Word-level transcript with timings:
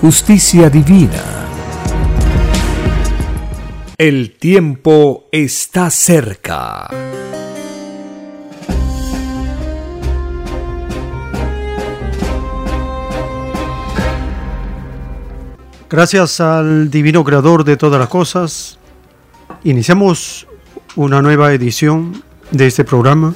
justicia 0.00 0.68
divina. 0.68 1.22
El 3.96 4.36
tiempo 4.36 5.26
está 5.32 5.90
cerca. 5.90 6.88
Gracias 15.88 16.40
al 16.40 16.90
Divino 16.90 17.24
Creador 17.24 17.64
de 17.64 17.76
todas 17.76 17.98
las 17.98 18.08
cosas, 18.08 18.78
iniciamos 19.64 20.46
una 20.94 21.22
nueva 21.22 21.52
edición 21.54 22.22
de 22.50 22.66
este 22.66 22.84
programa 22.84 23.34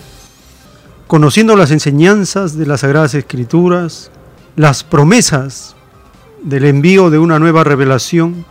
conociendo 1.06 1.56
las 1.56 1.70
enseñanzas 1.70 2.56
de 2.56 2.66
las 2.66 2.80
Sagradas 2.80 3.14
Escrituras, 3.14 4.10
las 4.56 4.84
promesas 4.84 5.74
del 6.42 6.64
envío 6.64 7.10
de 7.10 7.18
una 7.18 7.38
nueva 7.38 7.64
revelación, 7.64 8.44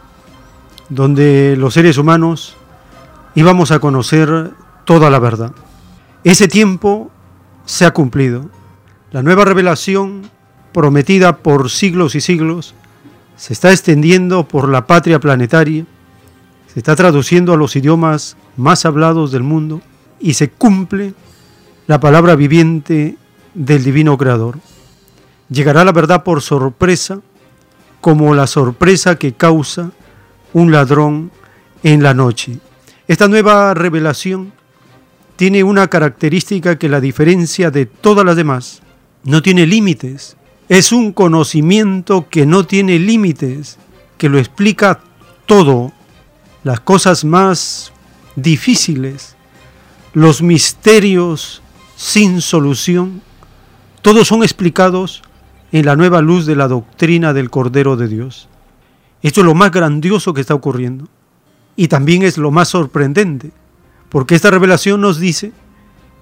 donde 0.89 1.55
los 1.57 1.73
seres 1.73 1.97
humanos 1.97 2.55
íbamos 3.35 3.71
a 3.71 3.79
conocer 3.79 4.51
toda 4.85 5.09
la 5.09 5.19
verdad. 5.19 5.51
Ese 6.23 6.47
tiempo 6.47 7.11
se 7.65 7.85
ha 7.85 7.91
cumplido. 7.91 8.49
La 9.11 9.23
nueva 9.23 9.45
revelación, 9.45 10.23
prometida 10.73 11.37
por 11.37 11.69
siglos 11.69 12.15
y 12.15 12.21
siglos, 12.21 12.73
se 13.35 13.53
está 13.53 13.71
extendiendo 13.71 14.47
por 14.47 14.67
la 14.67 14.85
patria 14.85 15.19
planetaria, 15.19 15.85
se 16.73 16.79
está 16.79 16.95
traduciendo 16.95 17.53
a 17.53 17.57
los 17.57 17.75
idiomas 17.75 18.35
más 18.57 18.85
hablados 18.85 19.31
del 19.31 19.43
mundo 19.43 19.81
y 20.19 20.33
se 20.33 20.49
cumple 20.49 21.13
la 21.87 21.99
palabra 21.99 22.35
viviente 22.35 23.17
del 23.53 23.83
Divino 23.83 24.17
Creador. 24.17 24.59
Llegará 25.49 25.83
la 25.83 25.91
verdad 25.91 26.23
por 26.23 26.41
sorpresa, 26.41 27.21
como 28.01 28.33
la 28.33 28.47
sorpresa 28.47 29.17
que 29.17 29.33
causa 29.33 29.91
un 30.53 30.71
ladrón 30.71 31.31
en 31.83 32.03
la 32.03 32.13
noche. 32.13 32.59
Esta 33.07 33.27
nueva 33.27 33.73
revelación 33.73 34.53
tiene 35.35 35.63
una 35.63 35.87
característica 35.87 36.77
que 36.77 36.89
la 36.89 37.01
diferencia 37.01 37.71
de 37.71 37.85
todas 37.85 38.25
las 38.25 38.35
demás. 38.35 38.81
No 39.23 39.41
tiene 39.41 39.65
límites. 39.65 40.37
Es 40.67 40.91
un 40.91 41.13
conocimiento 41.13 42.27
que 42.29 42.45
no 42.45 42.65
tiene 42.65 42.99
límites, 42.99 43.77
que 44.17 44.29
lo 44.29 44.37
explica 44.37 44.99
todo, 45.45 45.93
las 46.63 46.81
cosas 46.81 47.23
más 47.25 47.91
difíciles, 48.35 49.35
los 50.13 50.41
misterios 50.41 51.61
sin 51.95 52.41
solución, 52.41 53.21
todos 54.01 54.27
son 54.27 54.43
explicados 54.43 55.21
en 55.71 55.85
la 55.85 55.95
nueva 55.95 56.21
luz 56.21 56.45
de 56.45 56.55
la 56.55 56.67
doctrina 56.67 57.33
del 57.33 57.49
Cordero 57.49 57.95
de 57.95 58.07
Dios. 58.07 58.49
Esto 59.21 59.41
es 59.41 59.45
lo 59.45 59.55
más 59.55 59.71
grandioso 59.71 60.33
que 60.33 60.41
está 60.41 60.55
ocurriendo 60.55 61.07
y 61.75 61.87
también 61.87 62.23
es 62.23 62.37
lo 62.37 62.51
más 62.51 62.69
sorprendente, 62.69 63.51
porque 64.09 64.35
esta 64.35 64.49
revelación 64.49 65.01
nos 65.01 65.19
dice 65.19 65.51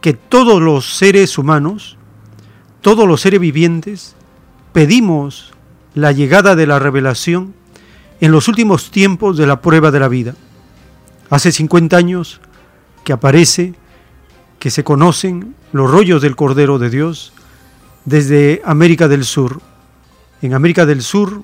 que 0.01 0.13
todos 0.13 0.61
los 0.61 0.97
seres 0.97 1.37
humanos, 1.37 1.97
todos 2.81 3.07
los 3.07 3.21
seres 3.21 3.39
vivientes, 3.39 4.15
pedimos 4.73 5.53
la 5.95 6.11
llegada 6.11 6.55
de 6.55 6.67
la 6.67 6.79
revelación 6.79 7.53
en 8.21 8.31
los 8.31 8.47
últimos 8.47 8.91
tiempos 8.91 9.37
de 9.37 9.47
la 9.47 9.61
prueba 9.61 9.91
de 9.91 9.99
la 9.99 10.07
vida. 10.07 10.35
Hace 11.29 11.51
50 11.51 11.97
años 11.97 12.41
que 13.03 13.13
aparece 13.13 13.73
que 14.59 14.69
se 14.69 14.83
conocen 14.83 15.55
los 15.71 15.89
rollos 15.89 16.21
del 16.21 16.35
Cordero 16.35 16.79
de 16.79 16.89
Dios 16.89 17.33
desde 18.07 18.61
América 18.63 19.09
del 19.09 19.25
Sur. 19.25 19.59
En 20.41 20.53
América 20.53 20.85
del 20.85 21.01
Sur, 21.01 21.43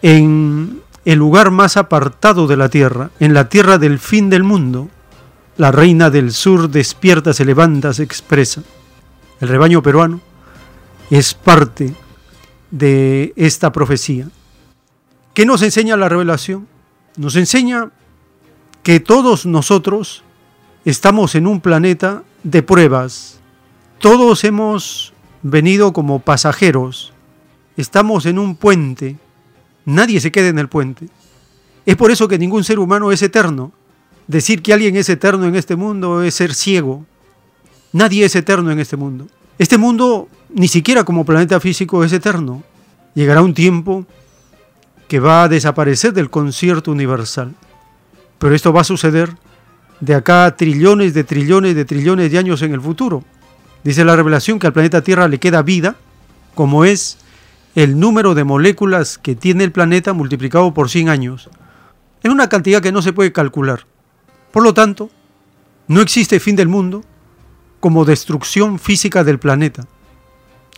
en 0.00 0.80
el 1.04 1.18
lugar 1.18 1.50
más 1.50 1.76
apartado 1.76 2.46
de 2.46 2.56
la 2.56 2.70
tierra, 2.70 3.10
en 3.20 3.34
la 3.34 3.50
tierra 3.50 3.76
del 3.76 3.98
fin 3.98 4.30
del 4.30 4.42
mundo, 4.42 4.88
la 5.58 5.70
reina 5.70 6.08
del 6.08 6.32
sur 6.32 6.70
despierta, 6.70 7.34
se 7.34 7.44
levanta, 7.44 7.92
se 7.92 8.02
expresa. 8.02 8.62
El 9.42 9.48
rebaño 9.48 9.82
peruano 9.82 10.22
es 11.10 11.34
parte 11.34 11.94
de 12.70 13.34
esta 13.36 13.70
profecía. 13.70 14.26
¿Qué 15.34 15.44
nos 15.44 15.60
enseña 15.60 15.98
la 15.98 16.08
revelación? 16.08 16.66
Nos 17.18 17.36
enseña 17.36 17.90
que 18.82 19.00
todos 19.00 19.44
nosotros 19.44 20.24
estamos 20.86 21.34
en 21.34 21.46
un 21.46 21.60
planeta 21.60 22.22
de 22.42 22.62
pruebas. 22.62 23.38
Todos 23.98 24.44
hemos 24.44 25.12
venido 25.42 25.92
como 25.92 26.20
pasajeros. 26.20 27.12
Estamos 27.76 28.26
en 28.26 28.38
un 28.38 28.56
puente. 28.56 29.18
Nadie 29.84 30.20
se 30.20 30.30
queda 30.30 30.48
en 30.48 30.58
el 30.58 30.68
puente. 30.68 31.08
Es 31.86 31.96
por 31.96 32.10
eso 32.10 32.28
que 32.28 32.38
ningún 32.38 32.64
ser 32.64 32.78
humano 32.78 33.12
es 33.12 33.22
eterno. 33.22 33.72
Decir 34.26 34.62
que 34.62 34.72
alguien 34.72 34.96
es 34.96 35.08
eterno 35.08 35.46
en 35.46 35.56
este 35.56 35.76
mundo 35.76 36.22
es 36.22 36.34
ser 36.34 36.54
ciego. 36.54 37.04
Nadie 37.92 38.24
es 38.24 38.36
eterno 38.36 38.70
en 38.70 38.78
este 38.78 38.96
mundo. 38.96 39.26
Este 39.58 39.76
mundo, 39.76 40.28
ni 40.50 40.68
siquiera 40.68 41.04
como 41.04 41.24
planeta 41.24 41.58
físico, 41.58 42.04
es 42.04 42.12
eterno. 42.12 42.62
Llegará 43.14 43.42
un 43.42 43.54
tiempo 43.54 44.06
que 45.08 45.18
va 45.18 45.42
a 45.42 45.48
desaparecer 45.48 46.12
del 46.12 46.30
concierto 46.30 46.92
universal. 46.92 47.54
Pero 48.38 48.54
esto 48.54 48.72
va 48.72 48.82
a 48.82 48.84
suceder 48.84 49.34
de 50.00 50.14
acá 50.14 50.44
a 50.44 50.56
trillones 50.56 51.12
de 51.12 51.24
trillones 51.24 51.74
de 51.74 51.84
trillones 51.84 52.30
de 52.30 52.38
años 52.38 52.62
en 52.62 52.72
el 52.72 52.80
futuro. 52.80 53.24
Dice 53.84 54.04
la 54.04 54.16
revelación 54.16 54.58
que 54.58 54.66
al 54.66 54.72
planeta 54.72 55.02
Tierra 55.02 55.28
le 55.28 55.38
queda 55.38 55.62
vida, 55.62 55.96
como 56.54 56.84
es 56.84 57.18
el 57.74 57.98
número 57.98 58.34
de 58.34 58.44
moléculas 58.44 59.18
que 59.18 59.34
tiene 59.34 59.64
el 59.64 59.72
planeta 59.72 60.12
multiplicado 60.12 60.74
por 60.74 60.90
100 60.90 61.08
años. 61.08 61.48
Es 62.22 62.30
una 62.30 62.48
cantidad 62.48 62.82
que 62.82 62.92
no 62.92 63.00
se 63.00 63.12
puede 63.12 63.32
calcular. 63.32 63.86
Por 64.52 64.62
lo 64.62 64.74
tanto, 64.74 65.10
no 65.86 66.00
existe 66.00 66.40
fin 66.40 66.56
del 66.56 66.68
mundo 66.68 67.04
como 67.78 68.04
destrucción 68.04 68.78
física 68.78 69.24
del 69.24 69.38
planeta. 69.38 69.86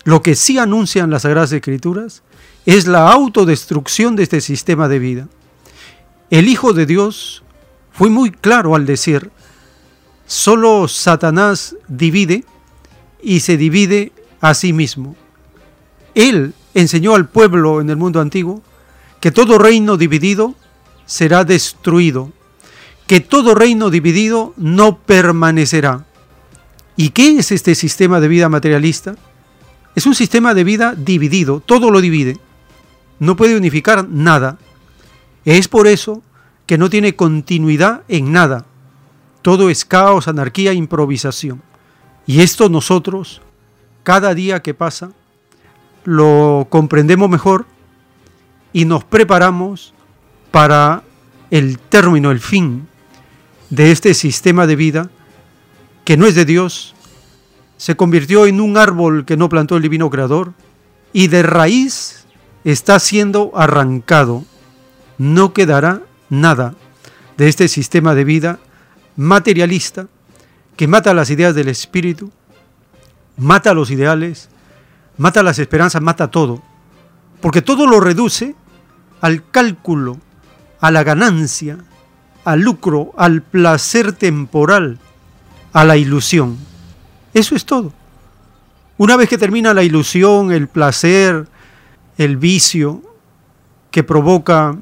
Lo 0.04 0.22
que 0.22 0.34
sí 0.34 0.58
anuncian 0.58 1.10
las 1.10 1.22
Sagradas 1.22 1.52
Escrituras 1.52 2.22
es 2.66 2.87
la 2.87 3.10
autodestrucción 3.10 4.14
de 4.16 4.25
este 4.25 4.40
sistema 4.40 4.88
de 4.88 4.99
vida. 4.99 5.28
El 6.31 6.49
Hijo 6.49 6.72
de 6.72 6.87
Dios 6.87 7.43
fue 7.93 8.08
muy 8.08 8.31
claro 8.31 8.75
al 8.75 8.87
decir, 8.87 9.31
solo 10.26 10.88
Satanás 10.88 11.76
divide 11.88 12.44
y 13.22 13.40
se 13.40 13.56
divide 13.56 14.12
a 14.40 14.54
sí 14.54 14.72
mismo. 14.72 15.16
Él 16.14 16.54
enseñó 16.74 17.14
al 17.14 17.28
pueblo 17.28 17.80
en 17.80 17.90
el 17.90 17.96
mundo 17.96 18.20
antiguo 18.20 18.62
que 19.20 19.30
todo 19.30 19.58
reino 19.58 19.96
dividido 19.96 20.54
será 21.06 21.44
destruido, 21.44 22.32
que 23.06 23.20
todo 23.20 23.54
reino 23.54 23.90
dividido 23.90 24.52
no 24.56 24.98
permanecerá. 24.98 26.04
¿Y 26.96 27.10
qué 27.10 27.38
es 27.38 27.52
este 27.52 27.74
sistema 27.74 28.20
de 28.20 28.28
vida 28.28 28.48
materialista? 28.48 29.14
Es 29.94 30.06
un 30.06 30.14
sistema 30.14 30.54
de 30.54 30.64
vida 30.64 30.94
dividido, 30.96 31.60
todo 31.60 31.90
lo 31.90 32.00
divide, 32.00 32.38
no 33.18 33.36
puede 33.36 33.56
unificar 33.56 34.08
nada. 34.08 34.58
Es 35.44 35.68
por 35.68 35.86
eso 35.86 36.22
que 36.66 36.78
no 36.78 36.90
tiene 36.90 37.14
continuidad 37.14 38.02
en 38.08 38.32
nada. 38.32 38.64
Todo 39.42 39.70
es 39.70 39.84
caos, 39.84 40.28
anarquía, 40.28 40.72
improvisación. 40.72 41.62
Y 42.26 42.40
esto 42.40 42.69
nosotros, 42.69 43.40
cada 44.02 44.34
día 44.34 44.60
que 44.60 44.74
pasa, 44.74 45.10
lo 46.04 46.66
comprendemos 46.70 47.28
mejor 47.28 47.66
y 48.72 48.84
nos 48.84 49.04
preparamos 49.04 49.94
para 50.50 51.02
el 51.50 51.78
término, 51.78 52.30
el 52.30 52.40
fin 52.40 52.88
de 53.70 53.92
este 53.92 54.14
sistema 54.14 54.66
de 54.66 54.76
vida 54.76 55.10
que 56.04 56.16
no 56.16 56.26
es 56.26 56.34
de 56.34 56.44
Dios, 56.44 56.94
se 57.76 57.96
convirtió 57.96 58.46
en 58.46 58.60
un 58.60 58.76
árbol 58.76 59.25
que 59.25 59.36
no 59.36 59.48
plantó 59.48 59.76
el 59.76 59.82
divino 59.82 60.10
creador 60.10 60.52
y 61.12 61.28
de 61.28 61.42
raíz 61.42 62.26
está 62.64 62.98
siendo 62.98 63.50
arrancado. 63.54 64.44
No 65.18 65.52
quedará 65.52 66.02
nada 66.30 66.75
de 67.36 67.48
este 67.48 67.68
sistema 67.68 68.14
de 68.14 68.25
vida 68.25 68.58
materialista 69.16 70.08
que 70.76 70.88
mata 70.88 71.14
las 71.14 71.30
ideas 71.30 71.54
del 71.54 71.69
espíritu, 71.69 72.30
mata 73.36 73.74
los 73.74 73.90
ideales, 73.90 74.48
mata 75.16 75.42
las 75.42 75.58
esperanzas, 75.58 76.02
mata 76.02 76.30
todo. 76.30 76.62
Porque 77.40 77.62
todo 77.62 77.86
lo 77.86 78.00
reduce 78.00 78.54
al 79.20 79.48
cálculo, 79.50 80.19
a 80.80 80.90
la 80.90 81.04
ganancia, 81.04 81.78
al 82.44 82.60
lucro, 82.60 83.12
al 83.16 83.42
placer 83.42 84.12
temporal, 84.12 84.98
a 85.72 85.84
la 85.84 85.96
ilusión. 85.96 86.58
Eso 87.34 87.54
es 87.54 87.64
todo. 87.64 87.92
Una 88.98 89.16
vez 89.16 89.28
que 89.28 89.38
termina 89.38 89.75
la 89.75 89.82
ilusión, 89.82 90.52
el 90.52 90.68
placer, 90.68 91.48
el 92.18 92.36
vicio 92.36 93.02
que 93.90 94.02
provoca 94.02 94.76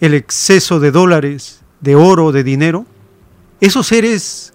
el 0.00 0.14
exceso 0.14 0.80
de 0.80 0.90
dólares, 0.90 1.60
de 1.80 1.94
oro, 1.94 2.32
de 2.32 2.42
dinero, 2.42 2.86
esos 3.60 3.86
seres 3.86 4.49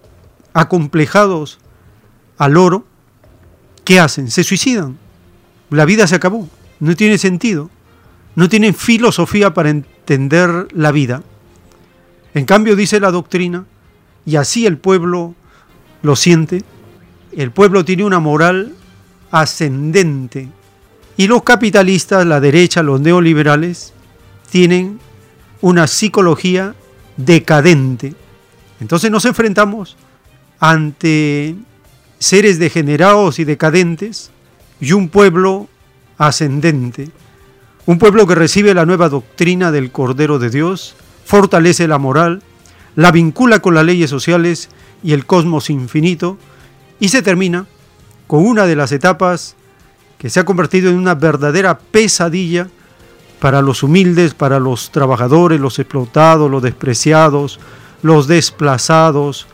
acomplejados 0.56 1.60
al 2.38 2.56
oro, 2.56 2.86
¿qué 3.84 4.00
hacen? 4.00 4.32
Se 4.32 4.44
suicidan. 4.44 4.98
La 5.70 5.84
vida 5.84 6.08
se 6.08 6.16
acabó, 6.16 6.48
no 6.80 6.96
tiene 6.96 7.18
sentido, 7.18 7.70
no 8.36 8.48
tienen 8.48 8.74
filosofía 8.74 9.54
para 9.54 9.70
entender 9.70 10.68
la 10.74 10.94
vida. 10.94 11.24
En 12.34 12.46
cambio, 12.46 12.78
dice 12.78 13.02
la 13.02 13.12
doctrina, 13.12 13.66
y 14.26 14.38
así 14.38 14.66
el 14.66 14.78
pueblo 14.78 15.36
lo 16.02 16.16
siente, 16.16 16.64
el 17.36 17.52
pueblo 17.52 17.84
tiene 17.84 18.06
una 18.06 18.20
moral 18.20 18.74
ascendente. 19.32 20.48
Y 21.18 21.28
los 21.28 21.44
capitalistas, 21.44 22.26
la 22.26 22.40
derecha, 22.40 22.82
los 22.82 23.02
neoliberales, 23.02 23.94
tienen 24.50 25.00
una 25.60 25.88
psicología 25.88 26.76
decadente. 27.18 28.14
Entonces 28.80 29.12
nos 29.12 29.26
enfrentamos 29.26 29.98
ante 30.60 31.56
seres 32.20 32.60
degenerados 32.60 33.40
y 33.40 33.44
decadentes 33.44 34.32
y 34.80 34.94
un 34.94 35.10
pueblo 35.10 35.68
ascendente. 36.18 37.10
Un 37.86 38.00
pueblo 38.00 38.26
que 38.26 38.36
recibe 38.36 38.74
la 38.74 38.86
nueva 38.86 39.10
doctrina 39.10 39.72
del 39.72 39.92
Cordero 39.92 40.40
de 40.40 40.50
Dios, 40.50 40.96
fortalece 41.26 41.88
la 41.88 41.98
moral, 41.98 42.42
la 42.96 43.12
vincula 43.12 43.60
con 43.60 43.76
las 43.76 43.86
leyes 43.86 44.10
sociales 44.10 44.70
y 45.04 45.14
el 45.14 45.26
cosmos 45.26 45.70
infinito 45.70 46.38
y 47.00 47.10
se 47.10 47.22
termina 47.22 47.68
con 48.28 48.46
una 48.46 48.66
de 48.66 48.76
las 48.76 48.92
etapas 48.92 49.56
que 50.18 50.30
se 50.30 50.40
ha 50.40 50.46
convertido 50.46 50.90
en 50.90 50.98
una 50.98 51.14
verdadera 51.14 51.78
pesadilla 51.78 52.68
para 53.40 53.62
los 53.62 53.84
humildes, 53.84 54.34
para 54.34 54.60
los 54.60 54.92
trabajadores, 54.92 55.60
los 55.60 55.78
explotados, 55.78 56.50
los 56.50 56.64
despreciados, 56.64 57.60
los 58.02 58.28
desplazados, 58.28 59.48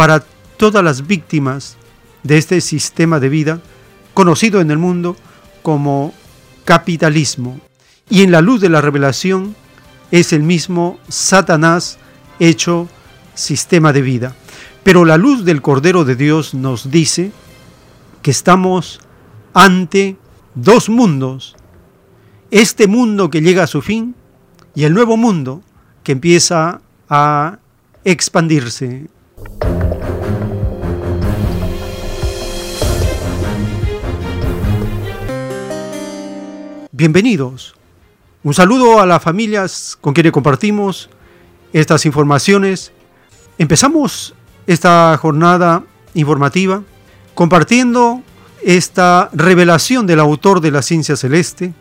para 0.00 0.24
todas 0.56 0.82
las 0.82 1.06
víctimas 1.06 1.76
de 2.22 2.38
este 2.38 2.62
sistema 2.62 3.20
de 3.20 3.28
vida 3.28 3.60
conocido 4.14 4.62
en 4.62 4.70
el 4.70 4.78
mundo 4.78 5.14
como 5.60 6.14
capitalismo. 6.64 7.60
Y 8.08 8.22
en 8.22 8.30
la 8.32 8.40
luz 8.40 8.62
de 8.62 8.70
la 8.70 8.80
revelación 8.80 9.54
es 10.10 10.32
el 10.32 10.42
mismo 10.42 10.98
Satanás 11.10 11.98
hecho 12.38 12.88
sistema 13.34 13.92
de 13.92 14.00
vida. 14.00 14.34
Pero 14.84 15.04
la 15.04 15.18
luz 15.18 15.44
del 15.44 15.60
Cordero 15.60 16.06
de 16.06 16.16
Dios 16.16 16.54
nos 16.54 16.90
dice 16.90 17.30
que 18.22 18.30
estamos 18.30 19.00
ante 19.52 20.16
dos 20.54 20.88
mundos. 20.88 21.56
Este 22.50 22.86
mundo 22.86 23.28
que 23.28 23.42
llega 23.42 23.64
a 23.64 23.66
su 23.66 23.82
fin 23.82 24.14
y 24.74 24.84
el 24.84 24.94
nuevo 24.94 25.18
mundo 25.18 25.60
que 26.04 26.12
empieza 26.12 26.80
a 27.10 27.58
expandirse. 28.04 29.10
Bienvenidos. 36.92 37.74
Un 38.42 38.52
saludo 38.52 39.00
a 39.00 39.06
las 39.06 39.22
familias 39.22 39.96
con 40.00 40.12
quienes 40.12 40.32
compartimos 40.32 41.08
estas 41.72 42.04
informaciones. 42.04 42.92
Empezamos 43.56 44.34
esta 44.66 45.16
jornada 45.16 45.82
informativa 46.12 46.82
compartiendo 47.34 48.22
esta 48.62 49.30
revelación 49.32 50.06
del 50.06 50.20
autor 50.20 50.60
de 50.60 50.72
la 50.72 50.82
ciencia 50.82 51.16
celeste. 51.16 51.72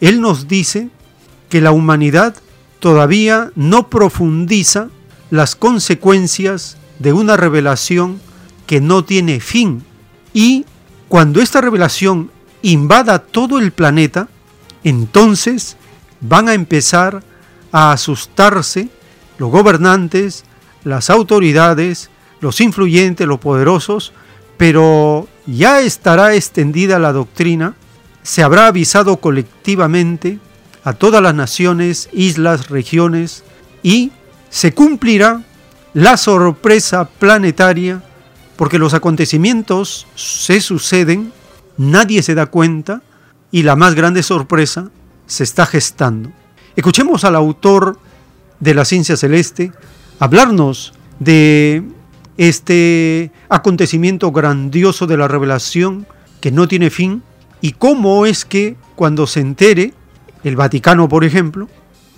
Él 0.00 0.20
nos 0.20 0.48
dice 0.48 0.90
que 1.48 1.62
la 1.62 1.72
humanidad 1.72 2.34
todavía 2.78 3.52
no 3.54 3.88
profundiza 3.88 4.88
las 5.30 5.56
consecuencias 5.56 6.76
de 7.02 7.12
una 7.12 7.36
revelación 7.36 8.20
que 8.66 8.80
no 8.80 9.04
tiene 9.04 9.40
fin. 9.40 9.84
Y 10.32 10.64
cuando 11.08 11.40
esta 11.40 11.60
revelación 11.60 12.30
invada 12.62 13.18
todo 13.18 13.58
el 13.58 13.72
planeta, 13.72 14.28
entonces 14.84 15.76
van 16.20 16.48
a 16.48 16.54
empezar 16.54 17.22
a 17.72 17.92
asustarse 17.92 18.88
los 19.38 19.50
gobernantes, 19.50 20.44
las 20.84 21.10
autoridades, 21.10 22.10
los 22.40 22.60
influyentes, 22.60 23.26
los 23.26 23.40
poderosos, 23.40 24.12
pero 24.56 25.28
ya 25.46 25.80
estará 25.80 26.34
extendida 26.34 26.98
la 26.98 27.12
doctrina, 27.12 27.74
se 28.22 28.42
habrá 28.42 28.68
avisado 28.68 29.16
colectivamente 29.16 30.38
a 30.84 30.92
todas 30.92 31.20
las 31.20 31.34
naciones, 31.34 32.08
islas, 32.12 32.68
regiones, 32.68 33.42
y 33.82 34.12
se 34.50 34.72
cumplirá 34.72 35.42
la 35.94 36.16
sorpresa 36.16 37.08
planetaria, 37.08 38.02
porque 38.56 38.78
los 38.78 38.94
acontecimientos 38.94 40.06
se 40.14 40.60
suceden, 40.60 41.32
nadie 41.76 42.22
se 42.22 42.34
da 42.34 42.46
cuenta, 42.46 43.02
y 43.50 43.62
la 43.62 43.76
más 43.76 43.94
grande 43.94 44.22
sorpresa 44.22 44.90
se 45.26 45.44
está 45.44 45.66
gestando. 45.66 46.30
Escuchemos 46.74 47.24
al 47.24 47.36
autor 47.36 47.98
de 48.60 48.74
la 48.74 48.84
ciencia 48.84 49.16
celeste 49.16 49.72
hablarnos 50.18 50.94
de 51.18 51.82
este 52.38 53.30
acontecimiento 53.48 54.32
grandioso 54.32 55.06
de 55.06 55.16
la 55.16 55.28
revelación 55.28 56.06
que 56.40 56.50
no 56.50 56.66
tiene 56.66 56.90
fin 56.90 57.22
y 57.60 57.72
cómo 57.72 58.24
es 58.24 58.44
que 58.44 58.76
cuando 58.96 59.26
se 59.26 59.40
entere, 59.40 59.94
el 60.44 60.56
Vaticano, 60.56 61.08
por 61.08 61.24
ejemplo, 61.24 61.68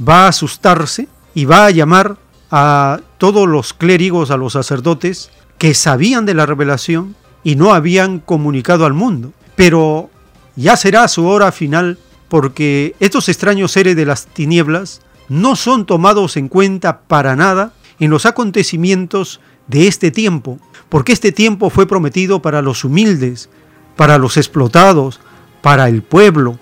va 0.06 0.24
a 0.24 0.28
asustarse 0.28 1.08
y 1.34 1.44
va 1.44 1.66
a 1.66 1.70
llamar 1.70 2.16
a 2.50 3.00
todos 3.24 3.48
los 3.48 3.72
clérigos, 3.72 4.30
a 4.30 4.36
los 4.36 4.52
sacerdotes 4.52 5.30
que 5.56 5.72
sabían 5.72 6.26
de 6.26 6.34
la 6.34 6.44
revelación 6.44 7.16
y 7.42 7.56
no 7.56 7.72
habían 7.72 8.18
comunicado 8.18 8.84
al 8.84 8.92
mundo. 8.92 9.32
Pero 9.56 10.10
ya 10.56 10.76
será 10.76 11.08
su 11.08 11.26
hora 11.26 11.50
final 11.50 11.96
porque 12.28 12.94
estos 13.00 13.30
extraños 13.30 13.72
seres 13.72 13.96
de 13.96 14.04
las 14.04 14.26
tinieblas 14.26 15.00
no 15.30 15.56
son 15.56 15.86
tomados 15.86 16.36
en 16.36 16.48
cuenta 16.48 17.00
para 17.00 17.34
nada 17.34 17.72
en 17.98 18.10
los 18.10 18.26
acontecimientos 18.26 19.40
de 19.68 19.86
este 19.86 20.10
tiempo, 20.10 20.58
porque 20.90 21.12
este 21.12 21.32
tiempo 21.32 21.70
fue 21.70 21.86
prometido 21.86 22.42
para 22.42 22.60
los 22.60 22.84
humildes, 22.84 23.48
para 23.96 24.18
los 24.18 24.36
explotados, 24.36 25.18
para 25.62 25.88
el 25.88 26.02
pueblo, 26.02 26.58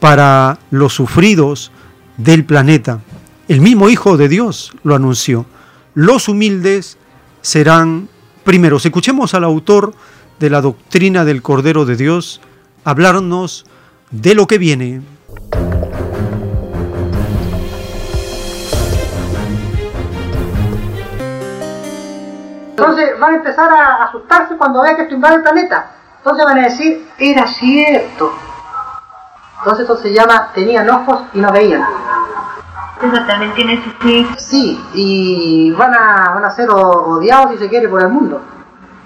para 0.00 0.60
los 0.70 0.94
sufridos 0.94 1.72
del 2.16 2.46
planeta. 2.46 3.00
El 3.48 3.60
mismo 3.60 3.90
Hijo 3.90 4.16
de 4.16 4.30
Dios 4.30 4.72
lo 4.82 4.94
anunció. 4.94 5.44
Los 5.96 6.28
humildes 6.28 6.98
serán 7.40 8.10
primeros. 8.44 8.84
Escuchemos 8.84 9.32
al 9.32 9.44
autor 9.44 9.94
de 10.38 10.50
la 10.50 10.60
doctrina 10.60 11.24
del 11.24 11.40
Cordero 11.40 11.86
de 11.86 11.96
Dios 11.96 12.42
hablarnos 12.84 13.64
de 14.10 14.34
lo 14.34 14.46
que 14.46 14.58
viene. 14.58 15.00
Entonces 22.68 23.18
van 23.18 23.32
a 23.32 23.36
empezar 23.36 23.70
a 23.72 24.04
asustarse 24.04 24.54
cuando 24.58 24.82
vean 24.82 24.96
que 24.96 25.02
esto 25.04 25.14
invade 25.14 25.36
el 25.36 25.42
planeta. 25.42 25.92
Entonces 26.18 26.44
van 26.44 26.58
a 26.58 26.62
decir, 26.64 27.08
era 27.16 27.46
cierto. 27.46 28.34
Entonces 29.60 29.88
esto 29.88 29.96
se 29.96 30.12
llama, 30.12 30.50
tenían 30.54 30.90
ojos 30.90 31.22
y 31.32 31.38
no 31.38 31.50
veían. 31.50 31.82
Eso 33.02 33.26
también 33.26 33.52
tiene 33.54 33.82
su 33.82 33.90
Sí, 34.38 34.80
y 34.94 35.70
van 35.72 35.92
a, 35.94 36.32
van 36.34 36.44
a 36.44 36.50
ser 36.50 36.70
odiados 36.70 37.52
si 37.52 37.58
se 37.58 37.68
quiere 37.68 37.88
por 37.88 38.02
el 38.02 38.08
mundo. 38.08 38.40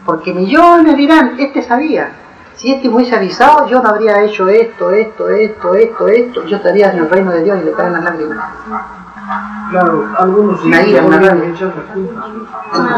Porque 0.07 0.33
millones 0.33 0.97
dirán, 0.97 1.37
este 1.39 1.63
sabía. 1.63 2.13
si 2.55 2.73
este 2.73 2.89
me 2.89 2.97
hubiese 2.97 3.17
avisado, 3.17 3.67
yo 3.67 3.83
no 3.83 3.89
habría 3.89 4.23
hecho 4.23 4.49
esto, 4.49 4.91
esto, 4.91 5.29
esto, 5.29 5.75
esto, 5.75 6.09
esto, 6.09 6.45
yo 6.45 6.57
estaría 6.57 6.93
en 6.93 6.99
el 6.99 7.11
reino 7.11 7.31
de 7.33 7.43
Dios 7.43 7.59
y 7.61 7.65
le 7.65 7.73
caen 7.73 7.95
las 7.95 8.05
lágrimas. 8.05 8.39
Claro, 9.71 10.09
algunos 10.19 10.61
sí, 10.61 10.69
ira. 10.69 11.05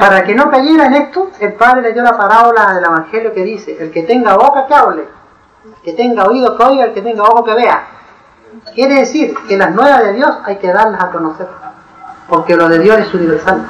Para 0.01 0.25
que 0.25 0.35
no 0.35 0.51
cayera 0.51 0.87
en 0.87 0.95
esto, 0.95 1.31
el 1.41 1.53
Padre 1.55 1.83
le 1.83 1.93
dio 1.93 2.03
la 2.03 2.17
parábola 2.17 2.75
del 2.75 2.85
Evangelio 2.85 3.33
que 3.33 3.45
dice, 3.45 3.77
el 3.79 3.91
que 3.91 4.03
tenga 4.03 4.37
boca 4.37 4.67
que 4.67 4.75
hable, 4.75 5.03
el 5.65 5.83
que 5.83 5.93
tenga 5.93 6.25
oído 6.25 6.57
que 6.57 6.65
oiga, 6.65 6.85
el 6.87 6.93
que 6.93 7.03
tenga 7.03 7.23
ojo 7.23 7.45
que 7.45 7.55
vea. 7.55 7.87
Quiere 8.75 8.95
decir 9.01 9.35
que 9.49 9.57
las 9.57 9.75
nuevas 9.75 10.03
de 10.03 10.13
Dios 10.15 10.31
hay 10.45 10.57
que 10.59 10.73
darlas 10.73 11.03
a 11.03 11.11
conocer, 11.11 11.49
porque 12.29 12.57
lo 12.57 12.69
de 12.69 12.79
Dios 12.79 12.99
es 13.01 13.13
universal. 13.13 13.63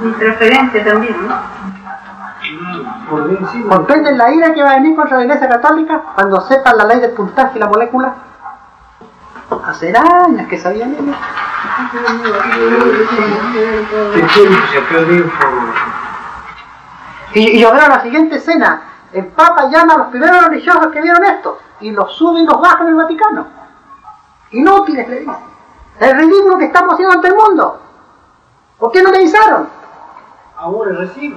Mi 0.00 0.12
preferencia 0.12 0.84
también, 0.84 1.16
¿no? 1.26 1.34
¿Comprenden 3.68 4.18
la 4.18 4.30
ira 4.32 4.52
que 4.52 4.62
va 4.62 4.72
a 4.72 4.74
venir 4.74 4.96
contra 4.96 5.18
la 5.18 5.24
Iglesia 5.24 5.48
Católica 5.48 6.02
cuando 6.14 6.40
sepan 6.42 6.76
la 6.76 6.84
ley 6.84 7.00
del 7.00 7.12
puntaje 7.12 7.52
y 7.56 7.60
la 7.60 7.68
molécula? 7.68 8.14
Hace 9.66 9.92
años 9.96 10.48
que 10.48 10.58
sabían 10.58 10.94
ellos. 10.94 11.16
Y 17.34 17.60
yo 17.60 17.72
veo 17.72 17.88
la 17.88 18.02
siguiente 18.02 18.36
escena. 18.36 18.82
El 19.12 19.26
Papa 19.26 19.68
llama 19.68 19.94
a 19.94 19.98
los 19.98 20.06
primeros 20.08 20.46
religiosos 20.46 20.86
que 20.88 21.02
vieron 21.02 21.24
esto 21.24 21.58
y 21.80 21.90
los 21.90 22.12
sube 22.16 22.40
y 22.40 22.46
los 22.46 22.60
baja 22.60 22.82
en 22.82 22.88
el 22.88 22.94
Vaticano. 22.94 23.59
Inútiles, 24.52 25.08
le 25.08 25.20
dice. 25.20 25.32
El 26.00 26.16
ridículo 26.16 26.58
que 26.58 26.64
estamos 26.64 26.94
haciendo 26.94 27.14
ante 27.14 27.28
el 27.28 27.34
mundo. 27.34 27.80
¿Por 28.78 28.90
qué 28.90 29.02
no 29.02 29.10
me 29.10 29.18
avisaron? 29.18 29.68
Ahora 30.56 30.92
recibe. 30.92 31.36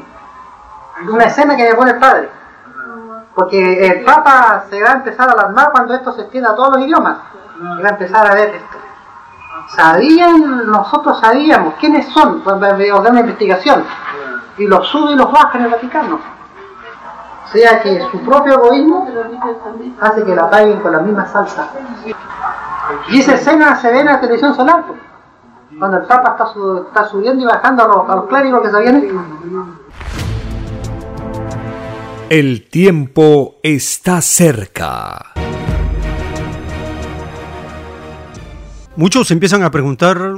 Una 1.10 1.25
escena 1.25 1.55
que 1.55 1.70
me 1.70 1.75
pone 1.75 1.91
el 1.91 2.00
padre. 2.00 2.29
Porque 3.36 3.88
el 3.88 4.03
Papa 4.05 4.63
se 4.70 4.82
va 4.82 4.91
a 4.91 4.93
empezar 4.93 5.29
a 5.29 5.34
alarmar 5.34 5.72
cuando 5.72 5.93
esto 5.93 6.13
se 6.13 6.22
extienda 6.22 6.51
a 6.51 6.55
todos 6.55 6.75
los 6.75 6.86
idiomas. 6.86 7.17
Y 7.60 7.82
va 7.82 7.89
a 7.89 7.91
empezar 7.91 8.25
a 8.32 8.36
ver 8.36 8.55
esto. 8.55 8.77
Sabían, 9.70 10.67
nosotros 10.67 11.20
sabíamos 11.20 11.75
quiénes 11.79 12.08
son, 12.10 12.41
pues 12.41 12.55
una 12.55 13.20
investigación. 13.20 13.84
Y 14.58 14.67
los 14.67 14.88
sube 14.88 15.13
y 15.13 15.15
los 15.15 15.32
baja 15.32 15.58
en 15.58 15.65
el 15.65 15.72
Vaticano. 15.72 16.20
O 17.46 17.48
sea 17.48 17.82
que 17.82 18.01
su 18.12 18.20
propio 18.22 18.53
egoísmo 18.53 19.08
hace 20.00 20.24
que 20.24 20.36
la 20.36 20.50
paguen 20.50 20.79
con 20.79 20.91
la 20.91 21.00
misma 21.00 21.25
salsa. 21.25 21.70
Y 23.10 23.20
esa 23.20 23.36
escena 23.36 23.80
se 23.82 23.92
ve 23.92 24.00
en 24.02 24.06
la 24.08 24.20
televisión 24.20 24.56
solar. 24.56 24.86
pues. 24.88 25.00
Cuando 25.80 25.98
el 25.98 26.04
Papa 26.06 26.32
está, 26.32 26.54
su- 26.54 26.86
está 26.88 27.10
subiendo 27.10 27.44
y 27.44 27.46
bajando 27.48 27.84
a 27.84 27.88
los, 27.88 28.10
a 28.10 28.16
los 28.16 28.25
clérigos 28.28 28.62
que 28.62 28.70
sabían 28.72 28.96
esto. 28.98 29.16
El 32.30 32.68
tiempo 32.70 33.56
está 33.63 34.22
cerca. 34.22 35.34
Muchos 38.96 39.32
empiezan 39.32 39.63
a 39.63 39.72
preguntar 39.72 40.36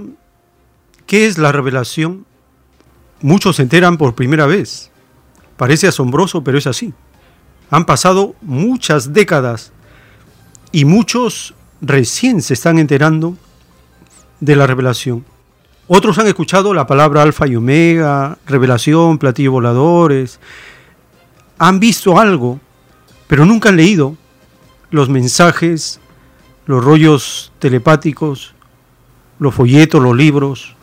qué 1.05 1.27
es 1.27 1.37
la 1.37 1.51
revelación. 1.51 2.25
Muchos 3.21 3.57
se 3.57 3.63
enteran 3.63 3.97
por 3.97 4.15
primera 4.15 4.45
vez. 4.45 4.91
Parece 5.57 5.87
asombroso, 5.87 6.43
pero 6.43 6.57
es 6.57 6.67
así. 6.67 6.93
Han 7.71 7.85
pasado 7.85 8.35
muchas 8.41 9.11
décadas 9.13 9.71
y 10.71 10.85
muchos 10.85 11.54
recién 11.81 12.41
se 12.41 12.53
están 12.53 12.79
enterando 12.79 13.37
de 14.39 14.55
la 14.55 14.67
revelación. 14.67 15.25
Otros 15.87 16.17
han 16.17 16.27
escuchado 16.27 16.73
la 16.73 16.87
palabra 16.87 17.21
alfa 17.21 17.47
y 17.47 17.55
omega, 17.55 18.37
revelación, 18.47 19.17
platillos 19.17 19.53
voladores. 19.53 20.39
Han 21.59 21.79
visto 21.79 22.19
algo, 22.19 22.59
pero 23.27 23.45
nunca 23.45 23.69
han 23.69 23.77
leído 23.77 24.15
los 24.89 25.09
mensajes 25.09 25.99
los 26.65 26.83
rollos 26.83 27.51
telepáticos, 27.59 28.53
los 29.39 29.53
folletos, 29.53 30.01
los 30.01 30.15
libros. 30.15 30.75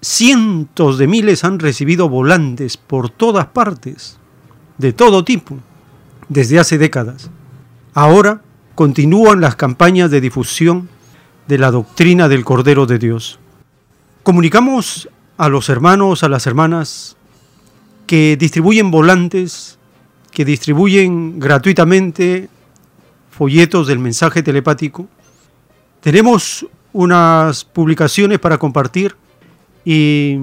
Cientos 0.00 0.98
de 0.98 1.06
miles 1.06 1.44
han 1.44 1.58
recibido 1.58 2.08
volantes 2.08 2.76
por 2.76 3.10
todas 3.10 3.46
partes, 3.46 4.18
de 4.78 4.92
todo 4.92 5.24
tipo, 5.24 5.58
desde 6.28 6.58
hace 6.58 6.78
décadas. 6.78 7.30
Ahora 7.94 8.42
continúan 8.82 9.40
las 9.40 9.54
campañas 9.54 10.10
de 10.10 10.20
difusión 10.20 10.88
de 11.46 11.56
la 11.56 11.70
doctrina 11.70 12.28
del 12.28 12.44
Cordero 12.44 12.84
de 12.84 12.98
Dios. 12.98 13.38
Comunicamos 14.24 15.08
a 15.36 15.48
los 15.48 15.68
hermanos, 15.68 16.24
a 16.24 16.28
las 16.28 16.48
hermanas 16.48 17.16
que 18.08 18.36
distribuyen 18.36 18.90
volantes, 18.90 19.78
que 20.32 20.44
distribuyen 20.44 21.38
gratuitamente 21.38 22.48
folletos 23.30 23.86
del 23.86 24.00
mensaje 24.00 24.42
telepático. 24.42 25.06
Tenemos 26.00 26.66
unas 26.92 27.64
publicaciones 27.64 28.40
para 28.40 28.58
compartir 28.58 29.14
y 29.84 30.38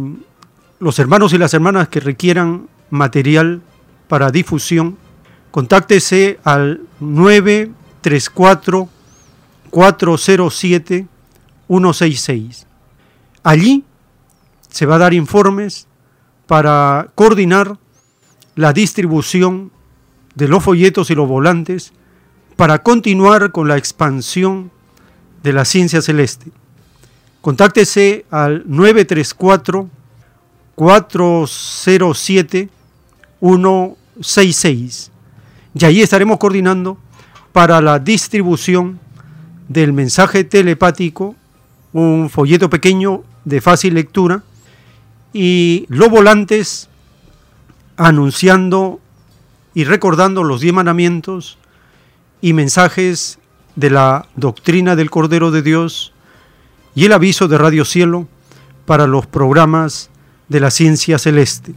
los 0.79 0.98
hermanos 0.98 1.34
y 1.34 1.38
las 1.39 1.53
hermanas 1.53 1.89
que 1.89 2.00
requieran 2.00 2.69
material 2.89 3.60
para 4.08 4.31
difusión, 4.31 4.98
contáctese 5.51 6.39
al 6.46 6.84
934 8.03 8.89
407 9.70 11.08
166. 11.68 12.68
Allí 13.44 13.84
se 14.70 14.86
va 14.86 14.96
a 14.96 15.00
dar 15.00 15.13
informes 15.13 15.88
para 16.48 17.12
coordinar 17.15 17.77
la 18.56 18.74
distribución 18.74 19.72
de 20.36 20.48
los 20.48 20.63
folletos 20.63 21.10
y 21.12 21.15
los 21.15 21.27
volantes 21.27 21.94
para 22.56 22.82
continuar 22.84 23.51
con 23.51 23.68
la 23.68 23.77
expansión 23.77 24.72
de 25.44 25.53
la 25.53 25.65
ciencia 25.65 26.01
celeste. 26.01 26.51
Contáctese 27.41 28.25
al 28.32 28.63
934 28.65 29.89
407 30.75 32.70
166 33.39 35.12
y 35.74 35.86
ahí 35.86 36.01
estaremos 36.01 36.38
coordinando 36.38 36.98
para 37.59 37.81
la 37.81 37.99
distribución 37.99 39.01
del 39.67 39.91
mensaje 39.91 40.45
telepático, 40.45 41.35
un 41.91 42.29
folleto 42.29 42.69
pequeño 42.69 43.25
de 43.43 43.59
fácil 43.59 43.95
lectura 43.95 44.43
y 45.33 45.85
los 45.89 46.09
volantes 46.09 46.87
anunciando 47.97 49.01
y 49.73 49.83
recordando 49.83 50.45
los 50.45 50.61
diez 50.61 50.73
mandamientos 50.73 51.57
y 52.39 52.53
mensajes 52.53 53.39
de 53.75 53.89
la 53.89 54.25
doctrina 54.37 54.95
del 54.95 55.09
Cordero 55.09 55.51
de 55.51 55.61
Dios 55.61 56.13
y 56.95 57.03
el 57.03 57.11
aviso 57.11 57.49
de 57.49 57.57
Radio 57.57 57.83
Cielo 57.83 58.29
para 58.85 59.05
los 59.05 59.27
programas 59.27 60.09
de 60.47 60.61
la 60.61 60.71
ciencia 60.71 61.19
celeste. 61.19 61.73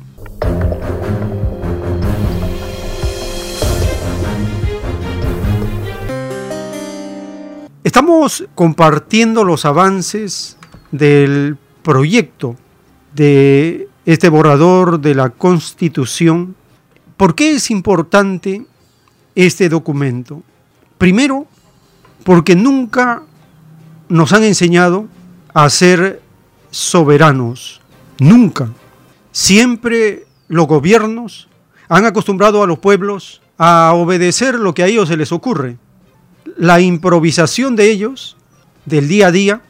Estamos 7.92 8.46
compartiendo 8.54 9.44
los 9.44 9.66
avances 9.66 10.56
del 10.92 11.58
proyecto 11.82 12.56
de 13.14 13.87
este 14.06 14.30
borrador 14.30 14.99
de 14.99 15.14
la 15.14 15.28
Constitución. 15.28 16.56
¿Por 17.18 17.34
qué 17.34 17.50
es 17.50 17.70
importante 17.70 18.64
este 19.34 19.68
documento? 19.68 20.42
Primero, 20.96 21.46
porque 22.25 22.56
nunca 22.56 23.25
nos 24.08 24.32
han 24.32 24.44
enseñado 24.44 25.06
a 25.52 25.68
ser 25.68 26.22
soberanos. 26.70 27.82
Nunca. 28.18 28.70
Siempre 29.32 30.25
los 30.49 30.66
gobiernos 30.66 31.46
han 31.90 32.06
acostumbrado 32.06 32.62
a 32.62 32.66
los 32.66 32.78
pueblos 32.78 33.42
a 33.58 33.92
obedecer 33.92 34.54
lo 34.54 34.72
que 34.72 34.82
a 34.82 34.87
ellos 34.87 35.08
se 35.08 35.18
les 35.18 35.30
ocurre. 35.30 35.76
La 36.62 36.81
improvisación 36.81 37.75
de 37.75 37.90
ellos, 37.90 38.37
del 38.87 39.09
día 39.09 39.26
a 39.26 39.33
día, 39.33 39.62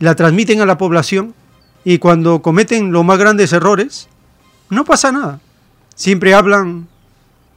la 0.00 0.16
transmiten 0.16 0.60
a 0.60 0.66
la 0.66 0.78
población 0.78 1.32
y 1.84 1.98
cuando 1.98 2.42
cometen 2.42 2.90
los 2.90 3.04
más 3.04 3.20
grandes 3.20 3.52
errores, 3.52 4.08
no 4.68 4.84
pasa 4.84 5.12
nada. 5.12 5.40
Siempre 5.94 6.34
hablan 6.34 6.88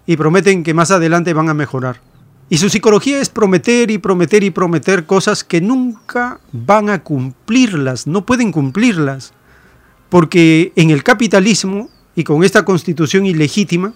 y 0.06 0.16
prometen 0.16 0.62
que 0.62 0.76
más 0.76 0.92
adelante 0.92 1.34
van 1.34 1.50
a 1.50 1.56
mejorar. 1.56 2.02
Y 2.50 2.60
su 2.60 2.70
psicología 2.70 3.20
es 3.20 3.30
prometer 3.30 3.90
y 3.90 3.98
prometer 3.98 4.44
y 4.44 4.52
prometer 4.52 5.08
cosas 5.08 5.44
que 5.44 5.60
nunca 5.60 6.40
van 6.52 6.92
a 6.92 7.02
cumplirlas, 7.02 8.06
no 8.06 8.28
pueden 8.28 8.52
cumplirlas, 8.52 9.34
porque 10.10 10.72
en 10.76 10.92
el 10.92 11.02
capitalismo 11.02 11.90
y 12.16 12.24
con 12.24 12.44
esta 12.44 12.64
constitución 12.64 13.26
ilegítima 13.26 13.96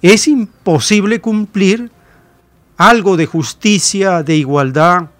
es 0.00 0.28
imposible 0.28 1.20
cumplir 1.20 1.90
algo 2.78 3.16
de 3.16 3.26
justicia, 3.26 4.22
de 4.22 4.36
igualdad, 4.36 5.10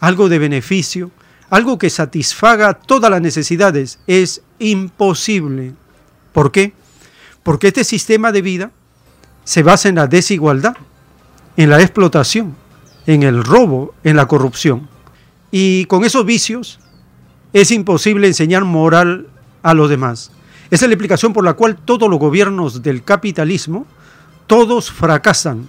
algo 0.00 0.28
de 0.28 0.38
beneficio, 0.38 1.10
algo 1.48 1.78
que 1.78 1.88
satisfaga 1.88 2.74
todas 2.74 3.10
las 3.10 3.22
necesidades. 3.22 4.00
Es 4.06 4.42
imposible. 4.58 5.72
¿Por 6.32 6.52
qué? 6.52 6.74
Porque 7.42 7.68
este 7.68 7.84
sistema 7.84 8.32
de 8.32 8.42
vida 8.42 8.70
se 9.44 9.62
basa 9.62 9.88
en 9.88 9.94
la 9.94 10.08
desigualdad. 10.08 10.76
en 11.56 11.70
la 11.70 11.80
explotación, 11.80 12.54
en 13.06 13.22
el 13.22 13.42
robo, 13.42 13.94
en 14.04 14.16
la 14.16 14.28
corrupción. 14.28 14.90
Y 15.50 15.86
con 15.86 16.04
esos 16.04 16.26
vicios 16.26 16.80
es 17.54 17.70
imposible 17.70 18.26
enseñar 18.26 18.66
moral 18.66 19.28
a 19.62 19.72
los 19.72 19.88
demás. 19.88 20.32
Esa 20.70 20.84
es 20.84 20.90
la 20.90 20.94
explicación 20.94 21.32
por 21.32 21.44
la 21.44 21.54
cual 21.54 21.76
todos 21.76 22.10
los 22.10 22.18
gobiernos 22.18 22.82
del 22.82 23.02
capitalismo, 23.04 23.86
todos 24.46 24.92
fracasan. 24.92 25.66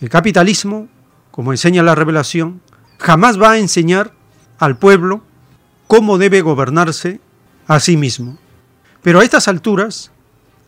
El 0.00 0.08
capitalismo, 0.08 0.88
como 1.30 1.52
enseña 1.52 1.82
la 1.82 1.94
revelación, 1.94 2.60
jamás 2.98 3.40
va 3.40 3.52
a 3.52 3.58
enseñar 3.58 4.12
al 4.58 4.76
pueblo 4.78 5.22
cómo 5.88 6.18
debe 6.18 6.40
gobernarse 6.40 7.20
a 7.66 7.80
sí 7.80 7.96
mismo. 7.96 8.38
Pero 9.02 9.20
a 9.20 9.24
estas 9.24 9.48
alturas, 9.48 10.12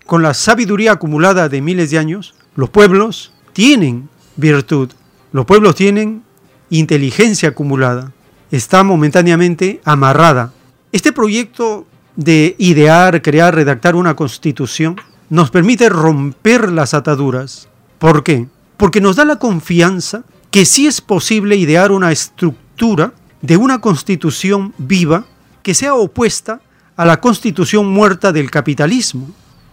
con 0.06 0.22
la 0.22 0.34
sabiduría 0.34 0.92
acumulada 0.92 1.48
de 1.48 1.60
miles 1.60 1.90
de 1.90 1.98
años, 1.98 2.34
los 2.56 2.70
pueblos 2.70 3.32
tienen 3.52 4.08
virtud, 4.36 4.90
los 5.32 5.46
pueblos 5.46 5.74
tienen 5.74 6.24
inteligencia 6.70 7.50
acumulada, 7.50 8.12
está 8.50 8.82
momentáneamente 8.82 9.80
amarrada. 9.84 10.52
Este 10.92 11.12
proyecto 11.12 11.86
de 12.16 12.56
idear, 12.58 13.22
crear, 13.22 13.54
redactar 13.54 13.94
una 13.94 14.16
constitución 14.16 14.96
nos 15.28 15.50
permite 15.50 15.88
romper 15.88 16.72
las 16.72 16.94
ataduras. 16.94 17.68
¿Por 17.98 18.24
qué? 18.24 18.48
Porque 18.80 19.02
nos 19.02 19.16
da 19.16 19.26
la 19.26 19.36
confianza 19.36 20.24
que 20.50 20.64
sí 20.64 20.86
es 20.86 21.02
posible 21.02 21.54
idear 21.54 21.92
una 21.92 22.12
estructura 22.12 23.12
de 23.42 23.58
una 23.58 23.82
constitución 23.82 24.72
viva 24.78 25.26
que 25.62 25.74
sea 25.74 25.94
opuesta 25.94 26.62
a 26.96 27.04
la 27.04 27.20
constitución 27.20 27.86
muerta 27.88 28.32
del 28.32 28.50
capitalismo. 28.50 29.28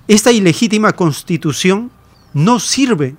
Esta 0.10 0.34
ilegítima 0.34 0.92
constitución 0.92 1.90
no 2.34 2.60
sirve 2.60 3.16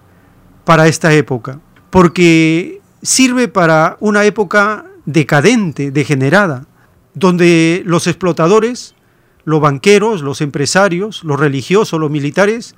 para 0.66 0.88
esta 0.88 1.14
época, 1.14 1.58
porque 1.88 2.82
sirve 3.00 3.48
para 3.48 3.96
una 4.00 4.26
época 4.26 4.84
decadente, 5.06 5.90
degenerada, 5.90 6.66
donde 7.14 7.82
los 7.86 8.06
explotadores, 8.06 8.94
los 9.44 9.62
banqueros, 9.62 10.20
los 10.20 10.42
empresarios, 10.42 11.24
los 11.24 11.40
religiosos, 11.40 11.98
los 11.98 12.10
militares, 12.10 12.74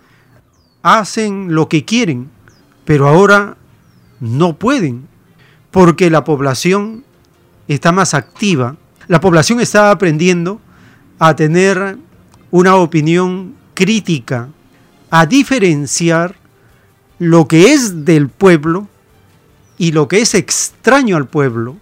hacen 0.85 1.57
lo 1.57 1.69
que 1.69 1.85
quieren, 1.85 2.31
pero 2.91 3.07
ahora 3.07 3.57
no 4.19 4.59
pueden, 4.59 5.07
porque 5.71 6.11
la 6.11 6.25
población 6.25 7.05
está 7.69 7.93
más 7.93 8.15
activa, 8.15 8.79
la 9.07 9.21
población 9.21 9.61
está 9.61 9.93
aprendiendo 9.93 10.61
a 11.21 11.37
tener 11.37 11.99
una 12.51 12.75
opinión 12.75 13.55
crítica, 13.75 14.49
a 15.09 15.25
diferenciar 15.25 16.35
lo 17.21 17.47
que 17.47 17.73
es 17.73 18.05
del 18.05 18.29
pueblo 18.29 18.89
y 19.79 19.93
lo 19.93 20.09
que 20.09 20.23
es 20.23 20.35
extraño 20.35 21.17
al 21.17 21.29
pueblo. 21.29 21.77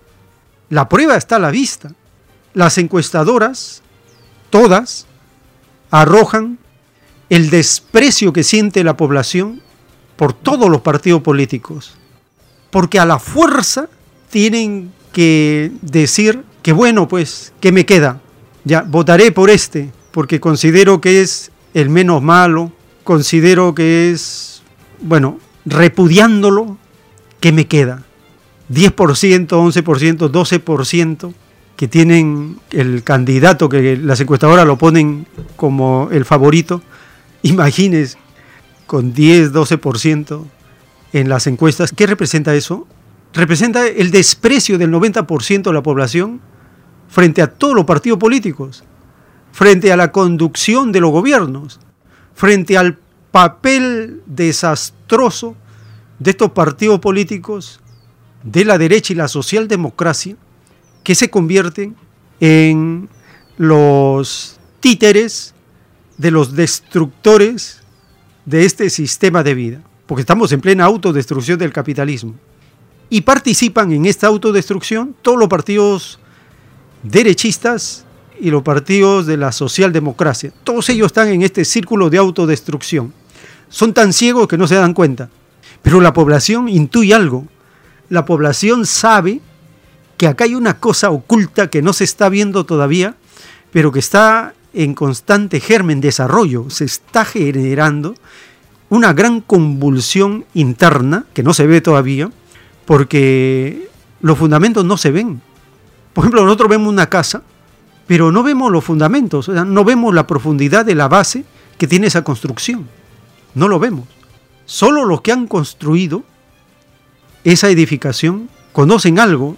La 0.69 0.91
prueba 0.91 1.17
está 1.17 1.37
a 1.37 1.39
la 1.39 1.51
vista. 1.51 1.91
Las 2.53 2.77
encuestadoras, 2.77 3.81
todas, 4.51 5.07
arrojan 5.91 6.59
el 7.31 7.49
desprecio 7.49 8.35
que 8.35 8.45
siente 8.45 8.85
la 8.85 8.99
población 8.99 9.63
por 10.19 10.35
todos 10.35 10.69
los 10.69 10.83
partidos 10.83 11.23
políticos 11.23 11.95
porque 12.71 12.99
a 12.99 13.07
la 13.07 13.19
fuerza 13.19 13.89
tienen 14.31 14.93
que 15.13 15.73
decir 15.83 16.45
que 16.63 16.73
bueno, 16.73 17.09
pues, 17.09 17.53
¿qué 17.61 17.73
me 17.73 17.87
queda? 17.87 18.21
Ya, 18.65 18.83
votaré 18.83 19.33
por 19.33 19.49
este, 19.51 19.91
porque 20.11 20.41
considero 20.41 21.01
que 21.01 21.23
es 21.23 21.51
el 21.73 21.89
menos 21.89 22.23
malo, 22.23 22.73
considero 23.05 23.75
que 23.75 24.11
es, 24.11 24.63
bueno, 25.01 25.39
repudiándolo, 25.65 26.77
¿qué 27.41 27.53
me 27.53 27.67
queda? 27.67 28.03
10%, 28.71 29.47
11%, 29.47 30.31
12% 30.31 31.33
que 31.77 31.89
tienen 31.89 32.59
el 32.71 33.03
candidato 33.05 33.69
que 33.69 33.97
las 33.97 34.21
encuestadoras 34.21 34.67
lo 34.67 34.77
ponen 34.77 35.27
como 35.57 36.09
el 36.11 36.25
favorito, 36.25 36.83
imagínense, 37.43 38.19
con 38.89 39.13
10, 39.13 39.53
12% 39.53 40.45
en 41.13 41.29
las 41.29 41.47
encuestas. 41.47 41.93
¿Qué 41.93 42.07
representa 42.07 42.55
eso? 42.55 42.89
Representa 43.35 43.87
el 43.87 44.11
desprecio 44.11 44.79
del 44.79 44.91
90% 44.91 45.63
de 45.63 45.73
la 45.73 45.83
población 45.83 46.41
frente 47.09 47.43
a 47.43 47.47
todos 47.49 47.75
los 47.75 47.85
partidos 47.85 48.19
políticos, 48.19 48.83
frente 49.53 49.93
a 49.93 49.97
la 49.97 50.11
conducción 50.11 50.91
de 50.91 51.01
los 51.01 51.11
gobiernos, 51.11 51.79
frente 52.35 52.79
al 52.79 52.99
papel 53.31 54.23
desastroso 54.27 55.55
de 56.19 56.31
estos 56.31 56.51
partidos 56.53 56.99
políticos 56.99 57.81
de 58.43 58.65
la 58.65 58.79
derecha 58.79 59.13
y 59.13 59.17
la 59.17 59.29
socialdemocracia 59.29 60.35
que 61.05 61.15
se 61.15 61.29
convierten 61.29 61.95
en 62.41 63.11
los 63.59 64.59
títeres 64.81 65.55
de 66.17 66.31
los 66.31 66.55
destructores 66.55 67.78
de 68.49 68.65
este 68.65 68.91
sistema 68.91 69.43
de 69.43 69.55
vida 69.55 69.81
porque 70.09 70.23
estamos 70.23 70.51
en 70.53 70.63
plena 70.63 70.87
autodestrucción 70.87 71.59
del 71.59 71.71
capitalismo. 71.71 72.35
Y 73.11 73.21
participan 73.21 73.93
en 73.93 74.07
esta 74.07 74.27
autodestrucción 74.27 75.15
todos 75.21 75.39
los 75.39 75.49
partidos 75.49 76.19
derechistas 77.03 78.07
y 78.41 78.51
los 78.51 78.63
partidos 78.63 79.27
de 79.27 79.37
la 79.37 79.53
socialdemocracia. 79.53 80.51
Todos 80.65 80.89
ellos 80.89 81.09
están 81.09 81.29
en 81.29 81.43
este 81.43 81.63
círculo 81.67 82.09
de 82.09 82.17
autodestrucción. 82.17 83.13
Son 83.69 83.93
tan 83.93 84.15
ciegos 84.15 84.49
que 84.49 84.57
no 84.57 84.67
se 84.67 84.77
dan 84.77 84.95
cuenta. 84.95 85.29
Pero 85.83 86.01
la 86.01 86.15
población 86.15 86.71
intuye 86.71 87.13
algo. 87.13 87.47
La 88.09 88.25
población 88.25 88.87
sabe 88.87 89.43
que 90.17 90.27
acá 90.27 90.45
hay 90.45 90.55
una 90.55 90.81
cosa 90.81 91.11
oculta 91.11 91.69
que 91.69 91.83
no 91.83 91.93
se 91.93 92.05
está 92.05 92.31
viendo 92.31 92.65
todavía, 92.65 93.15
pero 93.73 93.93
que 93.93 93.99
está 93.99 94.55
en 94.73 94.95
constante 94.95 95.61
germen, 95.61 96.01
desarrollo, 96.01 96.71
se 96.71 96.85
está 96.85 97.25
generando 97.25 98.15
una 98.91 99.13
gran 99.13 99.41
convulsión 99.41 100.45
interna 100.55 101.25
que 101.35 101.43
no 101.43 101.55
se 101.55 101.67
ve 101.67 101.81
todavía, 101.81 102.31
porque 102.87 103.89
los 104.21 104.39
fundamentos 104.39 104.85
no 104.85 104.97
se 104.97 105.11
ven. 105.11 105.43
Por 106.13 106.25
ejemplo, 106.25 106.45
nosotros 106.45 106.71
vemos 106.71 106.89
una 106.89 107.09
casa, 107.09 107.43
pero 108.07 108.33
no 108.33 108.43
vemos 108.43 108.73
los 108.73 108.85
fundamentos, 108.85 109.49
no 109.49 109.85
vemos 109.85 110.15
la 110.15 110.27
profundidad 110.27 110.85
de 110.85 110.95
la 110.95 111.09
base 111.09 111.45
que 111.77 111.87
tiene 111.87 112.07
esa 112.07 112.25
construcción. 112.25 112.89
No 113.55 113.69
lo 113.69 113.79
vemos. 113.79 114.07
Solo 114.65 115.05
los 115.05 115.21
que 115.21 115.33
han 115.33 115.47
construido 115.47 116.25
esa 117.45 117.69
edificación 117.71 118.49
conocen 118.73 119.19
algo 119.19 119.57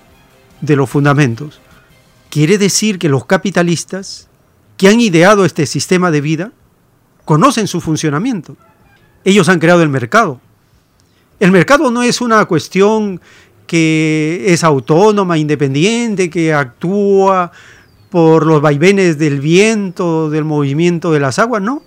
de 0.60 0.76
los 0.76 0.90
fundamentos. 0.90 1.60
Quiere 2.30 2.58
decir 2.58 2.98
que 2.98 3.08
los 3.08 3.24
capitalistas 3.24 4.28
que 4.80 4.88
han 4.88 4.98
ideado 4.98 5.44
este 5.44 5.66
sistema 5.66 6.10
de 6.10 6.22
vida 6.22 6.52
conocen 7.26 7.66
su 7.66 7.82
funcionamiento. 7.82 8.56
Ellos 9.24 9.50
han 9.50 9.58
creado 9.58 9.82
el 9.82 9.90
mercado. 9.90 10.40
El 11.38 11.52
mercado 11.52 11.90
no 11.90 12.02
es 12.02 12.22
una 12.22 12.42
cuestión 12.46 13.20
que 13.66 14.42
es 14.46 14.64
autónoma, 14.64 15.36
independiente, 15.36 16.30
que 16.30 16.54
actúa 16.54 17.52
por 18.08 18.46
los 18.46 18.62
vaivenes 18.62 19.18
del 19.18 19.40
viento, 19.40 20.30
del 20.30 20.46
movimiento 20.46 21.12
de 21.12 21.20
las 21.20 21.38
aguas, 21.38 21.60
no. 21.60 21.82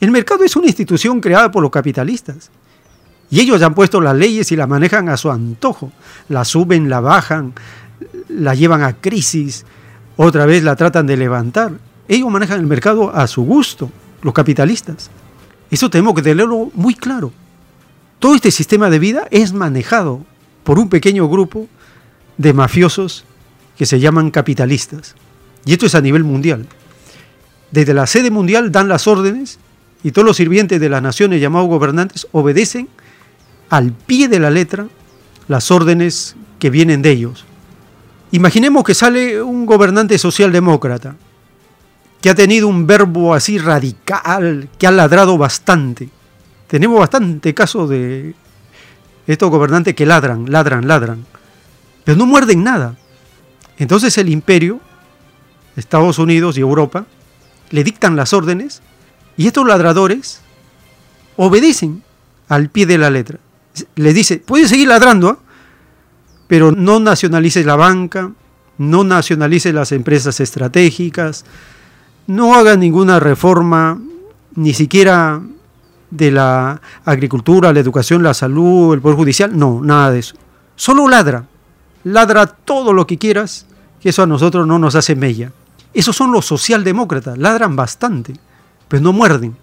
El 0.00 0.10
mercado 0.10 0.42
es 0.42 0.56
una 0.56 0.66
institución 0.66 1.20
creada 1.20 1.52
por 1.52 1.62
los 1.62 1.70
capitalistas. 1.70 2.50
Y 3.30 3.38
ellos 3.38 3.62
han 3.62 3.76
puesto 3.76 4.00
las 4.00 4.16
leyes 4.16 4.50
y 4.50 4.56
las 4.56 4.68
manejan 4.68 5.08
a 5.10 5.16
su 5.16 5.30
antojo. 5.30 5.92
La 6.28 6.44
suben, 6.44 6.90
la 6.90 6.98
bajan, 6.98 7.54
la 8.26 8.56
llevan 8.56 8.82
a 8.82 8.94
crisis, 8.94 9.64
otra 10.16 10.46
vez 10.46 10.62
la 10.62 10.76
tratan 10.76 11.06
de 11.06 11.16
levantar. 11.16 11.72
Ellos 12.08 12.30
manejan 12.30 12.60
el 12.60 12.66
mercado 12.66 13.14
a 13.14 13.26
su 13.26 13.42
gusto, 13.42 13.90
los 14.22 14.34
capitalistas. 14.34 15.10
Eso 15.70 15.90
tenemos 15.90 16.14
que 16.14 16.22
tenerlo 16.22 16.70
muy 16.74 16.94
claro. 16.94 17.32
Todo 18.18 18.34
este 18.34 18.50
sistema 18.50 18.90
de 18.90 18.98
vida 18.98 19.26
es 19.30 19.52
manejado 19.52 20.24
por 20.62 20.78
un 20.78 20.88
pequeño 20.88 21.28
grupo 21.28 21.68
de 22.38 22.52
mafiosos 22.52 23.24
que 23.76 23.86
se 23.86 24.00
llaman 24.00 24.30
capitalistas. 24.30 25.14
Y 25.64 25.72
esto 25.72 25.86
es 25.86 25.94
a 25.94 26.00
nivel 26.00 26.24
mundial. 26.24 26.66
Desde 27.70 27.94
la 27.94 28.06
sede 28.06 28.30
mundial 28.30 28.70
dan 28.70 28.88
las 28.88 29.06
órdenes 29.06 29.58
y 30.02 30.12
todos 30.12 30.26
los 30.26 30.36
sirvientes 30.36 30.80
de 30.80 30.88
las 30.88 31.02
naciones 31.02 31.40
llamados 31.40 31.68
gobernantes 31.68 32.26
obedecen 32.30 32.88
al 33.70 33.92
pie 33.92 34.28
de 34.28 34.38
la 34.38 34.50
letra 34.50 34.86
las 35.48 35.70
órdenes 35.70 36.36
que 36.58 36.70
vienen 36.70 37.02
de 37.02 37.10
ellos. 37.10 37.44
Imaginemos 38.34 38.82
que 38.82 38.94
sale 38.94 39.40
un 39.40 39.64
gobernante 39.64 40.18
socialdemócrata 40.18 41.14
que 42.20 42.30
ha 42.30 42.34
tenido 42.34 42.66
un 42.66 42.84
verbo 42.84 43.32
así 43.32 43.58
radical, 43.58 44.68
que 44.76 44.88
ha 44.88 44.90
ladrado 44.90 45.38
bastante. 45.38 46.08
Tenemos 46.66 46.98
bastante 46.98 47.54
caso 47.54 47.86
de 47.86 48.34
estos 49.28 49.50
gobernantes 49.50 49.94
que 49.94 50.04
ladran, 50.04 50.50
ladran, 50.50 50.88
ladran, 50.88 51.24
pero 52.02 52.18
no 52.18 52.26
muerden 52.26 52.64
nada. 52.64 52.96
Entonces 53.78 54.18
el 54.18 54.28
imperio, 54.28 54.80
Estados 55.76 56.18
Unidos 56.18 56.58
y 56.58 56.62
Europa, 56.62 57.06
le 57.70 57.84
dictan 57.84 58.16
las 58.16 58.32
órdenes 58.32 58.82
y 59.36 59.46
estos 59.46 59.64
ladradores 59.64 60.40
obedecen 61.36 62.02
al 62.48 62.68
pie 62.68 62.86
de 62.86 62.98
la 62.98 63.10
letra. 63.10 63.38
le 63.94 64.12
dice, 64.12 64.38
puedes 64.38 64.70
seguir 64.70 64.88
ladrando, 64.88 65.28
¿ah? 65.28 65.43
Pero 66.54 66.70
no 66.70 67.00
nacionalices 67.00 67.66
la 67.66 67.74
banca, 67.74 68.30
no 68.78 69.02
nacionalices 69.02 69.74
las 69.74 69.90
empresas 69.90 70.38
estratégicas, 70.38 71.44
no 72.28 72.54
hagas 72.54 72.78
ninguna 72.78 73.18
reforma, 73.18 74.00
ni 74.54 74.72
siquiera 74.72 75.42
de 76.12 76.30
la 76.30 76.80
agricultura, 77.04 77.72
la 77.72 77.80
educación, 77.80 78.22
la 78.22 78.34
salud, 78.34 78.94
el 78.94 79.00
poder 79.00 79.16
judicial, 79.16 79.58
no, 79.58 79.80
nada 79.82 80.12
de 80.12 80.20
eso. 80.20 80.36
Solo 80.76 81.08
ladra, 81.08 81.44
ladra 82.04 82.46
todo 82.46 82.92
lo 82.92 83.04
que 83.04 83.18
quieras, 83.18 83.66
que 84.00 84.10
eso 84.10 84.22
a 84.22 84.26
nosotros 84.28 84.64
no 84.64 84.78
nos 84.78 84.94
hace 84.94 85.16
mella. 85.16 85.50
Esos 85.92 86.14
son 86.14 86.30
los 86.30 86.46
socialdemócratas, 86.46 87.36
ladran 87.36 87.74
bastante, 87.74 88.34
pero 88.86 89.02
no 89.02 89.12
muerden. 89.12 89.56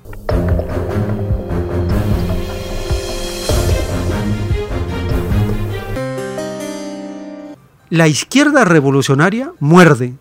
La 7.92 8.08
izquierda 8.08 8.64
revolucionaria 8.64 9.52
muerde. 9.60 10.14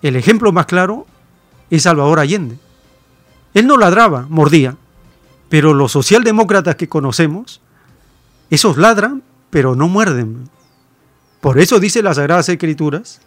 El 0.00 0.16
ejemplo 0.16 0.50
más 0.50 0.64
claro 0.64 1.06
es 1.68 1.82
Salvador 1.82 2.18
Allende. 2.18 2.56
Él 3.52 3.66
no 3.66 3.76
ladraba, 3.76 4.24
mordía. 4.30 4.78
Pero 5.50 5.74
los 5.74 5.92
socialdemócratas 5.92 6.76
que 6.76 6.88
conocemos, 6.88 7.60
esos 8.48 8.78
ladran, 8.78 9.22
pero 9.50 9.76
no 9.76 9.88
muerden. 9.88 10.48
Por 11.42 11.60
eso 11.60 11.78
dice 11.78 12.02
las 12.02 12.16
Sagradas 12.16 12.48
Escrituras 12.48 13.20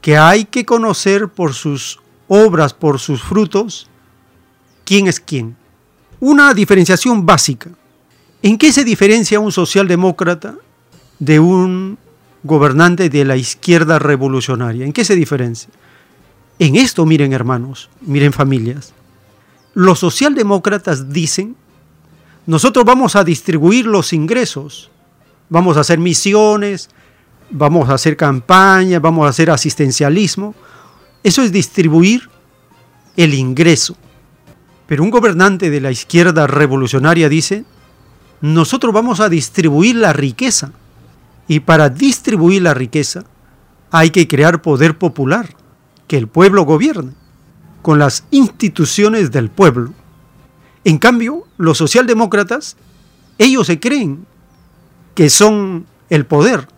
que 0.00 0.16
hay 0.16 0.44
que 0.44 0.64
conocer 0.64 1.28
por 1.28 1.52
sus 1.52 2.00
obras, 2.28 2.72
por 2.74 3.00
sus 3.00 3.24
frutos, 3.24 3.88
quién 4.84 5.08
es 5.08 5.18
quién. 5.18 5.56
Una 6.20 6.54
diferenciación 6.54 7.26
básica. 7.26 7.70
¿En 8.40 8.56
qué 8.56 8.72
se 8.72 8.84
diferencia 8.84 9.40
un 9.40 9.50
socialdemócrata 9.50 10.54
de 11.18 11.40
un 11.40 11.98
gobernante 12.42 13.08
de 13.08 13.24
la 13.24 13.36
izquierda 13.36 13.98
revolucionaria? 13.98 14.84
¿En 14.84 14.92
qué 14.92 15.04
se 15.04 15.16
diferencia? 15.16 15.70
En 16.58 16.76
esto, 16.76 17.06
miren 17.06 17.32
hermanos, 17.32 17.90
miren 18.00 18.32
familias. 18.32 18.92
Los 19.74 20.00
socialdemócratas 20.00 21.12
dicen, 21.12 21.56
nosotros 22.46 22.84
vamos 22.84 23.16
a 23.16 23.24
distribuir 23.24 23.86
los 23.86 24.12
ingresos, 24.12 24.90
vamos 25.48 25.76
a 25.76 25.80
hacer 25.80 25.98
misiones, 25.98 26.90
vamos 27.50 27.88
a 27.88 27.94
hacer 27.94 28.16
campaña, 28.16 28.98
vamos 28.98 29.26
a 29.26 29.30
hacer 29.30 29.50
asistencialismo. 29.50 30.54
Eso 31.22 31.42
es 31.42 31.52
distribuir 31.52 32.28
el 33.16 33.34
ingreso. 33.34 33.96
Pero 34.86 35.04
un 35.04 35.10
gobernante 35.10 35.70
de 35.70 35.80
la 35.80 35.90
izquierda 35.90 36.46
revolucionaria 36.46 37.28
dice, 37.28 37.64
nosotros 38.40 38.92
vamos 38.92 39.20
a 39.20 39.28
distribuir 39.28 39.96
la 39.96 40.12
riqueza. 40.12 40.72
Y 41.48 41.60
para 41.60 41.88
distribuir 41.88 42.62
la 42.62 42.74
riqueza 42.74 43.24
hay 43.90 44.10
que 44.10 44.26
crear 44.26 44.62
poder 44.62 44.96
popular, 44.96 45.54
que 46.06 46.16
el 46.16 46.28
pueblo 46.28 46.64
gobierne, 46.64 47.12
con 47.82 47.98
las 47.98 48.24
instituciones 48.30 49.30
del 49.30 49.50
pueblo. 49.50 49.92
En 50.84 50.98
cambio, 50.98 51.46
los 51.58 51.78
socialdemócratas, 51.78 52.76
ellos 53.38 53.66
se 53.66 53.78
creen 53.78 54.26
que 55.14 55.28
son 55.28 55.86
el 56.08 56.26
poder 56.26 56.68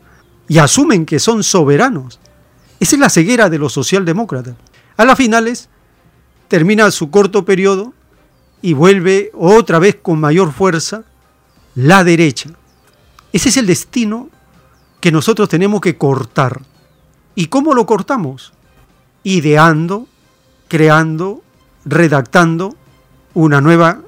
y 0.49 0.59
asumen 0.59 1.07
que 1.07 1.19
son 1.19 1.43
soberanos. 1.43 2.19
Esa 2.81 2.97
es 2.97 3.01
la 3.01 3.11
ceguera 3.11 3.49
de 3.49 3.59
los 3.59 3.73
socialdemócratas. 3.73 4.57
A 4.97 5.05
las 5.05 5.17
finales 5.17 5.69
termina 6.49 6.91
su 6.91 7.11
corto 7.11 7.45
periodo 7.45 7.93
y 8.61 8.73
vuelve 8.73 9.31
otra 9.35 9.79
vez 9.79 9.97
con 10.01 10.21
mayor 10.21 10.53
fuerza 10.53 11.05
la 11.75 12.05
derecha. 12.05 12.51
Ese 13.33 13.49
es 13.49 13.57
el 13.57 13.67
destino 13.67 14.31
que 15.05 15.13
nosotros 15.13 15.51
tenemos 15.51 15.83
que 15.83 15.99
cortar. 15.99 16.63
¿Y 17.35 17.49
cómo 17.49 17.75
lo 17.75 17.85
cortamos? 17.85 18.55
Ideando, 19.23 20.09
creando, 20.67 21.43
redactando 21.85 22.75
una 23.35 23.61
nueva 23.61 24.01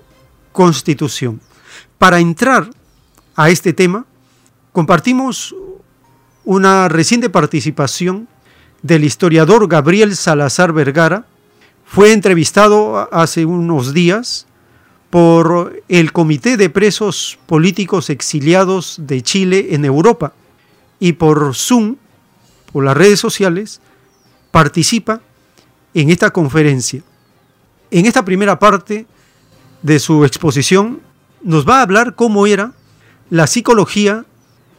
constitución. 0.52 1.42
Para 1.98 2.18
entrar 2.18 2.70
a 3.34 3.50
este 3.50 3.74
tema, 3.74 4.06
compartimos 4.72 5.54
una 6.46 6.88
reciente 6.88 7.28
participación 7.28 8.26
del 8.80 9.04
historiador 9.04 9.68
Gabriel 9.68 10.16
Salazar 10.16 10.72
Vergara. 10.72 11.26
Fue 11.84 12.14
entrevistado 12.14 13.12
hace 13.12 13.44
unos 13.44 13.92
días 13.92 14.46
por 15.10 15.78
el 15.88 16.12
Comité 16.12 16.56
de 16.56 16.70
Presos 16.70 17.38
Políticos 17.44 18.08
Exiliados 18.08 18.96
de 18.98 19.20
Chile 19.20 19.74
en 19.74 19.84
Europa 19.84 20.32
y 20.98 21.12
por 21.12 21.54
Zoom, 21.54 21.96
por 22.72 22.84
las 22.84 22.96
redes 22.96 23.20
sociales, 23.20 23.80
participa 24.50 25.20
en 25.94 26.10
esta 26.10 26.30
conferencia. 26.30 27.02
En 27.90 28.06
esta 28.06 28.24
primera 28.24 28.58
parte 28.58 29.06
de 29.82 29.98
su 29.98 30.24
exposición 30.24 31.00
nos 31.42 31.68
va 31.68 31.78
a 31.78 31.82
hablar 31.82 32.14
cómo 32.14 32.46
era 32.46 32.72
la 33.30 33.46
psicología 33.46 34.24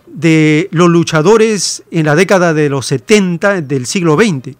de 0.07 0.69
los 0.71 0.89
luchadores 0.89 1.83
en 1.91 2.05
la 2.05 2.15
década 2.15 2.53
de 2.53 2.69
los 2.69 2.85
70 2.87 3.61
del 3.61 3.85
siglo 3.85 4.15
XX 4.15 4.55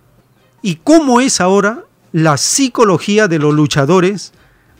y 0.61 0.75
cómo 0.75 1.21
es 1.21 1.39
ahora 1.41 1.85
la 2.11 2.37
psicología 2.37 3.27
de 3.27 3.39
los 3.39 3.53
luchadores 3.53 4.33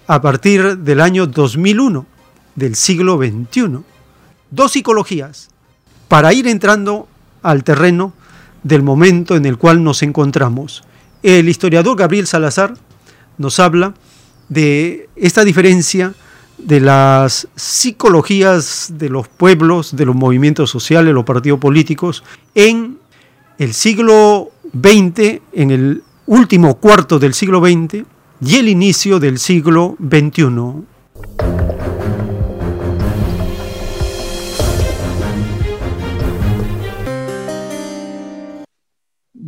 a 0.08 0.22
partir 0.22 0.78
del 0.80 1.02
año 1.02 1.28
2001 1.28 2.06
del 2.56 2.76
siglo 2.76 3.18
XXI. 3.18 3.80
Dos 4.50 4.72
psicologías 4.72 5.50
para 6.08 6.34
ir 6.34 6.48
entrando 6.48 7.08
al 7.44 7.64
terreno 7.64 8.14
del 8.64 8.84
momento 8.84 9.36
en 9.36 9.46
el 9.46 9.58
cual 9.58 9.84
nos 9.84 10.04
encontramos. 10.04 10.84
El 11.24 11.50
historiador 11.50 11.98
Gabriel 11.98 12.28
Salazar 12.28 12.74
nos 13.38 13.60
habla 13.60 13.94
de 14.50 15.10
esta 15.16 15.44
diferencia 15.44 16.14
de 16.58 16.80
las 16.80 17.48
psicologías 17.56 18.94
de 18.98 19.10
los 19.10 19.28
pueblos, 19.28 19.96
de 19.96 20.06
los 20.06 20.16
movimientos 20.16 20.70
sociales, 20.70 21.14
los 21.14 21.26
partidos 21.26 21.60
políticos, 21.60 22.24
en 22.56 22.98
el 23.58 23.74
siglo 23.74 24.52
XX, 24.74 25.42
en 25.54 25.72
el 25.72 26.04
último 26.26 26.76
cuarto 26.76 27.20
del 27.20 27.34
siglo 27.34 27.60
XX 27.60 28.04
y 28.42 28.56
el 28.56 28.70
inicio 28.70 29.20
del 29.20 29.40
siglo 29.40 29.96
XXI. 30.00 30.46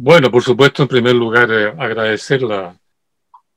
Bueno, 0.01 0.31
por 0.31 0.41
supuesto, 0.41 0.83
en 0.83 0.87
primer 0.87 1.13
lugar, 1.13 1.51
eh, 1.51 1.73
agradecer 1.77 2.41
la, 2.41 2.73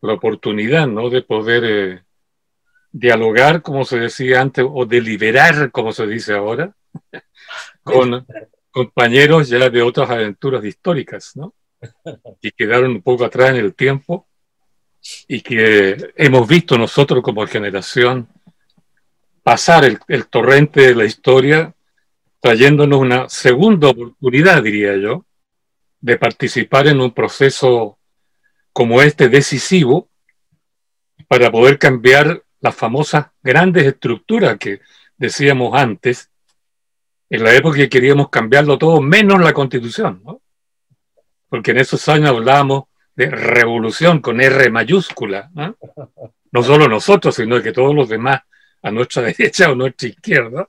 la, 0.01 0.13
oportunidad 0.13 0.89
¿no? 0.89 1.09
de 1.09 1.23
poder 1.23 1.63
eh, 1.65 2.03
dialogar, 2.91 3.63
como 3.63 3.85
se 3.85 4.01
decía 4.01 4.41
antes, 4.41 4.67
o 4.69 4.85
deliberar, 4.85 5.71
como 5.71 5.93
se 5.93 6.05
dice 6.05 6.35
ahora, 6.35 6.75
con 7.85 8.27
compañeros 8.73 9.51
ya 9.51 9.71
de 9.71 9.83
otras 9.83 10.11
aventuras 10.11 10.65
históricas, 10.65 11.37
¿no? 11.37 11.55
que 12.41 12.51
quedaron 12.51 12.91
un 12.91 13.03
poco 13.03 13.25
atrás 13.25 13.51
en 13.51 13.57
el 13.59 13.77
tiempo 13.77 14.27
y 15.29 15.43
que 15.43 16.13
hemos 16.17 16.49
visto 16.49 16.77
nosotros 16.77 17.23
como 17.23 17.47
generación 17.47 18.27
pasar 19.45 19.85
el, 19.85 20.01
el 20.09 20.27
torrente 20.27 20.89
de 20.89 20.97
la 20.97 21.05
historia, 21.05 21.73
trayéndonos 22.41 22.99
una 22.99 23.29
segunda 23.29 23.91
oportunidad, 23.91 24.61
diría 24.61 24.97
yo, 24.97 25.25
de 26.03 26.19
participar 26.19 26.89
en 26.89 27.01
un 27.01 27.13
proceso 27.13 27.99
como 28.73 29.01
este 29.01 29.29
decisivo 29.29 30.09
para 31.29 31.51
poder 31.51 31.79
cambiar 31.79 32.43
las 32.61 32.75
famosas 32.75 33.29
grandes 33.43 33.87
estructuras 33.87 34.59
que 34.59 34.81
decíamos 35.17 35.75
antes, 35.75 36.31
en 37.31 37.43
la 37.43 37.55
época 37.55 37.77
que 37.77 37.89
queríamos 37.89 38.29
cambiarlo 38.29 38.77
todo, 38.77 39.01
menos 39.01 39.41
la 39.41 39.55
constitución, 39.55 40.21
¿no? 40.25 40.43
Porque 41.49 41.71
en 41.71 41.79
esos 41.79 42.07
años 42.09 42.31
hablábamos 42.31 42.85
de 43.15 43.31
revolución 43.31 44.21
con 44.21 44.41
R 44.41 44.71
mayúscula, 44.71 45.51
¿no? 45.55 45.77
no 46.51 46.63
solo 46.63 46.89
nosotros, 46.89 47.35
sino 47.35 47.63
que 47.63 47.73
todos 47.73 47.95
los 47.95 48.09
demás 48.09 48.43
a 48.83 48.91
nuestra 48.91 49.23
derecha 49.37 49.71
o 49.71 49.75
nuestra 49.75 50.09
izquierda, 50.09 50.69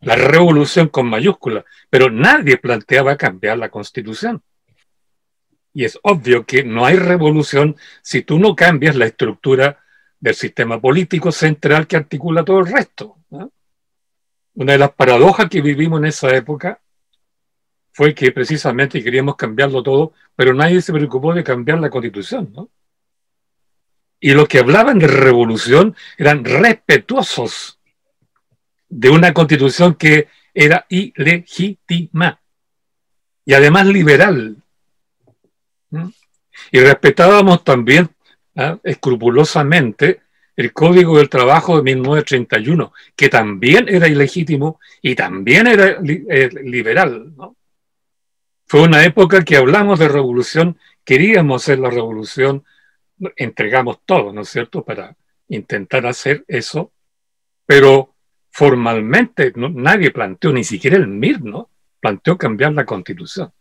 la 0.00 0.16
revolución 0.16 0.88
con 0.88 1.08
mayúscula, 1.08 1.64
pero 1.90 2.10
nadie 2.10 2.56
planteaba 2.58 3.16
cambiar 3.16 3.58
la 3.58 3.68
constitución. 3.68 4.42
Y 5.72 5.84
es 5.84 5.98
obvio 6.02 6.44
que 6.46 6.64
no 6.64 6.86
hay 6.86 6.96
revolución 6.96 7.76
si 8.02 8.22
tú 8.22 8.38
no 8.38 8.56
cambias 8.56 8.96
la 8.96 9.06
estructura 9.06 9.80
del 10.18 10.34
sistema 10.34 10.80
político 10.80 11.30
central 11.32 11.86
que 11.86 11.96
articula 11.96 12.44
todo 12.44 12.60
el 12.60 12.66
resto. 12.72 13.18
Una 14.54 14.72
de 14.72 14.78
las 14.78 14.92
paradojas 14.92 15.50
que 15.50 15.60
vivimos 15.60 15.98
en 15.98 16.06
esa 16.06 16.34
época 16.34 16.80
fue 17.92 18.14
que 18.14 18.32
precisamente 18.32 19.02
queríamos 19.02 19.36
cambiarlo 19.36 19.82
todo, 19.82 20.14
pero 20.34 20.54
nadie 20.54 20.80
se 20.80 20.92
preocupó 20.92 21.34
de 21.34 21.44
cambiar 21.44 21.78
la 21.78 21.90
constitución. 21.90 22.70
Y 24.18 24.32
los 24.32 24.48
que 24.48 24.60
hablaban 24.60 24.98
de 24.98 25.08
revolución 25.08 25.94
eran 26.16 26.44
respetuosos 26.44 27.75
de 28.88 29.10
una 29.10 29.32
constitución 29.32 29.94
que 29.94 30.28
era 30.54 30.86
ilegítima 30.88 32.40
y 33.44 33.54
además 33.54 33.86
liberal. 33.86 34.56
Y 36.72 36.80
respetábamos 36.80 37.62
también 37.62 38.08
¿ah? 38.56 38.78
escrupulosamente 38.82 40.22
el 40.56 40.72
Código 40.72 41.18
del 41.18 41.28
Trabajo 41.28 41.76
de 41.76 41.82
1931, 41.82 42.92
que 43.14 43.28
también 43.28 43.88
era 43.88 44.08
ilegítimo 44.08 44.80
y 45.02 45.14
también 45.14 45.66
era 45.66 45.98
eh, 46.02 46.50
liberal. 46.64 47.32
Fue 48.66 48.82
una 48.82 49.04
época 49.04 49.44
que 49.44 49.56
hablamos 49.56 49.98
de 49.98 50.08
revolución, 50.08 50.78
queríamos 51.04 51.62
hacer 51.62 51.78
la 51.78 51.90
revolución, 51.90 52.64
entregamos 53.36 54.00
todo, 54.06 54.32
¿no 54.32 54.40
es 54.40 54.48
cierto?, 54.48 54.82
para 54.82 55.14
intentar 55.48 56.06
hacer 56.06 56.44
eso, 56.48 56.90
pero 57.66 58.15
formalmente 58.56 59.52
nadie 59.54 60.10
planteó, 60.10 60.50
ni 60.50 60.64
siquiera 60.64 60.96
el 60.96 61.06
MIR, 61.08 61.44
¿no? 61.44 61.68
Planteó 62.00 62.38
cambiar 62.38 62.72
la 62.72 62.86
constitución. 62.86 63.52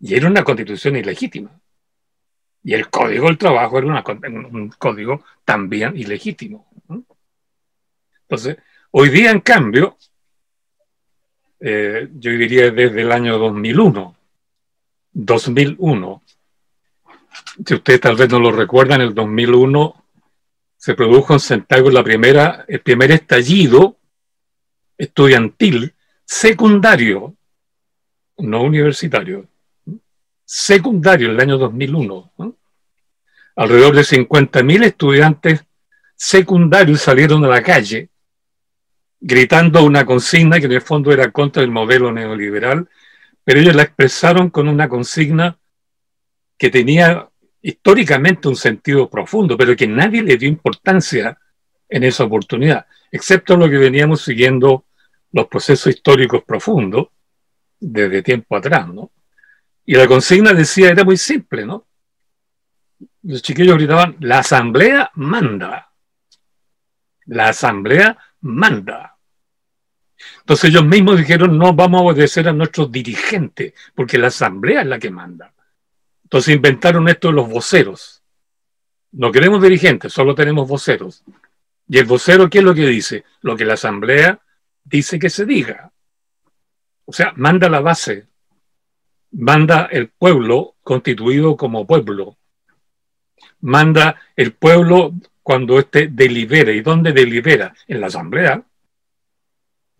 Y 0.00 0.14
era 0.14 0.26
una 0.26 0.42
constitución 0.42 0.96
ilegítima. 0.96 1.50
Y 2.64 2.72
el 2.72 2.88
código 2.88 3.26
del 3.26 3.36
trabajo 3.36 3.76
era 3.76 3.88
un 3.88 4.70
código 4.70 5.22
también 5.44 5.98
ilegítimo. 5.98 6.66
Entonces, 8.22 8.56
hoy 8.92 9.10
día, 9.10 9.32
en 9.32 9.40
cambio, 9.40 9.98
eh, 11.60 12.08
yo 12.14 12.30
diría 12.30 12.70
desde 12.70 13.02
el 13.02 13.12
año 13.12 13.36
2001, 13.36 14.16
2001, 15.12 16.22
si 17.66 17.74
ustedes 17.74 18.00
tal 18.00 18.16
vez 18.16 18.30
no 18.30 18.40
lo 18.40 18.50
recuerdan, 18.50 19.02
el 19.02 19.14
2001 19.14 20.04
se 20.80 20.94
produjo 20.94 21.34
en 21.34 21.40
Santiago 21.40 21.90
la 21.90 22.02
primera, 22.02 22.64
el 22.66 22.80
primer 22.80 23.10
estallido 23.10 23.98
estudiantil 24.96 25.94
secundario, 26.24 27.36
no 28.38 28.62
universitario, 28.62 29.46
secundario, 30.42 31.28
en 31.28 31.34
el 31.34 31.40
año 31.42 31.58
2001. 31.58 32.32
Alrededor 33.56 33.94
de 33.94 34.00
50.000 34.00 34.84
estudiantes 34.84 35.66
secundarios 36.16 37.02
salieron 37.02 37.44
a 37.44 37.48
la 37.48 37.62
calle 37.62 38.08
gritando 39.20 39.84
una 39.84 40.06
consigna 40.06 40.60
que 40.60 40.64
en 40.64 40.72
el 40.72 40.80
fondo 40.80 41.12
era 41.12 41.30
contra 41.30 41.62
el 41.62 41.70
modelo 41.70 42.10
neoliberal, 42.10 42.88
pero 43.44 43.60
ellos 43.60 43.76
la 43.76 43.82
expresaron 43.82 44.48
con 44.48 44.66
una 44.66 44.88
consigna 44.88 45.58
que 46.56 46.70
tenía 46.70 47.29
históricamente 47.62 48.48
un 48.48 48.56
sentido 48.56 49.08
profundo, 49.08 49.56
pero 49.56 49.76
que 49.76 49.86
nadie 49.86 50.22
le 50.22 50.36
dio 50.36 50.48
importancia 50.48 51.38
en 51.88 52.04
esa 52.04 52.24
oportunidad, 52.24 52.86
excepto 53.10 53.56
lo 53.56 53.68
que 53.68 53.78
veníamos 53.78 54.22
siguiendo 54.22 54.86
los 55.32 55.46
procesos 55.46 55.94
históricos 55.94 56.42
profundos 56.44 57.08
desde 57.78 58.22
tiempo 58.22 58.56
atrás, 58.56 58.88
¿no? 58.88 59.10
Y 59.84 59.94
la 59.94 60.06
consigna 60.06 60.52
decía, 60.52 60.90
era 60.90 61.04
muy 61.04 61.16
simple, 61.16 61.66
¿no? 61.66 61.86
Los 63.22 63.42
chiquillos 63.42 63.76
gritaban, 63.76 64.16
la 64.20 64.38
asamblea 64.38 65.10
manda. 65.14 65.90
La 67.26 67.48
asamblea 67.48 68.16
manda. 68.42 69.16
Entonces 70.40 70.70
ellos 70.70 70.84
mismos 70.84 71.18
dijeron, 71.18 71.58
no 71.58 71.72
vamos 71.72 72.00
a 72.00 72.04
obedecer 72.04 72.48
a 72.48 72.52
nuestros 72.52 72.90
dirigentes, 72.90 73.72
porque 73.94 74.18
la 74.18 74.28
asamblea 74.28 74.82
es 74.82 74.86
la 74.86 74.98
que 74.98 75.10
manda. 75.10 75.52
Entonces 76.30 76.54
inventaron 76.54 77.08
esto 77.08 77.32
los 77.32 77.48
voceros. 77.48 78.22
No 79.10 79.32
queremos 79.32 79.60
dirigentes, 79.60 80.12
solo 80.12 80.36
tenemos 80.36 80.68
voceros. 80.68 81.24
Y 81.88 81.98
el 81.98 82.04
vocero, 82.04 82.48
¿qué 82.48 82.58
es 82.58 82.64
lo 82.64 82.72
que 82.72 82.86
dice? 82.86 83.24
Lo 83.40 83.56
que 83.56 83.64
la 83.64 83.74
asamblea 83.74 84.38
dice 84.84 85.18
que 85.18 85.28
se 85.28 85.44
diga. 85.44 85.90
O 87.04 87.12
sea, 87.12 87.32
manda 87.34 87.68
la 87.68 87.80
base, 87.80 88.28
manda 89.32 89.88
el 89.90 90.10
pueblo 90.10 90.76
constituido 90.84 91.56
como 91.56 91.84
pueblo, 91.84 92.36
manda 93.58 94.20
el 94.36 94.52
pueblo 94.52 95.12
cuando 95.42 95.80
éste 95.80 96.06
delibera. 96.06 96.70
¿Y 96.70 96.80
dónde 96.80 97.12
delibera? 97.12 97.74
En 97.88 98.00
la 98.00 98.06
asamblea. 98.06 98.62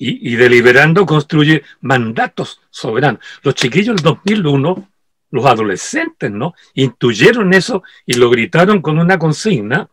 Y, 0.03 0.37
deliberando 0.37 1.05
construye 1.05 1.65
mandatos 1.81 2.61
soberanos. 2.71 3.21
Los 3.43 3.55
chiquillos 3.57 3.97
del 3.97 4.05
2001, 4.05 4.90
los 5.31 5.47
adolescentes, 5.47 6.31
¿no? 6.31 6.55
Intuyeron 6.75 7.55
eso 7.55 7.83
y 8.07 8.15
lo 8.15 8.31
gritaron 8.31 8.83
con 8.83 8.99
una 8.99 9.19
consigna 9.19 9.89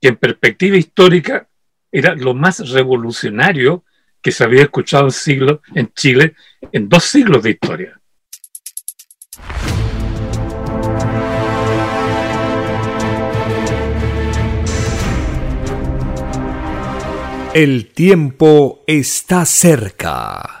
que 0.00 0.08
en 0.08 0.16
perspectiva 0.16 0.76
histórica 0.76 1.48
era 1.90 2.14
lo 2.14 2.34
más 2.34 2.70
revolucionario 2.70 3.84
que 4.20 4.32
se 4.32 4.42
había 4.42 4.62
escuchado 4.62 5.08
en, 5.08 5.60
en 5.74 5.92
Chile 5.92 6.34
en 6.72 6.88
dos 6.88 7.04
siglos 7.04 7.42
de 7.42 7.50
historia. 7.50 8.00
El 17.54 17.92
tiempo 17.92 18.82
está 18.88 19.44
cerca. 19.44 20.60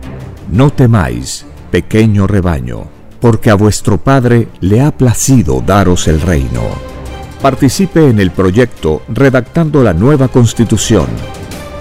No 0.51 0.69
temáis, 0.69 1.45
pequeño 1.71 2.27
rebaño, 2.27 2.83
porque 3.19 3.49
a 3.49 3.55
vuestro 3.55 3.97
Padre 3.97 4.47
le 4.59 4.81
ha 4.81 4.95
placido 4.95 5.63
daros 5.65 6.07
el 6.07 6.21
reino. 6.21 6.61
Participe 7.41 8.09
en 8.09 8.19
el 8.19 8.31
proyecto 8.31 9.01
redactando 9.09 9.81
la 9.81 9.93
nueva 9.93 10.27
constitución 10.27 11.07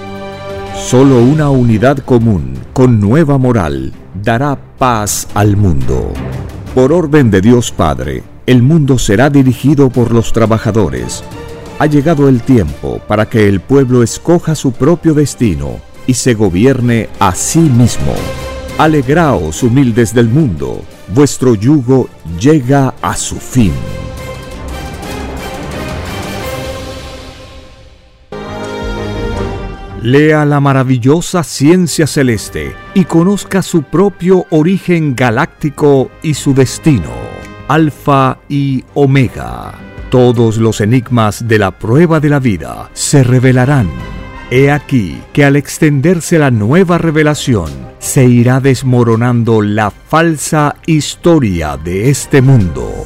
Solo 0.75 1.21
una 1.21 1.49
unidad 1.49 1.99
común 1.99 2.53
con 2.73 2.99
nueva 2.99 3.37
moral 3.37 3.93
dará 4.23 4.57
paz 4.77 5.27
al 5.33 5.57
mundo. 5.57 6.13
Por 6.73 6.93
orden 6.93 7.29
de 7.29 7.41
Dios 7.41 7.71
Padre, 7.71 8.23
el 8.45 8.63
mundo 8.63 8.97
será 8.97 9.29
dirigido 9.29 9.89
por 9.89 10.13
los 10.13 10.31
trabajadores. 10.31 11.23
Ha 11.79 11.85
llegado 11.85 12.27
el 12.29 12.41
tiempo 12.41 12.99
para 13.07 13.29
que 13.29 13.47
el 13.47 13.59
pueblo 13.59 14.03
escoja 14.03 14.55
su 14.55 14.71
propio 14.71 15.13
destino 15.13 15.79
y 16.07 16.13
se 16.13 16.33
gobierne 16.33 17.09
a 17.19 17.35
sí 17.35 17.59
mismo. 17.59 18.13
Alegraos, 18.77 19.61
humildes 19.63 20.13
del 20.13 20.29
mundo, 20.29 20.81
vuestro 21.13 21.55
yugo 21.55 22.09
llega 22.39 22.95
a 23.01 23.15
su 23.15 23.35
fin. 23.35 23.73
Lea 30.01 30.45
la 30.45 30.61
maravillosa 30.61 31.43
ciencia 31.43 32.07
celeste 32.07 32.73
y 32.93 33.03
conozca 33.03 33.61
su 33.61 33.83
propio 33.83 34.45
origen 34.49 35.13
galáctico 35.13 36.09
y 36.23 36.35
su 36.35 36.53
destino. 36.53 37.11
Alfa 37.67 38.37
y 38.47 38.85
Omega. 38.93 39.73
Todos 40.09 40.57
los 40.57 40.79
enigmas 40.79 41.49
de 41.49 41.59
la 41.59 41.71
prueba 41.71 42.21
de 42.21 42.29
la 42.29 42.39
vida 42.39 42.89
se 42.93 43.23
revelarán. 43.23 43.89
He 44.49 44.71
aquí 44.71 45.21
que 45.33 45.43
al 45.43 45.57
extenderse 45.57 46.39
la 46.39 46.49
nueva 46.49 46.97
revelación, 46.97 47.69
se 47.99 48.23
irá 48.23 48.61
desmoronando 48.61 49.61
la 49.61 49.91
falsa 49.91 50.75
historia 50.85 51.75
de 51.75 52.09
este 52.09 52.41
mundo. 52.41 53.05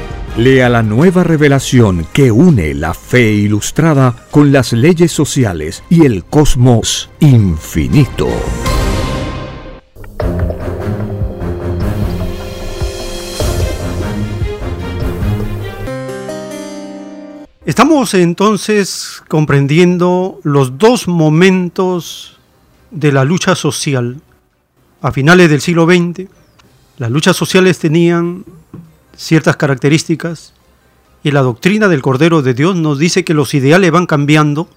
Lea 0.37 0.69
la 0.69 0.81
nueva 0.81 1.25
revelación 1.25 2.07
que 2.13 2.31
une 2.31 2.73
la 2.73 2.93
fe 2.93 3.33
ilustrada 3.33 4.15
con 4.31 4.53
las 4.53 4.71
leyes 4.71 5.11
sociales 5.11 5.83
y 5.89 6.05
el 6.05 6.23
cosmos 6.23 7.09
infinito. 7.19 8.29
Estamos 17.65 18.13
entonces 18.13 19.21
comprendiendo 19.27 20.39
los 20.43 20.77
dos 20.77 21.09
momentos 21.09 22.39
de 22.89 23.11
la 23.11 23.25
lucha 23.25 23.55
social. 23.55 24.21
A 25.01 25.11
finales 25.11 25.49
del 25.49 25.59
siglo 25.59 25.85
XX, 25.85 26.29
las 26.99 27.11
luchas 27.11 27.35
sociales 27.35 27.79
tenían 27.79 28.45
ciertas 29.21 29.55
características 29.55 30.53
y 31.23 31.31
la 31.31 31.41
doctrina 31.41 31.87
del 31.87 32.01
Cordero 32.01 32.41
de 32.41 32.55
Dios 32.55 32.75
nos 32.75 32.97
dice 32.97 33.23
que 33.23 33.35
los 33.35 33.53
ideales 33.53 33.91
van 33.91 34.07
cambiando 34.07 34.67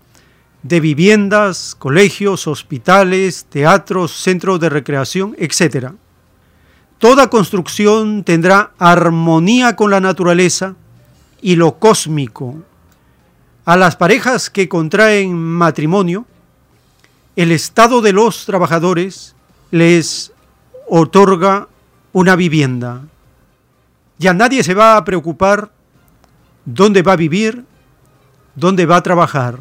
de 0.64 0.80
viviendas, 0.80 1.76
colegios, 1.78 2.48
hospitales, 2.48 3.46
teatros, 3.48 4.10
centros 4.10 4.58
de 4.58 4.70
recreación, 4.70 5.36
etc. 5.38 5.92
Toda 6.98 7.30
construcción 7.30 8.24
tendrá 8.24 8.72
armonía 8.78 9.76
con 9.76 9.90
la 9.90 10.00
naturaleza 10.00 10.74
y 11.42 11.56
lo 11.56 11.78
cósmico, 11.78 12.56
a 13.66 13.76
las 13.76 13.96
parejas 13.96 14.50
que 14.50 14.68
contraen 14.68 15.34
matrimonio, 15.34 16.26
el 17.36 17.50
Estado 17.50 18.02
de 18.02 18.12
los 18.12 18.44
trabajadores 18.44 19.34
les 19.70 20.32
otorga 20.88 21.68
una 22.12 22.36
vivienda. 22.36 23.02
Ya 24.18 24.34
nadie 24.34 24.62
se 24.62 24.74
va 24.74 24.96
a 24.96 25.04
preocupar 25.04 25.70
dónde 26.64 27.02
va 27.02 27.12
a 27.12 27.16
vivir, 27.16 27.64
dónde 28.54 28.86
va 28.86 28.96
a 28.96 29.02
trabajar. 29.02 29.58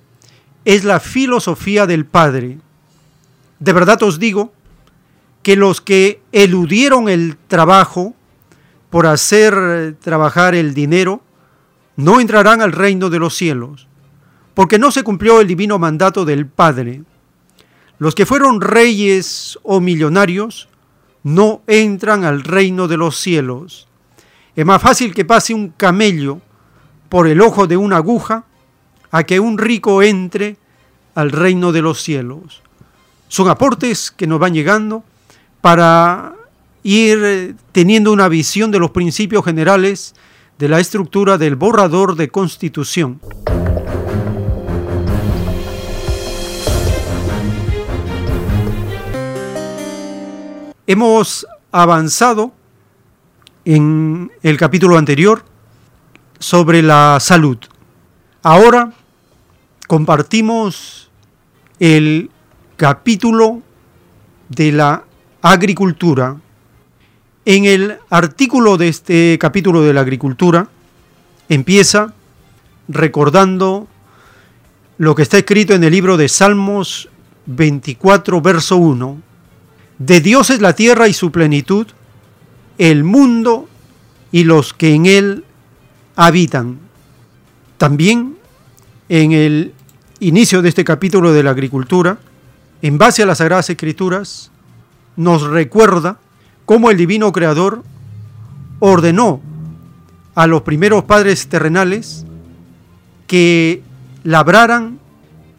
es 0.66 0.84
la 0.84 1.00
filosofía 1.00 1.86
del 1.86 2.06
Padre. 2.06 2.58
De 3.60 3.74
verdad 3.74 4.02
os 4.04 4.20
digo 4.20 4.54
que 5.44 5.56
los 5.56 5.82
que 5.82 6.22
eludieron 6.32 7.10
el 7.10 7.38
trabajo 7.48 8.14
por 8.90 9.08
hacer 9.08 9.96
trabajar 10.02 10.54
el 10.54 10.74
dinero 10.74 11.22
no 11.96 12.20
entrarán 12.20 12.62
al 12.62 12.72
reino 12.72 13.10
de 13.10 13.20
los 13.20 13.36
cielos. 13.36 13.88
porque 14.54 14.78
no 14.78 14.92
se 14.92 15.04
cumplió 15.04 15.40
el 15.40 15.48
divino 15.48 15.80
mandato 15.80 16.26
del 16.26 16.46
Padre. 16.46 17.04
Los 18.00 18.16
que 18.16 18.26
fueron 18.26 18.60
reyes 18.60 19.58
o 19.64 19.80
millonarios 19.80 20.68
no 21.24 21.62
entran 21.68 22.26
al 22.26 22.44
reino 22.44 22.90
de 22.90 22.98
los 22.98 23.18
cielos. 23.18 23.88
Es 24.56 24.66
más 24.66 24.82
fácil 24.82 25.14
que 25.14 25.24
pase 25.24 25.54
un 25.54 25.70
camello 25.70 26.42
por 27.08 27.28
el 27.28 27.42
ojo 27.42 27.66
de 27.66 27.78
una 27.78 27.98
aguja 27.98 28.44
a 29.10 29.24
que 29.24 29.40
un 29.40 29.58
rico 29.58 30.04
entre 30.04 30.58
al 31.16 31.32
reino 31.32 31.72
de 31.72 31.82
los 31.82 32.02
cielos. 32.02 32.62
Son 33.30 33.48
aportes 33.48 34.12
que 34.12 34.28
nos 34.28 34.40
van 34.40 34.54
llegando 34.54 35.04
para 35.62 36.34
ir 36.84 37.56
teniendo 37.72 38.12
una 38.12 38.28
visión 38.28 38.72
de 38.72 38.80
los 38.80 38.92
principios 38.92 39.46
generales 39.46 40.16
de 40.58 40.68
la 40.68 40.80
estructura 40.80 41.38
del 41.38 41.56
borrador 41.56 42.16
de 42.16 42.30
constitución. 42.30 43.22
Hemos 50.88 51.48
avanzado 51.72 52.52
en 53.64 54.32
el 54.42 54.58
capítulo 54.58 54.98
anterior 54.98 55.46
sobre 56.40 56.82
la 56.82 57.20
salud. 57.20 57.58
Ahora 58.42 58.92
compartimos 59.88 61.10
el 61.80 62.30
capítulo 62.76 63.62
de 64.50 64.72
la 64.72 65.06
agricultura. 65.42 66.38
En 67.46 67.66
el 67.66 67.98
artículo 68.10 68.78
de 68.78 68.88
este 68.88 69.38
capítulo 69.40 69.82
de 69.82 69.94
la 69.94 70.02
agricultura 70.02 70.68
empieza 71.50 72.14
recordando 72.88 73.88
lo 74.98 75.16
que 75.16 75.24
está 75.24 75.40
escrito 75.40 75.74
en 75.74 75.84
el 75.84 75.92
libro 75.92 76.18
de 76.18 76.30
Salmos 76.30 77.10
24, 77.48 78.42
verso 78.42 78.78
1. 78.78 79.22
De 79.98 80.22
Dios 80.22 80.50
es 80.52 80.62
la 80.62 80.74
tierra 80.74 81.08
y 81.08 81.14
su 81.14 81.32
plenitud, 81.32 81.88
el 82.78 83.04
mundo 83.04 83.68
y 84.32 84.44
los 84.44 84.74
que 84.74 84.94
en 84.94 85.06
él 85.08 85.46
habitan. 86.16 86.80
También 87.78 88.38
en 89.10 89.32
el 89.32 89.74
inicio 90.20 90.62
de 90.62 90.70
este 90.70 90.84
capítulo 90.84 91.34
de 91.34 91.44
la 91.44 91.50
agricultura, 91.50 92.20
en 92.82 92.98
base 92.98 93.24
a 93.24 93.26
las 93.26 93.40
Sagradas 93.40 93.70
Escrituras, 93.70 94.52
nos 95.16 95.44
recuerda 95.44 96.20
cómo 96.66 96.90
el 96.90 96.98
Divino 96.98 97.32
Creador 97.32 97.84
ordenó 98.80 99.42
a 100.36 100.48
los 100.48 100.62
primeros 100.62 101.04
padres 101.04 101.48
terrenales 101.48 102.26
que 103.28 103.84
labraran 104.24 105.00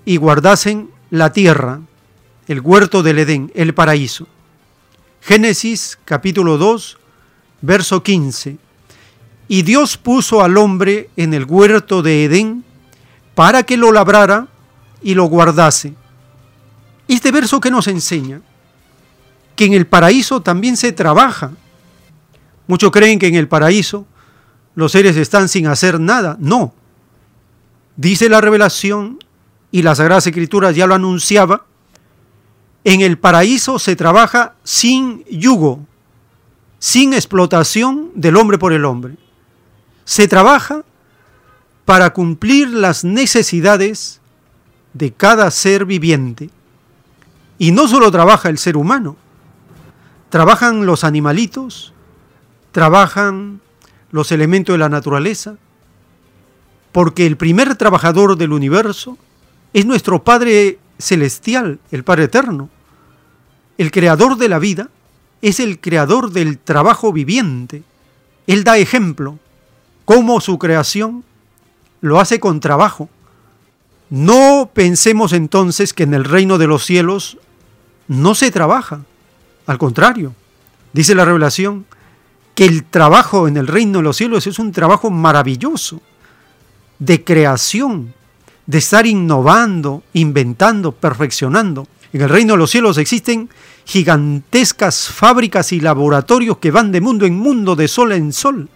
y 0.04 0.16
guardasen 0.16 0.90
la 1.10 1.32
tierra, 1.32 1.80
el 2.48 2.60
huerto 2.60 3.02
del 3.02 3.18
Edén, 3.18 3.52
el 3.54 3.74
paraíso. 3.74 4.26
Génesis 5.20 5.98
capítulo 6.04 6.58
2, 6.58 6.98
verso 7.60 8.02
15. 8.02 8.56
Y 9.48 9.62
Dios 9.62 9.96
puso 9.96 10.42
al 10.42 10.56
hombre 10.56 11.10
en 11.16 11.34
el 11.34 11.44
huerto 11.44 12.02
de 12.02 12.24
Edén 12.24 12.64
para 13.34 13.62
que 13.62 13.76
lo 13.76 13.92
labrara 13.92 14.48
y 15.02 15.14
lo 15.14 15.24
guardase. 15.24 15.94
Este 17.08 17.30
verso 17.30 17.60
que 17.60 17.70
nos 17.70 17.86
enseña 17.88 18.40
que 19.56 19.64
en 19.64 19.74
el 19.74 19.86
paraíso 19.86 20.42
también 20.42 20.76
se 20.76 20.92
trabaja. 20.92 21.52
Muchos 22.66 22.90
creen 22.90 23.18
que 23.18 23.26
en 23.26 23.34
el 23.34 23.48
paraíso 23.48 24.06
los 24.74 24.92
seres 24.92 25.16
están 25.16 25.48
sin 25.48 25.66
hacer 25.66 26.00
nada. 26.00 26.36
No. 26.40 26.74
Dice 27.96 28.28
la 28.28 28.40
revelación 28.40 29.18
y 29.70 29.82
la 29.82 29.94
Sagrada 29.94 30.18
Escritura 30.18 30.70
ya 30.70 30.86
lo 30.86 30.94
anunciaba, 30.94 31.64
en 32.84 33.00
el 33.00 33.18
paraíso 33.18 33.78
se 33.78 33.96
trabaja 33.96 34.54
sin 34.64 35.24
yugo, 35.26 35.86
sin 36.78 37.14
explotación 37.14 38.10
del 38.14 38.36
hombre 38.36 38.58
por 38.58 38.72
el 38.72 38.84
hombre. 38.84 39.16
Se 40.04 40.26
trabaja 40.26 40.84
para 41.84 42.12
cumplir 42.12 42.68
las 42.68 43.04
necesidades 43.04 44.20
de 44.94 45.12
cada 45.12 45.50
ser 45.50 45.84
viviente. 45.84 46.50
Y 47.58 47.70
no 47.70 47.86
solo 47.86 48.10
trabaja 48.10 48.48
el 48.48 48.58
ser 48.58 48.76
humano, 48.76 49.16
trabajan 50.32 50.86
los 50.86 51.04
animalitos, 51.04 51.92
trabajan 52.70 53.60
los 54.12 54.32
elementos 54.32 54.72
de 54.72 54.78
la 54.78 54.88
naturaleza, 54.88 55.56
porque 56.90 57.26
el 57.26 57.36
primer 57.36 57.76
trabajador 57.76 58.38
del 58.38 58.54
universo 58.54 59.18
es 59.74 59.84
nuestro 59.84 60.24
Padre 60.24 60.78
Celestial, 60.98 61.80
el 61.90 62.02
Padre 62.02 62.24
Eterno. 62.24 62.70
El 63.76 63.90
creador 63.90 64.38
de 64.38 64.48
la 64.48 64.58
vida 64.58 64.88
es 65.42 65.60
el 65.60 65.78
creador 65.78 66.30
del 66.30 66.58
trabajo 66.58 67.12
viviente. 67.12 67.82
Él 68.46 68.64
da 68.64 68.78
ejemplo 68.78 69.38
cómo 70.06 70.40
su 70.40 70.58
creación 70.58 71.24
lo 72.00 72.20
hace 72.20 72.40
con 72.40 72.60
trabajo. 72.60 73.10
No 74.08 74.70
pensemos 74.72 75.34
entonces 75.34 75.92
que 75.92 76.04
en 76.04 76.14
el 76.14 76.24
reino 76.24 76.56
de 76.56 76.68
los 76.68 76.86
cielos 76.86 77.36
no 78.08 78.34
se 78.34 78.50
trabaja. 78.50 79.02
Al 79.66 79.78
contrario, 79.78 80.34
dice 80.92 81.14
la 81.14 81.24
revelación 81.24 81.86
que 82.54 82.64
el 82.64 82.84
trabajo 82.84 83.48
en 83.48 83.56
el 83.56 83.66
reino 83.66 83.98
de 83.98 84.04
los 84.04 84.16
cielos 84.16 84.46
es 84.46 84.58
un 84.58 84.72
trabajo 84.72 85.10
maravilloso, 85.10 86.00
de 86.98 87.24
creación, 87.24 88.14
de 88.66 88.78
estar 88.78 89.06
innovando, 89.06 90.02
inventando, 90.12 90.92
perfeccionando. 90.92 91.86
En 92.12 92.20
el 92.20 92.28
reino 92.28 92.54
de 92.54 92.58
los 92.58 92.70
cielos 92.70 92.98
existen 92.98 93.48
gigantescas 93.84 95.08
fábricas 95.08 95.72
y 95.72 95.80
laboratorios 95.80 96.58
que 96.58 96.70
van 96.70 96.92
de 96.92 97.00
mundo 97.00 97.26
en 97.26 97.36
mundo, 97.36 97.74
de 97.74 97.88
sol 97.88 98.12
en 98.12 98.32
sol, 98.32 98.68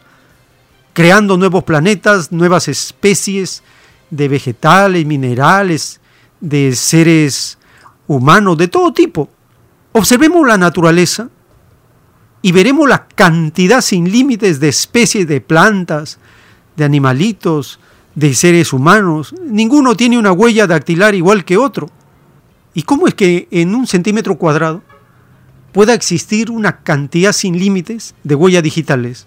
creando 0.93 1.37
nuevos 1.37 1.65
planetas, 1.65 2.33
nuevas 2.33 2.69
especies 2.69 3.63
de 4.11 4.29
vegetales, 4.29 5.05
minerales, 5.05 6.01
de 6.41 6.75
seres 6.75 7.59
humanos, 8.07 8.57
de 8.57 8.69
todo 8.69 8.93
tipo. 8.93 9.29
Observemos 9.99 10.47
la 10.47 10.59
naturaleza 10.59 11.31
y 12.43 12.53
veremos 12.53 12.87
la 12.87 13.09
cantidad 13.09 13.81
sin 13.81 14.13
límites 14.13 14.61
de 14.61 14.69
especies 14.69 15.27
de 15.27 15.41
plantas, 15.41 16.19
de 16.77 16.85
animalitos, 16.85 17.81
de 18.15 18.35
seres 18.35 18.75
humanos. 18.75 19.35
Ninguno 19.43 19.97
tiene 19.97 20.19
una 20.19 20.33
huella 20.33 20.67
dactilar 20.67 21.15
igual 21.15 21.47
que 21.47 21.57
otro. 21.57 21.89
¿Y 22.75 22.83
cómo 22.83 23.09
es 23.09 23.15
que 23.15 23.49
en 23.51 23.75
un 23.75 23.87
centímetro 23.87 24.37
cuadrado 24.37 24.83
pueda 25.73 25.95
existir 25.95 26.51
una 26.51 26.83
cantidad 26.83 27.33
sin 27.33 27.59
límites 27.59 28.15
de 28.23 28.35
huellas 28.35 28.63
digitales? 28.63 29.27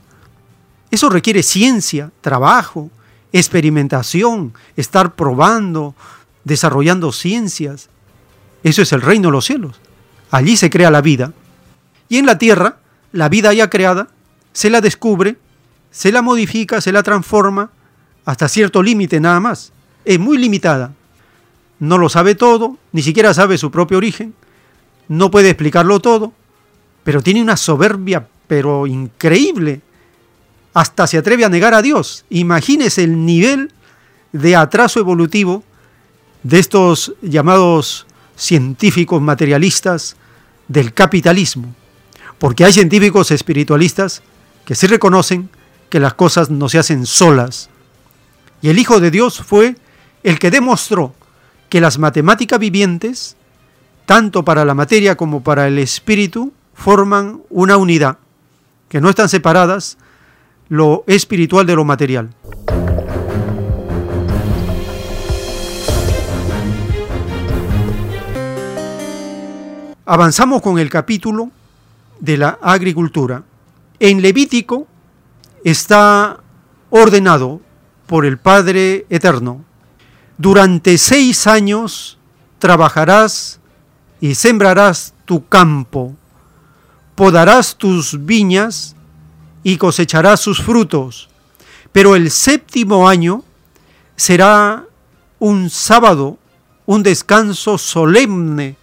Eso 0.91 1.09
requiere 1.09 1.41
ciencia, 1.41 2.11
trabajo, 2.21 2.91
experimentación, 3.33 4.53
estar 4.75 5.15
probando, 5.15 5.95
desarrollando 6.43 7.11
ciencias. 7.11 7.89
Eso 8.61 8.83
es 8.83 8.93
el 8.93 9.01
reino 9.01 9.29
de 9.29 9.31
los 9.31 9.45
cielos. 9.45 9.81
Allí 10.31 10.57
se 10.57 10.69
crea 10.69 10.91
la 10.91 11.01
vida. 11.01 11.33
Y 12.07 12.17
en 12.17 12.25
la 12.25 12.37
tierra, 12.37 12.77
la 13.11 13.29
vida 13.29 13.53
ya 13.53 13.69
creada, 13.69 14.07
se 14.53 14.69
la 14.69 14.81
descubre, 14.81 15.37
se 15.91 16.11
la 16.11 16.21
modifica, 16.21 16.81
se 16.81 16.91
la 16.91 17.03
transforma, 17.03 17.71
hasta 18.25 18.47
cierto 18.47 18.83
límite 18.83 19.19
nada 19.19 19.39
más. 19.39 19.71
Es 20.05 20.19
muy 20.19 20.37
limitada. 20.37 20.93
No 21.79 21.97
lo 21.97 22.09
sabe 22.09 22.35
todo, 22.35 22.77
ni 22.91 23.01
siquiera 23.01 23.33
sabe 23.33 23.57
su 23.57 23.71
propio 23.71 23.97
origen, 23.97 24.33
no 25.07 25.31
puede 25.31 25.49
explicarlo 25.49 25.99
todo, 25.99 26.33
pero 27.03 27.23
tiene 27.23 27.41
una 27.41 27.57
soberbia, 27.57 28.27
pero 28.47 28.85
increíble. 28.85 29.81
Hasta 30.73 31.07
se 31.07 31.17
atreve 31.17 31.45
a 31.45 31.49
negar 31.49 31.73
a 31.73 31.81
Dios. 31.81 32.25
Imagínese 32.29 33.03
el 33.03 33.25
nivel 33.25 33.73
de 34.31 34.55
atraso 34.55 34.99
evolutivo 34.99 35.63
de 36.43 36.59
estos 36.59 37.13
llamados 37.21 38.05
científicos 38.39 39.21
materialistas 39.21 40.15
del 40.67 40.93
capitalismo. 40.93 41.75
Porque 42.39 42.65
hay 42.65 42.73
científicos 42.73 43.31
espiritualistas 43.31 44.23
que 44.65 44.75
sí 44.75 44.87
reconocen 44.87 45.49
que 45.89 45.99
las 45.99 46.13
cosas 46.13 46.49
no 46.49 46.69
se 46.69 46.79
hacen 46.79 47.05
solas, 47.05 47.69
y 48.61 48.69
el 48.69 48.79
Hijo 48.79 48.99
de 48.99 49.11
Dios 49.11 49.41
fue 49.41 49.75
el 50.23 50.39
que 50.39 50.51
demostró 50.51 51.13
que 51.69 51.81
las 51.81 51.97
matemáticas 51.97 52.59
vivientes, 52.59 53.35
tanto 54.05 54.43
para 54.43 54.65
la 54.65 54.73
materia 54.73 55.15
como 55.15 55.43
para 55.43 55.67
el 55.67 55.79
espíritu, 55.79 56.51
forman 56.73 57.41
una 57.49 57.77
unidad, 57.77 58.17
que 58.89 59.01
no 59.01 59.09
están 59.09 59.29
separadas 59.29 59.97
lo 60.67 61.03
espiritual 61.07 61.65
de 61.65 61.75
lo 61.75 61.85
material. 61.85 62.29
Avanzamos 70.11 70.63
con 70.63 70.79
el 70.79 70.89
capítulo 70.89 71.51
de 72.19 72.35
la 72.35 72.57
agricultura. 72.63 73.43
En 73.99 74.23
Levítico 74.23 74.87
está 75.63 76.39
ordenado 76.89 77.61
por 78.07 78.25
el 78.25 78.39
Padre 78.39 79.05
Eterno, 79.11 79.63
durante 80.35 80.97
seis 80.97 81.45
años 81.45 82.17
trabajarás 82.57 83.59
y 84.19 84.33
sembrarás 84.33 85.13
tu 85.25 85.47
campo, 85.47 86.15
podarás 87.13 87.75
tus 87.75 88.25
viñas 88.25 88.95
y 89.61 89.77
cosecharás 89.77 90.39
sus 90.39 90.59
frutos. 90.59 91.29
Pero 91.91 92.15
el 92.15 92.31
séptimo 92.31 93.07
año 93.07 93.43
será 94.15 94.85
un 95.37 95.69
sábado, 95.69 96.39
un 96.87 97.03
descanso 97.03 97.77
solemne 97.77 98.75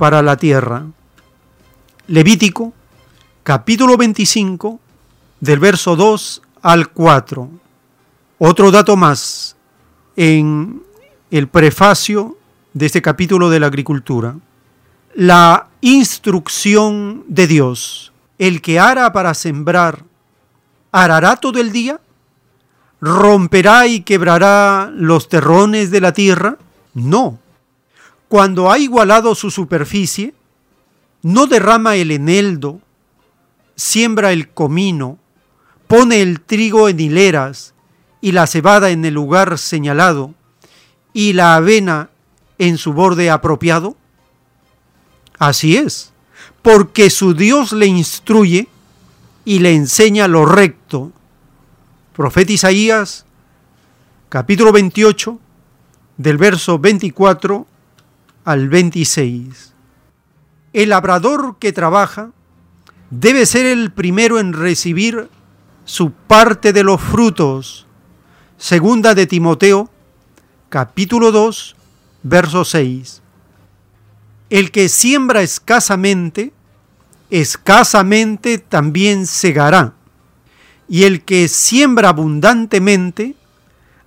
para 0.00 0.22
la 0.22 0.38
tierra. 0.38 0.86
Levítico, 2.06 2.72
capítulo 3.42 3.98
25, 3.98 4.80
del 5.40 5.58
verso 5.58 5.94
2 5.94 6.40
al 6.62 6.88
4. 6.88 7.50
Otro 8.38 8.70
dato 8.70 8.96
más 8.96 9.56
en 10.16 10.82
el 11.30 11.48
prefacio 11.48 12.38
de 12.72 12.86
este 12.86 13.02
capítulo 13.02 13.50
de 13.50 13.60
la 13.60 13.66
agricultura. 13.66 14.36
La 15.14 15.68
instrucción 15.82 17.24
de 17.28 17.46
Dios. 17.46 18.14
El 18.38 18.62
que 18.62 18.80
ara 18.80 19.12
para 19.12 19.34
sembrar, 19.34 20.04
arará 20.92 21.36
todo 21.36 21.60
el 21.60 21.72
día, 21.72 22.00
romperá 23.02 23.86
y 23.86 24.00
quebrará 24.00 24.90
los 24.94 25.28
terrones 25.28 25.90
de 25.90 26.00
la 26.00 26.14
tierra. 26.14 26.56
No. 26.94 27.38
Cuando 28.30 28.70
ha 28.70 28.78
igualado 28.78 29.34
su 29.34 29.50
superficie, 29.50 30.34
no 31.20 31.48
derrama 31.48 31.96
el 31.96 32.12
eneldo, 32.12 32.80
siembra 33.74 34.30
el 34.30 34.50
comino, 34.50 35.18
pone 35.88 36.22
el 36.22 36.40
trigo 36.40 36.88
en 36.88 37.00
hileras 37.00 37.74
y 38.20 38.30
la 38.30 38.46
cebada 38.46 38.90
en 38.90 39.04
el 39.04 39.14
lugar 39.14 39.58
señalado 39.58 40.32
y 41.12 41.32
la 41.32 41.56
avena 41.56 42.10
en 42.58 42.78
su 42.78 42.92
borde 42.92 43.30
apropiado? 43.30 43.96
Así 45.40 45.76
es, 45.76 46.12
porque 46.62 47.10
su 47.10 47.34
Dios 47.34 47.72
le 47.72 47.86
instruye 47.86 48.68
y 49.44 49.58
le 49.58 49.74
enseña 49.74 50.28
lo 50.28 50.46
recto. 50.46 51.10
Profeta 52.14 52.52
Isaías, 52.52 53.26
capítulo 54.28 54.70
28, 54.70 55.36
del 56.16 56.38
verso 56.38 56.78
24 56.78 57.66
al 58.50 58.68
26. 58.68 59.72
El 60.72 60.88
labrador 60.88 61.58
que 61.60 61.72
trabaja 61.72 62.32
debe 63.10 63.46
ser 63.46 63.64
el 63.64 63.92
primero 63.92 64.40
en 64.40 64.52
recibir 64.52 65.30
su 65.84 66.10
parte 66.10 66.72
de 66.72 66.82
los 66.82 67.00
frutos. 67.00 67.86
Segunda 68.58 69.14
de 69.14 69.28
Timoteo, 69.28 69.88
capítulo 70.68 71.30
2, 71.30 71.76
verso 72.24 72.64
6. 72.64 73.22
El 74.50 74.72
que 74.72 74.88
siembra 74.88 75.42
escasamente, 75.42 76.52
escasamente 77.30 78.58
también 78.58 79.28
segará. 79.28 79.94
Y 80.88 81.04
el 81.04 81.22
que 81.22 81.46
siembra 81.46 82.08
abundantemente, 82.08 83.36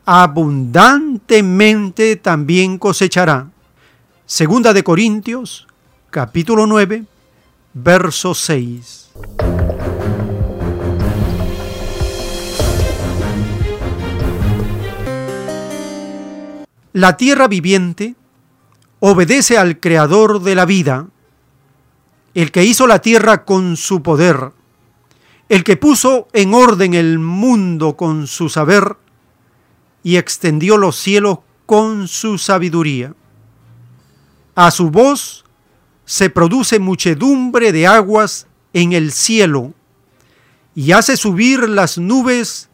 abundantemente 0.03 2.17
también 2.17 2.77
cosechará. 2.77 3.52
Segunda 4.25 4.71
de 4.71 4.85
Corintios, 4.85 5.67
capítulo 6.09 6.65
9, 6.65 7.03
verso 7.73 8.33
6. 8.33 9.11
La 16.93 17.17
tierra 17.17 17.49
viviente 17.49 18.15
obedece 19.01 19.57
al 19.57 19.81
creador 19.81 20.41
de 20.41 20.55
la 20.55 20.65
vida, 20.65 21.07
el 22.33 22.51
que 22.53 22.63
hizo 22.63 22.87
la 22.87 22.99
tierra 22.99 23.43
con 23.43 23.75
su 23.75 24.01
poder, 24.01 24.53
el 25.49 25.65
que 25.65 25.75
puso 25.75 26.29
en 26.31 26.53
orden 26.53 26.93
el 26.93 27.19
mundo 27.19 27.97
con 27.97 28.27
su 28.27 28.47
saber 28.47 28.95
y 30.01 30.15
extendió 30.15 30.77
los 30.77 30.95
cielos 30.95 31.39
con 31.65 32.07
su 32.07 32.37
sabiduría. 32.37 33.13
A 34.55 34.71
su 34.71 34.89
voz 34.89 35.45
se 36.05 36.29
produce 36.29 36.79
muchedumbre 36.79 37.71
de 37.71 37.87
aguas 37.87 38.47
en 38.73 38.93
el 38.93 39.11
cielo 39.11 39.73
y 40.75 40.91
hace 40.91 41.17
subir 41.17 41.69
las 41.69 41.97
nubes 41.97 42.69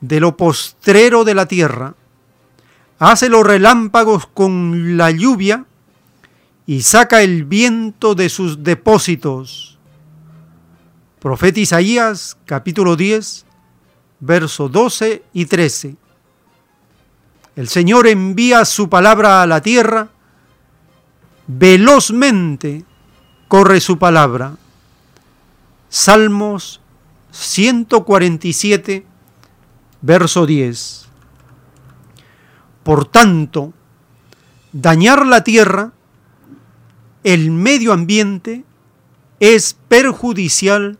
de 0.00 0.20
lo 0.20 0.36
postrero 0.36 1.24
de 1.24 1.34
la 1.34 1.46
tierra 1.46 1.94
hace 2.98 3.28
los 3.28 3.46
relámpagos 3.46 4.26
con 4.26 4.96
la 4.96 5.10
lluvia 5.10 5.64
y 6.66 6.82
saca 6.82 7.22
el 7.22 7.44
viento 7.44 8.14
de 8.14 8.28
sus 8.28 8.62
depósitos. 8.62 9.78
Profeta 11.20 11.60
Isaías 11.60 12.36
capítulo 12.44 12.96
10, 12.96 13.46
verso 14.20 14.68
12 14.68 15.22
y 15.32 15.46
13. 15.46 15.96
El 17.56 17.68
Señor 17.68 18.06
envía 18.06 18.64
su 18.64 18.88
palabra 18.88 19.42
a 19.42 19.46
la 19.46 19.60
tierra, 19.62 20.10
velozmente 21.48 22.84
corre 23.48 23.80
su 23.80 23.98
palabra. 23.98 24.56
Salmos 25.88 26.80
147, 27.32 29.04
verso 30.02 30.46
10. 30.46 31.08
Por 32.84 33.06
tanto, 33.06 33.72
dañar 34.72 35.26
la 35.26 35.42
tierra, 35.42 35.92
el 37.24 37.50
medio 37.50 37.92
ambiente, 37.92 38.64
es 39.40 39.74
perjudicial 39.88 40.98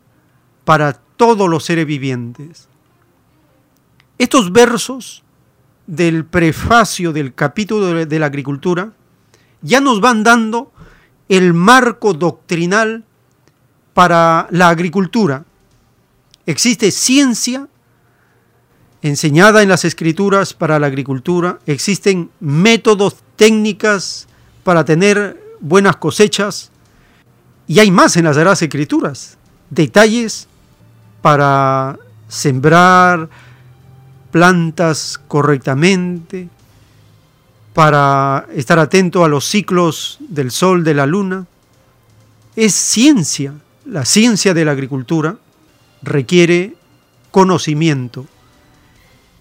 para 0.65 0.95
todos 0.95 1.49
los 1.49 1.65
seres 1.65 1.87
vivientes. 1.87 2.69
Estos 4.17 4.53
versos 4.53 5.23
del 5.87 6.25
prefacio 6.25 7.13
del 7.13 7.35
capítulo 7.35 8.07
de 8.07 8.19
la 8.19 8.27
agricultura 8.27 8.93
ya 9.63 9.81
nos 9.81 10.01
van 10.01 10.23
dando 10.23 10.73
el 11.29 11.55
marco 11.55 12.15
doctrinal 12.15 13.05
para 13.95 14.47
la 14.51 14.69
agricultura. 14.69 15.45
Existe 16.47 16.91
ciencia 16.91 17.69
enseñada 19.03 19.63
en 19.63 19.69
las 19.69 19.85
escrituras 19.85 20.55
para 20.55 20.79
la 20.79 20.87
agricultura, 20.87 21.59
existen 21.67 22.31
métodos, 22.41 23.17
técnicas 23.37 24.27
para 24.65 24.85
tener 24.85 25.41
buenas 25.61 25.97
cosechas. 25.97 26.71
Y 27.67 27.81
hay 27.81 27.91
más 27.91 28.17
en 28.17 28.25
las 28.25 28.63
Escrituras, 28.63 29.37
detalles 29.69 30.49
para 31.21 31.99
sembrar 32.29 33.29
plantas 34.31 35.21
correctamente, 35.29 36.49
para 37.79 38.49
estar 38.57 38.81
atento 38.81 39.25
a 39.25 39.29
los 39.29 39.45
ciclos 39.45 40.19
del 40.29 40.51
sol, 40.51 40.83
de 40.83 40.95
la 40.95 41.07
luna. 41.07 41.47
Es 42.57 42.75
ciencia, 42.75 43.55
la 43.87 44.05
ciencia 44.05 44.53
de 44.53 44.65
la 44.65 44.73
agricultura 44.73 45.37
requiere 46.03 46.75
conocimiento 47.31 48.27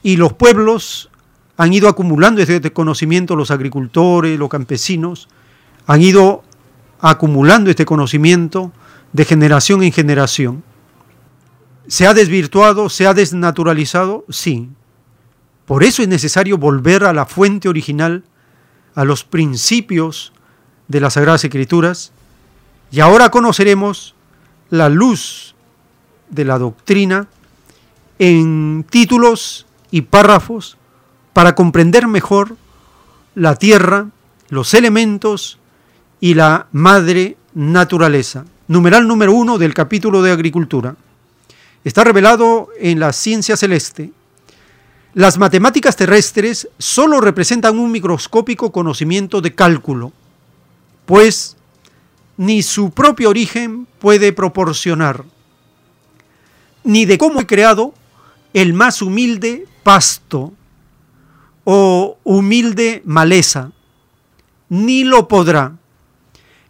y 0.03 0.17
los 0.17 0.33
pueblos 0.33 1.09
han 1.57 1.73
ido 1.73 1.89
acumulando 1.89 2.39
este 2.39 2.71
conocimiento, 2.71 3.35
los 3.35 3.49
agricultores, 3.49 4.38
los 4.38 4.49
campesinos, 4.49 5.29
han 5.88 6.03
ido 6.03 6.43
acumulando 6.99 7.71
este 7.71 7.85
conocimiento 7.85 8.71
de 9.13 9.25
generación 9.25 9.81
en 9.81 9.91
generación. 9.91 10.63
¿Se 11.88 12.05
ha 12.05 12.13
desvirtuado, 12.13 12.88
se 12.89 13.07
ha 13.07 13.15
desnaturalizado? 13.15 14.25
Sí. 14.29 14.69
Por 15.68 15.84
eso 15.84 16.01
es 16.01 16.07
necesario 16.07 16.57
volver 16.57 17.03
a 17.03 17.11
la 17.11 17.26
fuente 17.26 17.68
original, 17.68 18.24
a 18.95 19.03
los 19.03 19.26
principios 19.26 20.32
de 20.88 21.01
las 21.01 21.15
Sagradas 21.15 21.43
Escrituras, 21.43 22.13
y 22.89 23.01
ahora 23.01 23.30
conoceremos 23.32 24.15
la 24.70 24.88
luz 24.88 25.55
de 26.30 26.45
la 26.45 26.57
doctrina 26.57 27.28
en 28.18 28.86
títulos 28.89 29.65
y 29.91 30.03
párrafos 30.03 30.78
para 31.34 31.53
comprender 31.53 32.07
mejor 32.07 32.55
la 33.36 33.55
tierra, 33.55 34.07
los 34.47 34.74
elementos 34.74 35.59
y 36.22 36.34
la 36.34 36.68
madre 36.72 37.36
naturaleza. 37.53 38.45
Numeral 38.70 39.05
número 39.05 39.34
uno 39.34 39.57
del 39.57 39.74
capítulo 39.74 40.22
de 40.22 40.32
agricultura. 40.32 40.95
Está 41.84 42.05
revelado 42.05 42.70
en 42.80 43.01
la 43.01 43.11
ciencia 43.11 43.57
celeste. 43.57 44.11
Las 45.18 45.39
matemáticas 45.39 45.95
terrestres 45.95 46.70
solo 46.78 47.20
representan 47.20 47.80
un 47.80 47.91
microscópico 47.91 48.72
conocimiento 48.72 49.41
de 49.41 49.55
cálculo, 49.55 50.13
pues 51.07 51.57
ni 52.38 52.61
su 52.61 52.91
propio 52.91 53.32
origen 53.32 53.88
puede 53.97 54.32
proporcionar, 54.32 55.26
ni 56.84 57.05
de 57.05 57.18
cómo 57.18 57.41
he 57.41 57.47
creado 57.47 57.95
el 58.53 58.74
más 58.74 59.01
humilde 59.01 59.65
pasto, 59.82 60.53
o 61.63 62.20
humilde 62.24 63.01
maleza, 63.03 63.72
ni 64.70 65.03
lo 65.03 65.28
podrá, 65.28 65.78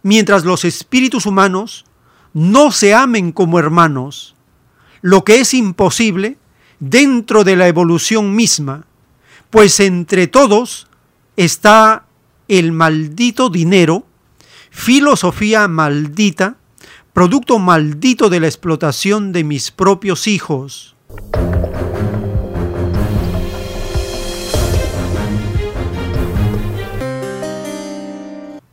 mientras 0.02 0.46
los 0.46 0.64
espíritus 0.64 1.26
humanos 1.26 1.84
no 2.32 2.72
se 2.72 2.94
amen 2.94 3.30
como 3.30 3.58
hermanos, 3.58 4.34
lo 5.02 5.22
que 5.22 5.40
es 5.40 5.52
imposible 5.52 6.38
dentro 6.80 7.44
de 7.44 7.56
la 7.56 7.68
evolución 7.68 8.34
misma, 8.34 8.86
pues 9.50 9.80
entre 9.80 10.26
todos 10.26 10.88
está 11.36 12.06
el 12.48 12.72
maldito 12.72 13.50
dinero, 13.50 14.06
filosofía 14.70 15.68
maldita, 15.68 16.56
producto 17.12 17.58
maldito 17.58 18.28
de 18.28 18.40
la 18.40 18.46
explotación 18.46 19.32
de 19.32 19.44
mis 19.44 19.70
propios 19.70 20.26
hijos. 20.26 20.94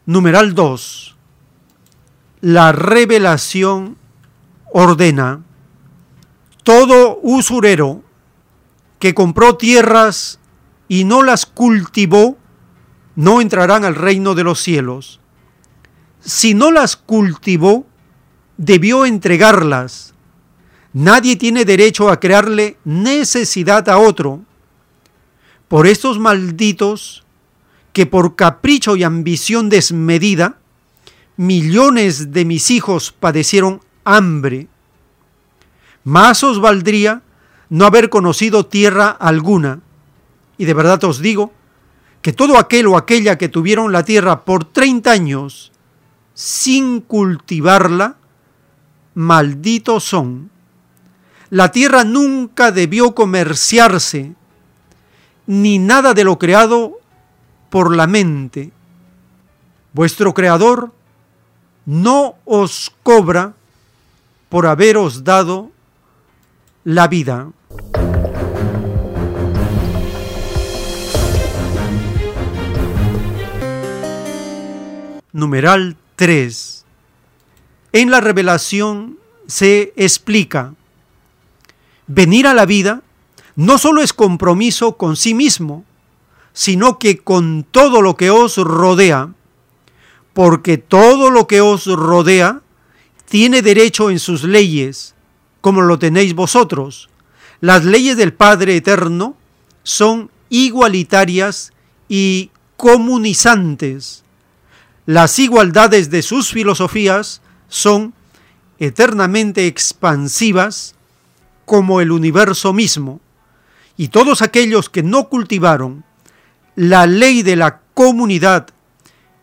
Numeral 0.06 0.54
2. 0.54 1.16
La 2.42 2.72
revelación 2.72 3.98
ordena 4.72 5.42
todo 6.66 7.20
usurero 7.22 8.02
que 8.98 9.14
compró 9.14 9.56
tierras 9.56 10.40
y 10.88 11.04
no 11.04 11.22
las 11.22 11.46
cultivó, 11.46 12.38
no 13.16 13.40
entrarán 13.40 13.86
al 13.86 13.94
reino 13.94 14.34
de 14.34 14.44
los 14.44 14.60
cielos. 14.60 15.20
Si 16.22 16.56
no 16.56 16.72
las 16.72 16.96
cultivó, 16.96 17.86
debió 18.58 19.06
entregarlas. 19.06 20.16
Nadie 20.92 21.36
tiene 21.36 21.66
derecho 21.66 22.10
a 22.10 22.20
crearle 22.20 22.78
necesidad 22.84 23.88
a 23.88 24.00
otro. 24.00 24.42
Por 25.68 25.86
estos 25.86 26.18
malditos 26.18 27.24
que 27.94 28.08
por 28.08 28.36
capricho 28.36 28.96
y 28.96 29.04
ambición 29.04 29.70
desmedida, 29.70 30.58
millones 31.38 32.32
de 32.32 32.44
mis 32.44 32.72
hijos 32.72 33.12
padecieron 33.12 33.82
hambre. 34.04 34.68
Más 36.06 36.44
os 36.44 36.62
valdría 36.62 37.24
no 37.70 37.86
haber 37.86 38.10
conocido 38.10 38.68
tierra 38.68 39.10
alguna. 39.10 39.80
Y 40.58 40.66
de 40.66 40.74
verdad 40.74 41.04
os 41.04 41.20
digo 41.20 41.52
que 42.22 42.32
todo 42.32 42.58
aquel 42.58 42.88
o 42.88 42.96
aquella 42.96 43.38
que 43.38 43.50
tuvieron 43.50 43.92
la 43.92 44.06
tierra 44.06 44.46
por 44.46 44.66
30 44.66 45.12
años 45.12 45.72
sin 46.36 47.02
cultivarla, 47.02 48.18
malditos 49.16 50.04
son. 50.04 50.52
La 51.50 51.72
tierra 51.72 52.04
nunca 52.04 52.72
debió 52.72 53.16
comerciarse, 53.16 54.36
ni 55.48 55.80
nada 55.80 56.14
de 56.14 56.24
lo 56.24 56.38
creado 56.38 57.00
por 57.70 57.96
la 57.96 58.06
mente. 58.06 58.72
Vuestro 59.94 60.34
Creador 60.34 60.92
no 61.86 62.36
os 62.46 62.92
cobra 63.02 63.54
por 64.50 64.68
haberos 64.68 65.24
dado 65.24 65.72
la 66.86 67.08
vida. 67.08 67.52
Numeral 75.34 75.98
3. 76.16 76.86
En 77.92 78.12
la 78.12 78.22
revelación 78.22 79.18
se 79.48 79.94
explica, 79.96 80.76
venir 82.06 82.46
a 82.46 82.54
la 82.54 82.68
vida 82.68 83.02
no 83.56 83.80
solo 83.80 84.02
es 84.02 84.14
compromiso 84.14 84.96
con 84.96 85.16
sí 85.16 85.34
mismo, 85.34 85.84
sino 86.54 87.00
que 87.00 87.18
con 87.18 87.66
todo 87.70 88.04
lo 88.04 88.16
que 88.16 88.30
os 88.30 88.58
rodea, 88.58 89.34
porque 90.34 90.78
todo 90.78 91.32
lo 91.32 91.48
que 91.48 91.62
os 91.62 91.88
rodea 91.88 92.62
tiene 93.28 93.64
derecho 93.64 94.12
en 94.12 94.20
sus 94.20 94.44
leyes, 94.44 95.15
como 95.66 95.82
lo 95.82 95.98
tenéis 95.98 96.36
vosotros. 96.36 97.10
Las 97.60 97.84
leyes 97.86 98.18
del 98.18 98.34
Padre 98.34 98.76
Eterno 98.76 99.36
son 99.82 100.30
igualitarias 100.50 101.74
y 102.08 102.52
comunizantes. 102.78 104.24
Las 105.08 105.40
igualdades 105.40 106.12
de 106.12 106.22
sus 106.22 106.52
filosofías 106.52 107.42
son 107.68 108.14
eternamente 108.78 109.66
expansivas 109.66 110.94
como 111.66 112.00
el 112.00 112.12
universo 112.12 112.72
mismo, 112.72 113.20
y 113.98 114.10
todos 114.10 114.44
aquellos 114.44 114.88
que 114.88 115.02
no 115.02 115.30
cultivaron 115.30 116.06
la 116.76 117.08
ley 117.08 117.42
de 117.42 117.56
la 117.56 117.80
comunidad 117.96 118.68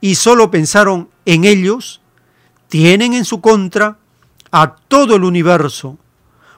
y 0.01 0.15
solo 0.15 0.53
pensaron 0.53 1.09
en 1.27 1.43
ellos, 1.43 2.01
tienen 2.69 3.13
en 3.13 3.25
su 3.25 3.41
contra 3.41 3.99
a 4.53 4.77
todo 4.87 5.17
el 5.17 5.25
universo, 5.25 5.99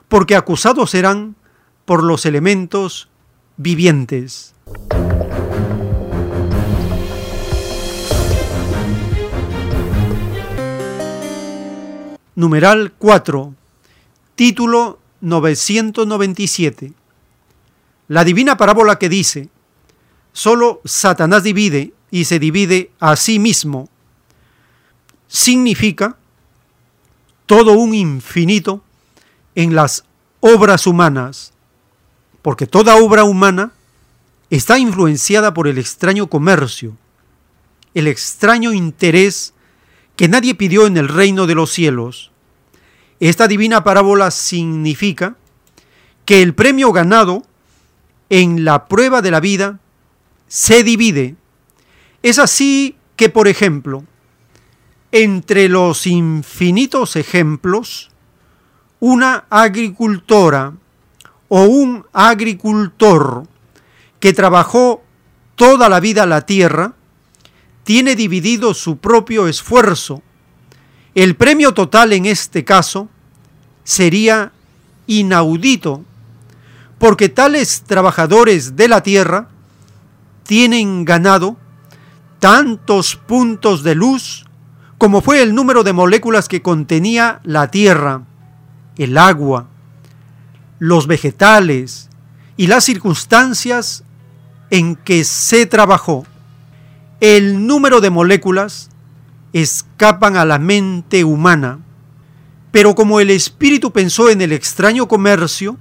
porque 0.07 0.35
acusados 0.35 0.91
serán 0.91 1.35
por 1.85 2.03
los 2.03 2.25
elementos 2.25 3.09
vivientes. 3.57 4.53
Numeral 12.35 12.93
4. 12.97 13.55
Título 14.35 14.99
997. 15.21 16.93
La 18.09 18.23
divina 18.23 18.57
parábola 18.57 18.99
que 18.99 19.09
dice, 19.09 19.49
solo 20.33 20.81
Satanás 20.83 21.43
divide 21.43 21.93
y 22.11 22.25
se 22.25 22.37
divide 22.39 22.91
a 22.99 23.15
sí 23.15 23.39
mismo, 23.39 23.89
significa 25.27 26.17
todo 27.45 27.73
un 27.73 27.93
infinito 27.93 28.83
en 29.55 29.75
las 29.75 30.05
obras 30.41 30.85
humanas, 30.85 31.53
porque 32.41 32.67
toda 32.67 32.95
obra 32.97 33.23
humana 33.23 33.71
está 34.49 34.77
influenciada 34.77 35.53
por 35.53 35.67
el 35.67 35.77
extraño 35.77 36.27
comercio, 36.27 36.95
el 37.93 38.07
extraño 38.07 38.73
interés 38.73 39.53
que 40.15 40.27
nadie 40.27 40.55
pidió 40.55 40.85
en 40.85 40.97
el 40.97 41.07
reino 41.07 41.47
de 41.47 41.55
los 41.55 41.71
cielos. 41.71 42.31
Esta 43.19 43.47
divina 43.47 43.83
parábola 43.83 44.29
significa 44.31 45.35
que 46.25 46.41
el 46.41 46.53
premio 46.53 46.91
ganado 46.91 47.43
en 48.29 48.65
la 48.65 48.87
prueba 48.87 49.21
de 49.21 49.31
la 49.31 49.39
vida 49.39 49.79
se 50.47 50.83
divide. 50.83 51.35
Es 52.23 52.39
así 52.39 52.97
que, 53.15 53.29
por 53.29 53.47
ejemplo, 53.47 54.03
entre 55.11 55.69
los 55.69 56.07
infinitos 56.07 57.15
ejemplos, 57.15 58.11
una 59.05 59.45
agricultora 59.51 60.73
o 61.47 61.61
un 61.65 62.07
agricultor 62.11 63.43
que 64.19 64.33
trabajó 64.33 65.03
toda 65.55 65.89
la 65.89 65.99
vida 65.99 66.25
la 66.25 66.41
tierra, 66.41 66.93
tiene 67.83 68.15
dividido 68.15 68.73
su 68.73 68.97
propio 68.97 69.47
esfuerzo. 69.47 70.23
El 71.13 71.35
premio 71.35 71.75
total 71.75 72.13
en 72.13 72.25
este 72.25 72.63
caso 72.63 73.07
sería 73.83 74.51
inaudito, 75.05 76.03
porque 76.97 77.29
tales 77.29 77.83
trabajadores 77.83 78.75
de 78.75 78.87
la 78.87 79.03
tierra 79.03 79.49
tienen 80.47 81.05
ganado 81.05 81.57
tantos 82.39 83.15
puntos 83.15 83.83
de 83.83 83.93
luz 83.93 84.47
como 84.97 85.21
fue 85.21 85.43
el 85.43 85.53
número 85.53 85.83
de 85.83 85.93
moléculas 85.93 86.47
que 86.47 86.63
contenía 86.63 87.39
la 87.43 87.69
tierra, 87.69 88.23
el 88.97 89.17
agua, 89.17 89.67
los 90.79 91.07
vegetales 91.07 92.09
y 92.57 92.67
las 92.67 92.83
circunstancias 92.83 94.03
en 94.69 94.95
que 94.95 95.23
se 95.23 95.65
trabajó. 95.65 96.25
El 97.19 97.65
número 97.65 98.01
de 98.01 98.09
moléculas 98.09 98.89
escapan 99.53 100.37
a 100.37 100.45
la 100.45 100.59
mente 100.59 101.23
humana, 101.23 101.79
pero 102.71 102.95
como 102.95 103.19
el 103.19 103.31
espíritu 103.31 103.91
pensó 103.91 104.29
en 104.29 104.41
el 104.41 104.51
extraño 104.51 105.07
comercio, 105.07 105.77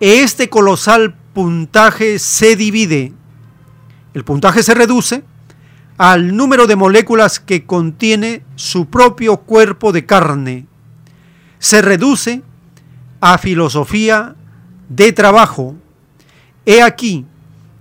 este 0.00 0.48
colosal 0.48 1.14
puntaje 1.32 2.18
se 2.18 2.56
divide 2.56 3.12
el 4.14 4.24
puntaje 4.24 4.62
se 4.62 4.74
reduce 4.74 5.24
al 5.96 6.36
número 6.36 6.66
de 6.66 6.76
moléculas 6.76 7.40
que 7.40 7.64
contiene 7.64 8.42
su 8.56 8.86
propio 8.86 9.38
cuerpo 9.38 9.92
de 9.92 10.04
carne. 10.04 10.66
Se 11.62 11.80
reduce 11.80 12.42
a 13.20 13.38
filosofía 13.38 14.34
de 14.88 15.12
trabajo. 15.12 15.76
He 16.66 16.82
aquí 16.82 17.24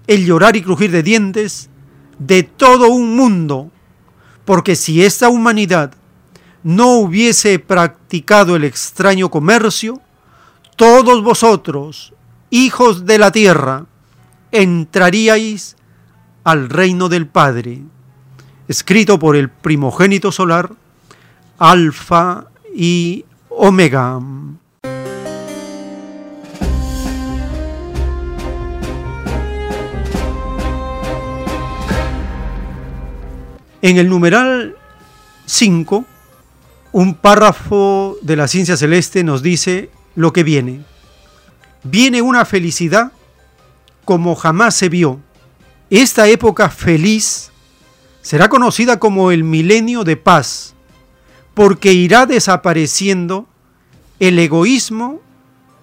el 0.06 0.24
llorar 0.24 0.56
y 0.56 0.62
crujir 0.62 0.92
de 0.92 1.02
dientes 1.02 1.68
de 2.20 2.44
todo 2.44 2.90
un 2.90 3.16
mundo, 3.16 3.72
porque 4.46 4.76
si 4.76 5.04
esta 5.04 5.30
humanidad 5.30 5.96
no 6.62 6.98
hubiese 6.98 7.58
practicado 7.58 8.56
el 8.56 8.66
extraño 8.66 9.32
comercio, 9.32 10.00
todos 10.76 11.24
vosotros, 11.24 12.14
hijos 12.52 13.08
de 13.08 13.18
la 13.18 13.32
tierra, 13.32 13.88
entraríais 14.52 15.76
al 16.44 16.70
reino 16.70 17.10
del 17.10 17.26
Padre, 17.26 17.82
escrito 18.68 19.18
por 19.18 19.36
el 19.36 19.50
primogénito 19.50 20.32
solar, 20.32 20.72
Alfa 21.58 22.46
y 22.76 23.26
Omega. 23.54 24.20
En 33.82 33.98
el 33.98 34.10
numeral 34.10 34.78
5, 35.46 36.06
un 36.94 37.16
párrafo 37.16 38.18
de 38.22 38.36
la 38.36 38.48
ciencia 38.48 38.78
celeste 38.78 39.24
nos 39.24 39.44
dice 39.44 39.90
lo 40.16 40.32
que 40.32 40.44
viene. 40.44 40.86
Viene 41.84 42.22
una 42.22 42.46
felicidad 42.46 43.12
como 44.06 44.36
jamás 44.36 44.76
se 44.76 44.88
vio. 44.88 45.20
Esta 45.90 46.28
época 46.28 46.70
feliz 46.70 47.52
será 48.22 48.48
conocida 48.48 48.98
como 48.98 49.32
el 49.32 49.44
milenio 49.44 50.04
de 50.04 50.16
paz, 50.16 50.74
porque 51.62 51.94
irá 51.94 52.26
desapareciendo 52.26 53.46
el 54.20 54.40
egoísmo 54.40 55.22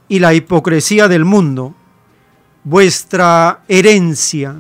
y 0.09 0.19
la 0.19 0.35
hipocresía 0.35 1.07
del 1.07 1.25
mundo, 1.25 1.73
vuestra 2.65 3.61
herencia, 3.69 4.57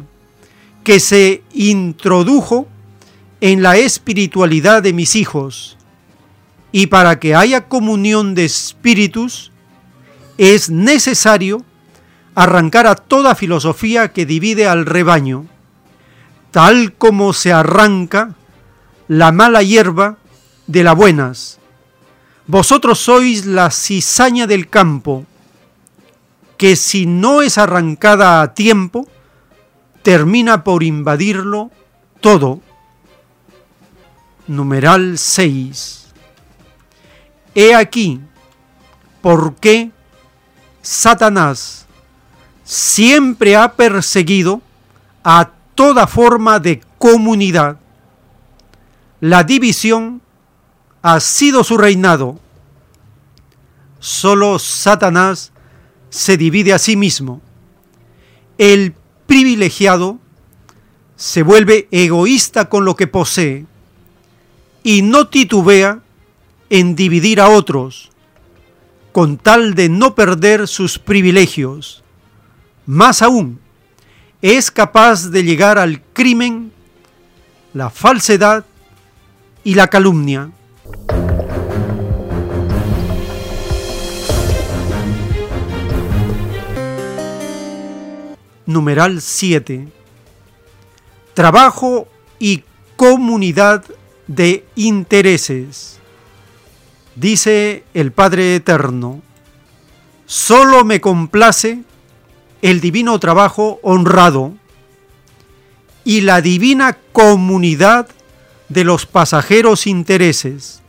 que 0.85 1.01
se 1.01 1.43
introdujo 1.53 2.69
en 3.41 3.65
la 3.65 3.79
espiritualidad 3.79 4.81
de 4.81 4.93
mis 4.93 5.17
hijos, 5.17 5.77
y 6.71 6.87
para 6.87 7.19
que 7.19 7.35
haya 7.35 7.67
comunión 7.67 8.37
de 8.37 8.45
espíritus, 8.45 9.51
es 10.37 10.71
necesario 10.71 11.65
arrancar 12.37 12.87
a 12.87 12.95
toda 12.95 13.35
filosofía 13.35 14.13
que 14.13 14.25
divide 14.25 14.69
al 14.69 14.87
rebaño, 14.87 15.47
tal 16.53 16.93
como 16.93 17.33
se 17.33 17.53
arranca 17.53 18.37
la 19.09 19.33
mala 19.33 19.65
hierba 19.65 20.18
de 20.69 20.85
las 20.85 20.95
buenas. 20.95 21.59
Vosotros 22.47 23.01
sois 23.01 23.45
la 23.45 23.71
cizaña 23.71 24.47
del 24.47 24.69
campo, 24.69 25.27
que 26.57 26.77
si 26.77 27.07
no 27.07 27.43
es 27.43 27.59
arrancada 27.59 28.41
a 28.41 28.55
tiempo, 28.55 29.09
termina 30.03 30.63
por 30.63 30.83
invadirlo 30.83 31.71
todo 32.21 32.61
numeral 34.47 35.19
6. 35.19 36.07
He 37.55 37.75
aquí 37.75 38.21
por 39.21 39.57
qué 39.57 39.91
Satanás 40.81 41.87
siempre 42.65 43.57
ha 43.57 43.75
perseguido 43.75 44.63
a 45.25 45.51
toda 45.75 46.07
forma 46.07 46.61
de 46.61 46.83
comunidad. 46.99 47.79
La 49.21 49.45
división 49.45 50.23
ha 51.03 51.21
sido 51.21 51.65
su 51.65 51.77
reinado. 51.77 52.39
Solo 54.01 54.59
Satanás 54.59 55.53
se 56.11 56.37
divide 56.37 56.73
a 56.73 56.79
sí 56.79 56.97
mismo. 56.97 57.41
El 58.59 58.95
privilegiado 59.27 60.19
se 61.17 61.43
vuelve 61.43 61.89
egoísta 61.91 62.69
con 62.69 62.85
lo 62.85 62.97
que 62.97 63.07
posee 63.07 63.67
y 64.83 65.03
no 65.03 65.29
titubea 65.29 66.01
en 66.71 66.95
dividir 66.95 67.41
a 67.41 67.49
otros, 67.49 68.11
con 69.13 69.37
tal 69.37 69.75
de 69.75 69.89
no 69.89 70.15
perder 70.15 70.69
sus 70.69 70.99
privilegios. 70.99 72.03
Más 72.87 73.23
aún, 73.23 73.61
es 74.41 74.71
capaz 74.71 75.31
de 75.31 75.43
llegar 75.43 75.79
al 75.79 76.01
crimen, 76.01 76.73
la 77.75 77.91
falsedad 77.91 78.65
y 79.65 79.75
la 79.75 79.89
calumnia. 79.89 80.53
Numeral 88.69 89.23
7. 89.23 89.89
Trabajo 91.33 92.07
y 92.39 92.65
comunidad 92.97 93.83
de 94.27 94.67
intereses. 94.75 95.99
Dice 97.17 97.85
el 97.95 98.13
Padre 98.13 98.57
Eterno, 98.57 99.23
solo 100.27 100.85
me 100.85 101.01
complace 101.01 101.83
el 102.61 102.81
divino 102.81 103.19
trabajo 103.19 103.81
honrado 103.83 104.53
y 106.05 106.21
la 106.21 106.43
divina 106.43 106.99
comunidad 107.13 108.09
de 108.69 108.85
los 108.85 109.07
pasajeros 109.07 109.87
intereses, 109.87 110.83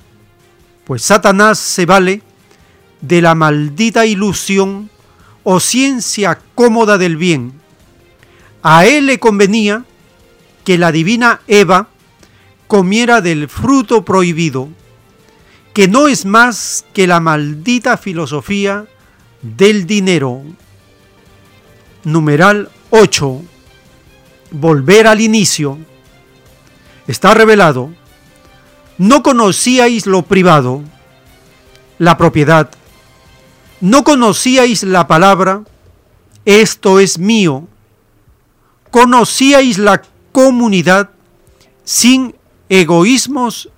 pues 0.86 1.04
Satanás 1.04 1.60
se 1.60 1.86
vale 1.86 2.22
de 3.02 3.22
la 3.22 3.36
maldita 3.36 4.06
ilusión 4.06 4.90
o 5.44 5.60
ciencia 5.60 6.40
cómoda 6.56 6.98
del 6.98 7.18
bien. 7.18 7.54
A 8.62 8.86
él 8.86 9.06
le 9.06 9.20
convenía 9.20 9.86
que 10.66 10.78
la 10.78 10.92
divina 10.92 11.42
Eva 11.48 11.88
comiera 12.68 13.22
del 13.22 13.48
fruto 13.48 14.04
prohibido, 14.04 14.70
que 15.74 15.88
no 15.88 16.08
es 16.08 16.26
más 16.26 16.86
que 16.94 17.08
la 17.08 17.20
maldita 17.20 17.98
filosofía 17.98 18.86
del 19.42 19.88
dinero. 19.88 20.44
Numeral 22.04 22.70
8. 22.90 23.42
Volver 24.52 25.08
al 25.08 25.22
inicio. 25.22 25.80
Está 27.10 27.34
revelado. 27.34 27.92
No 29.00 29.24
conocíais 29.24 30.06
lo 30.06 30.22
privado, 30.22 30.84
la 31.98 32.18
propiedad. 32.20 32.70
No 33.82 34.04
conocíais 34.04 34.84
la 34.84 35.08
palabra, 35.08 35.64
esto 36.46 37.00
es 37.00 37.18
mío. 37.18 37.68
Conocíais 38.92 39.80
la 39.80 40.04
comunidad 40.32 41.10
sin 41.84 42.36
egoísmos 42.70 43.70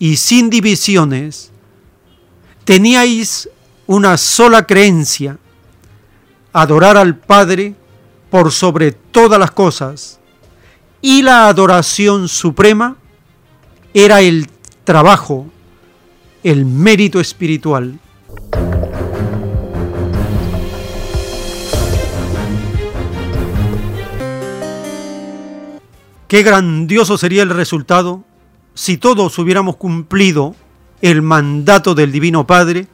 y 0.00 0.16
sin 0.16 0.50
divisiones. 0.50 1.52
Teníais 2.64 3.48
una 3.86 4.16
sola 4.16 4.66
creencia, 4.66 5.38
adorar 6.52 6.96
al 6.96 7.16
Padre 7.16 7.76
por 8.28 8.50
sobre 8.50 8.90
todas 8.90 9.38
las 9.38 9.52
cosas. 9.52 10.18
Y 11.08 11.22
la 11.22 11.46
adoración 11.46 12.26
suprema 12.26 12.96
era 13.94 14.22
el 14.22 14.48
trabajo, 14.82 15.46
el 16.42 16.66
mérito 16.66 17.20
espiritual. 17.20 18.00
Qué 26.26 26.42
grandioso 26.42 27.16
sería 27.16 27.44
el 27.44 27.50
resultado 27.50 28.24
si 28.74 28.96
todos 28.96 29.38
hubiéramos 29.38 29.76
cumplido 29.76 30.56
el 31.02 31.22
mandato 31.22 31.94
del 31.94 32.10
Divino 32.10 32.48
Padre 32.48 32.88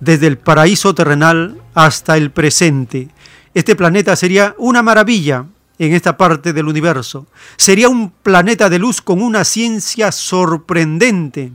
desde 0.00 0.26
el 0.26 0.36
paraíso 0.36 0.96
terrenal 0.96 1.62
hasta 1.74 2.16
el 2.16 2.32
presente. 2.32 3.10
Este 3.54 3.76
planeta 3.76 4.16
sería 4.16 4.56
una 4.58 4.82
maravilla 4.82 5.46
en 5.86 5.94
esta 5.94 6.16
parte 6.16 6.52
del 6.52 6.68
universo. 6.68 7.26
Sería 7.56 7.88
un 7.88 8.10
planeta 8.10 8.70
de 8.70 8.78
luz 8.78 9.02
con 9.02 9.20
una 9.20 9.44
ciencia 9.44 10.12
sorprendente. 10.12 11.50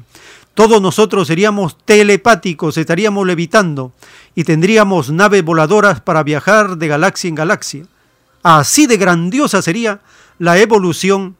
Todos 0.54 0.82
nosotros 0.82 1.28
seríamos 1.28 1.78
telepáticos, 1.86 2.78
estaríamos 2.78 3.26
levitando 3.26 3.94
y 4.36 4.44
tendríamos 4.44 5.12
naves 5.12 5.46
voladoras 5.46 6.02
para 6.02 6.24
viajar 6.24 6.78
de 6.78 6.90
galaxia 6.90 7.30
en 7.30 7.36
galaxia. 7.36 7.86
Así 8.44 8.86
de 8.86 8.98
grandiosa 8.98 9.62
sería 9.62 10.02
la 10.40 10.58
evolución 10.58 11.38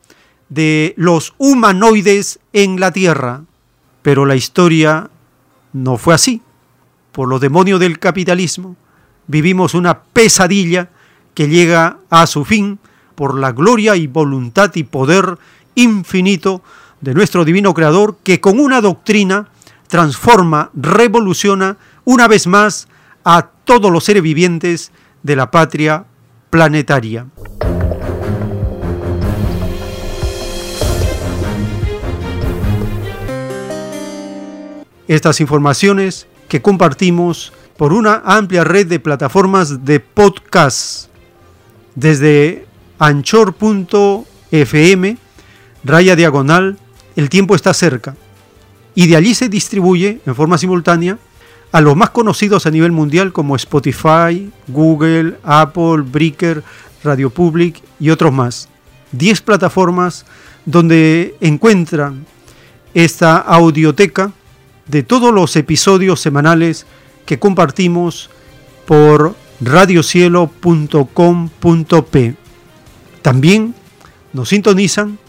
de 0.48 0.94
los 0.96 1.34
humanoides 1.38 2.40
en 2.54 2.80
la 2.80 2.92
Tierra. 2.94 3.44
Pero 4.02 4.26
la 4.26 4.38
historia 4.38 5.10
no 5.74 5.98
fue 5.98 6.14
así. 6.14 6.42
Por 7.12 7.28
los 7.28 7.42
demonios 7.42 7.82
del 7.82 8.00
capitalismo, 8.00 8.78
vivimos 9.28 9.74
una 9.74 10.04
pesadilla 10.04 10.90
que 11.38 11.48
llega 11.48 12.00
a 12.10 12.26
su 12.26 12.46
fin 12.46 12.80
por 13.14 13.38
la 13.38 13.52
gloria 13.52 13.96
y 13.96 14.08
voluntad 14.08 14.74
y 14.74 14.84
poder 14.84 15.38
infinito 15.76 16.64
de 17.00 17.14
nuestro 17.14 17.46
divino 17.46 17.76
Creador, 17.76 18.18
que 18.24 18.42
con 18.42 18.60
una 18.60 18.82
doctrina 18.82 19.48
transforma, 19.88 20.72
revoluciona 20.74 21.78
una 22.06 22.28
vez 22.28 22.48
más 22.48 22.88
a 23.24 23.52
todos 23.66 23.92
los 23.92 24.04
seres 24.04 24.24
vivientes 24.24 24.92
de 25.22 25.36
la 25.36 25.52
patria 25.52 26.06
planetaria. 26.50 27.28
estas 35.08 35.40
informaciones 35.40 36.28
que 36.50 36.64
compartimos 36.64 37.54
por 37.78 37.94
una 37.94 38.24
amplia 38.26 38.64
red 38.64 38.88
de 38.88 39.00
plataformas 39.00 39.86
de 39.86 40.00
podcast, 40.00 41.07
desde 41.98 42.66
anchor.fm, 43.00 43.58
raya 45.84 46.16
diagonal, 46.16 46.78
el 47.16 47.30
tiempo 47.30 47.56
está 47.56 47.74
cerca. 47.74 48.16
Y 48.94 49.08
de 49.08 49.16
allí 49.16 49.34
se 49.34 49.50
distribuye 49.50 50.22
en 50.24 50.36
forma 50.36 50.60
simultánea 50.60 51.18
a 51.72 51.82
los 51.82 51.96
más 51.96 52.12
conocidos 52.12 52.68
a 52.68 52.72
nivel 52.72 52.92
mundial 52.92 53.34
como 53.34 53.56
Spotify, 53.56 54.52
Google, 54.68 55.38
Apple, 55.44 56.04
Breaker, 56.06 56.64
Radio 57.04 57.32
Public 57.32 57.82
y 58.00 58.12
otros 58.12 58.32
más. 58.32 58.70
10 59.14 59.42
plataformas 59.42 60.28
donde 60.66 61.36
encuentran 61.42 62.28
esta 62.94 63.38
audioteca 63.38 64.32
de 64.86 65.02
todos 65.02 65.34
los 65.34 65.56
episodios 65.56 66.22
semanales 66.22 66.86
que 67.26 67.40
compartimos 67.40 68.30
por 68.86 69.36
radiocielo.com.p. 69.62 72.36
También 73.22 73.76
nos 74.34 74.50
sintonizan 74.50 75.20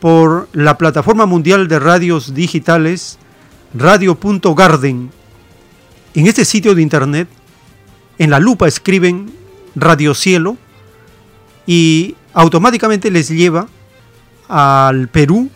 por 0.00 0.48
la 0.52 0.76
plataforma 0.78 1.26
mundial 1.26 1.68
de 1.68 1.78
radios 1.78 2.34
digitales 2.34 3.18
radio.garden. 3.74 5.10
En 6.14 6.26
este 6.26 6.44
sitio 6.44 6.74
de 6.74 6.82
internet, 6.82 7.28
en 8.18 8.30
la 8.30 8.40
lupa 8.40 8.68
escriben 8.68 9.32
Radio 9.74 10.14
Cielo 10.14 10.56
y 11.66 12.16
automáticamente 12.34 13.10
les 13.10 13.28
lleva 13.28 13.68
al 14.48 15.08
Perú, 15.08 15.50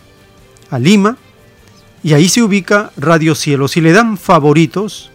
a 0.70 0.78
Lima, 0.78 1.16
y 2.02 2.14
ahí 2.14 2.28
se 2.28 2.42
ubica 2.42 2.92
Radio 2.96 3.34
Cielo. 3.34 3.68
Si 3.68 3.80
le 3.80 3.92
dan 3.92 4.16
favoritos, 4.16 5.10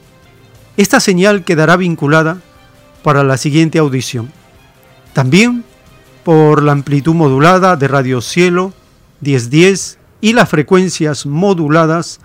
esta 0.78 0.99
señal 0.99 1.43
quedará 1.43 1.78
vinculada 1.78 2.41
para 3.03 3.23
la 3.23 3.37
siguiente 3.37 3.79
audición. 3.79 4.31
También 5.13 5.63
por 6.23 6.63
la 6.63 6.71
amplitud 6.71 7.13
modulada 7.13 7.75
de 7.75 7.87
Radio 7.87 8.21
Cielo 8.21 8.73
1010 9.21 9.97
y 10.21 10.33
las 10.33 10.49
frecuencias 10.49 11.25
moduladas 11.25 12.19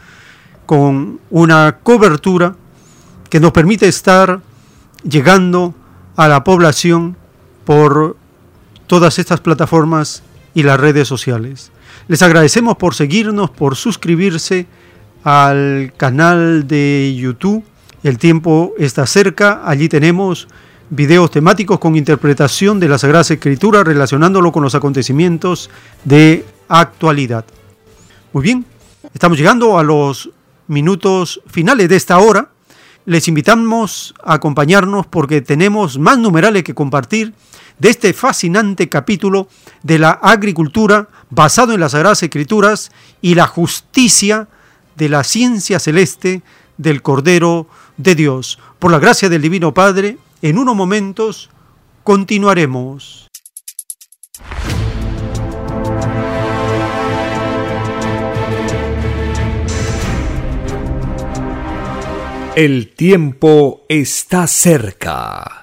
con 0.67 1.21
una 1.31 1.79
cobertura 1.83 2.57
que 3.31 3.41
nos 3.41 3.53
permite 3.53 3.89
estar 3.89 4.41
llegando 5.03 5.75
a 6.17 6.29
la 6.29 6.45
población 6.45 7.17
por 7.65 8.17
todas 8.87 9.19
estas 9.19 9.41
plataformas 9.41 10.23
y 10.55 10.63
las 10.63 10.79
redes 10.79 11.09
sociales. 11.09 11.71
Les 12.09 12.23
agradecemos 12.23 12.77
por 12.77 12.95
seguirnos, 12.95 13.51
por 13.51 13.77
suscribirse 13.77 14.67
al 15.25 15.93
canal 15.97 16.67
de 16.67 17.15
YouTube. 17.17 17.65
El 18.03 18.19
tiempo 18.19 18.75
está 18.79 19.07
cerca, 19.07 19.63
allí 19.65 19.89
tenemos 19.89 20.47
videos 20.91 21.31
temáticos 21.31 21.79
con 21.79 21.97
interpretación 21.97 22.79
de 22.79 22.89
la 22.89 22.99
Sagrada 22.99 23.23
Escritura 23.23 23.83
relacionándolo 23.83 24.53
con 24.53 24.63
los 24.63 24.75
acontecimientos 24.75 25.71
de 26.05 26.45
actualidad. 26.69 27.45
Muy 28.33 28.43
bien, 28.43 28.67
estamos 29.13 29.39
llegando 29.39 29.79
a 29.79 29.83
los 29.83 30.31
minutos 30.69 31.41
finales 31.47 31.89
de 31.89 31.97
esta 31.97 32.19
hora. 32.19 32.51
Les 33.05 33.29
invitamos 33.29 34.15
a 34.23 34.35
acompañarnos 34.35 35.07
porque 35.07 35.41
tenemos 35.41 35.99
más 35.99 36.19
numerales 36.19 36.65
que 36.65 36.75
compartir 36.75 37.35
de 37.79 37.91
este 37.91 38.13
fascinante 38.13 38.89
capítulo 38.89 39.49
de 39.83 39.99
la 39.99 40.11
agricultura 40.11 41.09
basado 41.31 41.73
en 41.73 41.81
las 41.81 41.93
Sagradas 41.93 42.23
Escrituras 42.23 42.91
y 43.21 43.35
la 43.35 43.47
justicia 43.47 44.49
de 44.97 45.09
la 45.09 45.25
ciencia 45.25 45.79
celeste 45.79 46.43
del 46.79 47.03
Cordero 47.03 47.69
de 47.97 48.15
Dios. 48.15 48.59
Por 48.79 48.91
la 48.91 48.99
gracia 48.99 49.29
del 49.29 49.43
Divino 49.43 49.73
Padre, 49.75 50.19
en 50.43 50.59
unos 50.59 50.77
momentos 50.77 51.51
continuaremos. 52.03 53.29
El 62.55 62.95
tiempo 62.95 63.85
está 63.89 64.47
cerca. 64.47 65.63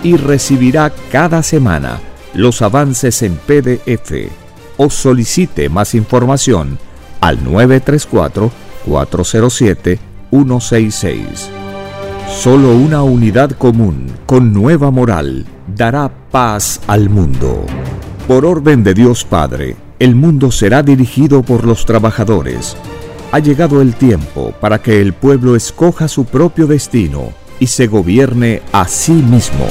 y 0.03 0.17
recibirá 0.17 0.91
cada 1.11 1.41
semana 1.43 1.99
los 2.33 2.61
avances 2.61 3.21
en 3.23 3.35
PDF 3.35 4.29
o 4.77 4.89
solicite 4.89 5.67
más 5.69 5.93
información 5.95 6.79
al 7.19 7.43
934 7.43 8.51
407 8.85 9.99
166. 10.29 11.49
Solo 12.29 12.75
una 12.75 13.03
unidad 13.03 13.51
común, 13.51 14.07
con 14.25 14.53
nueva 14.53 14.91
moral, 14.91 15.45
dará 15.75 16.11
paz 16.29 16.81
al 16.87 17.09
mundo. 17.09 17.65
Por 18.27 18.45
orden 18.45 18.83
de 18.83 18.93
Dios 18.93 19.23
Padre, 19.23 19.75
el 19.99 20.15
mundo 20.15 20.51
será 20.51 20.83
dirigido 20.83 21.41
por 21.41 21.65
los 21.65 21.85
trabajadores. 21.85 22.75
Ha 23.31 23.39
llegado 23.39 23.81
el 23.81 23.95
tiempo 23.95 24.53
para 24.59 24.81
que 24.81 25.01
el 25.01 25.13
pueblo 25.13 25.55
escoja 25.55 26.07
su 26.07 26.25
propio 26.25 26.67
destino 26.67 27.31
y 27.59 27.67
se 27.67 27.87
gobierne 27.87 28.61
a 28.71 28.87
sí 28.87 29.13
mismo. 29.13 29.65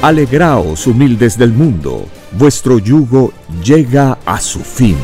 Alegraos, 0.00 0.86
humildes 0.86 1.36
del 1.36 1.52
mundo, 1.52 2.06
vuestro 2.32 2.78
yugo 2.78 3.32
llega 3.62 4.18
a 4.24 4.40
su 4.40 4.60
fin. 4.60 4.96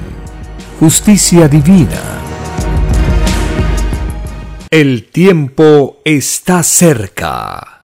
justicia 0.81 1.47
divina. 1.47 2.01
El 4.67 5.03
tiempo 5.11 5.99
está 6.03 6.63
cerca. 6.63 7.83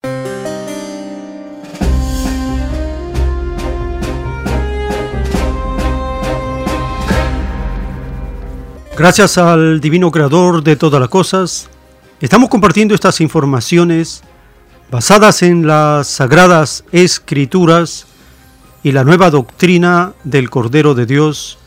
Gracias 8.98 9.38
al 9.38 9.80
Divino 9.80 10.10
Creador 10.10 10.64
de 10.64 10.76
todas 10.76 11.00
las 11.00 11.10
cosas, 11.10 11.70
estamos 12.20 12.50
compartiendo 12.50 12.96
estas 12.96 13.22
informaciones 13.22 14.24
basadas 14.90 15.44
en 15.44 15.68
las 15.68 16.08
sagradas 16.08 16.84
escrituras 16.92 18.08
y 18.82 18.92
la 18.92 19.04
nueva 19.04 19.30
doctrina 19.30 20.14
del 20.24 20.50
Cordero 20.50 20.96
de 20.96 21.06
Dios, 21.06 21.60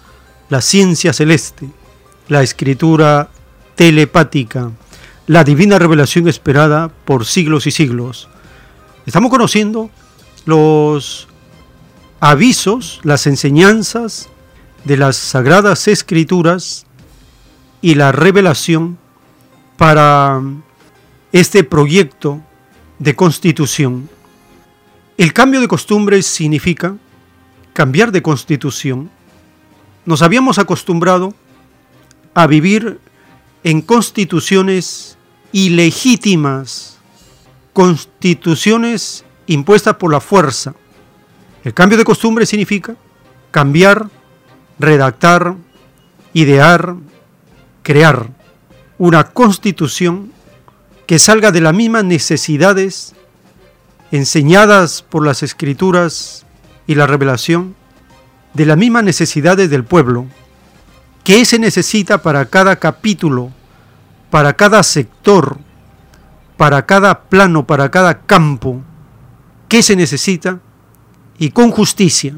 la 0.51 0.61
ciencia 0.61 1.13
celeste, 1.13 1.71
la 2.29 2.43
escritura 2.43 3.31
telepática, 3.77 4.71
la 5.27 5.45
divina 5.45 5.79
revelación 5.79 6.29
esperada 6.29 6.89
por 6.89 7.25
siglos 7.25 7.67
y 7.67 7.71
siglos. 7.71 8.29
Estamos 9.07 9.31
conociendo 9.31 9.91
los 10.45 11.29
avisos, 12.21 13.01
las 13.05 13.27
enseñanzas 13.27 14.29
de 14.85 14.97
las 14.97 15.17
sagradas 15.17 15.89
escrituras 15.89 16.87
y 17.81 17.95
la 17.95 18.13
revelación 18.13 18.99
para 19.77 20.43
este 21.33 21.65
proyecto 21.65 22.43
de 22.99 23.15
constitución. 23.15 24.11
El 25.17 25.33
cambio 25.33 25.61
de 25.61 25.69
costumbres 25.69 26.27
significa 26.27 26.97
cambiar 27.73 28.13
de 28.13 28.21
constitución. 28.21 29.11
Nos 30.11 30.23
habíamos 30.23 30.59
acostumbrado 30.59 31.35
a 32.35 32.49
vivir 32.49 32.99
en 33.63 33.81
constituciones 33.81 35.17
ilegítimas, 35.53 36.99
constituciones 37.73 39.25
impuestas 39.47 39.95
por 39.95 40.11
la 40.11 40.21
fuerza. 40.21 40.75
El 41.63 41.75
cambio 41.75 41.97
de 41.97 42.03
costumbre 42.03 42.45
significa 42.45 42.97
cambiar, 43.53 44.09
redactar, 44.81 45.55
idear, 46.33 46.97
crear 47.85 48.31
una 48.99 49.31
constitución 49.31 50.33
que 51.07 51.21
salga 51.21 51.53
de 51.53 51.61
las 51.61 51.73
mismas 51.73 52.03
necesidades 52.03 53.15
enseñadas 54.11 55.03
por 55.03 55.25
las 55.25 55.45
escrituras 55.45 56.45
y 56.89 56.97
la 56.97 57.07
revelación, 57.07 57.77
de 58.55 58.67
las 58.67 58.77
mismas 58.77 59.05
necesidades 59.05 59.71
del 59.71 59.85
pueblo. 59.85 60.27
¿Qué 61.25 61.45
se 61.45 61.59
necesita 61.59 62.23
para 62.23 62.47
cada 62.47 62.77
capítulo, 62.77 63.51
para 64.31 64.55
cada 64.55 64.83
sector, 64.83 65.59
para 66.57 66.87
cada 66.87 67.23
plano, 67.23 67.67
para 67.67 67.91
cada 67.91 68.23
campo? 68.23 68.81
¿Qué 69.69 69.83
se 69.83 69.97
necesita? 69.97 70.61
Y 71.39 71.51
con 71.51 71.71
justicia. 71.71 72.37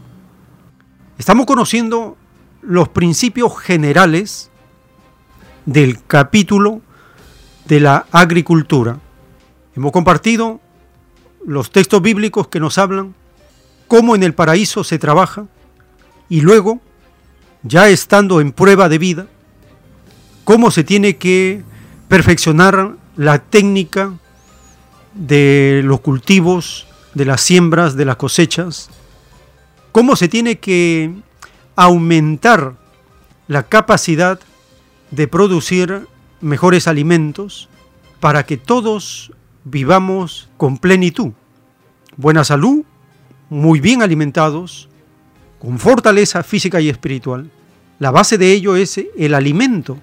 Estamos 1.18 1.46
conociendo 1.46 2.16
los 2.60 2.88
principios 2.88 3.58
generales 3.58 4.50
del 5.66 6.04
capítulo 6.04 6.80
de 7.66 7.80
la 7.80 8.06
agricultura. 8.12 8.98
Hemos 9.74 9.92
compartido 9.92 10.60
los 11.46 11.70
textos 11.70 12.02
bíblicos 12.02 12.48
que 12.48 12.60
nos 12.60 12.78
hablan 12.78 13.14
cómo 13.88 14.14
en 14.14 14.22
el 14.22 14.34
paraíso 14.34 14.84
se 14.84 14.98
trabaja 14.98 15.46
y 16.28 16.40
luego, 16.40 16.80
ya 17.62 17.88
estando 17.88 18.40
en 18.40 18.52
prueba 18.52 18.88
de 18.88 18.98
vida, 18.98 19.26
cómo 20.44 20.70
se 20.70 20.84
tiene 20.84 21.16
que 21.16 21.62
perfeccionar 22.08 22.96
la 23.16 23.38
técnica 23.38 24.12
de 25.14 25.82
los 25.84 26.00
cultivos, 26.00 26.86
de 27.14 27.24
las 27.24 27.40
siembras, 27.40 27.96
de 27.96 28.04
las 28.04 28.16
cosechas, 28.16 28.90
cómo 29.92 30.16
se 30.16 30.28
tiene 30.28 30.58
que 30.58 31.12
aumentar 31.76 32.74
la 33.48 33.64
capacidad 33.64 34.40
de 35.10 35.28
producir 35.28 36.06
mejores 36.40 36.88
alimentos 36.88 37.68
para 38.20 38.44
que 38.44 38.56
todos 38.56 39.32
vivamos 39.64 40.48
con 40.56 40.78
plenitud, 40.78 41.32
buena 42.16 42.44
salud, 42.44 42.84
muy 43.50 43.80
bien 43.80 44.02
alimentados, 44.02 44.88
con 45.62 45.78
fortaleza 45.78 46.42
física 46.42 46.80
y 46.80 46.88
espiritual. 46.88 47.48
La 48.00 48.10
base 48.10 48.36
de 48.36 48.50
ello 48.50 48.74
es 48.74 49.00
el 49.16 49.32
alimento, 49.32 49.96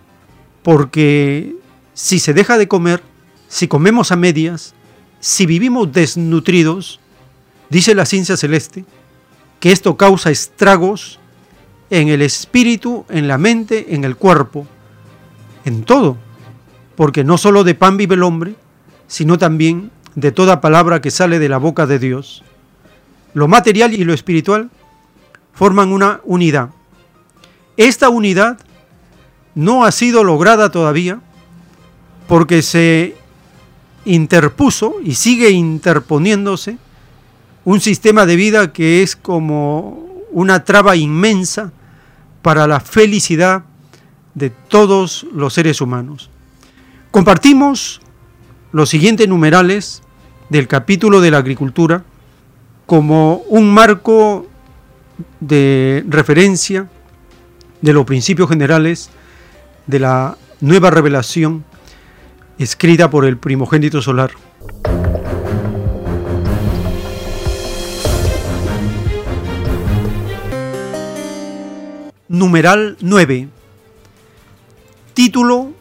porque 0.63 1.53
si 1.93 2.19
se 2.19 2.33
deja 2.33 2.57
de 2.57 2.69
comer, 2.69 3.03
si 3.49 3.67
comemos 3.67 4.13
a 4.13 4.15
medias, 4.15 4.73
si 5.19 5.45
vivimos 5.45 5.91
desnutridos, 5.91 7.01
dice 7.69 7.93
la 7.93 8.05
ciencia 8.05 8.37
celeste, 8.37 8.85
que 9.59 9.73
esto 9.73 9.97
causa 9.97 10.31
estragos 10.31 11.19
en 11.89 12.07
el 12.07 12.21
espíritu, 12.21 13.05
en 13.09 13.27
la 13.27 13.37
mente, 13.37 13.93
en 13.93 14.05
el 14.05 14.15
cuerpo, 14.15 14.65
en 15.65 15.83
todo, 15.83 16.15
porque 16.95 17.25
no 17.25 17.37
solo 17.37 17.65
de 17.65 17.75
pan 17.75 17.97
vive 17.97 18.15
el 18.15 18.23
hombre, 18.23 18.55
sino 19.07 19.37
también 19.37 19.91
de 20.15 20.31
toda 20.31 20.61
palabra 20.61 21.01
que 21.01 21.11
sale 21.11 21.37
de 21.37 21.49
la 21.49 21.57
boca 21.57 21.85
de 21.85 21.99
Dios. 21.99 22.45
Lo 23.33 23.49
material 23.49 23.93
y 23.93 24.05
lo 24.05 24.13
espiritual 24.13 24.69
forman 25.53 25.91
una 25.91 26.21
unidad. 26.23 26.69
Esta 27.77 28.09
unidad 28.09 28.59
no 29.55 29.85
ha 29.85 29.91
sido 29.91 30.23
lograda 30.23 30.69
todavía 30.71 31.21
porque 32.27 32.61
se 32.61 33.15
interpuso 34.05 34.95
y 35.03 35.15
sigue 35.15 35.49
interponiéndose 35.49 36.77
un 37.65 37.81
sistema 37.81 38.25
de 38.25 38.35
vida 38.35 38.73
que 38.73 39.03
es 39.03 39.15
como 39.15 40.07
una 40.31 40.63
traba 40.63 40.95
inmensa 40.95 41.71
para 42.41 42.67
la 42.67 42.79
felicidad 42.79 43.63
de 44.35 44.49
todos 44.49 45.25
los 45.33 45.53
seres 45.53 45.81
humanos. 45.81 46.29
Compartimos 47.11 48.01
los 48.71 48.89
siguientes 48.89 49.27
numerales 49.27 50.01
del 50.49 50.67
capítulo 50.67 51.21
de 51.21 51.31
la 51.31 51.37
agricultura 51.37 52.03
como 52.85 53.43
un 53.49 53.71
marco 53.73 54.47
de 55.39 56.03
referencia 56.07 56.87
de 57.81 57.93
los 57.93 58.05
principios 58.05 58.49
generales 58.49 59.09
de 59.87 59.99
la 59.99 60.37
nueva 60.61 60.91
revelación 60.91 61.65
escrita 62.57 63.09
por 63.09 63.25
el 63.25 63.37
primogénito 63.37 64.01
solar. 64.01 64.31
Numeral 72.27 72.97
9. 73.01 73.47
Título 75.13 75.71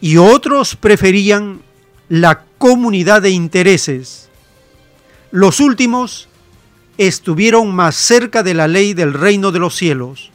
y 0.00 0.18
otros 0.18 0.76
preferían 0.76 1.62
la 2.08 2.44
comunidad 2.58 3.22
de 3.22 3.30
intereses. 3.30 4.28
Los 5.30 5.60
últimos 5.60 6.28
estuvieron 6.98 7.74
más 7.74 7.96
cerca 7.96 8.42
de 8.42 8.54
la 8.54 8.68
ley 8.68 8.94
del 8.94 9.14
reino 9.14 9.52
de 9.52 9.58
los 9.58 9.74
cielos. 9.74 10.30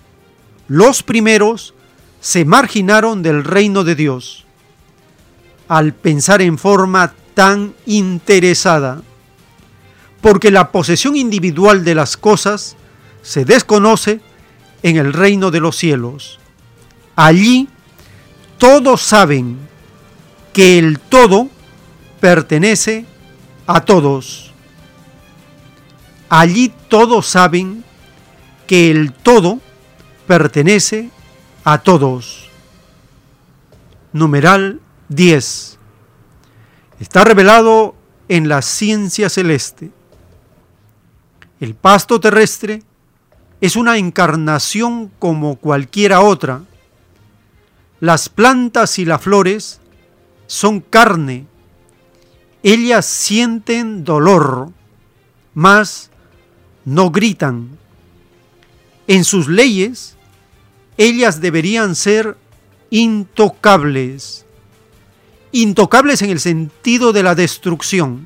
Los 0.68 1.04
primeros 1.04 1.74
se 2.20 2.46
marginaron 2.46 3.24
del 3.24 3.44
reino 3.44 3.84
de 3.84 3.96
Dios 3.96 4.46
al 5.68 5.94
pensar 5.94 6.42
en 6.42 6.58
forma 6.58 7.14
tan 7.34 7.74
interesada, 7.86 9.02
porque 10.20 10.52
la 10.52 10.72
posesión 10.72 11.16
individual 11.16 11.86
de 11.86 11.96
las 11.96 12.18
cosas 12.18 12.76
se 13.22 13.46
desconoce 13.46 14.20
en 14.84 14.98
el 14.98 15.14
reino 15.14 15.52
de 15.52 15.60
los 15.60 15.76
cielos. 15.78 16.40
Allí 17.16 17.68
todos 18.58 19.02
saben 19.02 19.58
que 20.54 20.78
el 20.80 21.00
todo 21.00 21.50
pertenece 22.20 23.06
a 23.68 23.82
todos. 23.82 24.54
Allí 26.30 26.74
todos 26.88 27.28
saben 27.28 27.84
que 28.68 28.90
el 28.92 29.12
todo 29.14 29.60
pertenece 30.28 31.10
a 31.64 31.80
todos. 31.80 32.50
Numeral 34.14 34.80
10. 35.10 35.78
Está 37.00 37.24
revelado 37.24 37.96
en 38.30 38.48
la 38.48 38.62
ciencia 38.62 39.30
celeste. 39.30 39.92
El 41.60 41.76
pasto 41.76 42.20
terrestre 42.20 42.84
es 43.62 43.76
una 43.76 43.98
encarnación 43.98 45.12
como 45.20 45.56
cualquiera 45.56 46.22
otra. 46.22 46.64
Las 48.00 48.28
plantas 48.28 48.98
y 48.98 49.06
las 49.06 49.22
flores 49.22 49.80
son 50.48 50.82
carne. 50.82 51.46
Ellas 52.64 53.06
sienten 53.06 54.04
dolor, 54.04 54.72
mas 55.54 56.10
no 56.86 57.12
gritan. 57.12 57.78
En 59.08 59.24
sus 59.24 59.48
leyes 59.48 60.18
ellas 60.98 61.40
deberían 61.40 61.96
ser 61.96 62.38
intocables. 62.90 64.46
Intocables 65.52 66.24
en 66.24 66.32
el 66.32 66.40
sentido 66.40 67.14
de 67.14 67.22
la 67.22 67.36
destrucción. 67.36 68.26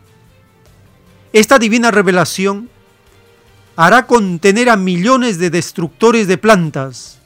Esta 1.34 1.60
divina 1.60 1.92
revelación 1.92 2.70
hará 3.76 4.08
contener 4.08 4.70
a 4.70 4.78
millones 4.78 5.38
de 5.38 5.50
destructores 5.50 6.28
de 6.28 6.38
plantas. 6.38 7.20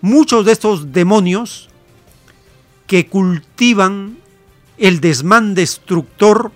Muchos 0.00 0.44
de 0.44 0.52
estos 0.52 0.92
demonios 0.92 1.68
que 2.86 3.06
cultivan 3.06 4.18
el 4.78 5.00
desmán 5.00 5.54
destructor 5.54 6.52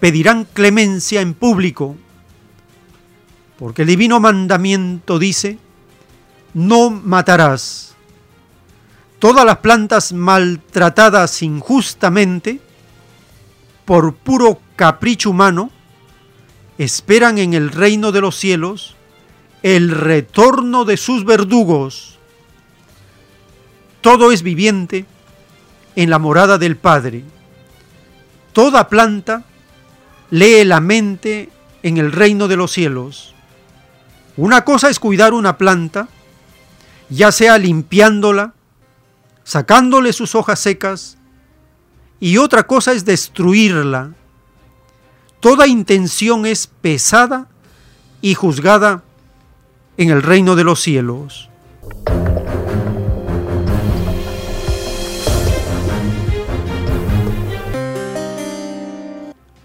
pedirán 0.00 0.44
clemencia 0.44 1.20
en 1.20 1.34
público, 1.34 1.96
porque 3.58 3.82
el 3.82 3.88
divino 3.88 4.20
mandamiento 4.20 5.18
dice, 5.18 5.58
no 6.54 6.90
matarás. 6.90 7.96
Todas 9.18 9.44
las 9.44 9.58
plantas 9.58 10.12
maltratadas 10.12 11.42
injustamente 11.42 12.60
por 13.84 14.14
puro 14.14 14.60
capricho 14.76 15.30
humano 15.30 15.72
esperan 16.78 17.38
en 17.38 17.54
el 17.54 17.70
reino 17.70 18.12
de 18.12 18.20
los 18.20 18.36
cielos 18.36 18.96
el 19.62 19.90
retorno 19.90 20.84
de 20.84 20.96
sus 20.96 21.24
verdugos. 21.24 22.18
Todo 24.00 24.32
es 24.32 24.42
viviente 24.42 25.04
en 25.96 26.10
la 26.10 26.18
morada 26.18 26.58
del 26.58 26.76
Padre. 26.76 27.24
Toda 28.52 28.88
planta 28.88 29.44
lee 30.30 30.64
la 30.64 30.80
mente 30.80 31.50
en 31.82 31.98
el 31.98 32.12
reino 32.12 32.48
de 32.48 32.56
los 32.56 32.72
cielos. 32.72 33.34
Una 34.36 34.64
cosa 34.64 34.88
es 34.88 35.00
cuidar 35.00 35.34
una 35.34 35.58
planta 35.58 36.08
ya 37.10 37.32
sea 37.32 37.58
limpiándola, 37.58 38.52
sacándole 39.44 40.12
sus 40.12 40.34
hojas 40.34 40.60
secas, 40.60 41.16
y 42.20 42.36
otra 42.36 42.66
cosa 42.66 42.92
es 42.92 43.04
destruirla. 43.04 44.12
Toda 45.40 45.68
intención 45.68 46.46
es 46.46 46.66
pesada 46.66 47.46
y 48.20 48.34
juzgada 48.34 49.04
en 49.96 50.10
el 50.10 50.22
reino 50.22 50.56
de 50.56 50.64
los 50.64 50.80
cielos. 50.80 51.48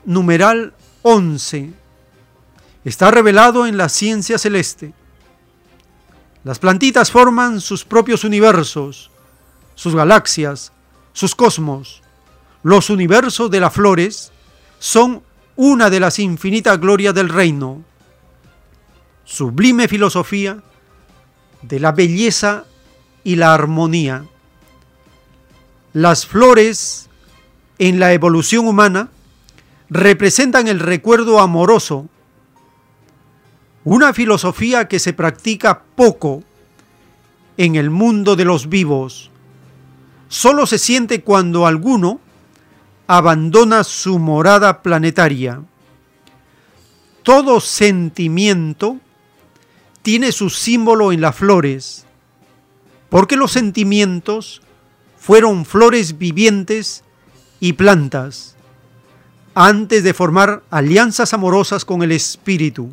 Numeral 0.06 0.74
11. 1.02 1.74
Está 2.86 3.10
revelado 3.10 3.66
en 3.66 3.78
la 3.78 3.90
ciencia 3.90 4.38
celeste. 4.38 4.94
Las 6.44 6.60
plantitas 6.60 7.10
forman 7.10 7.62
sus 7.62 7.84
propios 7.84 8.24
universos, 8.24 9.10
sus 9.74 9.96
galaxias, 9.96 10.72
sus 11.14 11.34
cosmos. 11.34 12.04
Los 12.62 12.92
universos 12.92 13.50
de 13.50 13.60
las 13.60 13.74
flores 13.74 14.32
son 14.78 15.24
una 15.56 15.90
de 15.90 16.00
las 16.00 16.20
infinitas 16.20 16.80
glorias 16.80 17.14
del 17.14 17.30
reino. 17.30 17.84
Sublime 19.24 19.88
filosofía 19.88 20.62
de 21.62 21.80
la 21.80 21.92
belleza 21.92 22.66
y 23.24 23.36
la 23.36 23.54
armonía. 23.54 24.26
Las 25.94 26.26
flores 26.26 27.10
en 27.78 28.00
la 28.00 28.14
evolución 28.14 28.68
humana 28.68 29.10
representan 29.90 30.68
el 30.68 30.80
recuerdo 30.80 31.40
amoroso 31.40 32.10
una 33.84 34.14
filosofía 34.14 34.88
que 34.88 35.00
se 35.00 35.14
practica 35.14 35.84
poco 35.96 36.44
en 37.58 37.76
el 37.76 37.90
mundo 37.90 38.36
de 38.36 38.46
los 38.46 38.70
vivos. 38.70 39.30
Solo 40.30 40.66
se 40.66 40.80
siente 40.80 41.22
cuando 41.22 41.68
alguno 41.68 42.20
abandona 43.08 43.84
su 43.84 44.20
morada 44.20 44.82
planetaria. 44.82 45.62
Todo 47.24 47.60
sentimiento 47.60 48.98
tiene 50.02 50.32
su 50.32 50.50
símbolo 50.50 51.12
en 51.12 51.22
las 51.22 51.36
flores, 51.36 52.06
porque 53.10 53.38
los 53.38 53.52
sentimientos 53.52 54.62
fueron 55.18 55.66
flores 55.66 56.18
vivientes 56.18 57.04
y 57.60 57.74
plantas. 57.74 58.56
antes 59.56 60.04
de 60.04 60.14
formar 60.14 60.64
alianzas 60.72 61.34
amorosas 61.34 61.86
con 61.86 62.02
el 62.02 62.12
espíritu. 62.12 62.90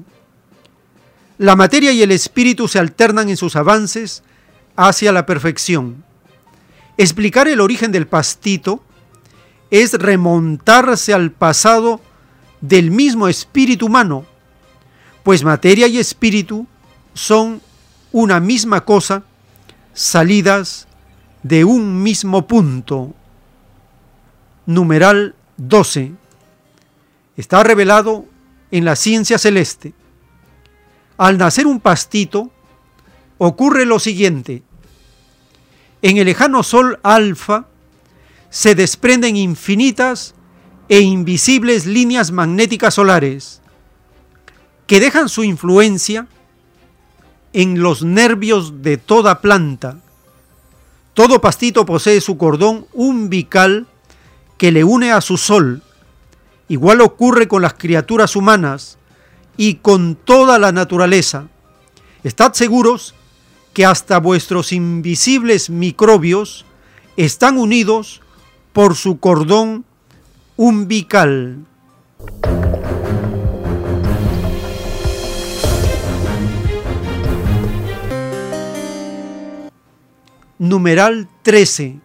La 1.39 1.57
materia 1.57 1.91
y 1.93 2.03
el 2.03 2.12
espíritu 2.12 2.69
se 2.69 2.78
alternan 2.78 3.31
en 3.31 3.39
sus 3.39 3.57
avances 3.57 4.23
hacia 4.77 5.11
la 5.11 5.24
perfección. 5.24 6.05
Explicar 6.99 7.49
el 7.49 7.61
origen 7.61 7.93
del 7.93 8.07
pastito 8.07 8.85
es 9.71 9.93
remontarse 9.95 11.15
al 11.15 11.31
pasado 11.31 12.01
del 12.61 12.91
mismo 12.91 13.29
espíritu 13.29 13.87
humano, 13.87 14.25
pues 15.23 15.45
materia 15.45 15.87
y 15.87 15.99
espíritu 15.99 16.67
son 17.15 17.61
una 18.13 18.41
misma 18.41 18.85
cosa 18.85 19.23
salidas 19.93 20.89
de 21.43 21.65
un 21.65 22.03
mismo 22.03 22.47
punto. 22.47 23.15
Numeral 24.67 25.35
12. 25.57 26.13
Está 27.37 27.63
revelado 27.63 28.27
en 28.71 28.85
la 28.85 28.97
ciencia 28.97 29.39
celeste. 29.39 29.95
Al 31.17 31.39
nacer 31.39 31.67
un 31.67 31.81
pastito, 31.81 32.51
ocurre 33.39 33.85
lo 33.85 33.99
siguiente. 33.99 34.63
En 36.03 36.17
el 36.17 36.27
lejano 36.27 36.63
sol 36.63 36.99
alfa 37.03 37.67
se 38.51 38.74
desprenden 38.74 39.36
infinitas 39.36 40.35
e 40.89 41.01
invisibles 41.01 41.86
líneas 41.86 42.32
magnéticas 42.32 42.94
solares 42.94 43.62
que 44.86 44.98
dejan 44.98 45.28
su 45.28 45.44
influencia 45.44 46.27
en 47.52 47.81
los 47.81 48.02
nervios 48.02 48.82
de 48.82 48.97
toda 48.97 49.40
planta. 49.40 50.01
Todo 51.14 51.40
pastito 51.40 51.86
posee 51.86 52.20
su 52.20 52.36
cordón 52.36 52.86
umbilical 52.93 53.86
que 54.59 54.72
le 54.72 54.82
une 54.82 55.12
a 55.12 55.20
su 55.20 55.36
sol. 55.36 55.82
Igual 56.68 57.01
ocurre 57.01 57.47
con 57.47 57.62
las 57.62 57.74
criaturas 57.74 58.35
humanas 58.35 58.98
y 59.56 59.77
con 59.77 60.16
toda 60.16 60.59
la 60.59 60.72
naturaleza. 60.72 61.48
Estad 62.24 62.52
seguros 62.55 63.14
que 63.72 63.86
hasta 63.86 64.18
vuestros 64.18 64.72
invisibles 64.72 65.70
microbios 65.70 66.64
están 67.16 67.59
unidos 67.59 68.20
por 68.73 68.95
su 68.95 69.19
cordón 69.19 69.85
umbilical. 70.57 71.65
Numeral 80.59 81.27
13. 81.43 81.99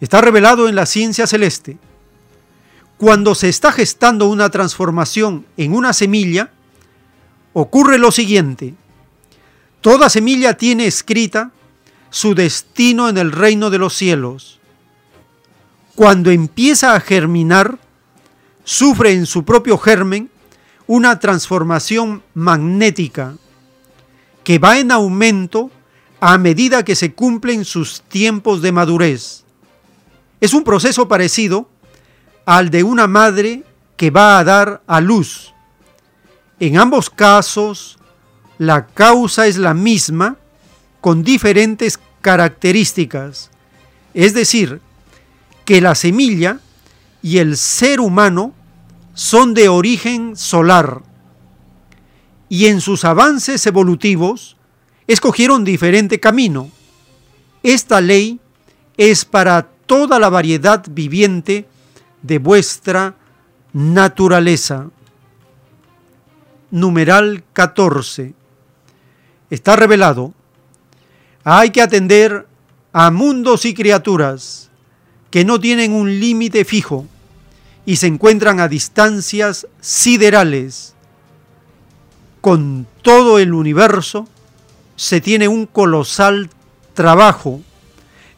Está 0.00 0.20
revelado 0.20 0.68
en 0.68 0.76
la 0.76 0.86
ciencia 0.86 1.26
celeste. 1.26 1.76
Cuando 2.96 3.34
se 3.34 3.48
está 3.48 3.72
gestando 3.72 4.28
una 4.28 4.48
transformación 4.48 5.44
en 5.56 5.74
una 5.74 5.92
semilla, 5.92 6.50
ocurre 7.52 7.98
lo 7.98 8.12
siguiente. 8.12 8.74
Toda 9.80 10.08
semilla 10.08 10.54
tiene 10.54 10.86
escrita 10.86 11.50
su 12.10 12.34
destino 12.34 13.08
en 13.08 13.18
el 13.18 13.32
reino 13.32 13.70
de 13.70 13.78
los 13.78 13.94
cielos. 13.94 14.60
Cuando 15.94 16.30
empieza 16.30 16.94
a 16.94 17.00
germinar, 17.00 17.78
sufre 18.64 19.12
en 19.12 19.26
su 19.26 19.44
propio 19.44 19.78
germen 19.78 20.30
una 20.86 21.20
transformación 21.20 22.22
magnética 22.34 23.36
que 24.42 24.58
va 24.58 24.78
en 24.78 24.90
aumento 24.90 25.70
a 26.20 26.36
medida 26.38 26.84
que 26.84 26.96
se 26.96 27.14
cumplen 27.14 27.64
sus 27.64 28.02
tiempos 28.02 28.60
de 28.60 28.72
madurez. 28.72 29.44
Es 30.40 30.52
un 30.52 30.64
proceso 30.64 31.06
parecido 31.06 31.68
al 32.44 32.70
de 32.70 32.82
una 32.82 33.06
madre 33.06 33.62
que 33.96 34.10
va 34.10 34.38
a 34.38 34.44
dar 34.44 34.82
a 34.86 35.00
luz. 35.00 35.54
En 36.58 36.76
ambos 36.76 37.08
casos, 37.08 37.98
la 38.58 38.86
causa 38.86 39.46
es 39.46 39.58
la 39.58 39.74
misma 39.74 40.36
con 41.00 41.22
diferentes 41.22 42.00
características. 42.20 43.50
Es 44.12 44.34
decir, 44.34 44.80
que 45.64 45.80
la 45.80 45.94
semilla 45.94 46.60
y 47.22 47.38
el 47.38 47.56
ser 47.56 48.00
humano 48.00 48.52
son 49.14 49.54
de 49.54 49.68
origen 49.68 50.36
solar 50.36 51.02
y 52.48 52.66
en 52.66 52.80
sus 52.80 53.04
avances 53.04 53.66
evolutivos 53.66 54.56
escogieron 55.06 55.64
diferente 55.64 56.20
camino. 56.20 56.70
Esta 57.62 58.00
ley 58.00 58.40
es 58.96 59.24
para 59.24 59.62
toda 59.86 60.18
la 60.18 60.28
variedad 60.28 60.84
viviente 60.88 61.66
de 62.22 62.38
vuestra 62.38 63.16
naturaleza. 63.72 64.88
Numeral 66.70 67.42
14. 67.52 68.34
Está 69.50 69.76
revelado. 69.76 70.32
Hay 71.42 71.70
que 71.70 71.82
atender 71.82 72.46
a 72.92 73.10
mundos 73.10 73.64
y 73.64 73.74
criaturas 73.74 74.70
que 75.34 75.44
no 75.44 75.58
tienen 75.58 75.92
un 75.92 76.20
límite 76.20 76.64
fijo 76.64 77.08
y 77.84 77.96
se 77.96 78.06
encuentran 78.06 78.60
a 78.60 78.68
distancias 78.68 79.66
siderales. 79.80 80.94
Con 82.40 82.86
todo 83.02 83.40
el 83.40 83.52
universo 83.52 84.28
se 84.94 85.20
tiene 85.20 85.48
un 85.48 85.66
colosal 85.66 86.50
trabajo. 86.92 87.60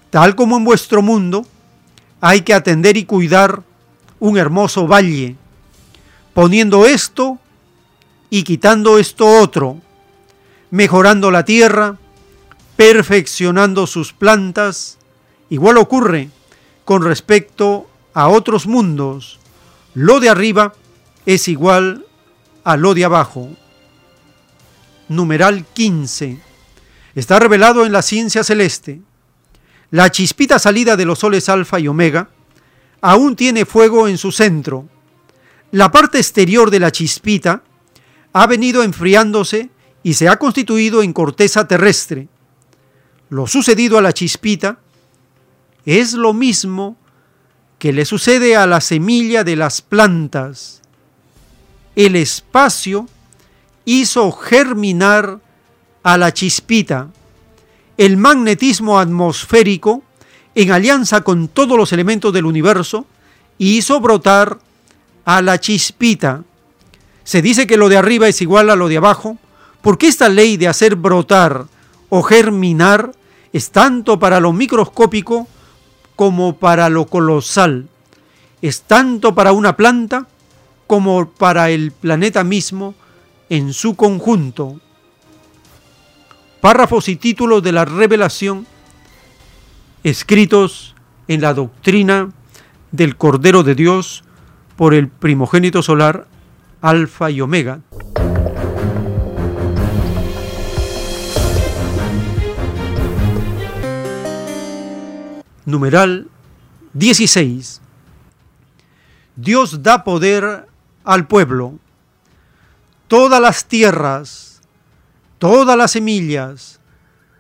Tal 0.09 0.37
como 0.37 0.57
en 0.57 0.65
vuestro 0.65 1.03
mundo, 1.03 1.47
hay 2.23 2.41
que 2.41 2.55
atender 2.55 2.97
y 2.97 3.05
cuidar 3.05 3.63
un 4.19 4.39
hermoso 4.39 4.87
valle, 4.87 5.37
poniendo 6.33 6.87
esto 6.87 7.39
y 8.31 8.43
quitando 8.43 8.97
esto 8.97 9.27
otro, 9.27 9.83
mejorando 10.71 11.31
la 11.31 11.45
tierra, 11.45 11.99
perfeccionando 12.75 13.87
sus 13.87 14.15
plantas. 14.15 14.97
Igual 15.51 15.77
ocurre 15.77 16.31
con 16.87 17.03
respecto 17.03 17.91
a 18.15 18.29
otros 18.29 18.69
mundos. 18.69 19.41
Lo 19.93 20.21
de 20.21 20.29
arriba 20.31 20.73
es 21.27 21.49
igual 21.49 22.07
a 22.63 22.77
lo 22.77 22.95
de 22.95 23.05
abajo. 23.05 23.51
Numeral 25.09 25.67
15. 25.67 26.41
Está 27.17 27.41
revelado 27.41 27.85
en 27.85 27.91
la 27.91 28.03
ciencia 28.03 28.45
celeste. 28.45 29.01
La 29.91 30.11
chispita 30.11 30.61
salida 30.61 30.97
de 30.97 31.05
los 31.05 31.19
soles 31.19 31.49
alfa 31.49 31.81
y 31.81 31.89
omega 31.89 32.31
aún 33.01 33.35
tiene 33.35 33.65
fuego 33.65 34.07
en 34.07 34.17
su 34.17 34.31
centro. 34.31 34.89
La 35.73 35.91
parte 35.91 36.19
exterior 36.19 36.71
de 36.71 36.79
la 36.79 36.93
chispita 36.93 37.65
ha 38.33 38.47
venido 38.47 38.85
enfriándose 38.85 39.71
y 40.05 40.15
se 40.15 40.29
ha 40.29 40.37
constituido 40.37 41.03
en 41.03 41.13
corteza 41.13 41.67
terrestre. 41.67 42.29
Lo 43.29 43.49
sucedido 43.49 43.99
a 43.99 44.03
la 44.03 44.13
chispita 44.13 44.79
es 45.87 46.13
lo 46.13 46.35
mismo 46.35 46.97
que 47.79 47.93
le 47.93 48.05
sucede 48.05 48.57
a 48.57 48.67
la 48.67 48.81
semilla 48.81 49.45
de 49.45 49.55
las 49.55 49.81
plantas. 49.81 50.83
El 51.95 52.17
espacio 52.17 53.09
hizo 53.85 54.33
germinar 54.33 55.39
a 56.03 56.19
la 56.19 56.35
chispita. 56.35 57.09
El 57.97 58.17
magnetismo 58.17 58.99
atmosférico, 58.99 60.03
en 60.55 60.73
alianza 60.73 61.23
con 61.23 61.49
todos 61.49 61.79
los 61.79 61.93
elementos 61.93 62.33
del 62.33 62.47
universo, 62.47 63.07
hizo 63.59 64.01
brotar 64.01 64.59
a 65.25 65.41
la 65.41 65.61
chispita. 65.61 66.43
Se 67.25 67.43
dice 67.43 67.67
que 67.67 67.77
lo 67.77 67.89
de 67.89 67.97
arriba 67.97 68.29
es 68.29 68.43
igual 68.43 68.71
a 68.71 68.77
lo 68.77 68.89
de 68.89 68.97
abajo, 68.97 69.39
porque 69.83 70.09
esta 70.09 70.29
ley 70.29 70.57
de 70.57 70.69
hacer 70.69 70.97
brotar 70.97 71.67
o 72.09 72.23
germinar 72.23 73.13
es 73.53 73.71
tanto 73.71 74.19
para 74.19 74.41
lo 74.41 74.53
microscópico 74.53 75.47
como 76.17 76.57
para 76.57 76.89
lo 76.89 77.07
colosal. 77.07 77.89
Es 78.63 78.83
tanto 78.83 79.35
para 79.35 79.53
una 79.53 79.77
planta 79.77 80.27
como 80.87 81.29
para 81.31 81.71
el 81.71 81.93
planeta 81.93 82.43
mismo 82.43 82.95
en 83.49 83.73
su 83.73 83.95
conjunto. 83.95 84.81
Párrafos 86.61 87.09
y 87.09 87.17
títulos 87.17 87.63
de 87.63 87.73
la 87.73 87.85
revelación 87.85 88.67
escritos 90.03 90.95
en 91.29 91.41
la 91.41 91.53
doctrina 91.53 92.31
del 92.93 93.17
Cordero 93.17 93.63
de 93.63 93.75
Dios 93.75 94.25
por 94.77 94.95
el 94.95 95.09
primogénito 95.09 95.83
solar 95.83 96.27
Alfa 96.81 97.31
y 97.31 97.41
Omega. 97.41 97.81
Numeral 105.67 106.29
16. 106.95 107.83
Dios 109.37 109.83
da 109.83 110.03
poder 110.03 110.67
al 111.05 111.27
pueblo. 111.27 111.79
Todas 113.09 113.41
las 113.41 113.67
tierras, 113.67 114.63
todas 115.39 115.77
las 115.77 115.93
semillas, 115.93 116.81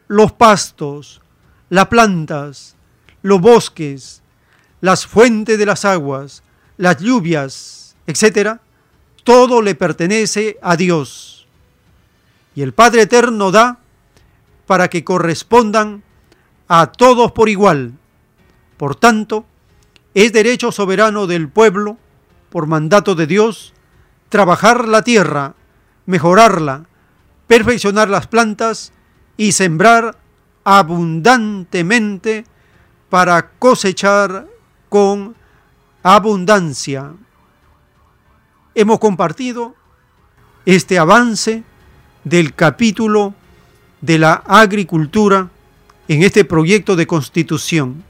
los 0.06 0.32
pastos, 0.32 1.22
las 1.70 1.86
plantas, 1.86 2.76
los 3.22 3.40
bosques, 3.40 4.22
las 4.82 5.06
fuentes 5.06 5.58
de 5.58 5.66
las 5.66 5.86
aguas, 5.86 6.42
las 6.76 6.98
lluvias 6.98 7.86
etc., 8.06 8.58
todo 9.24 9.60
le 9.60 9.74
pertenece 9.74 10.58
a 10.62 10.76
Dios. 10.76 11.46
Y 12.54 12.62
el 12.62 12.72
Padre 12.72 13.02
Eterno 13.02 13.50
da 13.50 13.78
para 14.66 14.88
que 14.88 15.04
correspondan 15.04 16.02
a 16.68 16.92
todos 16.92 17.32
por 17.32 17.48
igual. 17.48 17.92
Por 18.76 18.96
tanto, 18.96 19.46
es 20.14 20.32
derecho 20.32 20.72
soberano 20.72 21.26
del 21.26 21.48
pueblo, 21.48 21.98
por 22.50 22.66
mandato 22.66 23.14
de 23.14 23.26
Dios, 23.26 23.74
trabajar 24.28 24.88
la 24.88 25.02
tierra, 25.02 25.54
mejorarla, 26.06 26.86
perfeccionar 27.46 28.08
las 28.08 28.26
plantas 28.26 28.92
y 29.36 29.52
sembrar 29.52 30.18
abundantemente 30.64 32.44
para 33.08 33.50
cosechar 33.58 34.46
con 34.88 35.36
abundancia. 36.02 37.12
Hemos 38.74 38.98
compartido 38.98 39.74
este 40.64 40.98
avance 40.98 41.62
del 42.24 42.54
capítulo 42.54 43.34
de 44.00 44.18
la 44.18 44.34
agricultura 44.46 45.50
en 46.08 46.22
este 46.22 46.44
proyecto 46.44 46.96
de 46.96 47.06
constitución. 47.06 48.04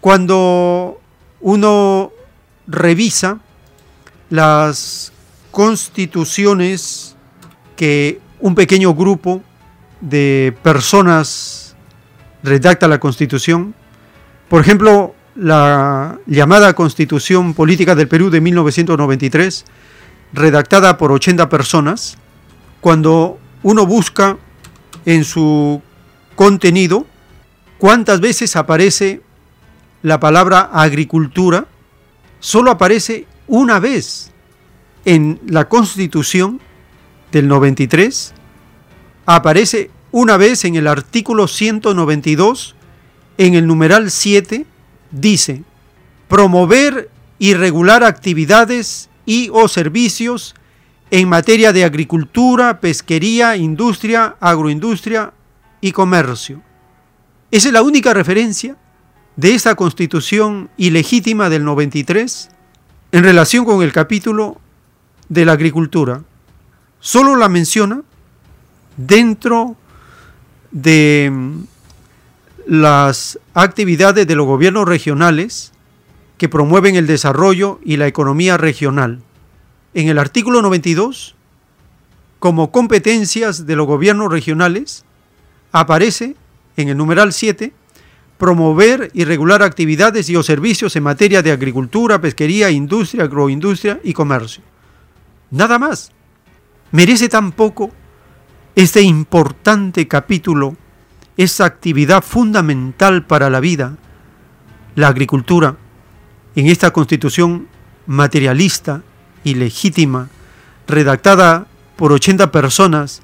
Cuando 0.00 1.00
uno 1.40 2.12
revisa 2.66 3.40
las 4.30 5.12
constituciones 5.50 7.16
que 7.76 8.20
un 8.40 8.54
pequeño 8.54 8.94
grupo 8.94 9.42
de 10.00 10.56
personas 10.62 11.76
redacta 12.42 12.88
la 12.88 13.00
constitución, 13.00 13.74
por 14.48 14.60
ejemplo, 14.60 15.14
la 15.34 16.18
llamada 16.26 16.72
Constitución 16.74 17.54
Política 17.54 17.94
del 17.94 18.08
Perú 18.08 18.30
de 18.30 18.40
1993, 18.40 19.64
redactada 20.32 20.98
por 20.98 21.12
80 21.12 21.48
personas, 21.48 22.18
cuando 22.80 23.38
uno 23.62 23.86
busca 23.86 24.36
en 25.04 25.24
su 25.24 25.82
contenido 26.36 27.06
cuántas 27.78 28.20
veces 28.20 28.56
aparece 28.56 29.22
la 30.02 30.20
palabra 30.20 30.70
agricultura, 30.72 31.66
solo 32.40 32.70
aparece 32.70 33.26
una 33.46 33.80
vez 33.80 34.30
en 35.04 35.40
la 35.46 35.68
Constitución 35.68 36.60
del 37.32 37.48
93, 37.48 38.34
aparece 39.26 39.90
una 40.10 40.36
vez 40.36 40.64
en 40.64 40.76
el 40.76 40.86
artículo 40.86 41.48
192, 41.48 42.74
en 43.38 43.54
el 43.54 43.66
numeral 43.66 44.10
7, 44.10 44.66
dice, 45.10 45.62
promover 46.28 47.10
y 47.38 47.54
regular 47.54 48.04
actividades 48.04 49.08
y 49.28 49.50
o 49.52 49.68
servicios 49.68 50.54
en 51.10 51.28
materia 51.28 51.74
de 51.74 51.84
agricultura, 51.84 52.80
pesquería, 52.80 53.56
industria, 53.56 54.36
agroindustria 54.40 55.34
y 55.82 55.92
comercio. 55.92 56.62
Esa 57.50 57.68
es 57.68 57.74
la 57.74 57.82
única 57.82 58.14
referencia 58.14 58.78
de 59.36 59.54
esa 59.54 59.74
constitución 59.74 60.70
ilegítima 60.78 61.50
del 61.50 61.62
93 61.64 62.48
en 63.12 63.22
relación 63.22 63.66
con 63.66 63.82
el 63.82 63.92
capítulo 63.92 64.62
de 65.28 65.44
la 65.44 65.52
agricultura. 65.52 66.22
Solo 66.98 67.36
la 67.36 67.50
menciona 67.50 68.00
dentro 68.96 69.76
de 70.70 71.30
las 72.66 73.38
actividades 73.52 74.26
de 74.26 74.34
los 74.34 74.46
gobiernos 74.46 74.88
regionales 74.88 75.72
que 76.38 76.48
promueven 76.48 76.96
el 76.96 77.06
desarrollo 77.06 77.80
y 77.84 77.96
la 77.96 78.06
economía 78.06 78.56
regional. 78.56 79.20
En 79.92 80.08
el 80.08 80.18
artículo 80.18 80.62
92, 80.62 81.34
como 82.38 82.70
competencias 82.70 83.66
de 83.66 83.76
los 83.76 83.86
gobiernos 83.86 84.30
regionales, 84.30 85.04
aparece 85.72 86.36
en 86.76 86.88
el 86.88 86.96
numeral 86.96 87.32
7 87.32 87.72
promover 88.38 89.10
y 89.14 89.24
regular 89.24 89.62
actividades 89.62 90.30
y 90.30 90.36
o 90.36 90.44
servicios 90.44 90.94
en 90.94 91.02
materia 91.02 91.42
de 91.42 91.50
agricultura, 91.50 92.20
pesquería, 92.20 92.70
industria, 92.70 93.24
agroindustria 93.24 94.00
y 94.04 94.12
comercio. 94.12 94.62
Nada 95.50 95.78
más. 95.78 96.12
Merece 96.90 97.28
tan 97.28 97.52
poco 97.52 97.90
este 98.74 99.02
importante 99.02 100.08
capítulo 100.08 100.76
esa 101.36 101.66
actividad 101.66 102.22
fundamental 102.22 103.26
para 103.26 103.50
la 103.50 103.60
vida, 103.60 103.96
la 104.94 105.08
agricultura, 105.08 105.76
en 106.58 106.66
esta 106.66 106.90
constitución 106.90 107.68
materialista 108.08 109.02
y 109.44 109.54
legítima, 109.54 110.28
redactada 110.88 111.68
por 111.94 112.12
80 112.12 112.50
personas, 112.50 113.22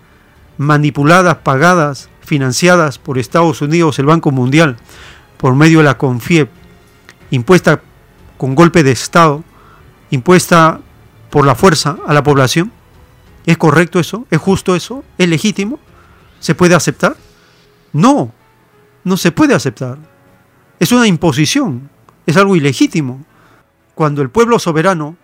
manipuladas, 0.56 1.39
pagadas, 1.39 2.09
financiadas 2.20 2.98
por 2.98 3.19
Estados 3.19 3.61
Unidos, 3.61 3.98
el 3.98 4.06
Banco 4.06 4.31
Mundial, 4.31 4.77
por 5.36 5.56
medio 5.56 5.78
de 5.78 5.85
la 5.85 5.98
CONFIEP, 5.98 6.48
impuesta 7.32 7.82
con 8.36 8.55
golpe 8.55 8.85
de 8.85 8.93
Estado, 8.93 9.43
impuesta 10.11 10.81
por 11.31 11.44
la 11.44 11.56
fuerza 11.56 11.97
a 12.06 12.15
la 12.15 12.23
población. 12.23 12.70
¿Es 13.47 13.59
correcto 13.59 13.98
eso? 13.98 14.28
¿Es 14.31 14.39
justo 14.39 14.77
eso? 14.77 15.02
¿Es 15.19 15.28
legítimo? 15.28 15.81
¿Se 16.39 16.55
puede 16.55 16.77
aceptar? 16.77 17.16
No, 17.93 18.32
no 19.02 19.16
se 19.16 19.32
puede 19.32 19.55
aceptar. 19.55 19.98
Es 20.78 20.93
una 20.93 21.09
imposición, 21.09 21.90
es 22.27 22.37
algo 22.37 22.57
ilegítimo. 22.57 23.25
Cuando 23.95 24.23
el 24.23 24.31
pueblo 24.31 24.59
soberano 24.59 25.17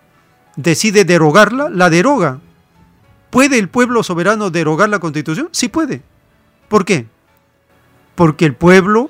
decide 0.55 1.05
derogarla, 1.05 1.69
la 1.69 1.89
deroga. 1.89 2.39
¿Puede 3.29 3.59
el 3.59 3.69
pueblo 3.69 4.03
soberano 4.03 4.49
derogar 4.49 4.89
la 4.89 4.99
constitución? 4.99 5.49
Sí 5.51 5.69
puede. 5.69 6.01
¿Por 6.67 6.85
qué? 6.85 7.07
Porque 8.15 8.45
el 8.45 8.55
pueblo, 8.55 9.09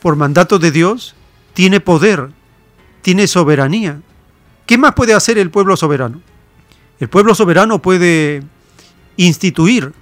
por 0.00 0.16
mandato 0.16 0.58
de 0.58 0.70
Dios, 0.70 1.14
tiene 1.54 1.80
poder, 1.80 2.30
tiene 3.02 3.26
soberanía. 3.26 4.00
¿Qué 4.66 4.78
más 4.78 4.94
puede 4.94 5.14
hacer 5.14 5.38
el 5.38 5.50
pueblo 5.50 5.76
soberano? 5.76 6.20
El 6.98 7.08
pueblo 7.08 7.34
soberano 7.34 7.80
puede 7.80 8.42
instituir 9.16 9.92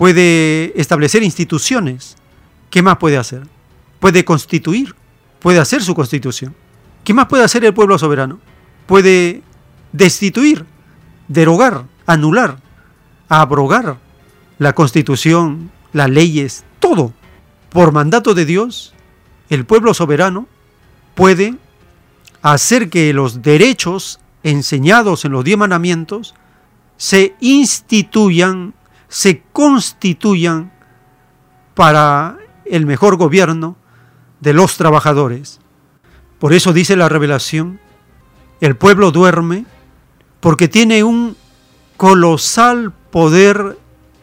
puede 0.00 0.72
establecer 0.80 1.22
instituciones. 1.22 2.16
¿Qué 2.70 2.80
más 2.80 2.96
puede 2.96 3.18
hacer? 3.18 3.42
Puede 3.98 4.24
constituir, 4.24 4.94
puede 5.40 5.58
hacer 5.58 5.82
su 5.82 5.94
constitución. 5.94 6.54
¿Qué 7.04 7.14
más 7.14 7.26
puede 7.26 7.44
hacer 7.44 7.64
el 7.64 7.74
pueblo 7.74 7.98
soberano? 7.98 8.38
Puede 8.86 9.42
destituir, 9.92 10.64
derogar, 11.28 11.84
anular, 12.06 12.58
abrogar 13.28 13.98
la 14.58 14.72
constitución, 14.74 15.70
las 15.92 16.10
leyes, 16.10 16.64
todo. 16.78 17.12
Por 17.70 17.92
mandato 17.92 18.34
de 18.34 18.44
Dios, 18.44 18.94
el 19.48 19.64
pueblo 19.64 19.94
soberano 19.94 20.46
puede 21.14 21.54
hacer 22.42 22.90
que 22.90 23.12
los 23.12 23.42
derechos 23.42 24.20
enseñados 24.42 25.24
en 25.24 25.32
los 25.32 25.44
diez 25.44 25.58
mandamientos 25.58 26.34
se 26.96 27.34
instituyan 27.40 28.74
se 29.10 29.42
constituyan 29.52 30.72
para 31.74 32.38
el 32.64 32.86
mejor 32.86 33.16
gobierno 33.16 33.76
de 34.40 34.52
los 34.52 34.76
trabajadores. 34.76 35.60
Por 36.38 36.52
eso 36.52 36.72
dice 36.72 36.96
la 36.96 37.08
revelación, 37.08 37.80
el 38.60 38.76
pueblo 38.76 39.10
duerme 39.10 39.66
porque 40.40 40.68
tiene 40.68 41.04
un 41.04 41.36
colosal 41.96 42.92
poder 43.10 43.78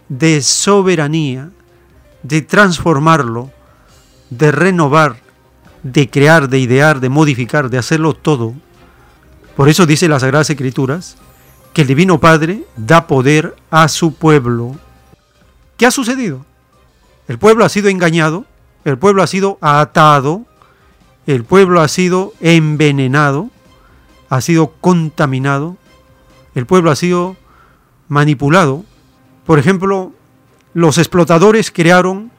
de 0.10 0.41
soberanía, 0.41 1.49
de 2.23 2.41
transformarlo, 2.41 3.52
de 4.30 4.52
renovar, 4.52 5.18
de 5.84 6.10
crear, 6.10 6.49
de 6.49 6.60
idear, 6.60 6.99
de 6.99 7.10
modificar, 7.10 7.69
de 7.69 7.77
hacerlo 7.77 8.14
todo. 8.14 8.53
Por 9.56 9.69
eso 9.69 9.85
dice 9.85 10.07
las 10.07 10.22
Sagradas 10.22 10.49
Escrituras, 10.49 11.18
que 11.73 11.81
el 11.81 11.88
Divino 11.88 12.19
Padre 12.19 12.64
da 12.76 13.06
poder 13.06 13.56
a 13.69 13.88
su 13.88 14.15
pueblo. 14.15 14.76
¿Qué 15.77 15.85
ha 15.85 15.91
sucedido? 15.91 16.45
El 17.27 17.38
pueblo 17.38 17.64
ha 17.65 17.69
sido 17.69 17.89
engañado, 17.89 18.45
el 18.88 18.97
pueblo 18.97 19.22
ha 19.22 19.27
sido 19.27 19.57
atado, 19.59 20.45
el 21.26 21.43
pueblo 21.43 21.81
ha 21.81 21.89
sido 21.89 22.31
envenenado, 22.39 23.49
ha 24.30 24.39
sido 24.39 24.76
contaminado, 24.80 25.76
el 26.55 26.65
pueblo 26.65 26.89
ha 26.89 26.95
sido 26.95 27.35
manipulado. 28.07 28.85
Por 29.45 29.59
ejemplo, 29.59 30.14
los 30.73 30.97
explotadores 30.99 31.69
crearon 31.69 32.31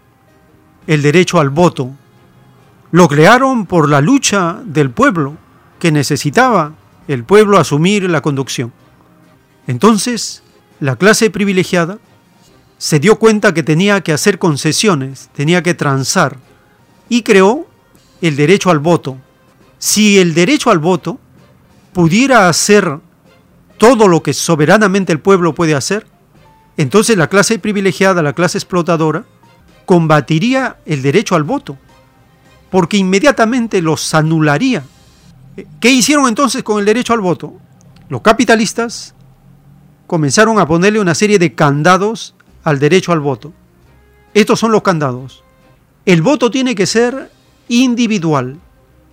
el 0.87 1.03
derecho 1.03 1.39
al 1.39 1.51
voto. 1.51 1.91
Lo 2.93 3.09
crearon 3.09 3.67
por 3.67 3.91
la 3.91 4.01
lucha 4.01 4.59
del 4.65 4.91
pueblo, 4.91 5.37
que 5.79 5.93
necesitaba 5.93 6.73
el 7.09 7.25
pueblo 7.25 7.59
asumir 7.59 8.09
la 8.09 8.23
conducción. 8.23 8.73
Entonces, 9.67 10.43
la 10.81 10.97
clase 10.97 11.29
privilegiada 11.29 11.99
se 12.79 13.01
dio 13.01 13.19
cuenta 13.19 13.53
que 13.53 13.65
tenía 13.65 14.01
que 14.03 14.13
hacer 14.13 14.39
concesiones, 14.39 15.31
tenía 15.35 15.63
que 15.63 15.75
transar 15.75 16.39
y 17.09 17.23
creó 17.23 17.67
el 18.23 18.37
derecho 18.37 18.71
al 18.71 18.79
voto. 18.79 19.19
Si 19.79 20.19
el 20.19 20.33
derecho 20.33 20.71
al 20.71 20.79
voto 20.79 21.19
pudiera 21.93 22.49
hacer 22.49 22.99
todo 23.79 24.09
lo 24.09 24.23
que 24.23 24.33
soberanamente 24.33 25.13
el 25.13 25.21
pueblo 25.21 25.55
puede 25.55 25.75
hacer, 25.75 26.07
entonces 26.77 27.17
la 27.17 27.29
clase 27.29 27.59
privilegiada, 27.59 28.23
la 28.23 28.33
clase 28.33 28.59
explotadora, 28.59 29.25
combatiría 29.85 30.77
el 30.87 31.03
derecho 31.03 31.35
al 31.35 31.43
voto, 31.43 31.77
porque 32.71 32.97
inmediatamente 32.97 33.83
los 33.83 34.15
anularía. 34.15 34.85
¿Qué 35.81 35.91
hicieron 35.91 36.29
entonces 36.29 36.63
con 36.63 36.79
el 36.79 36.85
derecho 36.85 37.13
al 37.13 37.21
voto? 37.21 37.55
Los 38.09 38.23
capitalistas 38.23 39.15
comenzaron 40.07 40.61
a 40.61 40.67
ponerle 40.67 41.01
una 41.01 41.17
serie 41.17 41.39
de 41.39 41.55
candados 41.55 42.35
al 42.65 42.79
derecho 42.79 43.13
al 43.13 43.21
voto. 43.21 43.53
Estos 44.35 44.61
son 44.61 44.73
los 44.73 44.83
candados. 44.83 45.43
El 46.05 46.23
voto 46.23 46.51
tiene 46.51 46.75
que 46.75 46.87
ser 46.87 47.31
individual, 47.69 48.59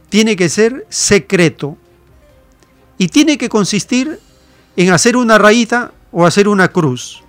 tiene 0.09 0.35
que 0.35 0.49
ser 0.49 0.85
secreto 0.89 1.77
y 2.97 3.09
tiene 3.09 3.37
que 3.37 3.49
consistir 3.49 4.19
en 4.77 4.91
hacer 4.91 5.17
una 5.17 5.37
rayita 5.37 5.91
o 6.11 6.25
hacer 6.25 6.47
una 6.47 6.69
cruz. 6.69 7.23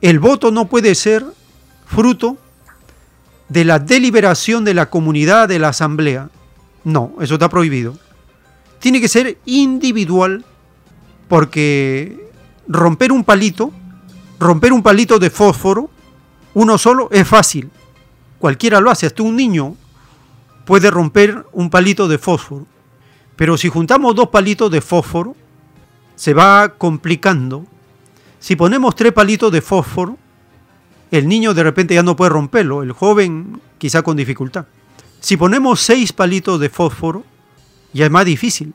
El 0.00 0.18
voto 0.18 0.50
no 0.50 0.68
puede 0.68 0.94
ser 0.94 1.24
fruto 1.86 2.38
de 3.48 3.64
la 3.64 3.78
deliberación 3.78 4.64
de 4.64 4.74
la 4.74 4.90
comunidad, 4.90 5.48
de 5.48 5.58
la 5.58 5.68
asamblea. 5.68 6.30
No, 6.84 7.14
eso 7.20 7.34
está 7.34 7.48
prohibido. 7.48 7.98
Tiene 8.78 9.00
que 9.00 9.08
ser 9.08 9.38
individual 9.44 10.44
porque 11.28 12.30
romper 12.68 13.12
un 13.12 13.24
palito, 13.24 13.72
romper 14.38 14.72
un 14.72 14.82
palito 14.82 15.18
de 15.18 15.30
fósforo, 15.30 15.90
uno 16.54 16.78
solo 16.78 17.08
es 17.10 17.26
fácil. 17.26 17.70
Cualquiera 18.38 18.80
lo 18.80 18.90
hace, 18.90 19.06
hasta 19.06 19.22
un 19.22 19.36
niño 19.36 19.76
puede 20.64 20.90
romper 20.90 21.46
un 21.52 21.70
palito 21.70 22.08
de 22.08 22.18
fósforo. 22.18 22.66
Pero 23.36 23.56
si 23.56 23.68
juntamos 23.68 24.14
dos 24.14 24.28
palitos 24.28 24.70
de 24.70 24.80
fósforo, 24.80 25.36
se 26.14 26.34
va 26.34 26.70
complicando. 26.70 27.66
Si 28.40 28.56
ponemos 28.56 28.94
tres 28.94 29.12
palitos 29.12 29.52
de 29.52 29.60
fósforo, 29.60 30.16
el 31.10 31.28
niño 31.28 31.54
de 31.54 31.62
repente 31.62 31.94
ya 31.94 32.02
no 32.02 32.16
puede 32.16 32.30
romperlo, 32.30 32.82
el 32.82 32.92
joven 32.92 33.60
quizá 33.78 34.02
con 34.02 34.16
dificultad. 34.16 34.66
Si 35.20 35.36
ponemos 35.36 35.80
seis 35.80 36.12
palitos 36.12 36.60
de 36.60 36.68
fósforo, 36.68 37.24
ya 37.92 38.06
es 38.06 38.10
más 38.10 38.24
difícil. 38.24 38.74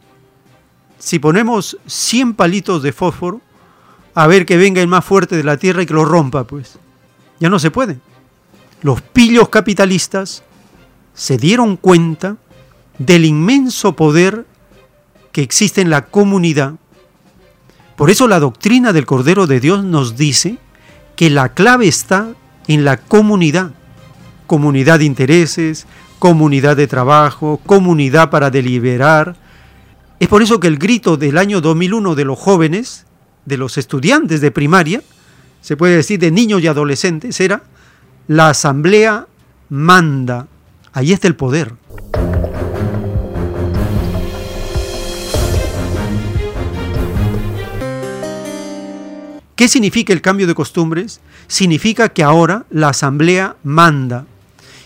Si 0.97 1.19
ponemos 1.19 1.77
100 1.87 2.35
palitos 2.35 2.83
de 2.83 2.93
fósforo, 2.93 3.41
a 4.13 4.27
ver 4.27 4.45
que 4.45 4.57
venga 4.57 4.81
el 4.81 4.87
más 4.87 5.05
fuerte 5.05 5.35
de 5.35 5.43
la 5.43 5.57
tierra 5.57 5.83
y 5.83 5.85
que 5.85 5.93
lo 5.93 6.05
rompa, 6.05 6.43
pues. 6.43 6.77
Ya 7.39 7.49
no 7.49 7.59
se 7.59 7.71
puede. 7.71 7.99
Los 8.81 9.01
pillos 9.01 9.49
capitalistas 9.49 10.43
se 11.13 11.37
dieron 11.37 11.77
cuenta 11.77 12.37
del 12.97 13.25
inmenso 13.25 13.95
poder 13.95 14.45
que 15.31 15.41
existe 15.41 15.81
en 15.81 15.89
la 15.89 16.05
comunidad. 16.05 16.73
Por 17.95 18.09
eso 18.09 18.27
la 18.27 18.39
doctrina 18.39 18.93
del 18.93 19.05
Cordero 19.05 19.47
de 19.47 19.59
Dios 19.59 19.83
nos 19.83 20.17
dice 20.17 20.57
que 21.15 21.29
la 21.29 21.49
clave 21.49 21.87
está 21.87 22.29
en 22.67 22.83
la 22.83 22.97
comunidad. 22.97 23.71
Comunidad 24.47 24.99
de 24.99 25.05
intereses, 25.05 25.85
comunidad 26.19 26.75
de 26.75 26.87
trabajo, 26.87 27.59
comunidad 27.65 28.29
para 28.29 28.49
deliberar. 28.49 29.35
Es 30.19 30.27
por 30.27 30.41
eso 30.41 30.59
que 30.59 30.67
el 30.67 30.77
grito 30.77 31.17
del 31.17 31.37
año 31.37 31.61
2001 31.61 32.15
de 32.15 32.25
los 32.25 32.37
jóvenes, 32.37 33.05
de 33.45 33.57
los 33.57 33.77
estudiantes 33.77 34.41
de 34.41 34.51
primaria, 34.51 35.01
se 35.61 35.77
puede 35.77 35.95
decir 35.95 36.19
de 36.19 36.31
niños 36.31 36.61
y 36.61 36.67
adolescentes, 36.67 37.39
era, 37.39 37.63
la 38.27 38.49
asamblea 38.49 39.27
manda. 39.69 40.47
Ahí 40.93 41.13
está 41.13 41.27
el 41.27 41.35
poder. 41.35 41.73
¿Qué 49.55 49.67
significa 49.67 50.11
el 50.11 50.21
cambio 50.21 50.47
de 50.47 50.55
costumbres? 50.55 51.21
Significa 51.47 52.09
que 52.09 52.23
ahora 52.23 52.65
la 52.71 52.89
asamblea 52.89 53.57
manda 53.63 54.25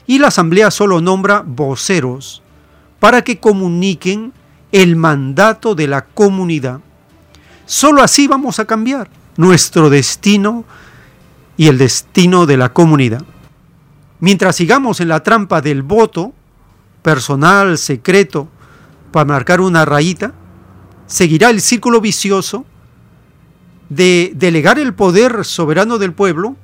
y 0.06 0.20
la 0.20 0.28
asamblea 0.28 0.70
solo 0.70 1.00
nombra 1.00 1.44
voceros 1.46 2.42
para 3.00 3.24
que 3.24 3.40
comuniquen 3.40 4.34
el 4.72 4.98
mandato 4.98 5.76
de 5.76 5.88
la 5.88 6.06
comunidad. 6.06 6.82
Solo 7.66 8.02
así 8.02 8.28
vamos 8.28 8.60
a 8.60 8.66
cambiar 8.66 9.10
nuestro 9.38 9.90
destino 9.90 10.66
y 11.58 11.68
el 11.68 11.78
destino 11.78 12.46
de 12.46 12.58
la 12.58 12.74
comunidad. 12.74 13.24
Mientras 14.20 14.56
sigamos 14.56 15.02
en 15.02 15.08
la 15.08 15.24
trampa 15.24 15.62
del 15.62 15.82
voto 15.82 16.34
personal, 17.02 17.78
secreto, 17.78 18.48
para 19.12 19.26
marcar 19.26 19.62
una 19.62 19.86
rayita, 19.86 20.34
seguirá 21.08 21.50
el 21.50 21.62
círculo 21.62 22.02
vicioso 22.02 22.66
de 23.90 24.32
delegar 24.36 24.80
el 24.80 24.94
poder 24.94 25.46
soberano 25.46 25.98
del 25.98 26.14
pueblo 26.14 26.56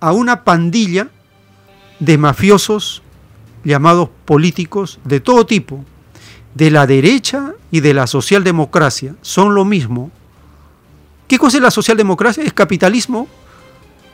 a 0.00 0.12
una 0.12 0.44
pandilla 0.44 1.08
de 2.00 2.18
mafiosos 2.18 3.02
llamados 3.64 4.08
políticos 4.24 4.98
de 5.04 5.20
todo 5.20 5.46
tipo, 5.46 5.84
de 6.54 6.70
la 6.70 6.86
derecha 6.86 7.54
y 7.70 7.80
de 7.80 7.94
la 7.94 8.06
socialdemocracia, 8.06 9.14
son 9.22 9.54
lo 9.54 9.64
mismo. 9.64 10.10
¿Qué 11.28 11.38
cosa 11.38 11.58
es 11.58 11.62
la 11.62 11.70
socialdemocracia? 11.70 12.42
Es 12.42 12.54
capitalismo, 12.54 13.28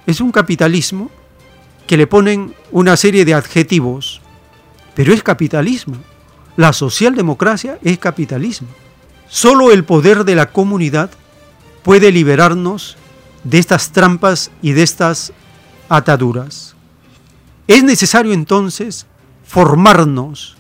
es 0.05 0.21
un 0.21 0.33
capitalismo 0.33 1.11
que 1.87 1.97
le 1.97 2.09
ponen 2.09 2.55
una 2.73 2.97
serie 2.97 3.25
de 3.25 3.35
adjetivos, 3.35 4.21
pero 4.95 5.13
es 5.13 5.23
capitalismo. 5.23 5.97
La 6.57 6.73
socialdemocracia 6.73 7.79
es 7.83 7.99
capitalismo. 7.99 8.69
Solo 9.29 9.71
el 9.71 9.85
poder 9.85 10.25
de 10.25 10.35
la 10.35 10.51
comunidad 10.51 11.11
puede 11.85 12.11
liberarnos 12.11 12.97
de 13.45 13.59
estas 13.59 13.93
trampas 13.93 14.51
y 14.61 14.73
de 14.73 14.83
estas 14.83 15.33
ataduras. 15.89 16.75
Es 17.69 17.85
necesario 17.85 18.33
entonces 18.33 19.07
formarnos, 19.45 20.57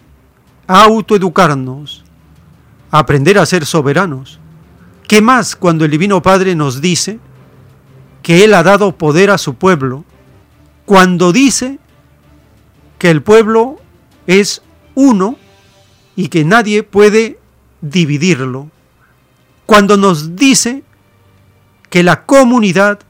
autoeducarnos, 0.68 2.04
aprender 2.90 3.38
a 3.38 3.46
ser 3.46 3.66
soberanos. 3.66 4.38
¿Qué 5.06 5.20
más 5.20 5.54
cuando 5.54 5.84
el 5.84 5.90
Divino 5.90 6.22
Padre 6.22 6.54
nos 6.54 6.80
dice 6.80 7.18
que 8.22 8.44
Él 8.44 8.54
ha 8.54 8.62
dado 8.62 8.96
poder 8.96 9.30
a 9.30 9.38
su 9.38 9.54
pueblo? 9.54 10.04
Cuando 10.86 11.32
dice 11.32 11.78
que 12.98 13.10
el 13.10 13.22
pueblo 13.22 13.76
es 14.26 14.62
uno 14.94 15.36
y 16.16 16.28
que 16.28 16.44
nadie 16.44 16.82
puede 16.82 17.38
dividirlo. 17.82 18.70
Cuando 19.66 19.96
nos 19.96 20.36
dice 20.36 20.84
que 21.90 22.02
la 22.02 22.24
comunidad 22.24 23.00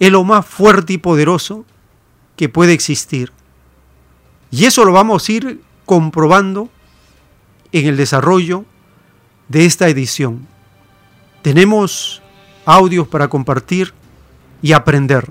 es 0.00 0.10
lo 0.10 0.24
más 0.24 0.44
fuerte 0.44 0.94
y 0.94 0.98
poderoso 0.98 1.64
que 2.34 2.48
puede 2.48 2.72
existir. 2.72 3.32
Y 4.50 4.64
eso 4.64 4.84
lo 4.84 4.92
vamos 4.92 5.28
a 5.28 5.32
ir 5.32 5.60
comprobando 5.84 6.68
en 7.72 7.86
el 7.86 7.96
desarrollo 7.96 8.64
de 9.48 9.66
esta 9.66 9.88
edición. 9.88 10.46
Tenemos 11.46 12.22
audios 12.64 13.06
para 13.06 13.28
compartir 13.28 13.94
y 14.62 14.72
aprender. 14.72 15.30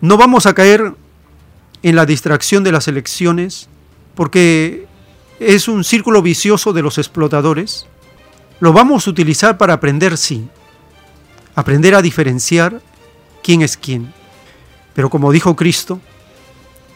No 0.00 0.16
vamos 0.16 0.44
a 0.44 0.54
caer 0.54 0.96
en 1.84 1.94
la 1.94 2.04
distracción 2.04 2.64
de 2.64 2.72
las 2.72 2.88
elecciones 2.88 3.68
porque 4.16 4.88
es 5.38 5.68
un 5.68 5.84
círculo 5.84 6.20
vicioso 6.20 6.72
de 6.72 6.82
los 6.82 6.98
explotadores. 6.98 7.86
Lo 8.58 8.72
vamos 8.72 9.06
a 9.06 9.10
utilizar 9.10 9.56
para 9.56 9.74
aprender, 9.74 10.18
sí, 10.18 10.48
aprender 11.54 11.94
a 11.94 12.02
diferenciar 12.02 12.80
quién 13.44 13.62
es 13.62 13.76
quién. 13.76 14.12
Pero 14.94 15.10
como 15.10 15.30
dijo 15.30 15.54
Cristo, 15.54 16.00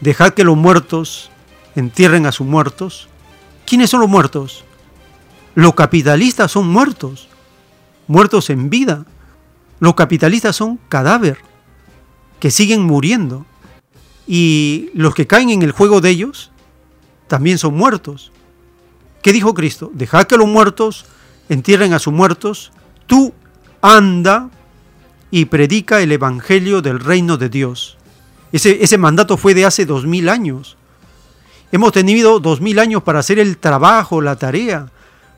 dejad 0.01 0.33
que 0.33 0.43
los 0.43 0.57
muertos 0.57 1.31
entierren 1.77 2.25
a 2.25 2.33
sus 2.33 2.47
muertos. 2.47 3.07
¿Quiénes 3.65 3.89
son 3.89 4.01
los 4.01 4.09
muertos? 4.09 4.65
Los 5.55 5.73
capitalistas 5.73 6.51
son 6.51 6.67
muertos, 6.67 7.29
muertos 8.11 8.49
en 8.49 8.69
vida. 8.69 9.05
Los 9.79 9.95
capitalistas 9.95 10.55
son 10.55 10.77
cadáver, 10.89 11.37
que 12.39 12.51
siguen 12.51 12.83
muriendo. 12.83 13.45
Y 14.27 14.89
los 14.93 15.15
que 15.15 15.27
caen 15.27 15.49
en 15.49 15.61
el 15.63 15.71
juego 15.71 16.01
de 16.01 16.09
ellos 16.09 16.51
también 17.27 17.57
son 17.57 17.75
muertos. 17.75 18.31
¿Qué 19.23 19.33
dijo 19.33 19.53
Cristo? 19.53 19.89
Dejad 19.93 20.25
que 20.25 20.37
los 20.37 20.47
muertos 20.47 21.05
entierren 21.49 21.93
a 21.93 21.99
sus 21.99 22.13
muertos. 22.13 22.71
Tú 23.07 23.33
anda 23.81 24.49
y 25.31 25.45
predica 25.45 26.01
el 26.01 26.11
Evangelio 26.11 26.81
del 26.81 26.99
reino 26.99 27.37
de 27.37 27.49
Dios. 27.49 27.97
Ese 28.51 28.97
mandato 28.97 29.37
fue 29.37 29.53
de 29.53 29.65
hace 29.65 29.85
dos 29.85 30.05
mil 30.05 30.27
años. 30.27 30.75
Hemos 31.71 31.93
tenido 31.93 32.39
dos 32.39 32.59
mil 32.59 32.79
años 32.79 33.01
para 33.03 33.19
hacer 33.19 33.39
el 33.39 33.57
trabajo, 33.57 34.21
la 34.21 34.35
tarea, 34.35 34.91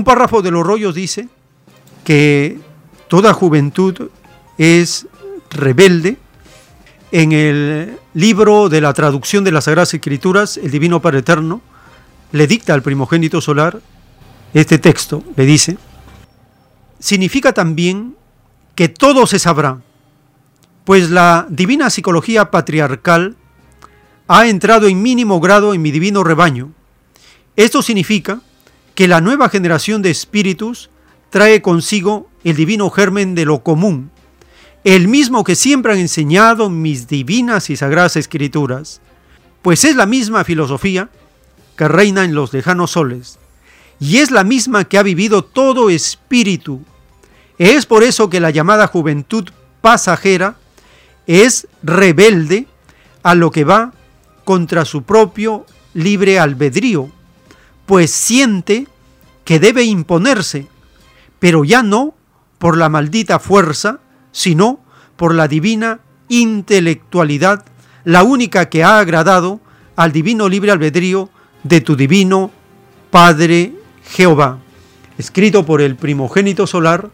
Un 0.00 0.04
párrafo 0.04 0.40
de 0.40 0.50
los 0.50 0.66
rollos 0.66 0.94
dice 0.94 1.28
que 2.04 2.58
toda 3.08 3.34
juventud 3.34 4.08
es 4.56 5.06
rebelde. 5.50 6.16
En 7.12 7.32
el 7.32 7.98
libro 8.14 8.70
de 8.70 8.80
la 8.80 8.94
traducción 8.94 9.44
de 9.44 9.52
las 9.52 9.64
Sagradas 9.64 9.92
Escrituras, 9.92 10.56
el 10.56 10.70
Divino 10.70 11.02
Padre 11.02 11.18
Eterno 11.18 11.60
le 12.32 12.46
dicta 12.46 12.72
al 12.72 12.80
primogénito 12.80 13.42
solar 13.42 13.78
este 14.54 14.78
texto, 14.78 15.22
le 15.36 15.44
dice, 15.44 15.76
significa 16.98 17.52
también 17.52 18.16
que 18.74 18.88
todo 18.88 19.26
se 19.26 19.38
sabrá, 19.38 19.82
pues 20.84 21.10
la 21.10 21.46
divina 21.50 21.90
psicología 21.90 22.50
patriarcal 22.50 23.36
ha 24.28 24.46
entrado 24.46 24.86
en 24.88 25.02
mínimo 25.02 25.40
grado 25.40 25.74
en 25.74 25.82
mi 25.82 25.90
divino 25.90 26.24
rebaño. 26.24 26.72
Esto 27.54 27.82
significa 27.82 28.40
que 29.00 29.08
la 29.08 29.22
nueva 29.22 29.48
generación 29.48 30.02
de 30.02 30.10
espíritus 30.10 30.90
trae 31.30 31.62
consigo 31.62 32.28
el 32.44 32.54
divino 32.54 32.90
germen 32.90 33.34
de 33.34 33.46
lo 33.46 33.62
común, 33.62 34.10
el 34.84 35.08
mismo 35.08 35.42
que 35.42 35.54
siempre 35.54 35.94
han 35.94 35.98
enseñado 36.00 36.68
mis 36.68 37.08
divinas 37.08 37.70
y 37.70 37.76
sagradas 37.76 38.16
escrituras, 38.16 39.00
pues 39.62 39.86
es 39.86 39.96
la 39.96 40.04
misma 40.04 40.44
filosofía 40.44 41.08
que 41.76 41.88
reina 41.88 42.24
en 42.24 42.34
los 42.34 42.52
lejanos 42.52 42.90
soles, 42.90 43.38
y 43.98 44.18
es 44.18 44.30
la 44.30 44.44
misma 44.44 44.84
que 44.84 44.98
ha 44.98 45.02
vivido 45.02 45.44
todo 45.44 45.88
espíritu. 45.88 46.82
Es 47.56 47.86
por 47.86 48.02
eso 48.02 48.28
que 48.28 48.38
la 48.38 48.50
llamada 48.50 48.86
juventud 48.86 49.48
pasajera 49.80 50.56
es 51.26 51.68
rebelde 51.82 52.66
a 53.22 53.34
lo 53.34 53.50
que 53.50 53.64
va 53.64 53.94
contra 54.44 54.84
su 54.84 55.04
propio 55.04 55.64
libre 55.94 56.38
albedrío, 56.38 57.10
pues 57.90 58.12
siente 58.12 58.86
que 59.44 59.58
debe 59.58 59.82
imponerse, 59.82 60.68
pero 61.40 61.64
ya 61.64 61.82
no 61.82 62.14
por 62.58 62.76
la 62.76 62.88
maldita 62.88 63.40
fuerza, 63.40 63.98
sino 64.30 64.78
por 65.16 65.34
la 65.34 65.48
divina 65.48 65.98
intelectualidad, 66.28 67.64
la 68.04 68.22
única 68.22 68.68
que 68.68 68.84
ha 68.84 69.00
agradado 69.00 69.60
al 69.96 70.12
divino 70.12 70.48
libre 70.48 70.70
albedrío 70.70 71.30
de 71.64 71.80
tu 71.80 71.96
divino 71.96 72.52
Padre 73.10 73.72
Jehová, 74.04 74.60
escrito 75.18 75.66
por 75.66 75.80
el 75.80 75.96
primogénito 75.96 76.68
solar, 76.68 77.10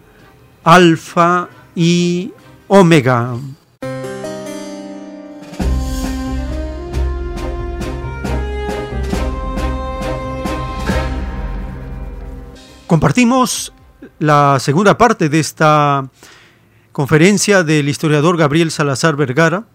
Alfa 0.63 1.49
y 1.75 2.33
Omega. 2.69 3.33
Compartimos 12.87 13.73
la 14.21 14.59
segunda 14.61 14.97
parte 14.97 15.29
de 15.29 15.41
esta 15.41 16.09
conferencia 16.93 17.65
del 17.65 17.89
historiador 17.89 18.37
Gabriel 18.37 18.71
Salazar 18.71 19.17
Vergara 19.17 19.67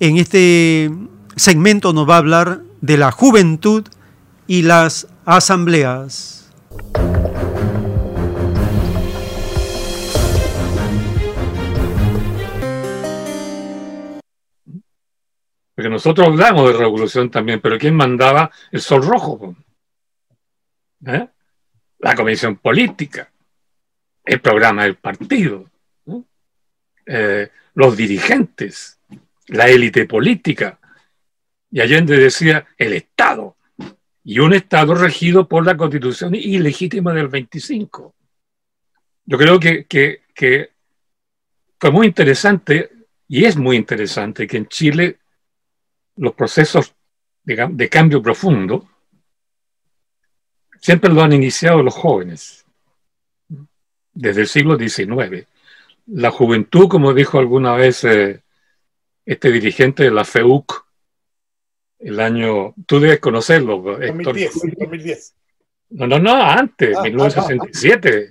en 0.00 0.16
este 0.18 0.88
segmento 1.34 1.92
nos 1.92 2.08
va 2.08 2.14
a 2.14 2.18
hablar 2.18 2.62
de 2.80 2.96
la 2.96 3.10
juventud 3.10 3.84
y 4.46 4.62
las 4.62 5.08
asambleas. 5.24 6.52
Porque 15.74 15.90
nosotros 15.90 16.28
hablamos 16.28 16.72
de 16.72 16.78
revolución 16.78 17.30
también, 17.30 17.60
pero 17.60 17.78
¿quién 17.78 17.96
mandaba 17.96 18.52
el 18.70 18.80
sol 18.80 19.02
rojo? 19.04 19.56
¿Eh? 21.06 21.28
La 21.98 22.14
comisión 22.14 22.56
política, 22.56 23.30
el 24.24 24.40
programa 24.40 24.84
del 24.84 24.96
partido, 24.96 25.68
eh, 27.06 27.48
los 27.74 27.96
dirigentes, 27.96 28.98
la 29.46 29.68
élite 29.68 30.06
política. 30.06 30.78
Y 31.70 31.80
Allende 31.80 32.16
decía 32.16 32.66
el 32.76 32.92
Estado. 32.92 33.56
Y 34.24 34.38
un 34.40 34.52
Estado 34.52 34.94
regido 34.94 35.48
por 35.48 35.64
la 35.64 35.76
constitución 35.76 36.34
ilegítima 36.34 37.14
del 37.14 37.28
25. 37.28 38.14
Yo 39.24 39.38
creo 39.38 39.58
que, 39.58 39.86
que, 39.86 40.72
fue 41.80 41.90
muy 41.90 42.06
interesante 42.08 42.90
y 43.28 43.44
es 43.44 43.56
muy 43.56 43.76
interesante 43.76 44.46
que 44.46 44.56
en 44.56 44.66
Chile 44.66 45.18
los 46.16 46.34
procesos 46.34 46.94
de 47.44 47.88
cambio 47.88 48.20
profundo 48.20 48.88
siempre 50.80 51.12
lo 51.12 51.22
han 51.22 51.32
iniciado 51.32 51.82
los 51.82 51.94
jóvenes, 51.94 52.64
desde 54.12 54.42
el 54.42 54.48
siglo 54.48 54.76
XIX. 54.78 55.46
La 56.06 56.30
juventud, 56.30 56.88
como 56.88 57.12
dijo 57.14 57.38
alguna 57.38 57.74
vez 57.74 58.04
eh, 58.04 58.42
este 59.24 59.50
dirigente 59.50 60.04
de 60.04 60.10
la 60.10 60.24
FEUC, 60.24 60.86
el 62.00 62.20
año, 62.20 62.74
tú 62.86 63.00
debes 63.00 63.20
conocerlo, 63.20 64.00
Héctor. 64.00 64.34
2010, 64.34 64.52
2010. 64.78 65.34
No, 65.90 66.06
no, 66.06 66.18
no, 66.18 66.34
antes, 66.34 66.96
Ah, 66.96 67.02
1967. 67.02 68.28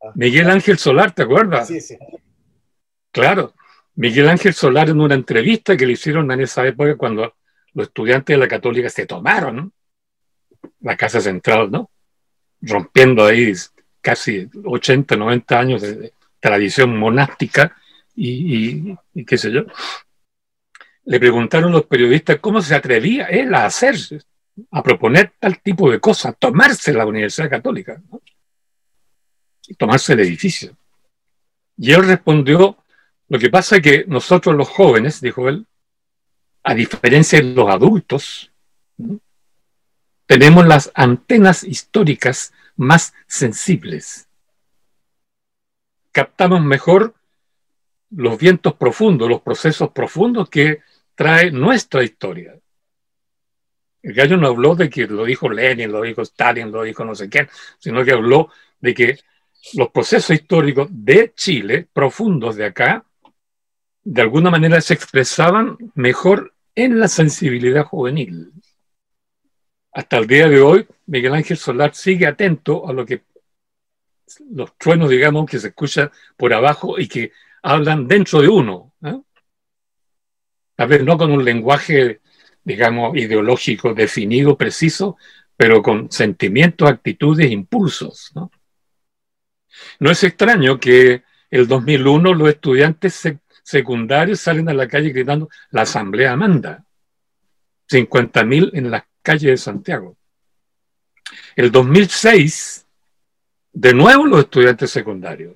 Ah. 0.00 0.12
Miguel 0.14 0.48
Ángel 0.48 0.78
Solar, 0.78 1.12
¿te 1.12 1.22
acuerdas? 1.22 1.68
Sí, 1.68 1.80
sí. 1.80 1.98
Claro, 3.10 3.54
Miguel 3.94 4.28
Ángel 4.28 4.54
Solar 4.54 4.88
en 4.88 5.00
una 5.00 5.14
entrevista 5.14 5.76
que 5.76 5.86
le 5.86 5.94
hicieron 5.94 6.30
en 6.30 6.40
esa 6.40 6.66
época 6.66 6.96
cuando 6.96 7.34
los 7.74 7.88
estudiantes 7.88 8.34
de 8.34 8.38
la 8.38 8.48
católica 8.48 8.88
se 8.88 9.06
tomaron 9.06 9.56
¿no? 9.56 9.72
La 10.80 10.96
Casa 10.96 11.20
Central, 11.20 11.70
¿no? 11.70 11.90
Rompiendo 12.60 13.24
ahí 13.24 13.52
casi 14.00 14.48
80, 14.64 15.16
90 15.16 15.58
años 15.58 15.82
de, 15.82 16.12
tradición 16.40 16.96
monástica 16.96 17.76
y, 18.14 18.56
y- 18.90 18.96
y 19.14 19.24
qué 19.24 19.36
sé 19.36 19.50
yo. 19.50 19.62
Le 21.04 21.18
preguntaron 21.18 21.72
los 21.72 21.86
periodistas 21.86 22.38
cómo 22.40 22.60
se 22.62 22.74
atrevía 22.74 23.26
él 23.26 23.54
a 23.54 23.64
hacerse, 23.64 24.20
a 24.70 24.82
proponer 24.82 25.32
tal 25.38 25.60
tipo 25.60 25.90
de 25.90 25.98
cosas, 26.00 26.36
tomarse 26.38 26.92
la 26.92 27.06
Universidad 27.06 27.50
Católica, 27.50 28.00
¿no? 28.10 28.20
y 29.66 29.74
tomarse 29.74 30.12
el 30.14 30.20
edificio. 30.20 30.76
Y 31.76 31.92
él 31.92 32.06
respondió, 32.06 32.76
lo 33.28 33.38
que 33.38 33.50
pasa 33.50 33.76
es 33.76 33.82
que 33.82 34.04
nosotros 34.06 34.54
los 34.56 34.68
jóvenes, 34.68 35.20
dijo 35.20 35.48
él, 35.48 35.66
a 36.62 36.74
diferencia 36.74 37.40
de 37.40 37.54
los 37.54 37.68
adultos, 37.70 38.50
¿no? 38.96 39.20
Tenemos 40.28 40.66
las 40.66 40.92
antenas 40.94 41.64
históricas 41.64 42.52
más 42.76 43.14
sensibles. 43.26 44.28
Captamos 46.12 46.62
mejor 46.62 47.14
los 48.10 48.38
vientos 48.38 48.74
profundos, 48.74 49.26
los 49.26 49.40
procesos 49.40 49.90
profundos 49.90 50.50
que 50.50 50.82
trae 51.14 51.50
nuestra 51.50 52.04
historia. 52.04 52.60
El 54.02 54.12
gallo 54.12 54.36
no 54.36 54.48
habló 54.48 54.74
de 54.74 54.90
que 54.90 55.06
lo 55.06 55.24
dijo 55.24 55.48
Lenin, 55.48 55.90
lo 55.90 56.02
dijo 56.02 56.20
Stalin, 56.20 56.70
lo 56.70 56.82
dijo 56.82 57.06
no 57.06 57.14
sé 57.14 57.30
quién, 57.30 57.48
sino 57.78 58.04
que 58.04 58.12
habló 58.12 58.50
de 58.80 58.92
que 58.92 59.18
los 59.72 59.88
procesos 59.88 60.36
históricos 60.36 60.88
de 60.90 61.32
Chile, 61.34 61.88
profundos 61.90 62.56
de 62.56 62.66
acá, 62.66 63.02
de 64.04 64.20
alguna 64.20 64.50
manera 64.50 64.78
se 64.82 64.92
expresaban 64.92 65.78
mejor 65.94 66.54
en 66.74 67.00
la 67.00 67.08
sensibilidad 67.08 67.84
juvenil. 67.84 68.52
Hasta 69.92 70.18
el 70.18 70.26
día 70.26 70.48
de 70.48 70.60
hoy, 70.60 70.86
Miguel 71.06 71.34
Ángel 71.34 71.56
Solar 71.56 71.94
sigue 71.94 72.26
atento 72.26 72.88
a 72.88 72.92
lo 72.92 73.04
que 73.06 73.22
los 74.50 74.76
truenos, 74.76 75.08
digamos, 75.08 75.46
que 75.48 75.58
se 75.58 75.68
escuchan 75.68 76.10
por 76.36 76.52
abajo 76.52 76.98
y 76.98 77.08
que 77.08 77.32
hablan 77.62 78.06
dentro 78.06 78.40
de 78.42 78.48
uno. 78.48 78.92
¿eh? 79.02 79.18
A 80.76 80.86
ver, 80.86 81.04
no 81.04 81.16
con 81.16 81.32
un 81.32 81.44
lenguaje, 81.44 82.20
digamos, 82.62 83.16
ideológico 83.16 83.94
definido, 83.94 84.56
preciso, 84.56 85.16
pero 85.56 85.82
con 85.82 86.10
sentimientos, 86.12 86.88
actitudes, 86.88 87.50
impulsos. 87.50 88.30
¿no? 88.34 88.50
Es 90.10 90.22
extraño 90.22 90.78
que 90.78 91.22
el 91.50 91.66
2001 91.66 92.34
los 92.34 92.48
estudiantes 92.50 93.24
sec- 93.24 93.40
secundarios 93.62 94.40
salen 94.40 94.68
a 94.68 94.74
la 94.74 94.86
calle 94.86 95.10
gritando 95.10 95.48
la 95.70 95.82
asamblea 95.82 96.36
manda. 96.36 96.84
50.000 97.90 98.70
en 98.74 98.90
las 98.90 99.04
calles 99.22 99.50
de 99.50 99.56
Santiago. 99.56 100.16
El 101.56 101.70
2006, 101.70 102.86
de 103.72 103.94
nuevo 103.94 104.26
los 104.26 104.40
estudiantes 104.40 104.90
secundarios, 104.90 105.54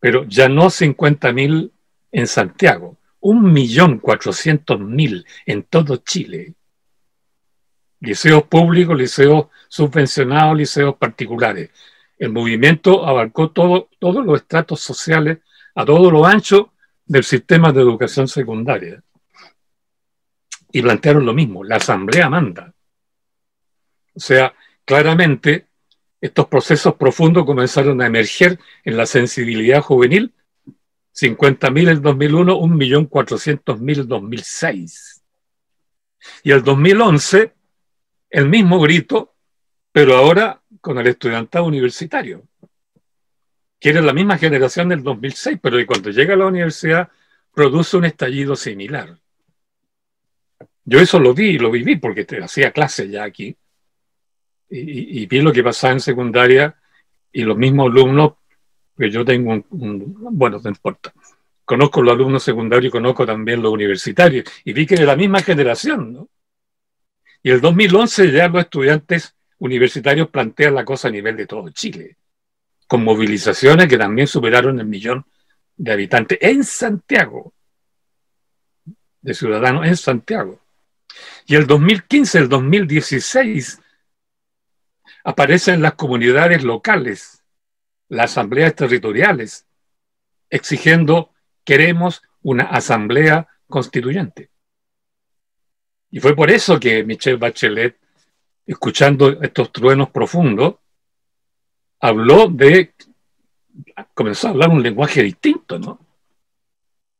pero 0.00 0.24
ya 0.24 0.48
no 0.48 0.64
50.000 0.66 1.70
en 2.12 2.26
Santiago, 2.26 2.98
1.400.000 3.20 5.24
en 5.46 5.62
todo 5.62 5.98
Chile. 5.98 6.54
Liceos 8.00 8.42
públicos, 8.44 8.96
liceos 8.96 9.46
subvencionados, 9.68 10.56
liceos 10.56 10.96
particulares. 10.96 11.70
El 12.18 12.32
movimiento 12.32 13.06
abarcó 13.06 13.52
todo, 13.52 13.88
todos 13.98 14.26
los 14.26 14.40
estratos 14.40 14.80
sociales 14.80 15.38
a 15.74 15.84
todo 15.84 16.10
lo 16.10 16.26
ancho 16.26 16.72
del 17.06 17.22
sistema 17.24 17.72
de 17.72 17.80
educación 17.80 18.26
secundaria. 18.26 19.02
Y 20.72 20.82
plantearon 20.82 21.26
lo 21.26 21.34
mismo, 21.34 21.62
la 21.62 21.76
asamblea 21.76 22.28
manda. 22.28 22.74
O 24.14 24.20
sea, 24.20 24.54
claramente 24.84 25.66
estos 26.20 26.46
procesos 26.46 26.94
profundos 26.94 27.44
comenzaron 27.44 28.00
a 28.00 28.06
emerger 28.06 28.58
en 28.84 28.96
la 28.96 29.06
sensibilidad 29.06 29.82
juvenil. 29.82 30.32
50.000 31.14 31.90
en 31.90 32.02
2001, 32.02 32.58
1.400.000 32.58 34.00
en 34.00 34.08
2006. 34.08 35.22
Y 36.44 36.52
el 36.52 36.62
2011, 36.62 37.52
el 38.30 38.48
mismo 38.48 38.80
grito, 38.80 39.34
pero 39.90 40.16
ahora 40.16 40.62
con 40.80 40.98
el 40.98 41.06
estudiantado 41.06 41.66
universitario, 41.66 42.44
que 43.78 43.90
era 43.90 44.00
la 44.00 44.12
misma 44.12 44.38
generación 44.38 44.88
del 44.88 45.02
2006, 45.02 45.58
pero 45.60 45.76
cuando 45.86 46.10
llega 46.10 46.34
a 46.34 46.36
la 46.36 46.46
universidad 46.46 47.10
produce 47.52 47.96
un 47.96 48.04
estallido 48.06 48.56
similar. 48.56 49.18
Yo 50.84 50.98
eso 51.00 51.18
lo 51.18 51.32
vi, 51.34 51.58
lo 51.58 51.70
viví 51.70 51.96
porque 51.96 52.26
hacía 52.42 52.72
clase 52.72 53.08
ya 53.08 53.24
aquí. 53.24 53.56
Y, 54.68 54.78
y- 54.78 55.22
y 55.22 55.26
vi 55.26 55.40
lo 55.40 55.52
que 55.52 55.62
pasaba 55.62 55.92
en 55.92 56.00
secundaria 56.00 56.74
y 57.32 57.42
los 57.44 57.56
mismos 57.56 57.90
alumnos, 57.90 58.34
que 58.98 59.10
yo 59.10 59.24
tengo 59.24 59.52
un, 59.52 59.64
un- 59.70 60.16
bueno, 60.38 60.60
no 60.62 60.68
importa. 60.68 61.12
Conozco 61.64 62.02
los 62.02 62.14
alumnos 62.14 62.42
secundarios 62.42 62.88
y 62.88 62.92
conozco 62.92 63.24
también 63.24 63.62
los 63.62 63.72
universitarios. 63.72 64.44
Y 64.64 64.72
vi 64.72 64.86
que 64.86 64.94
era 64.94 65.04
la 65.04 65.16
misma 65.16 65.40
generación, 65.42 66.12
¿no? 66.12 66.28
Y 67.42 67.50
el 67.50 67.60
2011 67.60 68.30
ya 68.30 68.48
los 68.48 68.62
estudiantes 68.62 69.34
universitarios 69.58 70.28
plantean 70.28 70.74
la 70.74 70.84
cosa 70.84 71.08
a 71.08 71.10
nivel 71.10 71.36
de 71.36 71.46
todo 71.46 71.68
Chile, 71.70 72.16
con 72.86 73.02
movilizaciones 73.04 73.88
que 73.88 73.98
también 73.98 74.26
superaron 74.26 74.78
el 74.80 74.86
millón 74.86 75.24
de 75.76 75.92
habitantes 75.92 76.38
en 76.40 76.62
Santiago, 76.64 77.52
de 79.20 79.34
ciudadanos 79.34 79.86
en 79.86 79.96
Santiago. 79.96 80.60
Y 81.46 81.56
el 81.56 81.66
2015, 81.66 82.38
el 82.38 82.48
2016, 82.48 83.80
aparecen 85.24 85.82
las 85.82 85.94
comunidades 85.94 86.62
locales, 86.62 87.44
las 88.08 88.32
asambleas 88.32 88.74
territoriales, 88.74 89.66
exigiendo, 90.50 91.32
queremos 91.64 92.22
una 92.42 92.64
asamblea 92.64 93.48
constituyente. 93.68 94.50
Y 96.10 96.20
fue 96.20 96.36
por 96.36 96.50
eso 96.50 96.78
que 96.78 97.04
Michelle 97.04 97.38
Bachelet, 97.38 97.98
escuchando 98.66 99.40
estos 99.42 99.72
truenos 99.72 100.10
profundos, 100.10 100.76
habló 102.00 102.48
de, 102.48 102.94
comenzó 104.12 104.48
a 104.48 104.50
hablar 104.50 104.68
un 104.68 104.82
lenguaje 104.82 105.22
distinto, 105.22 105.78
¿no? 105.78 105.98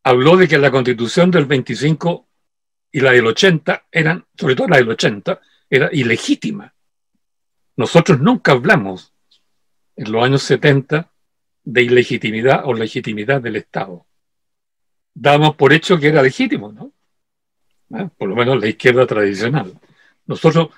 Habló 0.05 0.37
de 0.37 0.49
que 0.49 0.59
la 0.59 0.71
constitución 0.71 1.31
del 1.31 1.47
25 1.47 2.27
y 2.93 3.01
la 3.01 3.13
del 3.13 3.27
80 3.27 3.87
eran, 3.91 4.27
sobre 4.39 4.55
todo 4.55 4.69
la 4.69 4.77
del 4.77 4.91
80, 4.91 5.41
era 5.71 5.89
ilegítima. 5.93 6.75
Nosotros 7.77 8.21
nunca 8.21 8.53
hablamos 8.53 9.15
en 9.97 10.13
los 10.13 10.23
años 10.23 10.43
70 10.43 11.11
de 11.65 11.83
ilegitimidad 11.83 12.63
o 12.67 12.75
legitimidad 12.75 13.41
del 13.41 13.57
Estado. 13.57 14.05
Damos 15.15 15.57
por 15.57 15.73
hecho 15.73 15.99
que 15.99 16.09
era 16.09 16.23
legítimo, 16.23 16.71
¿no? 16.71 16.93
¿eh? 17.99 18.09
por 18.17 18.29
lo 18.29 18.37
menos 18.37 18.61
la 18.61 18.69
izquierda 18.69 19.07
tradicional. 19.07 19.73
Nosotros 20.27 20.69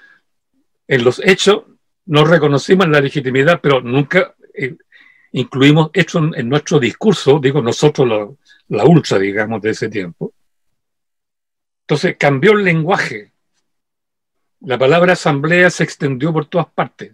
en 0.86 1.04
los 1.04 1.20
hechos 1.24 1.64
no 2.06 2.24
reconocimos 2.24 2.88
la 2.88 3.00
legitimidad, 3.00 3.60
pero 3.60 3.80
nunca 3.80 4.34
eh, 4.54 4.76
incluimos 5.32 5.90
en, 5.94 6.34
en, 6.36 6.48
nuestro 6.48 6.78
discurso, 6.78 7.40
digo 7.40 7.62
nosotros 7.62 8.08
la, 8.08 8.28
la 8.76 8.84
ultra, 8.84 9.18
digamos, 9.18 9.62
de 9.62 9.70
ese 9.70 9.88
tiempo. 9.88 10.32
Entonces 11.84 12.16
cambió 12.18 12.52
el 12.52 12.64
lenguaje. 12.64 13.32
La 14.60 14.78
palabra 14.78 15.12
asamblea 15.12 15.68
se 15.68 15.84
extendió 15.84 16.32
por 16.32 16.46
todas 16.46 16.68
partes. 16.68 17.12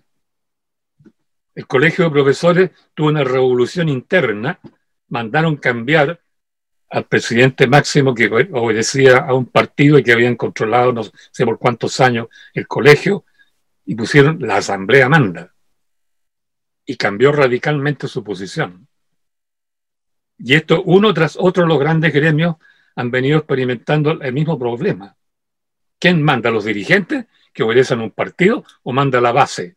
El 1.56 1.66
colegio 1.66 2.04
de 2.04 2.10
profesores 2.12 2.70
tuvo 2.94 3.08
una 3.08 3.24
revolución 3.24 3.88
interna, 3.88 4.60
mandaron 5.08 5.56
cambiar 5.56 6.20
al 6.88 7.04
presidente 7.04 7.66
máximo 7.66 8.14
que 8.14 8.26
obedecía 8.52 9.18
a 9.18 9.34
un 9.34 9.46
partido 9.46 9.98
y 9.98 10.04
que 10.04 10.12
habían 10.12 10.36
controlado 10.36 10.92
no 10.92 11.02
sé 11.02 11.44
por 11.44 11.58
cuántos 11.58 12.00
años 12.00 12.28
el 12.54 12.68
colegio 12.68 13.24
y 13.84 13.96
pusieron 13.96 14.38
la 14.40 14.56
asamblea 14.56 15.08
manda 15.08 15.52
y 16.84 16.96
cambió 16.96 17.32
radicalmente 17.32 18.06
su 18.06 18.22
posición. 18.22 18.86
Y 20.38 20.54
esto 20.54 20.82
uno 20.84 21.12
tras 21.12 21.36
otro 21.36 21.66
los 21.66 21.78
grandes 21.78 22.12
gremios 22.12 22.56
han 23.00 23.10
venido 23.10 23.38
experimentando 23.38 24.20
el 24.20 24.32
mismo 24.32 24.58
problema. 24.58 25.16
¿Quién 25.98 26.22
manda? 26.22 26.50
¿Los 26.50 26.64
dirigentes 26.64 27.26
que 27.52 27.62
obedecen 27.62 28.00
un 28.00 28.10
partido 28.10 28.64
o 28.82 28.92
manda 28.92 29.20
la 29.20 29.32
base? 29.32 29.76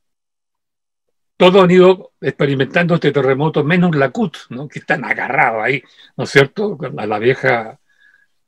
Todos 1.36 1.64
han 1.64 1.72
ido 1.72 2.14
experimentando 2.22 2.96
este 2.96 3.12
terremoto, 3.12 3.64
menos 3.64 3.96
la 3.96 4.12
CUT, 4.12 4.38
¿no? 4.50 4.68
que 4.68 4.80
están 4.80 5.04
agarrados 5.04 5.64
ahí, 5.64 5.84
¿no 6.16 6.26
es 6.26 6.30
cierto?, 6.30 6.78
a 6.98 7.06
la 7.06 7.20
vieja, 7.20 7.80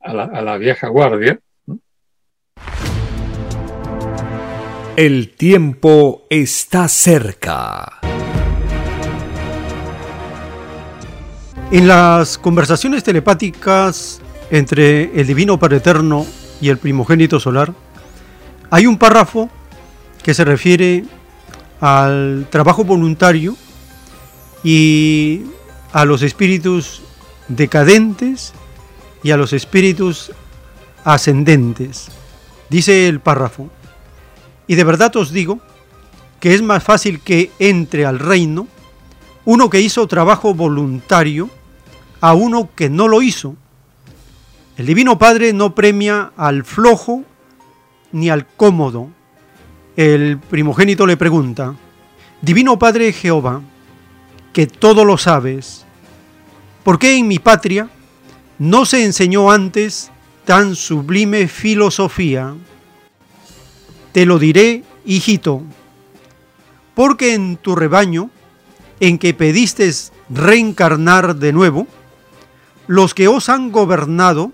a 0.00 0.42
la 0.42 0.56
vieja 0.56 0.88
guardia. 0.88 1.38
El 4.96 5.34
tiempo 5.34 6.26
está 6.30 6.88
cerca. 6.88 8.00
En 11.72 11.88
las 11.88 12.38
conversaciones 12.38 13.02
telepáticas 13.02 14.22
entre 14.50 15.18
el 15.20 15.26
Divino 15.26 15.58
Padre 15.58 15.78
Eterno 15.78 16.26
y 16.60 16.68
el 16.68 16.78
primogénito 16.78 17.40
solar, 17.40 17.72
hay 18.70 18.86
un 18.86 18.98
párrafo 18.98 19.50
que 20.22 20.34
se 20.34 20.44
refiere 20.44 21.04
al 21.80 22.46
trabajo 22.50 22.84
voluntario 22.84 23.56
y 24.64 25.42
a 25.92 26.04
los 26.04 26.22
espíritus 26.22 27.02
decadentes 27.48 28.52
y 29.22 29.30
a 29.30 29.36
los 29.36 29.52
espíritus 29.52 30.32
ascendentes. 31.04 32.08
Dice 32.68 33.08
el 33.08 33.20
párrafo, 33.20 33.70
y 34.66 34.74
de 34.74 34.84
verdad 34.84 35.14
os 35.16 35.30
digo 35.30 35.60
que 36.40 36.54
es 36.54 36.62
más 36.62 36.82
fácil 36.82 37.20
que 37.20 37.50
entre 37.58 38.04
al 38.04 38.18
reino 38.18 38.66
uno 39.44 39.70
que 39.70 39.80
hizo 39.80 40.06
trabajo 40.08 40.54
voluntario 40.54 41.48
a 42.20 42.34
uno 42.34 42.70
que 42.74 42.90
no 42.90 43.06
lo 43.06 43.22
hizo. 43.22 43.54
El 44.76 44.84
Divino 44.84 45.16
Padre 45.18 45.54
no 45.54 45.74
premia 45.74 46.32
al 46.36 46.62
flojo 46.62 47.24
ni 48.12 48.28
al 48.28 48.46
cómodo. 48.46 49.08
El 49.96 50.38
primogénito 50.38 51.06
le 51.06 51.16
pregunta, 51.16 51.74
Divino 52.42 52.78
Padre 52.78 53.14
Jehová, 53.14 53.62
que 54.52 54.66
todo 54.66 55.06
lo 55.06 55.16
sabes, 55.16 55.86
¿por 56.84 56.98
qué 56.98 57.16
en 57.16 57.26
mi 57.26 57.38
patria 57.38 57.88
no 58.58 58.84
se 58.84 59.02
enseñó 59.02 59.50
antes 59.50 60.10
tan 60.44 60.76
sublime 60.76 61.48
filosofía? 61.48 62.54
Te 64.12 64.26
lo 64.26 64.38
diré, 64.38 64.84
hijito, 65.06 65.62
porque 66.94 67.32
en 67.32 67.56
tu 67.56 67.76
rebaño, 67.76 68.28
en 69.00 69.18
que 69.18 69.32
pediste 69.32 69.90
reencarnar 70.28 71.36
de 71.36 71.54
nuevo, 71.54 71.86
los 72.86 73.14
que 73.14 73.26
os 73.26 73.48
han 73.48 73.72
gobernado 73.72 74.52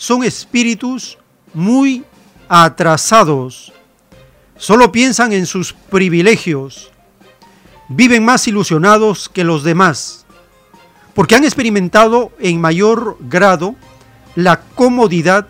son 0.00 0.24
espíritus 0.24 1.18
muy 1.52 2.06
atrasados. 2.48 3.70
Solo 4.56 4.90
piensan 4.90 5.34
en 5.34 5.44
sus 5.44 5.74
privilegios. 5.74 6.90
Viven 7.90 8.24
más 8.24 8.48
ilusionados 8.48 9.28
que 9.28 9.44
los 9.44 9.62
demás, 9.62 10.24
porque 11.12 11.34
han 11.34 11.44
experimentado 11.44 12.32
en 12.38 12.62
mayor 12.62 13.18
grado 13.20 13.74
la 14.36 14.62
comodidad 14.62 15.46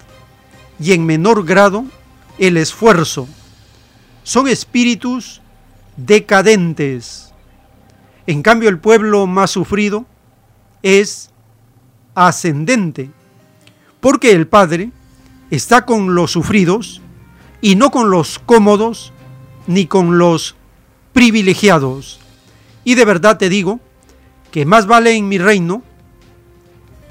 y 0.81 0.94
en 0.94 1.06
menor 1.06 1.44
grado 1.44 1.85
el 2.36 2.56
esfuerzo. 2.56 3.28
Son 4.24 4.48
espíritus 4.48 5.40
decadentes. 5.97 7.32
En 8.27 8.43
cambio, 8.43 8.68
el 8.68 8.81
pueblo 8.81 9.28
más 9.28 9.52
sufrido 9.52 10.06
es 10.82 11.31
ascendente, 12.16 13.12
porque 14.01 14.32
el 14.32 14.47
Padre 14.47 14.90
está 15.51 15.85
con 15.85 16.14
los 16.14 16.32
sufridos 16.32 17.01
y 17.60 17.77
no 17.77 17.90
con 17.90 18.10
los 18.10 18.39
cómodos 18.39 19.12
ni 19.66 19.86
con 19.86 20.18
los 20.18 20.56
privilegiados. 21.12 22.20
Y 22.85 22.94
de 22.94 23.05
verdad 23.05 23.39
te 23.39 23.48
digo 23.48 23.81
que 24.51 24.64
más 24.64 24.86
vale 24.86 25.14
en 25.14 25.28
mi 25.28 25.39
reino 25.39 25.82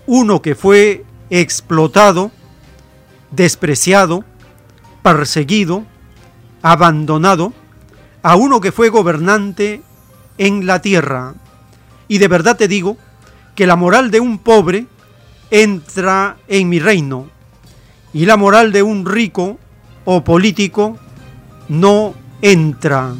uno 0.07 0.41
que 0.41 0.55
fue 0.55 1.05
explotado, 1.29 2.31
despreciado, 3.31 4.23
perseguido, 5.03 5.83
abandonado, 6.63 7.53
a 8.23 8.35
uno 8.35 8.59
que 8.59 8.71
fue 8.71 8.89
gobernante 8.89 9.83
en 10.39 10.65
la 10.65 10.81
tierra. 10.81 11.35
Y 12.07 12.17
de 12.17 12.27
verdad 12.27 12.57
te 12.57 12.67
digo 12.67 12.97
que 13.55 13.67
la 13.67 13.75
moral 13.75 14.09
de 14.09 14.19
un 14.19 14.39
pobre 14.39 14.87
entra 15.51 16.37
en 16.47 16.69
mi 16.69 16.79
reino 16.79 17.27
y 18.13 18.25
la 18.25 18.37
moral 18.37 18.71
de 18.71 18.83
un 18.83 19.05
rico 19.05 19.59
o 20.05 20.23
político 20.23 20.97
no 21.67 22.13
entra. 22.41 23.13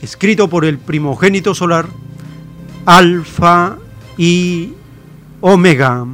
Escrito 0.00 0.48
por 0.48 0.64
el 0.64 0.78
primogénito 0.78 1.54
solar, 1.54 1.86
Alfa 2.86 3.76
y 4.16 4.72
Omega. 5.40 6.06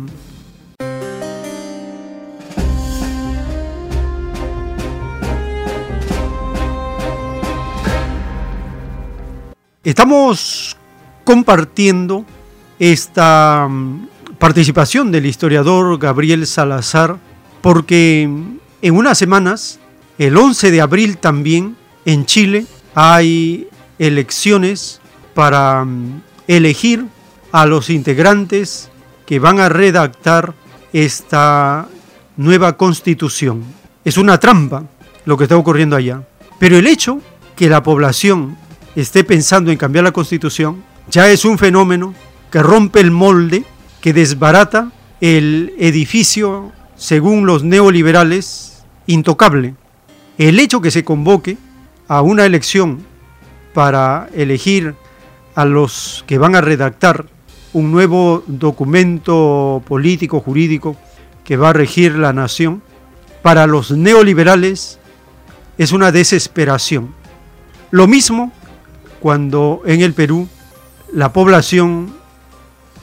Estamos 9.84 10.76
compartiendo 11.24 12.26
esta 12.78 13.66
mm, 13.70 14.17
participación 14.38 15.10
del 15.10 15.26
historiador 15.26 15.98
Gabriel 15.98 16.46
Salazar 16.46 17.18
porque 17.60 18.22
en 18.22 18.96
unas 18.96 19.18
semanas, 19.18 19.80
el 20.18 20.36
11 20.36 20.70
de 20.70 20.80
abril 20.80 21.18
también, 21.18 21.76
en 22.04 22.24
Chile 22.24 22.66
hay 22.94 23.68
elecciones 23.98 25.00
para 25.34 25.84
mm, 25.84 26.22
elegir 26.46 27.06
a 27.52 27.66
los 27.66 27.90
integrantes 27.90 28.90
que 29.26 29.38
van 29.38 29.60
a 29.60 29.68
redactar 29.68 30.54
esta 30.92 31.88
nueva 32.36 32.76
constitución. 32.76 33.64
Es 34.04 34.16
una 34.16 34.38
trampa 34.38 34.84
lo 35.24 35.36
que 35.36 35.44
está 35.44 35.56
ocurriendo 35.56 35.96
allá. 35.96 36.22
Pero 36.58 36.76
el 36.76 36.86
hecho 36.86 37.20
que 37.54 37.68
la 37.68 37.82
población 37.82 38.56
esté 38.96 39.24
pensando 39.24 39.70
en 39.70 39.78
cambiar 39.78 40.04
la 40.04 40.12
constitución 40.12 40.82
ya 41.10 41.28
es 41.28 41.44
un 41.44 41.58
fenómeno 41.58 42.14
que 42.50 42.62
rompe 42.62 43.00
el 43.00 43.10
molde, 43.10 43.64
que 44.00 44.12
desbarata 44.12 44.90
el 45.20 45.74
edificio, 45.78 46.72
según 46.96 47.46
los 47.46 47.64
neoliberales, 47.64 48.84
intocable. 49.06 49.74
El 50.36 50.60
hecho 50.60 50.80
que 50.80 50.90
se 50.90 51.04
convoque 51.04 51.58
a 52.06 52.22
una 52.22 52.46
elección 52.46 53.04
para 53.74 54.28
elegir 54.34 54.94
a 55.54 55.64
los 55.64 56.24
que 56.26 56.38
van 56.38 56.54
a 56.54 56.60
redactar 56.60 57.26
un 57.72 57.90
nuevo 57.90 58.44
documento 58.46 59.82
político, 59.86 60.40
jurídico, 60.40 60.96
que 61.44 61.56
va 61.56 61.70
a 61.70 61.72
regir 61.72 62.14
la 62.14 62.32
nación, 62.32 62.82
para 63.42 63.66
los 63.66 63.90
neoliberales 63.90 64.98
es 65.78 65.92
una 65.92 66.12
desesperación. 66.12 67.14
Lo 67.90 68.06
mismo 68.06 68.52
cuando 69.20 69.82
en 69.86 70.02
el 70.02 70.12
Perú 70.12 70.48
la 71.12 71.32
población 71.32 72.14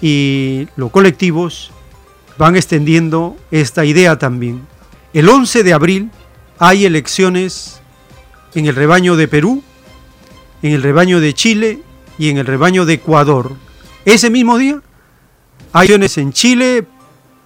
y 0.08 0.68
los 0.76 0.92
colectivos 0.92 1.72
van 2.38 2.56
extendiendo 2.56 3.36
esta 3.50 3.86
idea 3.86 4.20
también. 4.20 4.62
El 5.14 5.28
11 5.28 5.64
de 5.64 5.74
abril 5.74 6.12
hay 6.60 6.86
elecciones 6.86 7.82
en 8.54 8.68
el 8.68 8.76
rebaño 8.76 9.16
de 9.16 9.28
Perú, 9.28 9.64
en 10.62 10.74
el 10.74 10.84
rebaño 10.84 11.20
de 11.20 11.34
Chile 11.34 11.80
y 12.20 12.30
en 12.30 12.38
el 12.38 12.46
rebaño 12.46 12.86
de 12.86 12.94
Ecuador. 12.94 13.54
Ese 14.06 14.30
mismo 14.30 14.60
día 14.60 14.80
hay 15.74 15.88
elecciones 15.88 16.20
en 16.20 16.34
Chile, 16.34 16.86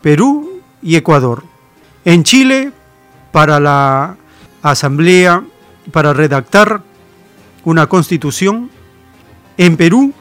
Perú 0.01 0.61
y 0.83 0.97
Ecuador. 0.97 1.45
En 2.03 2.25
Chile, 2.25 2.73
para 3.31 3.61
la 3.61 4.17
Asamblea 4.61 5.45
para 5.93 6.11
redactar 6.11 6.81
una 7.63 7.87
constitución. 7.87 8.69
En 9.57 9.77
Perú, 9.77 10.13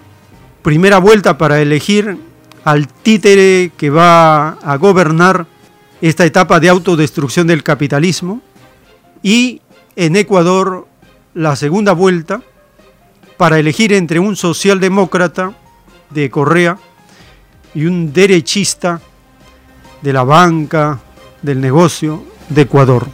primera 0.62 0.98
vuelta 0.98 1.36
para 1.36 1.60
elegir 1.60 2.27
al 2.68 2.86
títere 2.86 3.72
que 3.78 3.88
va 3.88 4.50
a 4.50 4.76
gobernar 4.76 5.46
esta 6.02 6.26
etapa 6.26 6.60
de 6.60 6.68
autodestrucción 6.68 7.46
del 7.46 7.62
capitalismo. 7.62 8.42
Y 9.22 9.62
en 9.96 10.16
Ecuador, 10.16 10.86
la 11.32 11.56
segunda 11.56 11.92
vuelta 11.94 12.42
para 13.38 13.58
elegir 13.58 13.94
entre 13.94 14.18
un 14.18 14.36
socialdemócrata 14.36 15.54
de 16.10 16.28
Correa 16.28 16.76
y 17.74 17.86
un 17.86 18.12
derechista 18.12 19.00
de 20.02 20.12
la 20.12 20.24
banca, 20.24 21.00
del 21.40 21.62
negocio 21.62 22.22
de 22.50 22.62
Ecuador. 22.62 23.06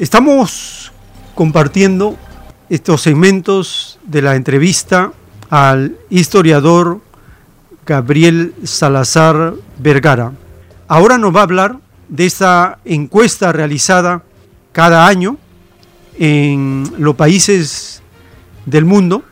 Estamos 0.00 0.90
compartiendo 1.36 2.16
estos 2.68 3.02
segmentos 3.02 4.00
de 4.02 4.20
la 4.20 4.34
entrevista 4.34 5.12
al 5.48 5.96
historiador 6.10 7.02
Gabriel 7.88 8.52
Salazar 8.64 9.54
Vergara. 9.78 10.32
Ahora 10.88 11.16
nos 11.16 11.34
va 11.34 11.40
a 11.40 11.44
hablar 11.44 11.78
de 12.10 12.26
esta 12.26 12.80
encuesta 12.84 13.50
realizada 13.50 14.22
cada 14.72 15.06
año 15.06 15.38
en 16.18 16.84
los 16.98 17.14
países 17.14 18.02
del 18.66 18.84
mundo 18.84 19.22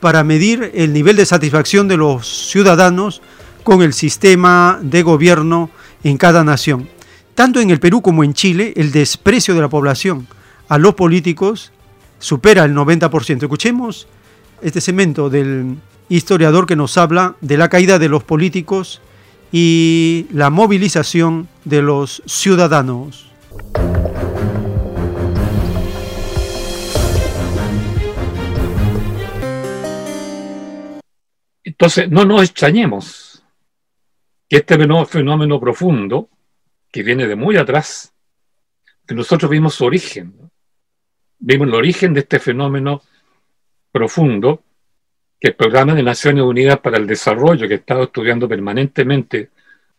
para 0.00 0.24
medir 0.24 0.70
el 0.74 0.94
nivel 0.94 1.16
de 1.16 1.26
satisfacción 1.26 1.88
de 1.88 1.98
los 1.98 2.26
ciudadanos 2.50 3.20
con 3.62 3.82
el 3.82 3.92
sistema 3.92 4.78
de 4.80 5.02
gobierno 5.02 5.68
en 6.02 6.16
cada 6.16 6.42
nación. 6.42 6.88
Tanto 7.34 7.60
en 7.60 7.68
el 7.68 7.80
Perú 7.80 8.00
como 8.00 8.24
en 8.24 8.32
Chile, 8.32 8.72
el 8.76 8.92
desprecio 8.92 9.54
de 9.54 9.60
la 9.60 9.68
población 9.68 10.26
a 10.68 10.78
los 10.78 10.94
políticos 10.94 11.70
supera 12.18 12.64
el 12.64 12.74
90%. 12.74 13.42
Escuchemos 13.42 14.08
este 14.62 14.80
segmento 14.80 15.28
del 15.28 15.76
historiador 16.08 16.66
que 16.66 16.76
nos 16.76 16.96
habla 16.98 17.36
de 17.40 17.56
la 17.56 17.68
caída 17.68 17.98
de 17.98 18.08
los 18.08 18.24
políticos 18.24 19.00
y 19.52 20.26
la 20.32 20.50
movilización 20.50 21.48
de 21.64 21.82
los 21.82 22.22
ciudadanos. 22.26 23.30
Entonces, 31.64 32.10
no 32.10 32.24
nos 32.24 32.42
extrañemos 32.42 33.42
que 34.48 34.58
este 34.58 34.78
fenómeno 35.06 35.60
profundo, 35.60 36.30
que 36.90 37.02
viene 37.02 37.26
de 37.26 37.36
muy 37.36 37.56
atrás, 37.56 38.14
que 39.06 39.14
nosotros 39.14 39.50
vimos 39.50 39.74
su 39.74 39.84
origen, 39.84 40.50
vimos 41.38 41.68
el 41.68 41.74
origen 41.74 42.14
de 42.14 42.20
este 42.20 42.38
fenómeno 42.38 43.02
profundo, 43.92 44.62
que 45.38 45.48
el 45.48 45.54
Programa 45.54 45.94
de 45.94 46.02
Naciones 46.02 46.44
Unidas 46.44 46.80
para 46.80 46.96
el 46.98 47.06
Desarrollo, 47.06 47.68
que 47.68 47.74
ha 47.74 47.78
estado 47.78 48.04
estudiando 48.04 48.48
permanentemente 48.48 49.50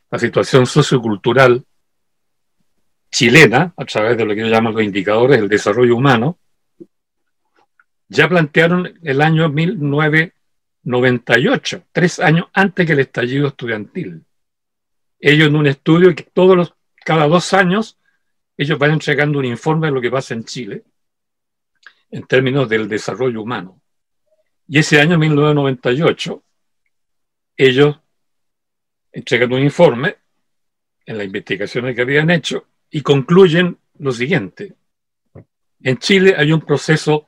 la 0.10 0.18
situación 0.18 0.66
sociocultural 0.66 1.64
chilena, 3.12 3.74
a 3.76 3.86
través 3.86 4.18
de 4.18 4.26
lo 4.26 4.34
que 4.34 4.42
yo 4.42 4.48
llamo 4.48 4.72
los 4.72 4.82
indicadores 4.84 5.40
del 5.40 5.50
desarrollo 5.50 5.96
humano, 5.96 6.40
ya 8.10 8.28
plantearon 8.30 9.00
el 9.04 9.22
año 9.22 9.50
1998, 9.50 11.84
tres 11.92 12.20
años 12.20 12.48
antes 12.54 12.86
que 12.86 12.94
el 12.94 13.00
estallido 13.00 13.48
estudiantil. 13.48 14.24
Ellos 15.20 15.48
en 15.48 15.56
un 15.56 15.66
estudio 15.68 16.14
que 16.16 16.24
todos 16.24 16.56
los, 16.56 16.74
cada 17.04 17.28
dos 17.28 17.54
años, 17.54 17.98
ellos 18.56 18.80
van 18.80 18.92
entregando 18.92 19.40
un 19.40 19.46
informe 19.46 19.88
de 19.88 19.94
lo 19.94 20.02
que 20.02 20.12
pasa 20.12 20.34
en 20.34 20.44
Chile 20.44 20.84
en 22.10 22.26
términos 22.26 22.70
del 22.70 22.88
desarrollo 22.88 23.42
humano. 23.42 23.82
Y 24.68 24.80
ese 24.80 25.00
año 25.00 25.18
1998, 25.18 26.44
ellos 27.56 28.00
entregan 29.12 29.54
un 29.54 29.62
informe 29.62 30.18
en 31.06 31.18
las 31.18 31.26
investigaciones 31.26 31.96
que 31.96 32.02
habían 32.02 32.30
hecho 32.30 32.68
y 32.90 33.02
concluyen 33.02 33.78
lo 34.00 34.12
siguiente. 34.12 34.74
En 35.82 35.98
Chile 35.98 36.36
hay 36.38 36.52
un 36.52 36.62
proceso 36.62 37.28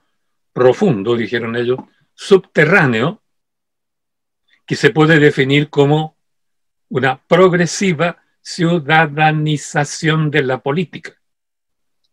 profundo, 0.52 1.16
dijeron 1.16 1.56
ellos, 1.56 1.80
subterráneo, 2.14 3.22
que 4.66 4.76
se 4.76 4.90
puede 4.92 5.20
definir 5.20 5.70
como 5.70 6.18
una 6.90 7.20
progresiva 7.26 8.22
ciudadanización 8.42 10.30
de 10.30 10.44
la 10.44 10.60
política. 10.60 11.14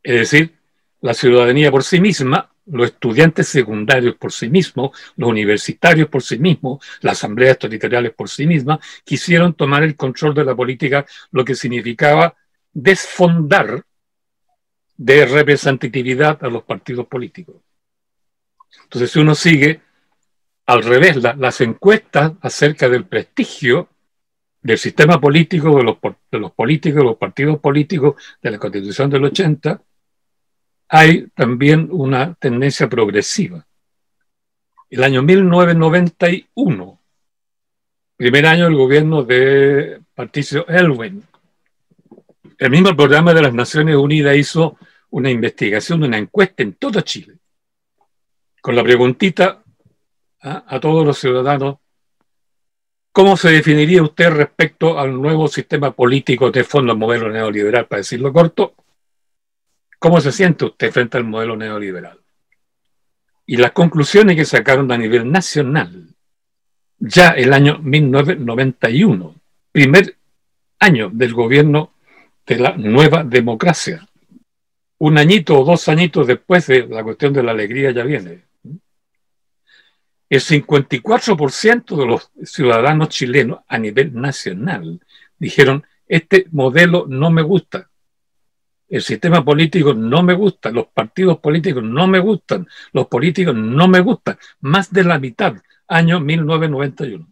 Es 0.03 0.15
decir, 0.15 0.57
la 1.01 1.15
ciudadanía 1.15 1.70
por 1.70 1.82
sí 1.82 2.01
misma 2.01 2.55
los 2.66 2.90
estudiantes 2.90 3.48
secundarios 3.48 4.16
por 4.16 4.32
sí 4.32 4.48
mismos, 4.48 4.90
los 5.16 5.30
universitarios 5.30 6.09
por 6.09 6.22
sí 6.22 6.38
mismos, 6.38 6.84
las 7.01 7.18
asambleas 7.18 7.59
territoriales 7.59 8.12
por 8.12 8.28
sí 8.28 8.47
mismas, 8.47 8.80
quisieron 9.05 9.55
tomar 9.55 9.82
el 9.82 9.97
control 9.97 10.34
de 10.34 10.44
la 10.44 10.55
política, 10.55 11.06
lo 11.30 11.44
que 11.44 11.55
significaba 11.55 12.34
desfondar 12.72 13.84
de 14.97 15.26
representatividad 15.26 16.43
a 16.43 16.48
los 16.48 16.64
partidos 16.64 17.06
políticos. 17.06 17.56
Entonces, 18.84 19.10
si 19.10 19.18
uno 19.18 19.34
sigue 19.34 19.80
al 20.66 20.82
revés 20.82 21.16
las 21.16 21.60
encuestas 21.60 22.32
acerca 22.40 22.88
del 22.88 23.06
prestigio 23.06 23.88
del 24.60 24.78
sistema 24.78 25.20
político, 25.20 25.76
de 25.76 25.84
los, 25.84 25.97
de 26.30 26.38
los 26.40 26.52
políticos, 26.52 26.98
de 26.98 27.05
los 27.05 27.16
partidos 27.16 27.60
políticos 27.60 28.20
de 28.43 28.51
la 28.51 28.59
Constitución 28.59 29.09
del 29.09 29.24
80, 29.24 29.80
hay 30.89 31.27
también 31.29 31.89
una 31.91 32.35
tendencia 32.35 32.89
progresiva. 32.89 33.67
El 34.89 35.03
año 35.03 35.23
1991, 35.23 37.01
primer 38.17 38.47
año 38.47 38.65
del 38.65 38.77
gobierno 38.77 39.23
de 39.25 40.01
Patricio 40.15 40.67
Elwin, 40.69 41.25
el 42.59 42.71
mismo 42.71 42.97
programa 42.97 43.35
de 43.35 43.43
las 43.43 43.53
Naciones 43.53 43.97
Unidas 43.97 44.37
hizo 44.37 44.79
una 45.11 45.31
investigación, 45.31 46.03
una 46.03 46.19
encuesta 46.19 46.63
en 46.63 46.75
todo 46.75 47.01
Chile, 47.01 47.35
con 48.61 48.77
la 48.77 48.83
preguntita 48.83 49.63
a, 50.41 50.77
a 50.77 50.81
todos 50.81 51.05
los 51.05 51.19
ciudadanos, 51.19 51.77
¿cómo 53.13 53.37
se 53.37 53.51
definiría 53.51 54.03
usted 54.03 54.31
respecto 54.31 54.99
al 54.99 55.21
nuevo 55.21 55.49
sistema 55.49 55.91
político 55.91 56.51
de 56.51 56.65
fondo, 56.65 56.93
el 56.93 56.99
modelo 56.99 57.31
neoliberal, 57.31 57.87
para 57.87 57.99
decirlo 57.99 58.33
corto? 58.33 58.75
¿Cómo 59.98 60.20
se 60.20 60.32
siente 60.32 60.64
usted 60.64 60.90
frente 60.93 61.16
al 61.16 61.24
modelo 61.24 61.56
neoliberal? 61.56 62.20
Y 63.47 63.56
las 63.56 63.73
conclusiones 63.73 64.36
que 64.36 64.44
sacaron 64.44 64.90
a 64.93 64.98
nivel 64.98 65.31
nacional, 65.31 66.09
ya 66.98 67.31
el 67.31 67.52
año 67.52 67.78
1991, 67.78 69.35
primer 69.73 70.16
año 70.78 71.10
del 71.12 71.32
gobierno 71.32 71.93
de 72.47 72.59
la 72.59 72.77
nueva 72.77 73.24
democracia, 73.24 74.06
un 74.98 75.18
añito 75.18 75.59
o 75.59 75.64
dos 75.64 75.89
añitos 75.89 76.27
después 76.27 76.66
de 76.66 76.86
la 76.86 77.05
cuestión 77.05 77.32
de 77.32 77.43
la 77.43 77.52
alegría 77.52 77.90
ya 77.90 78.02
viene. 78.02 78.44
El 80.28 80.40
54% 80.40 81.97
de 81.97 82.06
los 82.06 82.31
ciudadanos 82.43 83.10
chilenos 83.10 83.60
a 83.68 83.78
nivel 83.78 84.12
nacional 84.14 85.01
dijeron, 85.39 85.86
este 86.09 86.47
modelo 86.51 87.06
no 87.09 87.31
me 87.31 87.43
gusta, 87.43 87.90
el 88.89 89.03
sistema 89.03 89.45
político 89.45 89.95
no 89.95 90.23
me 90.23 90.35
gusta, 90.35 90.71
los 90.71 90.87
partidos 90.87 91.39
políticos 91.39 91.83
no 91.83 92.07
me 92.07 92.19
gustan, 92.19 92.67
los 92.93 93.07
políticos 93.09 93.55
no 93.55 93.89
me 93.89 94.01
gustan, 94.01 94.39
más 94.61 94.93
de 94.93 95.05
la 95.05 95.19
mitad, 95.19 95.55
año 95.89 96.21
1991. 96.21 97.27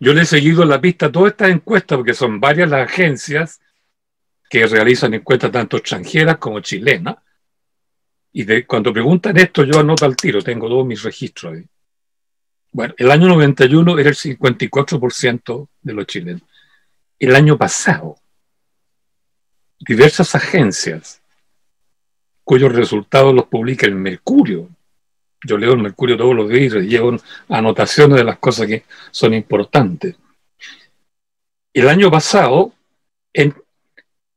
Yo 0.00 0.14
le 0.14 0.22
he 0.22 0.24
seguido 0.24 0.64
la 0.64 0.80
pista 0.80 1.10
todas 1.10 1.32
estas 1.32 1.50
encuestas 1.50 1.98
porque 1.98 2.14
son 2.14 2.40
varias 2.40 2.70
las 2.70 2.88
agencias 2.88 3.60
que 4.48 4.66
realizan 4.66 5.14
encuestas 5.14 5.50
tanto 5.50 5.76
extranjeras 5.76 6.38
como 6.38 6.60
chilenas. 6.60 7.16
Y 8.32 8.62
cuando 8.62 8.92
preguntan 8.92 9.36
esto, 9.36 9.64
yo 9.64 9.80
anoto 9.80 10.04
al 10.04 10.16
tiro, 10.16 10.42
tengo 10.42 10.68
todos 10.68 10.86
mis 10.86 11.02
registros 11.02 11.54
ahí. 11.54 11.66
Bueno, 12.72 12.94
el 12.96 13.10
año 13.10 13.28
91 13.28 13.98
era 13.98 14.10
el 14.10 14.16
54% 14.16 15.68
de 15.82 15.92
los 15.92 16.06
chilenos. 16.06 16.42
El 17.18 17.36
año 17.36 17.56
pasado, 17.56 18.16
diversas 19.86 20.34
agencias 20.34 21.22
cuyos 22.42 22.72
resultados 22.72 23.34
los 23.34 23.46
publica 23.46 23.86
el 23.86 23.94
Mercurio. 23.94 24.68
Yo 25.46 25.58
leo 25.58 25.72
el 25.72 25.82
Mercurio 25.82 26.16
todos 26.16 26.34
los 26.34 26.48
días 26.48 26.74
y 26.74 26.88
llevo 26.88 27.16
anotaciones 27.48 28.16
de 28.18 28.24
las 28.24 28.38
cosas 28.38 28.66
que 28.66 28.84
son 29.10 29.34
importantes. 29.34 30.16
El 31.72 31.88
año 31.88 32.10
pasado, 32.10 32.72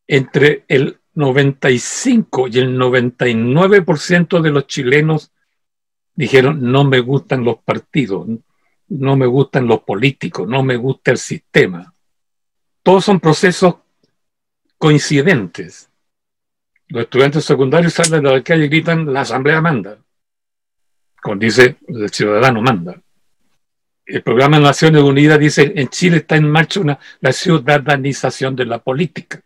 entre 0.08 0.64
el 0.68 1.00
95 1.14 2.48
y 2.48 2.60
el 2.60 2.78
99% 2.78 4.42
de 4.42 4.50
los 4.52 4.68
chilenos 4.68 5.32
dijeron 6.16 6.72
no 6.72 6.84
me 6.84 7.00
gustan 7.00 7.44
los 7.44 7.58
partidos, 7.60 8.28
no 8.90 9.16
me 9.16 9.26
gustan 9.26 9.68
los 9.68 9.82
políticos, 9.82 10.48
no 10.48 10.64
me 10.64 10.78
gusta 10.78 11.12
el 11.12 11.18
sistema. 11.18 11.94
Todos 12.84 13.06
son 13.06 13.20
procesos 13.20 13.76
coincidentes. 14.78 15.90
Los 16.90 17.04
estudiantes 17.04 17.44
secundarios 17.44 17.94
salen 17.94 18.24
de 18.24 18.32
la 18.32 18.44
calle 18.44 18.66
y 18.66 18.70
gritan, 18.70 19.12
la 19.12 19.22
asamblea 19.22 19.62
manda. 19.62 19.98
Como 21.22 21.36
dice, 21.36 21.78
el 21.88 22.10
ciudadano 22.10 22.62
manda. 22.62 23.02
El 24.06 24.22
programa 24.22 24.58
de 24.58 24.64
Naciones 24.64 25.04
Unidas 25.04 25.38
dice, 25.38 25.74
en 25.76 25.90
Chile 25.90 26.18
está 26.18 26.38
en 26.38 26.50
marcha 26.50 26.80
una, 26.80 26.98
la 27.20 27.34
ciudadanización 27.34 28.56
de 28.56 28.66
la 28.66 28.80
política. 28.80 29.42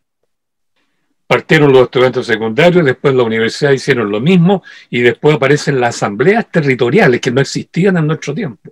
Partieron 1.26 1.72
los 1.72 1.84
estudiantes 1.84 2.28
secundarios, 2.28 2.86
después 2.86 3.16
la 3.16 3.24
universidad 3.24 3.72
hicieron 3.72 4.12
lo 4.12 4.20
mismo 4.20 4.62
y 4.90 5.00
después 5.00 5.36
aparecen 5.36 5.80
las 5.80 5.96
asambleas 5.96 6.52
territoriales 6.52 7.22
que 7.22 7.32
no 7.32 7.42
existían 7.42 7.98
en 7.98 8.06
nuestro 8.06 8.36
tiempo. 8.36 8.72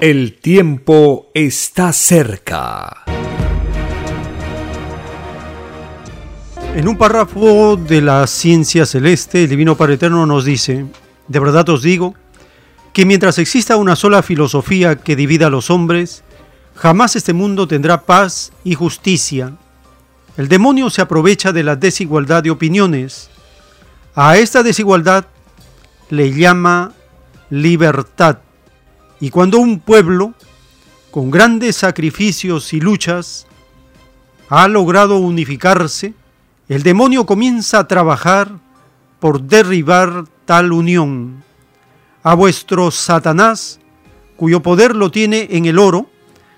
El 0.00 0.34
tiempo 0.34 1.30
está 1.34 1.92
cerca. 1.92 3.15
En 6.76 6.88
un 6.88 6.98
párrafo 6.98 7.78
de 7.78 8.02
la 8.02 8.26
ciencia 8.26 8.84
celeste, 8.84 9.44
el 9.44 9.48
Divino 9.48 9.78
Padre 9.78 9.94
Eterno 9.94 10.26
nos 10.26 10.44
dice, 10.44 10.84
de 11.26 11.38
verdad 11.38 11.66
os 11.70 11.80
digo, 11.80 12.14
que 12.92 13.06
mientras 13.06 13.38
exista 13.38 13.78
una 13.78 13.96
sola 13.96 14.22
filosofía 14.22 14.96
que 14.96 15.16
divida 15.16 15.46
a 15.46 15.50
los 15.50 15.70
hombres, 15.70 16.22
jamás 16.74 17.16
este 17.16 17.32
mundo 17.32 17.66
tendrá 17.66 18.02
paz 18.02 18.52
y 18.62 18.74
justicia. 18.74 19.54
El 20.36 20.48
demonio 20.48 20.90
se 20.90 21.00
aprovecha 21.00 21.50
de 21.50 21.62
la 21.62 21.76
desigualdad 21.76 22.42
de 22.42 22.50
opiniones. 22.50 23.30
A 24.14 24.36
esta 24.36 24.62
desigualdad 24.62 25.24
le 26.10 26.30
llama 26.34 26.92
libertad. 27.48 28.40
Y 29.18 29.30
cuando 29.30 29.60
un 29.60 29.80
pueblo, 29.80 30.34
con 31.10 31.30
grandes 31.30 31.76
sacrificios 31.76 32.74
y 32.74 32.80
luchas, 32.80 33.46
ha 34.50 34.68
logrado 34.68 35.16
unificarse, 35.16 36.12
el 36.68 36.82
demonio 36.82 37.26
comienza 37.26 37.78
a 37.78 37.88
trabajar 37.88 38.58
por 39.20 39.42
derribar 39.42 40.24
tal 40.44 40.72
unión. 40.72 41.44
A 42.22 42.34
vuestro 42.34 42.90
Satanás, 42.90 43.78
cuyo 44.36 44.62
poder 44.62 44.96
lo 44.96 45.10
tiene 45.10 45.48
en 45.52 45.66
el 45.66 45.78
oro, 45.78 46.10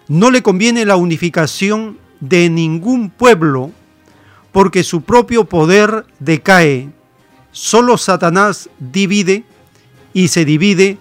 no 0.09 0.30
le 0.30 0.43
conviene 0.43 0.86
la 0.86 0.97
unificación 0.97 1.98
de 2.20 2.48
ningún 2.48 3.10
pueblo, 3.10 3.70
porque 4.51 4.82
su 4.82 5.02
propio 5.02 5.44
poder 5.44 6.06
decae. 6.18 6.90
Solo 7.52 7.98
Satanás 7.98 8.70
divide 8.78 9.44
y 10.14 10.28
se 10.28 10.47
divide 10.47 10.98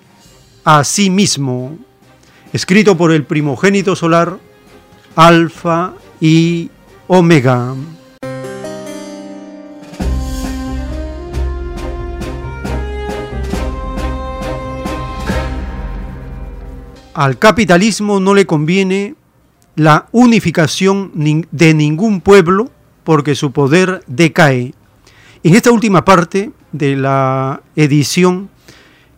a 0.65 0.84
sí 0.84 1.09
mismo. 1.09 1.77
Escrito 2.51 2.97
por 2.97 3.11
el 3.11 3.23
primogénito 3.23 3.95
solar, 3.95 4.38
Alfa 5.15 5.93
y 6.19 6.69
Omega. 7.07 7.73
Al 17.18 17.39
capitalismo 17.39 18.19
no 18.19 18.35
le 18.35 18.45
conviene 18.45 19.15
la 19.76 20.06
unificación 20.11 21.11
de 21.52 21.73
ningún 21.73 22.22
pueblo 22.22 22.69
porque 23.03 23.34
su 23.34 23.52
poder 23.52 24.03
decae. 24.06 24.76
En 25.41 25.56
esta 25.56 25.72
última 25.72 26.06
parte 26.06 26.52
de 26.73 26.95
la 26.95 27.64
edición, 27.76 28.52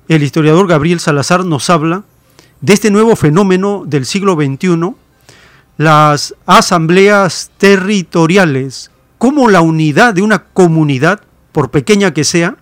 el 0.07 0.23
historiador 0.23 0.65
Gabriel 0.65 1.01
Salazar 1.01 1.43
nos 1.43 1.69
habla 1.69 2.05
de 2.61 2.71
este 2.71 2.89
nuevo 2.89 3.17
fenómeno 3.17 3.83
del 3.85 4.05
siglo 4.05 4.35
XXI, 4.35 4.95
las 5.75 6.35
asambleas 6.45 7.51
territoriales, 7.57 8.91
cómo 9.17 9.49
la 9.49 9.59
unidad 9.59 10.13
de 10.13 10.21
una 10.21 10.45
comunidad, 10.45 11.19
por 11.51 11.69
pequeña 11.69 12.13
que 12.13 12.23
sea, 12.23 12.55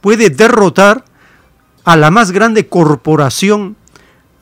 puede 0.00 0.30
derrotar 0.30 1.04
a 1.84 1.98
la 1.98 2.10
más 2.10 2.30
grande 2.30 2.68
corporación 2.68 3.76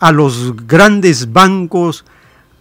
a 0.01 0.12
los 0.12 0.66
grandes 0.66 1.32
bancos, 1.32 2.05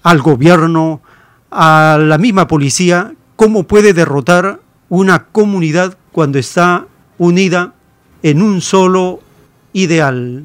al 0.03 0.21
gobierno, 0.21 1.01
a 1.49 1.97
la 1.99 2.17
misma 2.17 2.47
policía, 2.47 3.13
cómo 3.35 3.63
puede 3.63 3.93
derrotar 3.93 4.59
una 4.89 5.25
comunidad 5.25 5.97
cuando 6.11 6.37
está 6.37 6.85
unida 7.17 7.73
en 8.21 8.41
un 8.41 8.61
solo 8.61 9.21
ideal. 9.73 10.43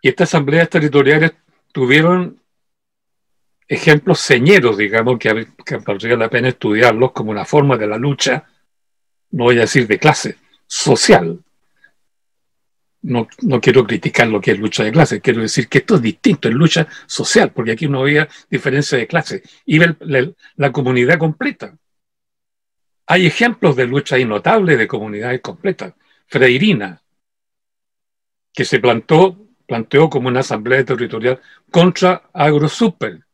Y 0.00 0.08
estas 0.08 0.30
asambleas 0.30 0.70
territoriales 0.70 1.32
tuvieron 1.72 2.40
ejemplos 3.68 4.20
señeros, 4.20 4.76
digamos, 4.76 5.18
que, 5.18 5.48
que 5.64 5.76
valdría 5.78 6.16
la 6.16 6.30
pena 6.30 6.48
estudiarlos 6.48 7.12
como 7.12 7.30
una 7.30 7.44
forma 7.44 7.76
de 7.76 7.86
la 7.86 7.98
lucha, 7.98 8.44
no 9.30 9.44
voy 9.44 9.58
a 9.58 9.62
decir 9.62 9.86
de 9.86 9.98
clase, 9.98 10.36
social. 10.66 11.40
No, 13.02 13.28
no, 13.42 13.60
quiero 13.60 13.86
criticar 13.86 14.26
lo 14.26 14.40
que 14.40 14.52
es 14.52 14.58
lucha 14.58 14.82
de 14.82 14.92
clase, 14.92 15.20
quiero 15.20 15.40
decir 15.40 15.68
que 15.68 15.78
esto 15.78 15.96
es 15.96 16.02
distinto, 16.02 16.48
es 16.48 16.54
lucha 16.54 16.88
social, 17.06 17.52
porque 17.52 17.72
aquí 17.72 17.88
no 17.88 18.00
había 18.00 18.28
diferencia 18.50 18.98
de 18.98 19.06
clase, 19.06 19.42
iba 19.66 19.96
la, 20.00 20.28
la 20.56 20.72
comunidad 20.72 21.18
completa. 21.18 21.76
Hay 23.06 23.26
ejemplos 23.26 23.76
de 23.76 23.86
lucha 23.86 24.18
innotables 24.18 24.78
de 24.78 24.88
comunidades 24.88 25.40
completas. 25.40 25.94
Freirina, 26.26 27.00
que 28.52 28.64
se 28.64 28.80
plantó, 28.80 29.38
planteó 29.66 30.10
como 30.10 30.26
una 30.26 30.40
asamblea 30.40 30.84
territorial 30.84 31.40
contra 31.70 32.30
AgroSuper, 32.32 33.25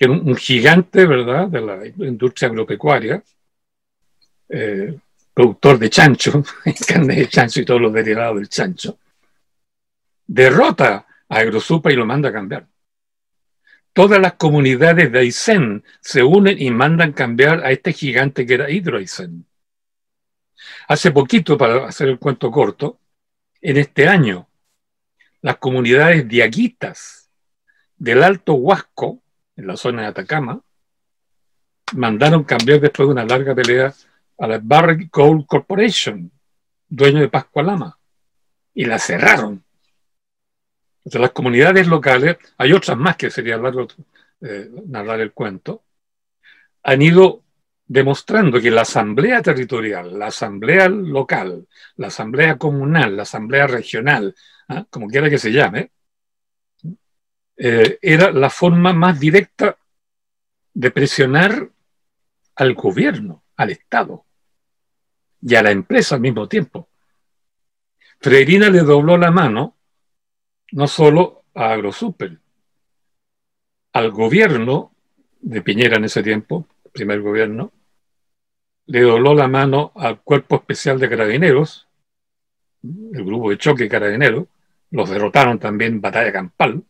que 0.00 0.06
era 0.06 0.14
un, 0.14 0.34
gigante, 0.34 1.04
¿verdad?, 1.04 1.48
de 1.48 1.60
la 1.60 1.86
industria 1.86 2.48
agropecuaria, 2.48 3.22
eh, 4.48 4.98
productor 5.34 5.78
de 5.78 5.90
chancho, 5.90 6.42
carne 6.88 7.16
de 7.16 7.28
chancho 7.28 7.60
y 7.60 7.66
todos 7.66 7.82
los 7.82 7.92
derivados 7.92 8.36
del 8.36 8.48
chancho, 8.48 8.98
derrota 10.26 11.06
a 11.28 11.36
AgroSuper 11.36 11.92
y 11.92 11.96
lo 11.96 12.06
manda 12.06 12.30
a 12.30 12.32
cambiar. 12.32 12.66
Todas 13.92 14.18
las 14.18 14.32
comunidades 14.34 15.12
de 15.12 15.18
Aysén 15.18 15.84
se 16.00 16.22
unen 16.22 16.56
y 16.58 16.70
mandan 16.70 17.12
cambiar 17.12 17.62
a 17.62 17.70
este 17.70 17.92
gigante 17.92 18.46
que 18.46 18.54
era 18.54 18.70
Hidro 18.70 18.96
Aysén. 18.96 19.44
Hace 20.88 21.10
poquito, 21.10 21.58
para 21.58 21.86
hacer 21.86 22.08
el 22.08 22.18
cuento 22.18 22.50
corto, 22.50 23.00
en 23.60 23.76
este 23.76 24.08
año, 24.08 24.48
las 25.42 25.58
comunidades 25.58 26.26
diaguitas 26.26 27.28
del 27.98 28.22
Alto 28.22 28.54
Huasco, 28.54 29.22
en 29.60 29.66
la 29.66 29.76
zona 29.76 30.02
de 30.02 30.08
Atacama, 30.08 30.60
mandaron 31.94 32.44
cambiar 32.44 32.80
después 32.80 33.06
de 33.06 33.12
una 33.12 33.24
larga 33.24 33.54
pelea 33.54 33.92
a 34.38 34.46
la 34.46 34.58
Barrick 34.62 35.14
Gold 35.14 35.46
Corporation, 35.46 36.30
dueño 36.88 37.20
de 37.20 37.28
Pascualama, 37.28 37.98
y 38.74 38.86
la 38.86 38.98
cerraron. 38.98 39.62
De 41.04 41.18
las 41.18 41.30
comunidades 41.30 41.86
locales, 41.86 42.38
hay 42.56 42.72
otras 42.72 42.96
más 42.96 43.16
que 43.16 43.30
sería 43.30 43.56
largo 43.56 43.86
eh, 44.40 44.70
narrar 44.86 45.20
el 45.20 45.32
cuento, 45.32 45.84
han 46.82 47.02
ido 47.02 47.44
demostrando 47.86 48.60
que 48.60 48.70
la 48.70 48.82
asamblea 48.82 49.42
territorial, 49.42 50.18
la 50.18 50.28
asamblea 50.28 50.88
local, 50.88 51.66
la 51.96 52.06
asamblea 52.06 52.56
comunal, 52.56 53.16
la 53.16 53.24
asamblea 53.24 53.66
regional, 53.66 54.34
¿ah? 54.68 54.86
como 54.88 55.08
quiera 55.08 55.28
que 55.28 55.38
se 55.38 55.52
llame, 55.52 55.90
eh, 57.62 57.98
era 58.00 58.32
la 58.32 58.48
forma 58.48 58.94
más 58.94 59.20
directa 59.20 59.76
de 60.72 60.90
presionar 60.90 61.68
al 62.54 62.72
gobierno, 62.72 63.44
al 63.54 63.68
Estado 63.68 64.24
y 65.42 65.54
a 65.56 65.62
la 65.62 65.70
empresa 65.70 66.14
al 66.14 66.22
mismo 66.22 66.48
tiempo. 66.48 66.88
Freirina 68.18 68.70
le 68.70 68.80
dobló 68.80 69.18
la 69.18 69.30
mano 69.30 69.76
no 70.72 70.86
solo 70.86 71.44
a 71.54 71.72
AgroSuper, 71.72 72.38
al 73.92 74.10
gobierno 74.10 74.94
de 75.40 75.60
Piñera 75.60 75.98
en 75.98 76.04
ese 76.04 76.22
tiempo, 76.22 76.66
primer 76.92 77.20
gobierno, 77.20 77.72
le 78.86 79.02
dobló 79.02 79.34
la 79.34 79.48
mano 79.48 79.92
al 79.96 80.22
Cuerpo 80.22 80.56
Especial 80.56 80.98
de 80.98 81.10
Carabineros, 81.10 81.88
el 82.82 83.22
grupo 83.22 83.50
de 83.50 83.58
choque 83.58 83.88
Carabineros, 83.88 84.46
los 84.92 85.10
derrotaron 85.10 85.58
también 85.58 85.94
en 85.94 86.00
batalla 86.00 86.32
campal. 86.32 86.84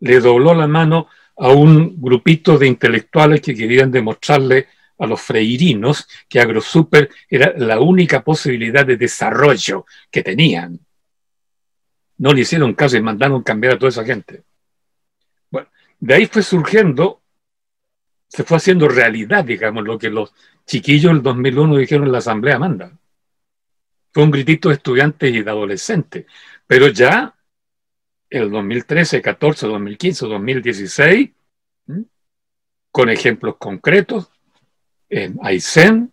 Le 0.00 0.20
dobló 0.20 0.54
la 0.54 0.66
mano 0.66 1.08
a 1.36 1.48
un 1.48 2.00
grupito 2.00 2.58
de 2.58 2.66
intelectuales 2.66 3.40
que 3.40 3.54
querían 3.54 3.90
demostrarle 3.90 4.68
a 4.98 5.06
los 5.06 5.20
freirinos 5.20 6.08
que 6.28 6.40
AgroSuper 6.40 7.10
era 7.28 7.52
la 7.56 7.80
única 7.80 8.24
posibilidad 8.24 8.86
de 8.86 8.96
desarrollo 8.96 9.84
que 10.10 10.22
tenían. 10.22 10.78
No 12.18 12.32
le 12.32 12.40
hicieron 12.40 12.74
caso 12.74 12.96
y 12.96 13.02
mandaron 13.02 13.42
cambiar 13.42 13.74
a 13.74 13.78
toda 13.78 13.90
esa 13.90 14.04
gente. 14.04 14.42
Bueno, 15.50 15.68
de 16.00 16.14
ahí 16.14 16.26
fue 16.26 16.42
surgiendo, 16.42 17.20
se 18.28 18.42
fue 18.42 18.56
haciendo 18.56 18.88
realidad, 18.88 19.44
digamos, 19.44 19.84
lo 19.84 19.98
que 19.98 20.08
los 20.08 20.32
chiquillos 20.64 21.12
del 21.12 21.22
2001 21.22 21.76
dijeron 21.76 22.06
en 22.06 22.12
la 22.12 22.18
Asamblea 22.18 22.58
manda. 22.58 22.90
fue 24.12 24.24
un 24.24 24.30
gritito 24.30 24.70
de 24.70 24.76
estudiantes 24.76 25.34
y 25.34 25.42
de 25.42 25.50
adolescentes. 25.50 26.24
Pero 26.66 26.88
ya 26.88 27.35
el 28.30 28.50
2013, 28.50 29.22
14, 29.22 29.66
2015, 29.66 30.26
2016, 30.26 31.30
¿m? 31.88 32.04
con 32.90 33.08
ejemplos 33.08 33.56
concretos, 33.58 34.30
en 35.08 35.38
Aysén, 35.42 36.12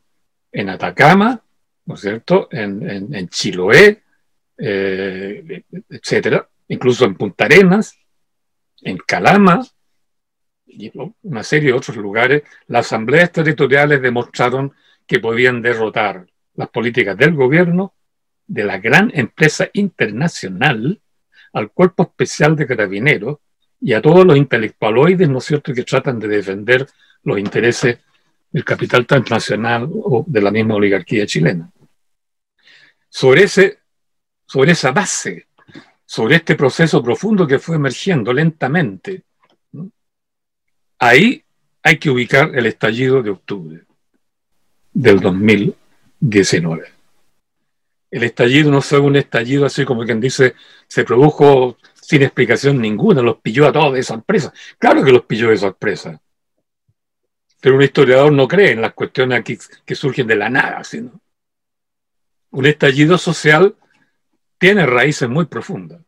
en 0.51 0.69
Atacama, 0.69 1.43
¿no 1.85 1.95
es 1.95 2.01
cierto?, 2.01 2.47
en 2.51 3.27
Chiloé, 3.29 4.03
eh, 4.57 5.63
etcétera, 5.89 6.47
incluso 6.67 7.05
en 7.05 7.15
Punta 7.15 7.45
Arenas, 7.45 7.97
en 8.81 8.97
Calama, 8.97 9.65
y 10.65 10.91
una 11.23 11.43
serie 11.43 11.69
de 11.69 11.77
otros 11.77 11.97
lugares, 11.97 12.43
las 12.67 12.85
asambleas 12.87 13.31
territoriales 13.31 14.01
demostraron 14.01 14.73
que 15.05 15.19
podían 15.19 15.61
derrotar 15.61 16.25
las 16.55 16.69
políticas 16.69 17.17
del 17.17 17.33
gobierno, 17.33 17.93
de 18.47 18.63
la 18.63 18.77
gran 18.77 19.11
empresa 19.13 19.69
internacional, 19.73 21.01
al 21.53 21.71
cuerpo 21.71 22.03
especial 22.03 22.55
de 22.55 22.67
carabineros 22.67 23.37
y 23.79 23.93
a 23.93 24.01
todos 24.01 24.25
los 24.25 24.37
intelectualoides, 24.37 25.29
¿no 25.29 25.37
es 25.37 25.45
cierto?, 25.45 25.73
que 25.73 25.83
tratan 25.83 26.19
de 26.19 26.27
defender 26.27 26.87
los 27.23 27.37
intereses 27.39 27.99
del 28.51 28.63
capital 28.63 29.05
transnacional 29.05 29.89
o 29.91 30.23
de 30.27 30.41
la 30.41 30.51
misma 30.51 30.75
oligarquía 30.75 31.25
chilena. 31.25 31.71
Sobre, 33.09 33.43
ese, 33.43 33.79
sobre 34.45 34.71
esa 34.71 34.91
base, 34.91 35.47
sobre 36.05 36.35
este 36.35 36.55
proceso 36.55 37.03
profundo 37.03 37.47
que 37.47 37.59
fue 37.59 37.75
emergiendo 37.75 38.31
lentamente, 38.33 39.23
ahí 40.99 41.43
hay 41.81 41.97
que 41.97 42.09
ubicar 42.09 42.55
el 42.55 42.65
estallido 42.65 43.21
de 43.21 43.31
octubre 43.31 43.81
del 44.93 45.19
2019. 45.19 46.92
El 48.13 48.21
estallido 48.21 48.69
no 48.69 48.79
fue 48.79 48.99
un 48.99 49.15
estallido 49.15 49.65
así 49.65 49.85
como 49.85 50.05
quien 50.05 50.21
dice, 50.21 50.53
se 50.87 51.03
produjo 51.03 51.79
sin 51.95 52.21
explicación 52.21 52.79
ninguna, 52.79 53.23
los 53.23 53.37
pilló 53.37 53.67
a 53.67 53.73
todos 53.73 53.95
de 53.95 54.03
sorpresa. 54.03 54.53
Claro 54.77 55.03
que 55.03 55.11
los 55.11 55.25
pilló 55.25 55.49
de 55.49 55.57
sorpresa. 55.57 56.21
Pero 57.59 57.75
un 57.75 57.81
historiador 57.81 58.31
no 58.31 58.47
cree 58.47 58.73
en 58.73 58.81
las 58.81 58.93
cuestiones 58.93 59.43
que 59.83 59.95
surgen 59.95 60.27
de 60.27 60.35
la 60.35 60.47
nada, 60.47 60.83
sino 60.83 61.19
un 62.51 62.65
estallido 62.67 63.17
social 63.17 63.75
tiene 64.59 64.85
raíces 64.85 65.27
muy 65.27 65.45
profundas. 65.45 65.99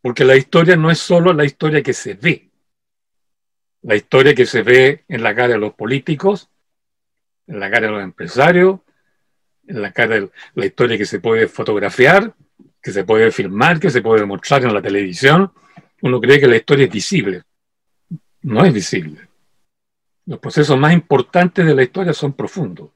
Porque 0.00 0.24
la 0.24 0.36
historia 0.36 0.74
no 0.74 0.90
es 0.90 1.00
solo 1.00 1.34
la 1.34 1.44
historia 1.44 1.82
que 1.82 1.92
se 1.92 2.14
ve. 2.14 2.48
La 3.82 3.94
historia 3.94 4.34
que 4.34 4.46
se 4.46 4.62
ve 4.62 5.04
en 5.06 5.22
la 5.22 5.34
cara 5.34 5.48
de 5.48 5.58
los 5.58 5.74
políticos, 5.74 6.48
en 7.46 7.60
la 7.60 7.70
cara 7.70 7.88
de 7.88 7.92
los 7.92 8.02
empresarios, 8.02 8.80
en 9.70 9.80
la 9.80 9.92
cara 9.92 10.16
de 10.16 10.30
la 10.54 10.66
historia 10.66 10.98
que 10.98 11.06
se 11.06 11.20
puede 11.20 11.46
fotografiar, 11.46 12.34
que 12.82 12.90
se 12.90 13.04
puede 13.04 13.30
filmar, 13.30 13.78
que 13.78 13.90
se 13.90 14.02
puede 14.02 14.26
mostrar 14.26 14.64
en 14.64 14.74
la 14.74 14.82
televisión. 14.82 15.52
Uno 16.02 16.20
cree 16.20 16.40
que 16.40 16.48
la 16.48 16.56
historia 16.56 16.86
es 16.86 16.92
visible. 16.92 17.42
No 18.42 18.64
es 18.64 18.72
visible. 18.72 19.28
Los 20.26 20.38
procesos 20.38 20.78
más 20.78 20.92
importantes 20.92 21.64
de 21.64 21.74
la 21.74 21.82
historia 21.82 22.12
son 22.12 22.32
profundos. 22.32 22.90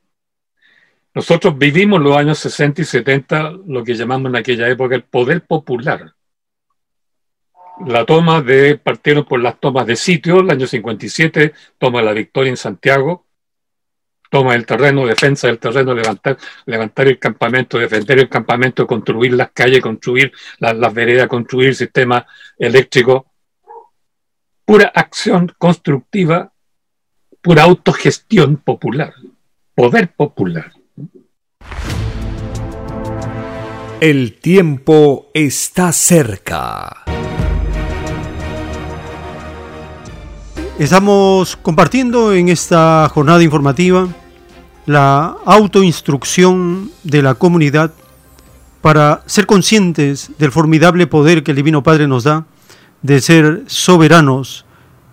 Nosotros 1.15 1.57
vivimos 1.57 2.01
los 2.01 2.17
años 2.17 2.39
60 2.41 2.83
y 2.83 2.85
70 2.85 3.51
lo 3.67 3.85
que 3.85 3.95
llamamos 3.95 4.31
en 4.31 4.37
aquella 4.37 4.69
época 4.69 4.97
el 4.97 5.05
poder 5.05 5.47
popular. 5.47 6.15
La 7.87 8.05
toma 8.05 8.41
de, 8.41 8.79
partieron 8.79 9.25
por 9.25 9.41
las 9.41 9.61
tomas 9.61 9.87
de 9.87 9.97
sitio, 9.97 10.41
el 10.41 10.51
año 10.51 10.67
57, 10.67 11.53
toma 11.79 12.03
la 12.03 12.13
victoria 12.13 12.51
en 12.51 12.57
Santiago, 12.57 13.24
toma 14.35 14.55
del 14.55 14.67
terreno, 14.67 15.07
defensa 15.07 15.47
del 15.47 15.61
terreno, 15.61 15.95
levantar, 15.95 16.37
levantar 16.67 17.07
el 17.07 17.21
campamento, 17.21 17.79
defender 17.79 18.19
el 18.19 18.29
campamento, 18.29 18.85
construir 18.85 19.33
las 19.33 19.53
calles, 19.53 19.81
construir 19.81 20.33
las, 20.59 20.77
las 20.77 20.93
veredas, 20.93 21.29
construir 21.29 21.69
el 21.69 21.77
sistema 21.77 22.27
eléctrico. 22.59 23.27
Pura 24.65 24.91
acción 24.93 25.53
constructiva, 25.57 26.53
pura 27.41 27.63
autogestión 27.63 28.57
popular, 28.57 29.15
poder 29.73 30.13
popular. 30.13 30.73
El 34.01 34.41
tiempo 34.41 35.31
está 35.33 35.93
cerca. 35.93 37.05
Estamos 40.77 41.55
compartiendo 41.55 42.35
en 42.35 42.49
esta 42.49 43.09
jornada 43.15 43.45
informativa 43.45 44.09
la 44.87 45.37
autoinstrucción 45.47 46.91
de 47.03 47.23
la 47.23 47.35
comunidad 47.35 47.93
para 48.83 49.23
ser 49.27 49.47
conscientes 49.47 50.31
del 50.39 50.53
formidable 50.53 51.07
poder 51.07 51.43
que 51.43 51.53
el 51.53 51.57
Divino 51.57 51.83
Padre 51.83 52.07
nos 52.07 52.25
da 52.25 52.45
de 53.03 53.21
ser 53.21 53.65
soberanos, 53.67 54.65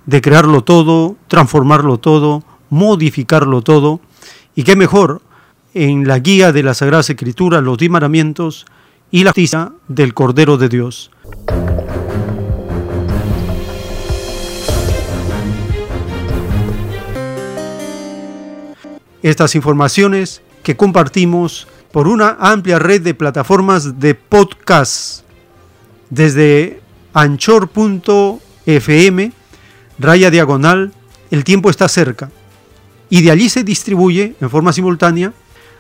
de 0.05 0.21
crearlo 0.21 0.63
todo, 0.63 1.15
transformarlo 1.27 1.97
todo, 1.97 2.43
modificarlo 2.69 3.61
todo, 3.61 4.01
y 4.55 4.63
qué 4.63 4.75
mejor 4.75 5.21
en 5.73 6.07
la 6.07 6.19
guía 6.19 6.51
de 6.51 6.63
la 6.63 6.73
Sagrada 6.73 7.01
Escritura, 7.01 7.61
los 7.61 7.77
diez 7.77 7.91
mandamientos 7.91 8.65
y 9.09 9.23
la 9.23 9.31
justicia 9.31 9.71
del 9.87 10.13
Cordero 10.13 10.57
de 10.57 10.69
Dios. 10.69 11.11
Estas 19.23 19.55
informaciones 19.55 20.41
que 20.63 20.75
compartimos 20.75 21.67
por 21.91 22.07
una 22.07 22.37
amplia 22.39 22.79
red 22.79 23.01
de 23.01 23.13
plataformas 23.13 23.99
de 23.99 24.15
podcast 24.15 25.23
desde 26.09 26.81
anchor.fm, 27.13 28.41
raya 29.99 30.31
diagonal, 30.31 30.93
el 31.29 31.43
tiempo 31.43 31.69
está 31.69 31.87
cerca. 31.87 32.31
Y 33.09 33.21
de 33.21 33.31
allí 33.31 33.49
se 33.49 33.63
distribuye 33.63 34.35
en 34.39 34.49
forma 34.49 34.73
simultánea 34.73 35.33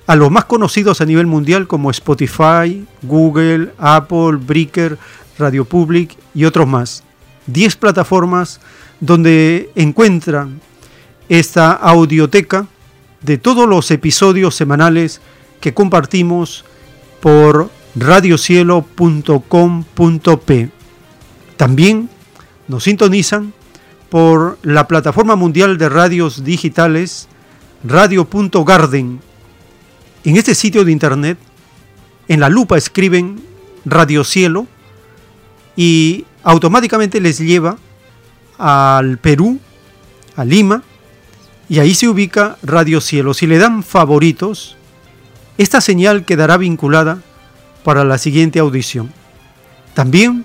a 0.05 0.15
los 0.15 0.29
más 0.29 0.45
conocidos 0.45 1.01
a 1.01 1.05
nivel 1.05 1.27
mundial 1.27 1.67
como 1.67 1.89
Spotify, 1.91 2.85
Google, 3.01 3.71
Apple, 3.77 4.37
Breaker, 4.39 4.97
Radio 5.39 5.65
Public 5.65 6.15
y 6.33 6.45
otros 6.45 6.67
más. 6.67 7.03
10 7.47 7.75
plataformas 7.77 8.59
donde 8.99 9.71
encuentran 9.75 10.61
esta 11.29 11.71
audioteca 11.71 12.67
de 13.21 13.37
todos 13.37 13.67
los 13.67 13.91
episodios 13.91 14.55
semanales 14.55 15.19
que 15.59 15.73
compartimos 15.73 16.63
por 17.21 17.69
radiocielo.com.p. 17.95 20.69
También 21.57 22.09
nos 22.67 22.83
sintonizan 22.83 23.53
por 24.09 24.57
la 24.63 24.87
plataforma 24.87 25.35
mundial 25.35 25.77
de 25.77 25.89
radios 25.89 26.43
digitales 26.43 27.27
radio.garden. 27.83 29.19
En 30.23 30.37
este 30.37 30.55
sitio 30.55 30.83
de 30.83 30.91
internet, 30.91 31.37
en 32.27 32.39
la 32.39 32.49
lupa 32.49 32.77
escriben 32.77 33.41
Radio 33.85 34.23
Cielo 34.23 34.67
y 35.75 36.25
automáticamente 36.43 37.21
les 37.21 37.39
lleva 37.39 37.77
al 38.57 39.17
Perú, 39.17 39.59
a 40.35 40.45
Lima, 40.45 40.83
y 41.71 41.79
ahí 41.79 41.95
se 41.95 42.09
ubica 42.09 42.57
Radio 42.63 42.99
Cielo. 42.99 43.33
Si 43.33 43.47
le 43.47 43.57
dan 43.57 43.81
favoritos, 43.81 44.75
esta 45.57 45.79
señal 45.79 46.25
quedará 46.25 46.57
vinculada 46.57 47.21
para 47.85 48.03
la 48.03 48.17
siguiente 48.17 48.59
audición. 48.59 49.13
También 49.93 50.43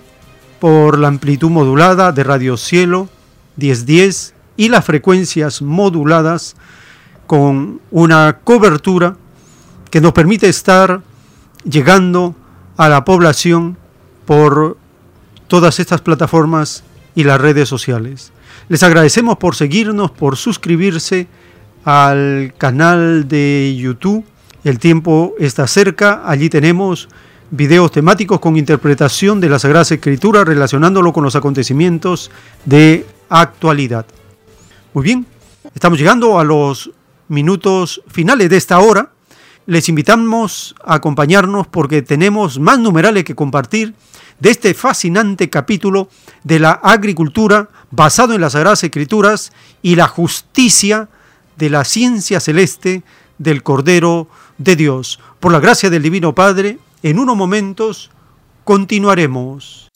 por 0.60 1.00
la 1.00 1.08
amplitud 1.08 1.50
modulada 1.50 2.12
de 2.12 2.22
Radio 2.22 2.56
Cielo 2.56 3.08
1010 3.56 4.34
y 4.56 4.68
las 4.68 4.84
frecuencias 4.84 5.62
moduladas 5.62 6.54
con 7.26 7.80
una 7.90 8.38
cobertura 8.44 9.16
que 9.90 10.00
nos 10.00 10.12
permite 10.12 10.48
estar 10.48 11.02
llegando 11.64 12.36
a 12.76 12.88
la 12.88 13.04
población 13.04 13.76
por 14.26 14.78
todas 15.48 15.80
estas 15.80 16.02
plataformas 16.02 16.84
y 17.16 17.24
las 17.24 17.40
redes 17.40 17.68
sociales. 17.68 18.30
Les 18.68 18.82
agradecemos 18.82 19.38
por 19.38 19.54
seguirnos, 19.54 20.10
por 20.10 20.36
suscribirse 20.36 21.28
al 21.84 22.52
canal 22.58 23.28
de 23.28 23.76
YouTube. 23.78 24.24
El 24.64 24.80
tiempo 24.80 25.34
está 25.38 25.68
cerca. 25.68 26.22
Allí 26.26 26.48
tenemos 26.48 27.08
videos 27.52 27.92
temáticos 27.92 28.40
con 28.40 28.56
interpretación 28.56 29.40
de 29.40 29.50
la 29.50 29.60
Sagrada 29.60 29.82
Escritura 29.82 30.44
relacionándolo 30.44 31.12
con 31.12 31.22
los 31.22 31.36
acontecimientos 31.36 32.32
de 32.64 33.06
actualidad. 33.28 34.04
Muy 34.94 35.04
bien, 35.04 35.26
estamos 35.72 35.96
llegando 35.96 36.40
a 36.40 36.42
los 36.42 36.90
minutos 37.28 38.02
finales 38.08 38.50
de 38.50 38.56
esta 38.56 38.80
hora. 38.80 39.10
Les 39.66 39.88
invitamos 39.88 40.74
a 40.84 40.94
acompañarnos 40.94 41.68
porque 41.68 42.02
tenemos 42.02 42.58
más 42.58 42.80
numerales 42.80 43.22
que 43.22 43.36
compartir 43.36 43.94
de 44.40 44.50
este 44.50 44.74
fascinante 44.74 45.48
capítulo 45.50 46.08
de 46.44 46.58
la 46.58 46.72
agricultura 46.72 47.68
basado 47.90 48.34
en 48.34 48.40
las 48.40 48.52
Sagradas 48.52 48.84
Escrituras 48.84 49.52
y 49.82 49.96
la 49.96 50.08
justicia 50.08 51.08
de 51.56 51.70
la 51.70 51.84
ciencia 51.84 52.40
celeste 52.40 53.02
del 53.38 53.62
Cordero 53.62 54.28
de 54.58 54.76
Dios. 54.76 55.20
Por 55.40 55.52
la 55.52 55.60
gracia 55.60 55.90
del 55.90 56.02
Divino 56.02 56.34
Padre, 56.34 56.78
en 57.02 57.18
unos 57.18 57.36
momentos 57.36 58.10
continuaremos. 58.64 59.90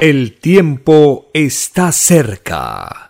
El 0.00 0.38
tiempo 0.38 1.28
está 1.34 1.92
cerca. 1.92 3.09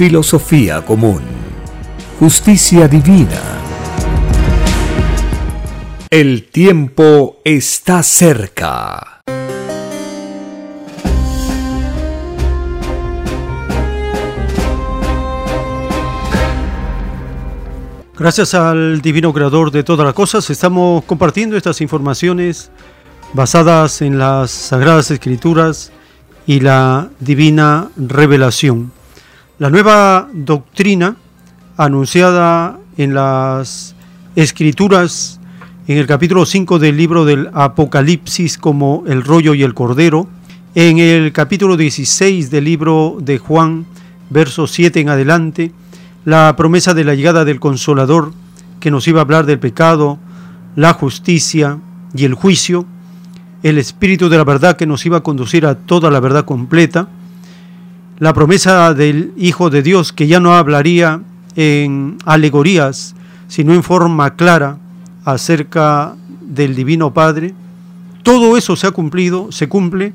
filosofía 0.00 0.80
común, 0.80 1.20
justicia 2.18 2.88
divina. 2.88 3.38
El 6.08 6.48
tiempo 6.48 7.42
está 7.44 8.02
cerca. 8.02 9.20
Gracias 18.18 18.54
al 18.54 19.02
Divino 19.02 19.34
Creador 19.34 19.70
de 19.70 19.84
todas 19.84 20.06
las 20.06 20.14
cosas, 20.14 20.48
estamos 20.48 21.04
compartiendo 21.04 21.58
estas 21.58 21.82
informaciones 21.82 22.70
basadas 23.34 24.00
en 24.00 24.18
las 24.18 24.50
Sagradas 24.50 25.10
Escrituras 25.10 25.92
y 26.46 26.60
la 26.60 27.10
Divina 27.20 27.90
Revelación. 27.98 28.98
La 29.60 29.68
nueva 29.68 30.26
doctrina 30.32 31.16
anunciada 31.76 32.78
en 32.96 33.12
las 33.12 33.94
Escrituras 34.34 35.38
en 35.86 35.98
el 35.98 36.06
capítulo 36.06 36.46
5 36.46 36.78
del 36.78 36.96
libro 36.96 37.26
del 37.26 37.50
Apocalipsis 37.52 38.56
como 38.56 39.04
el 39.06 39.22
rollo 39.22 39.52
y 39.52 39.62
el 39.62 39.74
cordero, 39.74 40.26
en 40.74 40.96
el 40.96 41.30
capítulo 41.32 41.76
16 41.76 42.50
del 42.50 42.64
libro 42.64 43.18
de 43.20 43.36
Juan, 43.36 43.84
verso 44.30 44.66
7 44.66 44.98
en 44.98 45.10
adelante, 45.10 45.72
la 46.24 46.56
promesa 46.56 46.94
de 46.94 47.04
la 47.04 47.14
llegada 47.14 47.44
del 47.44 47.60
Consolador, 47.60 48.32
que 48.80 48.90
nos 48.90 49.06
iba 49.08 49.20
a 49.20 49.24
hablar 49.24 49.44
del 49.44 49.58
pecado, 49.58 50.18
la 50.74 50.94
justicia 50.94 51.78
y 52.14 52.24
el 52.24 52.32
juicio, 52.32 52.86
el 53.62 53.76
Espíritu 53.76 54.30
de 54.30 54.38
la 54.38 54.44
verdad 54.44 54.78
que 54.78 54.86
nos 54.86 55.04
iba 55.04 55.18
a 55.18 55.22
conducir 55.22 55.66
a 55.66 55.74
toda 55.74 56.10
la 56.10 56.20
verdad 56.20 56.46
completa, 56.46 57.10
la 58.20 58.34
promesa 58.34 58.92
del 58.92 59.32
Hijo 59.38 59.70
de 59.70 59.82
Dios 59.82 60.12
que 60.12 60.26
ya 60.26 60.40
no 60.40 60.54
hablaría 60.54 61.22
en 61.56 62.18
alegorías, 62.26 63.14
sino 63.48 63.72
en 63.72 63.82
forma 63.82 64.36
clara 64.36 64.76
acerca 65.24 66.14
del 66.42 66.76
Divino 66.76 67.14
Padre, 67.14 67.54
todo 68.22 68.58
eso 68.58 68.76
se 68.76 68.86
ha 68.86 68.90
cumplido, 68.90 69.50
se 69.50 69.70
cumple 69.70 70.12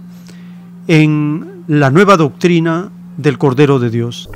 en 0.88 1.64
la 1.68 1.90
nueva 1.90 2.15
doctrina 2.15 2.91
del 3.18 3.40
Cordero 3.40 3.80
de 3.80 3.90
Dios. 3.90 4.30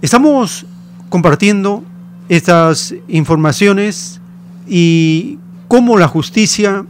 Estamos 0.00 0.64
compartiendo 1.10 1.84
estas 2.30 2.94
informaciones 3.08 4.22
y 4.66 5.38
cómo 5.68 5.98
la 5.98 6.08
justicia 6.08 6.84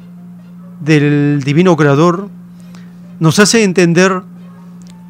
del 0.80 1.42
Divino 1.44 1.76
Creador 1.76 2.30
nos 3.18 3.40
hace 3.40 3.64
entender 3.64 4.22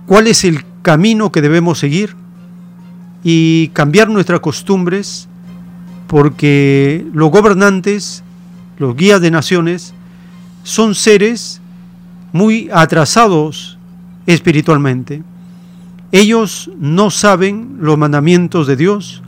cuál 0.07 0.27
es 0.27 0.45
el 0.45 0.65
camino 0.83 1.31
que 1.31 1.43
debemos 1.43 1.79
seguir 1.79 2.17
y 3.23 3.69
cambiar 3.69 4.09
nuestras 4.09 4.41
costumbres 4.41 5.29
porque 6.07 7.07
los 7.13 7.31
gobernantes, 7.31 8.25
los 8.79 8.97
guías 8.97 9.21
de 9.21 9.31
naciones, 9.31 9.93
son 10.63 10.95
seres 10.95 11.61
muy 12.33 12.71
atrasados 12.73 13.79
espiritualmente. 14.27 15.23
Ellos 16.11 16.71
no 16.79 17.11
saben 17.11 17.77
los 17.81 17.99
mandamientos 17.99 18.67
de 18.67 18.77
Dios, 18.77 19.23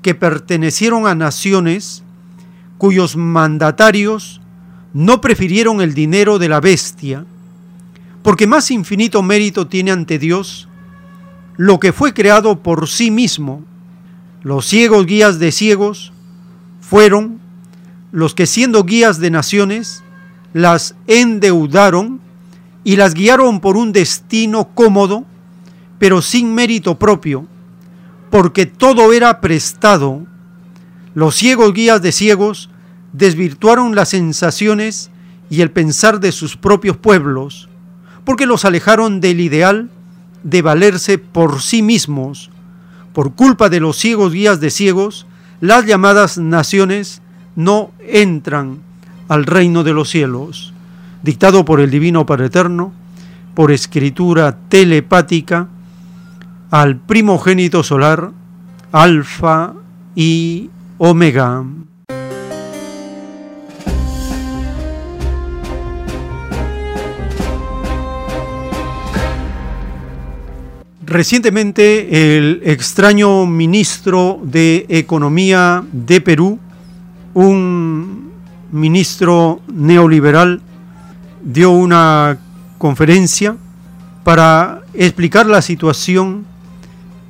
que 0.00 0.14
pertenecieron 0.14 1.06
a 1.06 1.14
naciones 1.14 2.02
cuyos 2.78 3.14
mandatarios 3.14 4.40
no 4.94 5.20
prefirieron 5.20 5.82
el 5.82 5.92
dinero 5.92 6.38
de 6.38 6.48
la 6.48 6.60
bestia, 6.60 7.26
porque 8.22 8.46
más 8.46 8.70
infinito 8.70 9.22
mérito 9.22 9.66
tiene 9.66 9.90
ante 9.90 10.18
Dios 10.18 10.66
lo 11.58 11.78
que 11.78 11.92
fue 11.92 12.14
creado 12.14 12.62
por 12.62 12.88
sí 12.88 13.10
mismo 13.10 13.62
los 14.42 14.64
ciegos 14.64 15.04
guías 15.04 15.38
de 15.40 15.52
ciegos 15.52 16.14
fueron 16.80 17.38
los 18.12 18.34
que 18.34 18.46
siendo 18.46 18.84
guías 18.84 19.20
de 19.20 19.30
naciones 19.30 20.02
las 20.54 20.94
endeudaron 21.06 22.29
y 22.84 22.96
las 22.96 23.14
guiaron 23.14 23.60
por 23.60 23.76
un 23.76 23.92
destino 23.92 24.68
cómodo, 24.74 25.24
pero 25.98 26.22
sin 26.22 26.54
mérito 26.54 26.98
propio, 26.98 27.46
porque 28.30 28.66
todo 28.66 29.12
era 29.12 29.40
prestado. 29.40 30.26
Los 31.14 31.34
ciegos 31.34 31.72
guías 31.74 32.00
de 32.02 32.12
ciegos 32.12 32.70
desvirtuaron 33.12 33.94
las 33.94 34.10
sensaciones 34.10 35.10
y 35.50 35.62
el 35.62 35.70
pensar 35.70 36.20
de 36.20 36.32
sus 36.32 36.56
propios 36.56 36.96
pueblos, 36.96 37.68
porque 38.24 38.46
los 38.46 38.64
alejaron 38.64 39.20
del 39.20 39.40
ideal 39.40 39.90
de 40.42 40.62
valerse 40.62 41.18
por 41.18 41.60
sí 41.60 41.82
mismos 41.82 42.50
por 43.12 43.34
culpa 43.34 43.68
de 43.68 43.80
los 43.80 43.96
ciegos 43.96 44.32
guías 44.32 44.60
de 44.60 44.70
ciegos, 44.70 45.26
las 45.60 45.84
llamadas 45.84 46.38
naciones 46.38 47.22
no 47.56 47.90
entran 48.00 48.78
al 49.28 49.46
reino 49.46 49.84
de 49.84 49.92
los 49.92 50.10
cielos, 50.10 50.72
dictado 51.22 51.64
por 51.64 51.80
el 51.80 51.90
Divino 51.90 52.26
Padre 52.26 52.46
Eterno, 52.46 52.92
por 53.54 53.72
escritura 53.72 54.56
telepática, 54.68 55.68
al 56.70 56.96
primogénito 56.96 57.82
solar, 57.82 58.30
Alfa 58.92 59.74
y 60.14 60.70
Omega. 60.98 61.64
Recientemente 71.10 72.36
el 72.36 72.60
extraño 72.64 73.44
ministro 73.44 74.38
de 74.44 74.86
Economía 74.88 75.82
de 75.90 76.20
Perú, 76.20 76.60
un 77.34 78.30
ministro 78.70 79.60
neoliberal, 79.72 80.62
dio 81.42 81.70
una 81.70 82.38
conferencia 82.78 83.56
para 84.24 84.82
explicar 84.94 85.46
la 85.46 85.62
situación 85.62 86.46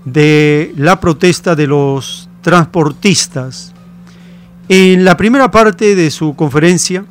de 0.05 0.73
la 0.77 1.01
protesta 1.01 1.55
de 1.55 1.67
los 1.67 2.29
transportistas. 2.43 3.73
En 4.69 5.05
la 5.05 5.17
primera 5.17 5.51
parte 5.51 5.95
de 5.95 6.11
su 6.11 6.35
conferencia, 6.37 7.05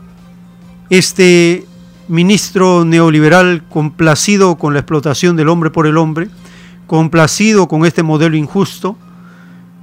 este 0.89 1.65
ministro 2.07 2.85
neoliberal 2.85 3.63
complacido 3.69 4.55
con 4.57 4.73
la 4.73 4.80
explotación 4.80 5.35
del 5.35 5.49
hombre 5.49 5.69
por 5.69 5.85
el 5.85 5.97
hombre, 5.97 6.30
complacido 6.88 7.67
con 7.67 7.85
este 7.85 8.01
modelo 8.01 8.35
injusto, 8.35 8.97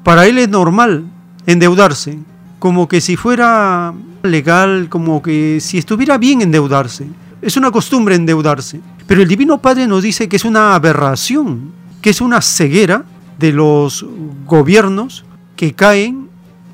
para 0.03 0.27
él 0.27 0.39
es 0.39 0.49
normal 0.49 1.05
endeudarse, 1.47 2.19
como 2.59 2.89
que 2.89 3.01
si 3.01 3.17
fuera 3.17 3.93
legal, 4.31 4.89
como 4.89 5.23
que 5.23 5.59
si 5.61 5.79
estuviera 5.79 6.19
bien 6.19 6.43
endeudarse. 6.43 7.07
es 7.43 7.57
una 7.57 7.71
costumbre 7.71 8.15
endeudarse. 8.15 8.81
Pero 9.07 9.23
el 9.23 9.29
Divino 9.29 9.59
Padre 9.59 9.87
nos 9.87 10.03
dice 10.03 10.29
que 10.29 10.37
es 10.37 10.45
una 10.45 10.75
aberración, 10.75 11.73
que 12.01 12.11
es 12.11 12.21
una 12.21 12.41
ceguera 12.41 13.05
de 13.39 13.53
los 13.53 14.05
gobiernos 14.47 15.25
que 15.55 15.75
caen 15.75 16.29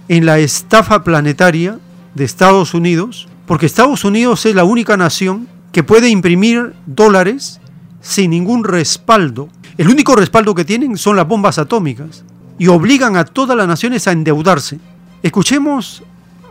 en 0.08 0.26
la 0.26 0.38
estafa 0.38 1.04
planetaria 1.04 1.78
de 2.14 2.24
Estados 2.24 2.74
Unidos, 2.74 3.28
porque 3.46 3.66
Estados 3.66 4.04
Unidos 4.04 4.46
es 4.46 4.54
la 4.54 4.64
única 4.64 4.96
nación 4.96 5.48
que 5.72 5.82
puede 5.82 6.08
imprimir 6.08 6.74
dólares 6.86 7.60
sin 8.00 8.30
ningún 8.30 8.64
respaldo. 8.64 9.48
El 9.78 9.88
único 9.88 10.14
respaldo 10.14 10.54
que 10.54 10.64
tienen 10.64 10.96
son 10.96 11.16
las 11.16 11.26
bombas 11.26 11.58
atómicas 11.58 12.24
y 12.58 12.68
obligan 12.68 13.16
a 13.16 13.24
todas 13.24 13.56
las 13.56 13.66
naciones 13.66 14.06
a 14.06 14.12
endeudarse. 14.12 14.78
Escuchemos 15.22 16.02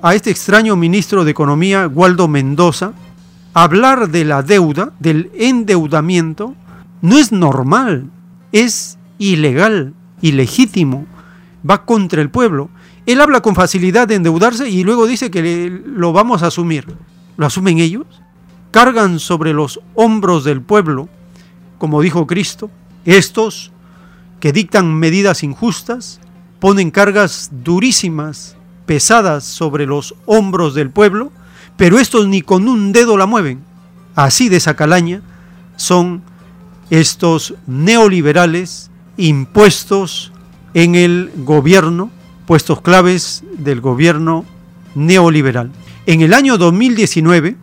a 0.02 0.15
este 0.15 0.32
extraño 0.32 0.76
ministro 0.76 1.23
de 1.23 1.32
Economía, 1.32 1.88
Waldo 1.88 2.28
Mendoza, 2.28 2.94
hablar 3.53 4.10
de 4.10 4.26
la 4.26 4.41
deuda, 4.41 4.94
del 4.99 5.32
endeudamiento, 5.36 6.56
no 7.02 7.18
es 7.18 7.32
normal, 7.32 8.10
es 8.52 8.98
ilegal, 9.19 9.94
ilegítimo, 10.22 11.06
va 11.68 11.86
contra 11.86 12.22
el 12.22 12.30
pueblo. 12.30 12.69
Él 13.06 13.22
habla 13.22 13.41
con 13.41 13.56
facilidad 13.56 14.07
de 14.07 14.15
endeudarse 14.15 14.69
y 14.69 14.84
luego 14.84 15.06
dice 15.06 15.30
que 15.30 15.82
lo 15.86 16.14
vamos 16.14 16.44
a 16.44 16.48
asumir. 16.48 16.88
¿Lo 17.38 17.45
asumen 17.45 17.80
ellos? 17.80 18.06
Cargan 18.72 19.19
sobre 19.19 19.53
los 19.53 19.82
hombros 19.95 20.44
del 20.44 20.61
pueblo, 20.61 21.10
como 21.78 22.02
dijo 22.02 22.26
Cristo, 22.26 22.69
estos 23.06 23.72
que 24.40 24.52
dictan 24.52 24.95
medidas 24.95 25.44
injustas, 25.44 26.19
ponen 26.60 26.90
cargas 26.90 27.52
durísimas, 27.64 28.56
pesadas 28.85 29.43
sobre 29.43 29.85
los 29.85 30.15
hombros 30.25 30.73
del 30.73 30.89
pueblo, 30.89 31.31
pero 31.77 31.99
estos 31.99 32.27
ni 32.27 32.41
con 32.41 32.67
un 32.67 32.91
dedo 32.91 33.17
la 33.17 33.25
mueven. 33.25 33.63
Así 34.15 34.49
de 34.49 34.57
esa 34.57 34.75
calaña 34.75 35.21
son 35.77 36.21
estos 36.89 37.55
neoliberales 37.67 38.91
impuestos 39.17 40.31
en 40.73 40.95
el 40.95 41.31
gobierno, 41.37 42.11
puestos 42.45 42.81
claves 42.81 43.43
del 43.57 43.81
gobierno 43.81 44.45
neoliberal. 44.95 45.71
En 46.05 46.21
el 46.21 46.33
año 46.33 46.57
2019, 46.57 47.55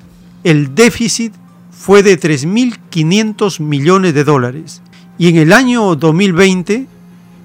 el 0.44 0.74
déficit 0.74 1.32
fue 1.70 2.02
de 2.02 2.18
3.500 2.18 3.60
millones 3.60 4.14
de 4.14 4.24
dólares 4.24 4.82
y 5.18 5.28
en 5.28 5.36
el 5.36 5.52
año 5.52 5.94
2020 5.94 6.86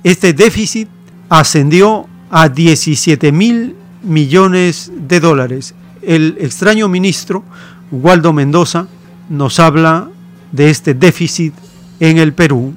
este 0.03 0.33
déficit 0.33 0.87
ascendió 1.29 2.07
a 2.35 2.49
17 2.49 3.31
mil 3.31 3.75
millones 4.01 4.91
de 4.91 5.19
dólares. 5.19 5.75
El 6.01 6.35
extraño 6.39 6.87
ministro 6.87 7.43
Waldo 7.91 8.33
Mendoza 8.33 8.87
nos 9.29 9.59
habla 9.59 10.09
de 10.51 10.71
este 10.71 10.95
déficit 10.95 11.53
en 11.99 12.17
el 12.17 12.33
Perú. 12.33 12.73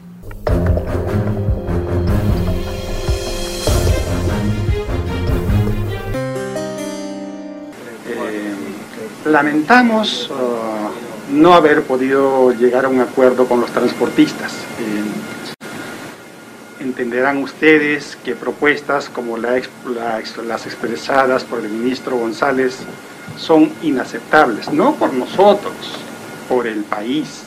Eh, 8.11 8.55
lamentamos 9.25 10.31
uh, 10.31 11.35
no 11.35 11.55
haber 11.55 11.85
podido 11.85 12.53
llegar 12.53 12.85
a 12.85 12.89
un 12.89 13.01
acuerdo 13.01 13.47
con 13.47 13.63
los 13.63 13.71
transportistas. 13.71 14.53
Eh, 14.81 15.26
entenderán 16.87 17.39
ustedes 17.43 18.17
que 18.25 18.35
propuestas 18.35 19.09
como 19.09 19.37
la, 19.37 19.61
la, 19.87 20.23
las 20.45 20.67
expresadas 20.67 21.45
por 21.45 21.61
el 21.61 21.69
ministro 21.69 22.17
González 22.17 22.79
son 23.37 23.73
inaceptables, 23.83 24.73
no 24.73 24.95
por 24.95 25.13
nosotros, 25.13 25.75
por 26.49 26.67
el 26.67 26.85
país. 26.85 27.43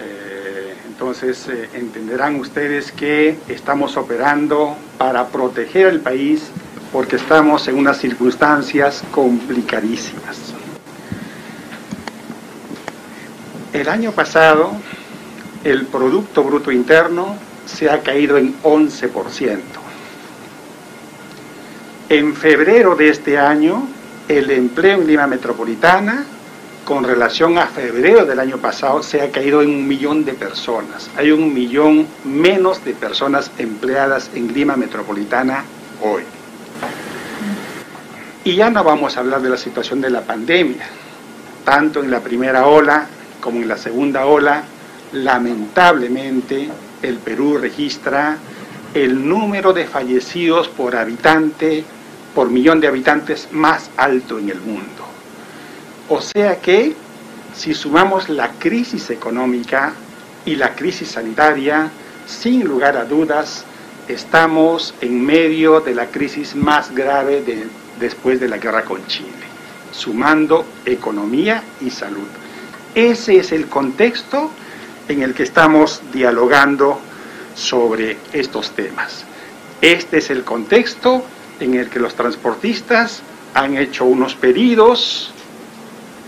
Eh, 0.00 0.74
entonces 0.86 1.48
eh, 1.48 1.68
entenderán 1.74 2.36
ustedes 2.36 2.92
que 2.92 3.38
estamos 3.48 3.96
operando 3.96 4.76
para 4.96 5.26
proteger 5.28 5.88
al 5.88 6.00
país 6.00 6.44
porque 6.92 7.16
estamos 7.16 7.66
en 7.66 7.76
unas 7.76 7.98
circunstancias 7.98 9.02
complicadísimas. 9.10 10.54
El 13.72 13.88
año 13.88 14.12
pasado 14.12 14.70
el 15.64 15.86
Producto 15.86 16.44
Bruto 16.44 16.70
Interno 16.70 17.36
se 17.66 17.90
ha 17.90 18.00
caído 18.00 18.36
en 18.36 18.54
11%. 18.62 19.60
En 22.08 22.34
febrero 22.34 22.94
de 22.96 23.08
este 23.08 23.38
año, 23.38 23.86
el 24.28 24.50
empleo 24.50 25.00
en 25.00 25.06
Lima 25.06 25.26
Metropolitana, 25.26 26.24
con 26.84 27.02
relación 27.02 27.56
a 27.56 27.66
febrero 27.66 28.26
del 28.26 28.38
año 28.38 28.58
pasado, 28.58 29.02
se 29.02 29.22
ha 29.22 29.30
caído 29.30 29.62
en 29.62 29.70
un 29.70 29.88
millón 29.88 30.24
de 30.24 30.34
personas. 30.34 31.10
Hay 31.16 31.30
un 31.30 31.52
millón 31.52 32.06
menos 32.24 32.84
de 32.84 32.92
personas 32.92 33.50
empleadas 33.56 34.30
en 34.34 34.52
Lima 34.52 34.76
Metropolitana 34.76 35.64
hoy. 36.02 36.22
Y 38.44 38.56
ya 38.56 38.68
no 38.68 38.84
vamos 38.84 39.16
a 39.16 39.20
hablar 39.20 39.40
de 39.40 39.48
la 39.48 39.56
situación 39.56 40.02
de 40.02 40.10
la 40.10 40.20
pandemia. 40.20 40.86
Tanto 41.64 42.02
en 42.02 42.10
la 42.10 42.20
primera 42.20 42.66
ola 42.66 43.06
como 43.40 43.60
en 43.60 43.68
la 43.68 43.78
segunda 43.78 44.26
ola, 44.26 44.62
lamentablemente 45.12 46.68
el 47.04 47.18
Perú 47.18 47.58
registra 47.58 48.38
el 48.94 49.28
número 49.28 49.72
de 49.72 49.86
fallecidos 49.86 50.68
por 50.68 50.96
habitante, 50.96 51.84
por 52.34 52.50
millón 52.50 52.80
de 52.80 52.88
habitantes 52.88 53.48
más 53.52 53.90
alto 53.96 54.38
en 54.38 54.50
el 54.50 54.60
mundo. 54.60 55.04
O 56.08 56.20
sea 56.20 56.60
que, 56.60 56.94
si 57.54 57.74
sumamos 57.74 58.28
la 58.28 58.50
crisis 58.52 59.10
económica 59.10 59.92
y 60.44 60.56
la 60.56 60.74
crisis 60.74 61.08
sanitaria, 61.08 61.90
sin 62.26 62.64
lugar 62.64 62.96
a 62.96 63.04
dudas, 63.04 63.64
estamos 64.08 64.94
en 65.00 65.24
medio 65.24 65.80
de 65.80 65.94
la 65.94 66.06
crisis 66.06 66.54
más 66.54 66.94
grave 66.94 67.42
de, 67.42 67.66
después 67.98 68.40
de 68.40 68.48
la 68.48 68.58
guerra 68.58 68.84
con 68.84 69.06
Chile, 69.06 69.28
sumando 69.92 70.64
economía 70.84 71.62
y 71.80 71.90
salud. 71.90 72.28
Ese 72.94 73.38
es 73.38 73.50
el 73.52 73.66
contexto 73.66 74.50
en 75.08 75.22
el 75.22 75.34
que 75.34 75.42
estamos 75.42 76.02
dialogando 76.12 77.00
sobre 77.54 78.16
estos 78.32 78.70
temas. 78.72 79.24
Este 79.80 80.18
es 80.18 80.30
el 80.30 80.44
contexto 80.44 81.24
en 81.60 81.74
el 81.74 81.88
que 81.88 82.00
los 82.00 82.14
transportistas 82.14 83.22
han 83.54 83.76
hecho 83.76 84.04
unos 84.04 84.34
pedidos 84.34 85.32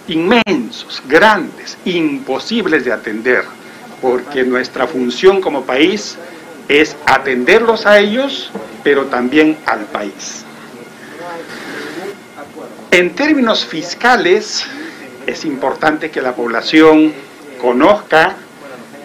inmensos, 0.09 1.03
grandes, 1.09 1.77
imposibles 1.85 2.85
de 2.85 2.93
atender, 2.93 3.44
porque 4.01 4.44
nuestra 4.44 4.86
función 4.86 5.40
como 5.40 5.62
país 5.62 6.16
es 6.69 6.97
atenderlos 7.07 7.86
a 7.86 7.98
ellos, 7.98 8.51
pero 8.85 9.07
también 9.07 9.59
al 9.66 9.86
país. 9.86 10.44
En 12.90 13.15
términos 13.15 13.65
fiscales, 13.65 14.65
es 15.27 15.44
importante 15.44 16.11
que 16.11 16.23
la 16.23 16.35
población 16.35 17.12
conozca 17.61 18.36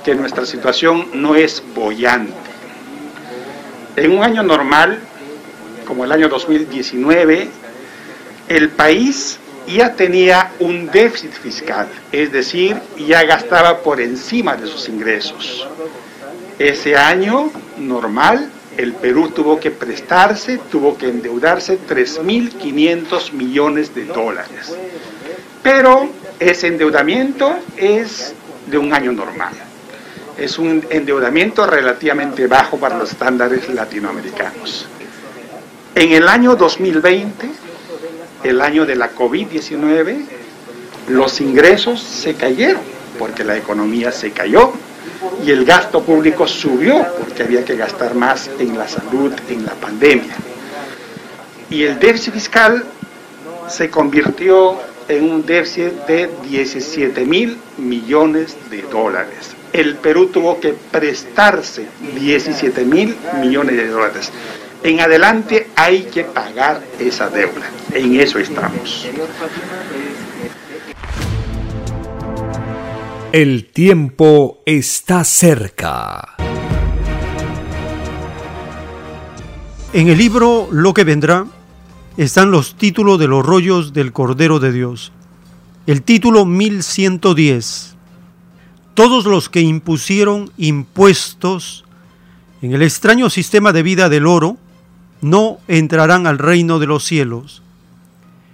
que 0.04 0.16
nuestra 0.16 0.46
situación 0.46 1.08
no 1.14 1.36
es 1.36 1.64
bollante. 1.76 2.34
En 3.96 4.12
un 4.12 4.24
año 4.24 4.44
normal, 4.44 5.00
como 5.86 6.06
el 6.06 6.12
año 6.12 6.30
2019, 6.30 7.48
el 8.48 8.70
país 8.70 9.40
ya 9.68 9.94
tenía 9.94 10.52
un 10.60 10.90
déficit 10.90 11.32
fiscal, 11.32 11.88
es 12.12 12.32
decir, 12.32 12.78
ya 12.98 13.24
gastaba 13.24 13.80
por 13.80 14.02
encima 14.02 14.56
de 14.56 14.68
sus 14.68 14.90
ingresos. 14.90 15.68
Ese 16.58 16.96
año 16.96 17.52
normal, 17.78 18.50
el 18.78 18.94
Perú 18.94 19.30
tuvo 19.30 19.60
que 19.60 19.72
prestarse, 19.72 20.60
tuvo 20.72 20.98
que 20.98 21.10
endeudarse 21.10 21.78
3.500 21.78 23.34
millones 23.34 23.94
de 23.94 24.06
dólares. 24.06 24.76
Pero 25.62 26.10
ese 26.40 26.68
endeudamiento 26.68 27.54
es 27.78 28.34
de 28.68 28.78
un 28.78 28.94
año 28.94 29.12
normal 29.12 29.54
es 30.42 30.58
un 30.58 30.84
endeudamiento 30.90 31.68
relativamente 31.68 32.48
bajo 32.48 32.78
para 32.78 32.98
los 32.98 33.12
estándares 33.12 33.70
latinoamericanos. 33.70 34.88
En 35.94 36.14
el 36.14 36.28
año 36.28 36.56
2020, 36.56 37.48
el 38.44 38.60
año 38.60 38.88
de 38.88 38.96
la 38.96 39.14
COVID-19, 39.14 40.26
los 41.10 41.42
ingresos 41.42 42.02
se 42.02 42.34
cayeron 42.34 42.82
porque 43.20 43.44
la 43.44 43.56
economía 43.56 44.12
se 44.12 44.32
cayó 44.32 44.74
y 45.46 45.52
el 45.52 45.64
gasto 45.64 46.02
público 46.02 46.48
subió 46.48 47.06
porque 47.20 47.44
había 47.44 47.64
que 47.64 47.76
gastar 47.76 48.16
más 48.16 48.50
en 48.58 48.76
la 48.76 48.88
salud, 48.88 49.32
en 49.48 49.64
la 49.64 49.74
pandemia. 49.74 50.34
Y 51.70 51.84
el 51.84 52.00
déficit 52.00 52.34
fiscal 52.34 52.84
se 53.70 53.92
convirtió 53.92 54.80
en 55.08 55.30
un 55.30 55.46
déficit 55.46 55.92
de 56.08 56.32
17 56.50 57.26
mil 57.26 57.60
millones 57.78 58.58
de 58.72 58.82
dólares 58.84 59.56
el 59.74 59.96
Perú 59.96 60.28
tuvo 60.28 60.60
que 60.60 60.74
prestarse 60.74 61.88
17 62.20 62.84
mil 62.86 63.16
millones 63.40 63.78
de 63.78 63.88
dólares. 63.88 64.32
En 64.84 65.00
adelante 65.00 65.68
hay 65.76 66.04
que 66.04 66.24
pagar 66.24 66.82
esa 67.00 67.30
deuda. 67.30 67.70
En 67.94 68.20
eso 68.20 68.40
estamos. 68.40 69.08
El 73.32 73.72
tiempo 73.72 74.62
está 74.66 75.24
cerca. 75.24 76.36
En 79.94 80.08
el 80.08 80.18
libro 80.18 80.68
Lo 80.72 80.94
que 80.94 81.04
vendrá 81.04 81.46
están 82.18 82.52
los 82.52 82.76
títulos 82.76 83.20
de 83.20 83.28
los 83.28 83.46
rollos 83.46 83.94
del 83.94 84.12
Cordero 84.12 84.60
de 84.60 84.72
Dios. 84.72 85.12
El 85.86 86.02
título 86.02 86.46
1110. 86.46 87.96
Todos 88.94 89.26
los 89.26 89.50
que 89.50 89.62
impusieron 89.62 90.52
impuestos 90.58 91.86
en 92.62 92.74
el 92.74 92.82
extraño 92.82 93.30
sistema 93.30 93.72
de 93.72 93.84
vida 93.84 94.10
del 94.10 94.28
oro 94.28 94.58
no 95.22 95.60
entrarán 95.68 96.28
al 96.28 96.38
reino 96.38 96.80
de 96.80 96.88
los 96.88 97.04
cielos. 97.04 97.62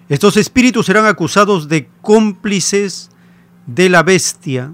Estos 0.09 0.37
espíritus 0.37 0.85
serán 0.85 1.05
acusados 1.05 1.67
de 1.67 1.89
cómplices 2.01 3.09
de 3.65 3.89
la 3.89 4.03
bestia. 4.03 4.73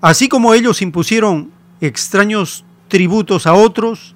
Así 0.00 0.28
como 0.28 0.52
ellos 0.52 0.82
impusieron 0.82 1.52
extraños 1.80 2.64
tributos 2.88 3.46
a 3.46 3.54
otros, 3.54 4.14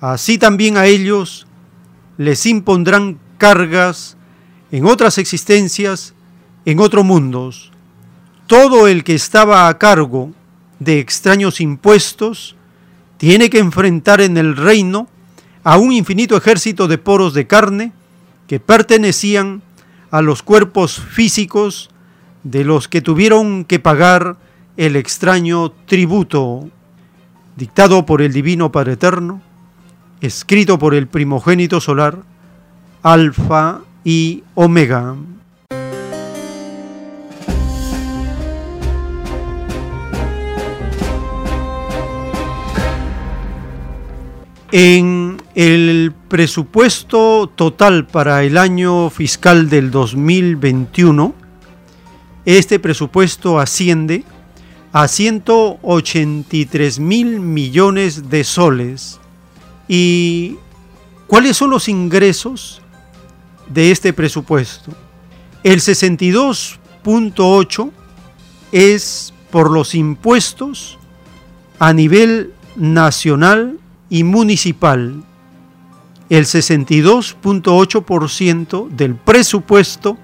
así 0.00 0.38
también 0.38 0.76
a 0.76 0.86
ellos 0.86 1.46
les 2.18 2.46
impondrán 2.46 3.18
cargas 3.36 4.16
en 4.70 4.86
otras 4.86 5.18
existencias, 5.18 6.14
en 6.64 6.80
otros 6.80 7.04
mundos. 7.04 7.71
Todo 8.52 8.86
el 8.86 9.02
que 9.02 9.14
estaba 9.14 9.66
a 9.66 9.78
cargo 9.78 10.30
de 10.78 10.98
extraños 10.98 11.58
impuestos 11.58 12.54
tiene 13.16 13.48
que 13.48 13.58
enfrentar 13.58 14.20
en 14.20 14.36
el 14.36 14.58
reino 14.58 15.08
a 15.64 15.78
un 15.78 15.90
infinito 15.90 16.36
ejército 16.36 16.86
de 16.86 16.98
poros 16.98 17.32
de 17.32 17.46
carne 17.46 17.94
que 18.46 18.60
pertenecían 18.60 19.62
a 20.10 20.20
los 20.20 20.42
cuerpos 20.42 21.00
físicos 21.00 21.88
de 22.42 22.64
los 22.64 22.88
que 22.88 23.00
tuvieron 23.00 23.64
que 23.64 23.78
pagar 23.78 24.36
el 24.76 24.96
extraño 24.96 25.72
tributo 25.86 26.68
dictado 27.56 28.04
por 28.04 28.20
el 28.20 28.34
Divino 28.34 28.70
Padre 28.70 28.92
Eterno, 28.92 29.40
escrito 30.20 30.78
por 30.78 30.94
el 30.94 31.06
primogénito 31.06 31.80
solar, 31.80 32.18
Alfa 33.02 33.80
y 34.04 34.44
Omega. 34.54 35.16
En 44.74 45.36
el 45.54 46.14
presupuesto 46.28 47.46
total 47.54 48.06
para 48.06 48.42
el 48.42 48.56
año 48.56 49.10
fiscal 49.10 49.68
del 49.68 49.90
2021, 49.90 51.34
este 52.46 52.78
presupuesto 52.78 53.60
asciende 53.60 54.24
a 54.90 55.08
183 55.08 57.00
mil 57.00 57.38
millones 57.40 58.30
de 58.30 58.44
soles. 58.44 59.20
¿Y 59.88 60.56
cuáles 61.26 61.58
son 61.58 61.68
los 61.68 61.90
ingresos 61.90 62.80
de 63.68 63.90
este 63.90 64.14
presupuesto? 64.14 64.90
El 65.64 65.80
62.8 65.80 67.90
es 68.72 69.34
por 69.50 69.70
los 69.70 69.94
impuestos 69.94 70.98
a 71.78 71.92
nivel 71.92 72.54
nacional 72.74 73.76
y 74.12 74.22
municipal. 74.24 75.22
El 76.28 76.44
62.8% 76.44 78.88
del 78.90 79.14
presupuesto 79.14 80.18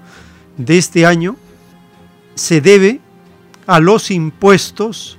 de 0.57 0.77
este 0.77 1.07
año 1.07 1.37
se 2.35 2.61
debe 2.61 2.99
a 3.65 3.79
los 3.79 4.11
impuestos 4.11 5.17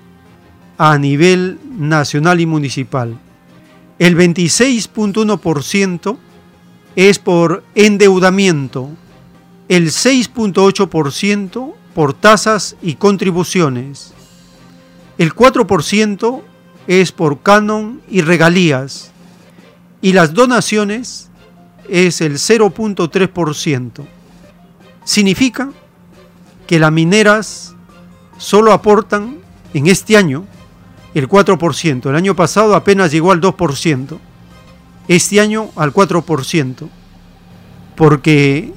a 0.78 0.96
nivel 0.98 1.58
nacional 1.68 2.40
y 2.40 2.46
municipal. 2.46 3.18
El 3.98 4.16
26.1% 4.16 6.16
es 6.94 7.18
por 7.18 7.64
endeudamiento, 7.74 8.90
el 9.68 9.88
6.8% 9.88 11.72
por 11.92 12.14
tasas 12.14 12.76
y 12.82 12.94
contribuciones, 12.94 14.12
el 15.18 15.34
4% 15.34 16.42
es 16.86 17.12
por 17.12 17.40
canon 17.40 18.00
y 18.08 18.22
regalías 18.22 19.10
y 20.02 20.12
las 20.12 20.34
donaciones 20.34 21.30
es 21.88 22.20
el 22.20 22.34
0.3%. 22.34 24.06
Significa 25.04 25.70
que 26.66 26.78
las 26.78 26.92
mineras 26.92 27.74
solo 28.38 28.72
aportan 28.72 29.38
en 29.74 29.86
este 29.86 30.16
año 30.16 30.44
el 31.14 31.28
4%. 31.28 32.08
El 32.08 32.16
año 32.16 32.36
pasado 32.36 32.74
apenas 32.74 33.10
llegó 33.10 33.32
al 33.32 33.40
2%. 33.40 34.18
Este 35.08 35.40
año 35.40 35.70
al 35.76 35.92
4%. 35.92 36.88
Porque 37.96 38.72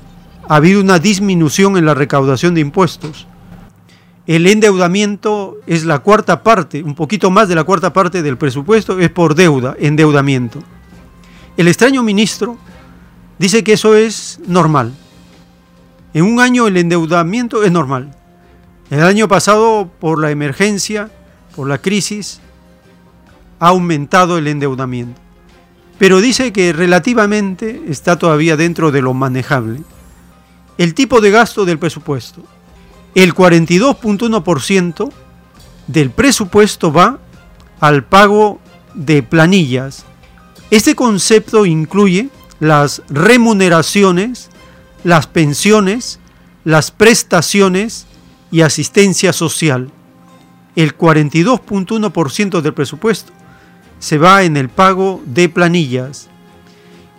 ha 0.50 0.56
habido 0.56 0.82
una 0.82 1.00
disminución 1.00 1.78
en 1.78 1.86
la 1.86 1.94
recaudación 1.94 2.56
de 2.56 2.62
impuestos. 2.62 3.28
El 4.26 4.48
endeudamiento 4.48 5.58
es 5.68 5.84
la 5.84 6.00
cuarta 6.00 6.44
parte, 6.44 6.82
un 6.82 6.96
poquito 6.96 7.30
más 7.30 7.50
de 7.50 7.56
la 7.56 7.66
cuarta 7.66 7.92
parte 7.92 8.22
del 8.22 8.38
presupuesto, 8.38 8.98
es 9.00 9.10
por 9.10 9.36
deuda, 9.36 9.76
endeudamiento. 9.78 10.64
El 11.58 11.68
extraño 11.68 12.04
ministro 12.04 12.58
dice 13.38 13.64
que 13.66 13.74
eso 13.74 13.96
es 13.96 14.40
normal. 14.48 14.94
En 16.14 16.24
un 16.24 16.40
año 16.40 16.68
el 16.68 16.78
endeudamiento 16.78 17.64
es 17.64 17.72
normal. 17.72 18.16
El 18.90 19.04
año 19.04 19.28
pasado, 19.28 19.90
por 20.00 20.22
la 20.22 20.32
emergencia, 20.32 21.12
por 21.56 21.68
la 21.68 21.80
crisis, 21.80 22.40
ha 23.60 23.70
aumentado 23.70 24.38
el 24.38 24.48
endeudamiento. 24.48 25.20
Pero 25.98 26.22
dice 26.22 26.54
que 26.54 26.72
relativamente 26.72 27.84
está 27.88 28.18
todavía 28.18 28.56
dentro 28.56 28.92
de 28.92 29.02
lo 29.02 29.14
manejable. 29.14 29.82
El 30.78 30.94
tipo 30.94 31.20
de 31.20 31.32
gasto 31.32 31.66
del 31.66 31.80
presupuesto. 31.80 32.44
El 33.16 33.34
42.1% 33.34 35.12
del 35.88 36.12
presupuesto 36.12 36.92
va 36.92 37.20
al 37.80 38.04
pago 38.04 38.60
de 38.94 39.24
planillas. 39.24 40.06
Este 40.72 40.96
concepto 40.96 41.66
incluye 41.66 42.30
las 42.60 43.02
remuneraciones 43.10 44.50
las 45.04 45.28
pensiones, 45.28 46.20
las 46.64 46.90
prestaciones 46.92 48.06
y 48.52 48.62
asistencia 48.62 49.34
social. 49.34 49.92
El 50.76 50.98
42.1% 50.98 52.62
del 52.62 52.74
presupuesto 52.74 53.32
se 54.00 54.18
va 54.18 54.44
en 54.44 54.58
el 54.58 54.70
pago 54.70 55.22
de 55.26 55.50
planillas, 55.50 56.30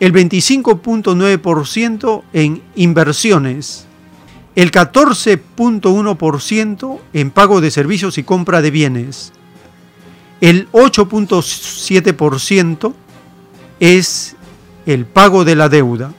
el 0.01 0.12
25.9% 0.12 2.23
en 2.33 2.62
inversiones, 2.75 3.87
el 4.56 4.70
14.1% 4.70 6.98
en 7.12 7.31
pago 7.31 7.60
de 7.60 7.70
servicios 7.70 8.16
y 8.18 8.24
compra 8.24 8.62
de 8.62 8.70
bienes, 8.70 9.32
el 10.40 10.70
8.7% 10.72 12.94
es 13.81 14.36
el 14.86 15.05
pago 15.06 15.44
de 15.44 15.56
la 15.56 15.68
deuda 15.68 16.12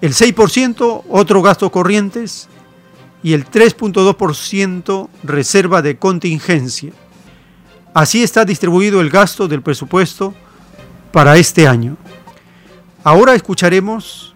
el 0.00 0.14
6% 0.14 1.02
otros 1.08 1.42
gastos 1.42 1.70
corrientes 1.70 2.48
y 3.22 3.32
el 3.32 3.44
3.2% 3.44 5.08
reserva 5.24 5.82
de 5.82 5.96
contingencia. 5.96 6.92
Así 7.94 8.22
está 8.22 8.44
distribuido 8.44 9.00
el 9.00 9.10
gasto 9.10 9.48
del 9.48 9.62
presupuesto 9.62 10.34
para 11.10 11.36
este 11.36 11.66
año. 11.66 11.96
Ahora 13.02 13.34
escucharemos 13.34 14.34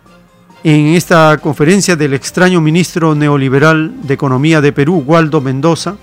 en 0.64 0.94
esta 0.94 1.39
conferencia 1.39 1.97
del 1.97 2.14
extraño 2.14 2.60
ministro 2.60 3.14
neoliberal 3.16 3.93
de 4.02 4.14
Economía 4.14 4.60
de 4.60 4.72
Perú, 4.72 5.02
Waldo 5.05 5.40
Mendoza, 5.40 5.97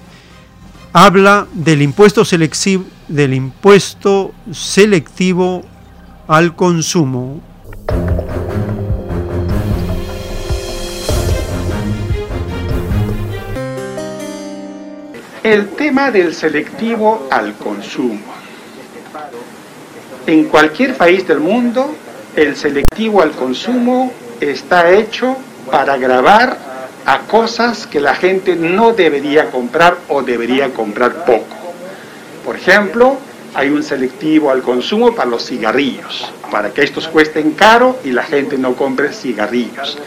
habla 0.91 1.48
del 1.53 1.81
impuesto, 1.81 2.26
selectivo, 2.26 2.86
al 6.27 6.56
consumo. 6.56 7.41
El 15.41 15.69
tema 15.69 16.11
del 16.11 16.36
selectivo 16.36 17.27
al 17.31 17.53
consumo. 17.53 18.19
En 20.27 20.44
cualquier 20.45 20.98
país 20.98 21.26
del 21.26 21.40
mundo, 21.40 21.95
el 22.36 22.56
selectivo 22.57 23.22
al 23.22 23.31
consumo 23.31 24.11
está 24.41 24.91
hecho 24.91 25.36
para 25.72 25.98
grabar 25.98 26.57
a 27.06 27.20
cosas 27.22 27.88
que 27.88 27.99
la 27.99 28.16
gente 28.16 28.56
no 28.56 28.94
debería 28.94 29.49
comprar 29.52 29.98
o 30.10 30.22
debería 30.22 30.74
comprar 30.74 31.26
poco. 31.26 31.56
Por 32.45 32.56
ejemplo, 32.56 33.18
hay 33.53 33.70
un 33.70 33.84
selectivo 33.84 34.52
al 34.52 34.61
consumo 34.61 35.16
para 35.16 35.30
los 35.30 35.45
cigarrillos, 35.45 36.32
para 36.52 36.72
que 36.72 36.84
estos 36.84 37.07
cuesten 37.07 37.52
caro 37.52 37.99
y 38.03 38.11
la 38.11 38.24
gente 38.24 38.57
no 38.57 38.76
compre 38.76 39.11
cigarrillos. 39.11 39.98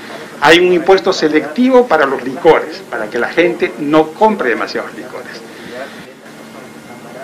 Hay 0.41 0.59
un 0.59 0.73
impuesto 0.73 1.13
selectivo 1.13 1.87
para 1.87 2.07
los 2.07 2.23
licores, 2.25 2.83
para 2.91 3.09
que 3.09 3.19
la 3.19 3.29
gente 3.29 3.73
no 3.79 4.09
compre 4.09 4.51
demasiados 4.51 4.95
licores. 4.95 5.41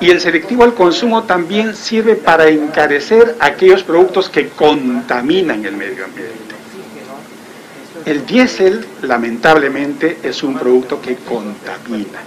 Y 0.01 0.10
el 0.10 0.20
selectivo 0.20 0.62
al 0.62 0.74
consumo 0.74 1.24
también 1.24 1.74
sirve 1.74 2.14
para 2.14 2.48
encarecer 2.48 3.35
aquellos 3.40 3.82
productos 3.82 4.28
que 4.28 4.48
contaminan 4.51 5.64
el 5.64 5.76
medio 5.76 6.05
ambiente. 6.05 6.57
El 8.05 8.27
diésel, 8.27 8.87
lamentablemente, 9.03 10.19
es 10.23 10.43
un 10.43 10.59
producto 10.59 11.01
que 11.01 11.16
contamina. 11.16 12.20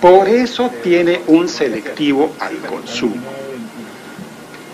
Por 0.00 0.28
eso 0.28 0.70
tiene 0.82 1.20
un 1.26 1.48
selectivo 1.48 2.34
al 2.40 2.56
consumo. 2.58 3.22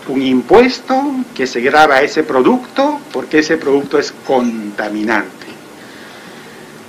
Un 0.07 0.21
impuesto 0.21 1.01
que 1.35 1.45
se 1.45 1.59
graba 1.59 1.95
a 1.95 2.01
ese 2.01 2.23
producto 2.23 2.99
porque 3.11 3.39
ese 3.39 3.57
producto 3.57 3.99
es 3.99 4.13
contaminante. 4.25 5.47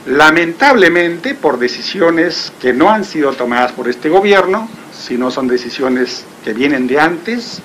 Lamentablemente, 0.07 1.35
por 1.35 1.59
decisiones 1.59 2.53
que 2.61 2.73
no 2.73 2.91
han 2.91 3.05
sido 3.05 3.33
tomadas 3.33 3.73
por 3.73 3.89
este 3.89 4.09
gobierno, 4.09 4.69
sino 4.97 5.31
son 5.31 5.49
decisiones 5.49 6.25
que 6.45 6.53
vienen 6.53 6.87
de 6.87 6.99
antes, 6.99 7.61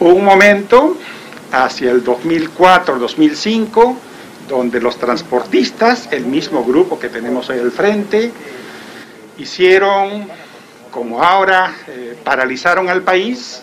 un 0.00 0.24
momento, 0.24 0.96
hacia 1.52 1.90
el 1.92 2.02
2004-2005, 2.02 3.96
donde 4.52 4.80
los 4.80 4.98
transportistas, 4.98 6.08
el 6.12 6.26
mismo 6.26 6.62
grupo 6.62 6.98
que 6.98 7.08
tenemos 7.08 7.48
hoy 7.48 7.58
al 7.58 7.72
frente, 7.72 8.30
hicieron, 9.38 10.28
como 10.90 11.22
ahora, 11.22 11.74
eh, 11.88 12.16
paralizaron 12.22 12.90
al 12.90 13.00
país 13.00 13.62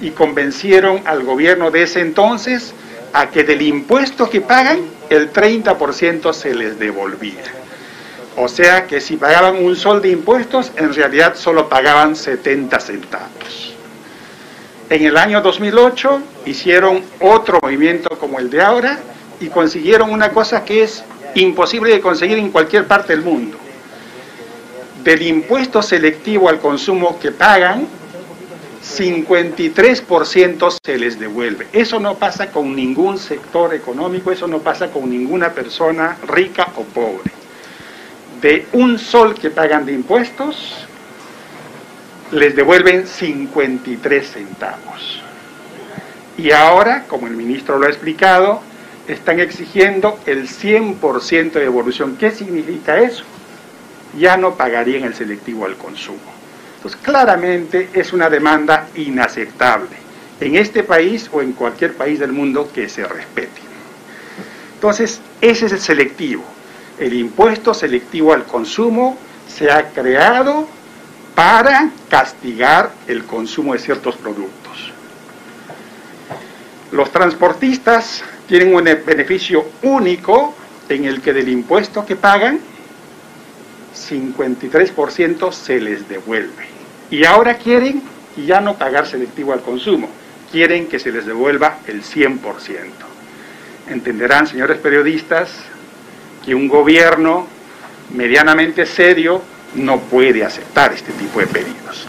y 0.00 0.10
convencieron 0.10 1.02
al 1.06 1.22
gobierno 1.22 1.70
de 1.70 1.84
ese 1.84 2.00
entonces 2.00 2.74
a 3.12 3.30
que 3.30 3.44
del 3.44 3.62
impuesto 3.62 4.28
que 4.28 4.40
pagan, 4.40 4.80
el 5.10 5.32
30% 5.32 6.32
se 6.32 6.54
les 6.54 6.76
devolvía. 6.76 7.44
O 8.36 8.48
sea 8.48 8.86
que 8.86 9.00
si 9.00 9.16
pagaban 9.16 9.64
un 9.64 9.76
sol 9.76 10.02
de 10.02 10.10
impuestos, 10.10 10.72
en 10.76 10.92
realidad 10.92 11.36
solo 11.36 11.68
pagaban 11.68 12.16
70 12.16 12.80
centavos. 12.80 13.74
En 14.90 15.04
el 15.04 15.16
año 15.16 15.40
2008 15.40 16.20
hicieron 16.46 17.02
otro 17.20 17.60
movimiento 17.62 18.18
como 18.18 18.40
el 18.40 18.50
de 18.50 18.60
ahora 18.60 18.98
y 19.40 19.48
consiguieron 19.48 20.10
una 20.10 20.30
cosa 20.30 20.64
que 20.64 20.82
es 20.82 21.04
imposible 21.34 21.90
de 21.92 22.00
conseguir 22.00 22.38
en 22.38 22.50
cualquier 22.50 22.86
parte 22.86 23.14
del 23.14 23.22
mundo. 23.22 23.58
Del 25.04 25.22
impuesto 25.22 25.82
selectivo 25.82 26.48
al 26.48 26.58
consumo 26.58 27.18
que 27.18 27.30
pagan, 27.30 27.86
53% 28.82 30.78
se 30.82 30.98
les 30.98 31.18
devuelve. 31.18 31.66
Eso 31.72 31.98
no 31.98 32.14
pasa 32.14 32.50
con 32.50 32.74
ningún 32.74 33.18
sector 33.18 33.74
económico, 33.74 34.30
eso 34.30 34.46
no 34.46 34.60
pasa 34.60 34.88
con 34.90 35.10
ninguna 35.10 35.52
persona 35.52 36.16
rica 36.26 36.68
o 36.76 36.82
pobre. 36.82 37.30
De 38.40 38.66
un 38.72 38.98
sol 38.98 39.34
que 39.34 39.50
pagan 39.50 39.86
de 39.86 39.92
impuestos, 39.92 40.86
les 42.30 42.54
devuelven 42.54 43.06
53 43.06 44.28
centavos. 44.28 45.22
Y 46.38 46.50
ahora, 46.52 47.04
como 47.08 47.26
el 47.26 47.34
ministro 47.34 47.78
lo 47.78 47.86
ha 47.86 47.90
explicado, 47.90 48.60
están 49.08 49.40
exigiendo 49.40 50.18
el 50.26 50.48
100% 50.48 51.52
de 51.52 51.60
devolución. 51.60 52.16
¿Qué 52.16 52.30
significa 52.30 52.98
eso? 52.98 53.24
Ya 54.18 54.36
no 54.36 54.54
pagarían 54.54 55.04
el 55.04 55.14
selectivo 55.14 55.64
al 55.64 55.76
consumo. 55.76 56.18
Entonces, 56.76 57.00
claramente 57.02 57.88
es 57.92 58.12
una 58.12 58.30
demanda 58.30 58.88
inaceptable 58.94 59.96
en 60.40 60.56
este 60.56 60.82
país 60.82 61.28
o 61.32 61.40
en 61.42 61.52
cualquier 61.52 61.94
país 61.94 62.18
del 62.18 62.32
mundo 62.32 62.70
que 62.72 62.88
se 62.88 63.04
respete. 63.06 63.60
Entonces, 64.74 65.20
ese 65.40 65.66
es 65.66 65.72
el 65.72 65.80
selectivo. 65.80 66.44
El 66.98 67.14
impuesto 67.14 67.74
selectivo 67.74 68.32
al 68.32 68.44
consumo 68.44 69.18
se 69.48 69.70
ha 69.70 69.90
creado 69.90 70.68
para 71.34 71.90
castigar 72.08 72.92
el 73.06 73.24
consumo 73.24 73.74
de 73.74 73.78
ciertos 73.78 74.16
productos. 74.16 74.92
Los 76.92 77.10
transportistas 77.10 78.22
tienen 78.46 78.74
un 78.74 78.84
beneficio 78.84 79.66
único 79.82 80.54
en 80.88 81.04
el 81.04 81.20
que 81.20 81.32
del 81.32 81.48
impuesto 81.48 82.04
que 82.06 82.16
pagan, 82.16 82.60
53% 84.08 85.52
se 85.52 85.80
les 85.80 86.08
devuelve. 86.08 86.66
Y 87.10 87.24
ahora 87.24 87.56
quieren 87.56 88.02
ya 88.36 88.60
no 88.60 88.74
pagar 88.74 89.06
selectivo 89.06 89.52
al 89.52 89.62
consumo, 89.62 90.08
quieren 90.50 90.86
que 90.86 90.98
se 90.98 91.10
les 91.10 91.26
devuelva 91.26 91.78
el 91.86 92.02
100%. 92.02 92.40
Entenderán, 93.88 94.46
señores 94.46 94.78
periodistas, 94.78 95.50
que 96.44 96.54
un 96.54 96.68
gobierno 96.68 97.46
medianamente 98.14 98.86
serio 98.86 99.42
no 99.74 100.00
puede 100.00 100.44
aceptar 100.44 100.92
este 100.92 101.12
tipo 101.12 101.40
de 101.40 101.46
pedidos. 101.46 102.08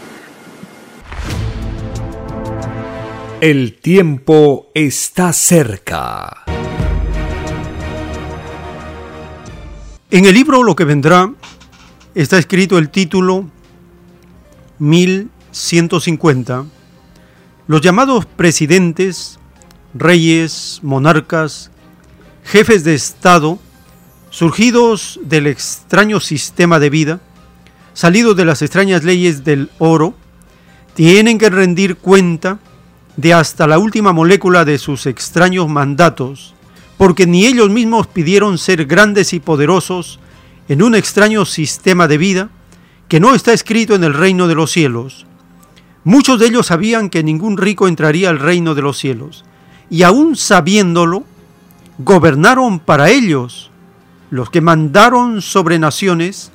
El 3.40 3.74
tiempo 3.74 4.68
está 4.74 5.32
cerca. 5.32 6.42
En 10.10 10.24
el 10.24 10.34
libro 10.34 10.64
Lo 10.64 10.74
que 10.74 10.84
vendrá 10.84 11.32
está 12.16 12.36
escrito 12.36 12.78
el 12.78 12.90
título 12.90 13.48
1150. 14.80 16.66
Los 17.68 17.80
llamados 17.80 18.26
presidentes, 18.26 19.38
reyes, 19.94 20.80
monarcas, 20.82 21.70
jefes 22.42 22.82
de 22.82 22.94
Estado, 22.96 23.60
surgidos 24.30 25.20
del 25.22 25.46
extraño 25.46 26.18
sistema 26.18 26.80
de 26.80 26.90
vida, 26.90 27.20
salidos 27.94 28.34
de 28.36 28.46
las 28.46 28.62
extrañas 28.62 29.04
leyes 29.04 29.44
del 29.44 29.70
oro, 29.78 30.16
tienen 30.94 31.38
que 31.38 31.50
rendir 31.50 31.94
cuenta 31.98 32.58
de 33.18 33.34
hasta 33.34 33.66
la 33.66 33.80
última 33.80 34.12
molécula 34.12 34.64
de 34.64 34.78
sus 34.78 35.04
extraños 35.06 35.68
mandatos, 35.68 36.54
porque 36.96 37.26
ni 37.26 37.46
ellos 37.46 37.68
mismos 37.68 38.06
pidieron 38.06 38.58
ser 38.58 38.86
grandes 38.86 39.32
y 39.32 39.40
poderosos 39.40 40.20
en 40.68 40.84
un 40.84 40.94
extraño 40.94 41.44
sistema 41.44 42.06
de 42.06 42.16
vida 42.16 42.48
que 43.08 43.18
no 43.18 43.34
está 43.34 43.52
escrito 43.52 43.96
en 43.96 44.04
el 44.04 44.14
reino 44.14 44.46
de 44.46 44.54
los 44.54 44.70
cielos. 44.70 45.26
Muchos 46.04 46.38
de 46.38 46.46
ellos 46.46 46.68
sabían 46.68 47.10
que 47.10 47.24
ningún 47.24 47.56
rico 47.56 47.88
entraría 47.88 48.30
al 48.30 48.38
reino 48.38 48.76
de 48.76 48.82
los 48.82 48.96
cielos, 48.96 49.44
y 49.90 50.04
aún 50.04 50.36
sabiéndolo, 50.36 51.24
gobernaron 51.98 52.78
para 52.78 53.10
ellos, 53.10 53.72
los 54.30 54.48
que 54.48 54.60
mandaron 54.60 55.42
sobre 55.42 55.80
naciones, 55.80 56.52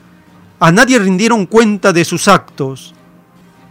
a 0.62 0.72
nadie 0.72 0.98
rindieron 0.98 1.46
cuenta 1.46 1.92
de 1.92 2.06
sus 2.06 2.30
actos. 2.30 2.94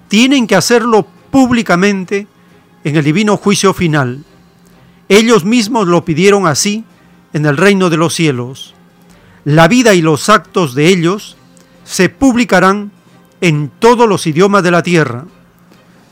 Tienen 0.09 0.47
que 0.47 0.57
hacerlo 0.57 1.07
públicamente 1.31 2.27
en 2.85 2.97
el 2.97 3.05
divino 3.05 3.37
juicio 3.37 3.75
final. 3.75 4.25
Ellos 5.09 5.45
mismos 5.45 5.87
lo 5.87 6.05
pidieron 6.05 6.47
así 6.47 6.85
en 7.33 7.47
el 7.47 7.57
reino 7.57 7.91
de 7.91 7.97
los 7.97 8.15
cielos. 8.15 8.75
La 9.45 9.69
vida 9.69 9.95
y 9.95 10.03
los 10.03 10.29
actos 10.29 10.75
de 10.75 10.89
ellos 10.89 11.37
se 11.85 12.09
publicarán 12.09 12.93
en 13.41 13.71
todos 13.79 14.09
los 14.09 14.27
idiomas 14.27 14.63
de 14.63 14.71
la 14.71 14.83
tierra. 14.83 15.27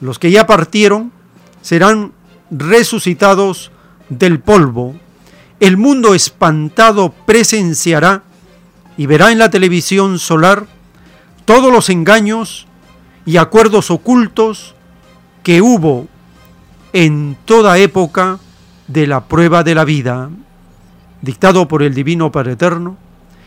Los 0.01 0.19
que 0.19 0.31
ya 0.31 0.47
partieron 0.47 1.13
serán 1.63 2.13
resucitados 2.51 3.71
del 4.09 4.41
polvo. 4.41 4.97
El 5.61 5.77
mundo 5.77 6.15
espantado 6.15 7.15
presenciará 7.27 8.25
y 8.97 9.07
verá 9.07 9.31
en 9.31 9.39
la 9.39 9.51
televisión 9.51 10.19
solar 10.19 10.67
todos 11.45 11.73
los 11.73 11.89
engaños 11.89 12.67
y 13.25 13.37
acuerdos 13.37 13.91
ocultos 13.91 14.75
que 15.43 15.63
hubo 15.63 16.09
en 16.93 17.37
toda 17.45 17.79
época 17.79 18.39
de 18.89 19.07
la 19.07 19.25
prueba 19.25 19.63
de 19.63 19.75
la 19.75 19.85
vida, 19.85 20.31
dictado 21.23 21.69
por 21.69 21.83
el 21.83 21.95
Divino 21.95 22.33
Padre 22.33 22.53
Eterno, 22.53 22.97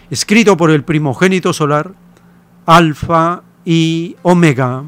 escrito 0.09 0.55
por 0.57 0.71
el 0.71 0.83
primogénito 0.83 1.53
solar, 1.53 1.91
Alfa 2.65 3.41
y 3.65 4.15
Omega. 4.21 4.83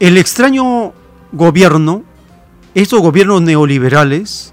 El 0.00 0.18
extraño 0.18 0.92
gobierno, 1.30 2.02
estos 2.74 3.00
gobiernos 3.00 3.40
neoliberales 3.42 4.52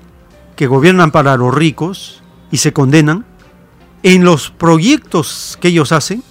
que 0.56 0.68
gobiernan 0.68 1.10
para 1.10 1.36
los 1.38 1.52
ricos 1.52 2.22
y 2.52 2.58
se 2.58 2.72
condenan, 2.72 3.26
en 4.04 4.24
los 4.24 4.50
proyectos 4.50 5.58
que 5.62 5.70
ellos 5.70 5.92
hacen, 5.92 6.24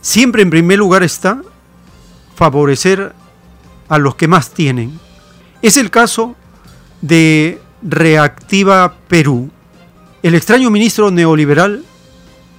siempre 0.00 0.42
en 0.42 0.50
primer 0.50 0.78
lugar 0.78 1.02
está 1.02 1.42
favorecer 2.34 3.12
a 3.88 3.98
los 3.98 4.14
que 4.14 4.28
más 4.28 4.50
tienen. 4.50 4.98
Es 5.62 5.76
el 5.76 5.90
caso 5.90 6.36
de 7.00 7.60
Reactiva 7.82 8.94
Perú. 9.08 9.50
El 10.22 10.34
extraño 10.34 10.70
ministro 10.70 11.10
neoliberal 11.10 11.84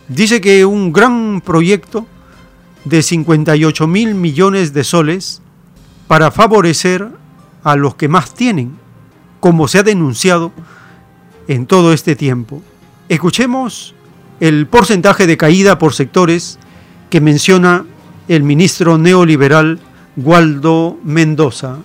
dice 0.08 0.42
que 0.42 0.66
un 0.66 0.92
gran 0.92 1.42
proyecto 1.42 2.06
de 2.84 3.04
58 3.04 3.88
mil 3.88 4.16
millones 4.16 4.74
de 4.74 4.84
soles 4.84 5.42
para 6.08 6.32
favorecer 6.32 7.08
a 7.64 7.76
los 7.76 7.96
que 7.96 8.08
más 8.08 8.34
tienen, 8.34 8.78
como 9.40 9.68
se 9.68 9.80
ha 9.80 9.84
denunciado 9.84 10.52
en 11.48 11.66
todo 11.66 11.94
este 11.94 12.16
tiempo. 12.16 12.62
Escuchemos 13.10 13.96
el 14.40 14.68
porcentaje 14.68 15.28
de 15.28 15.38
caída 15.38 15.78
por 15.78 15.94
sectores 15.94 16.60
que 17.10 17.22
menciona 17.22 17.86
el 18.28 18.44
ministro 18.44 18.98
neoliberal 18.98 19.80
Waldo 20.16 20.98
Mendoza. 21.04 21.78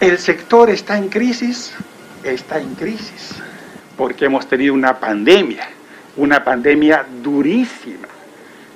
El 0.00 0.18
sector 0.18 0.70
está 0.70 0.96
en 0.96 1.08
crisis, 1.08 1.72
está 2.24 2.58
en 2.58 2.74
crisis, 2.74 3.34
porque 3.96 4.24
hemos 4.24 4.48
tenido 4.48 4.74
una 4.74 4.98
pandemia, 4.98 5.68
una 6.16 6.42
pandemia 6.42 7.06
durísima. 7.22 7.99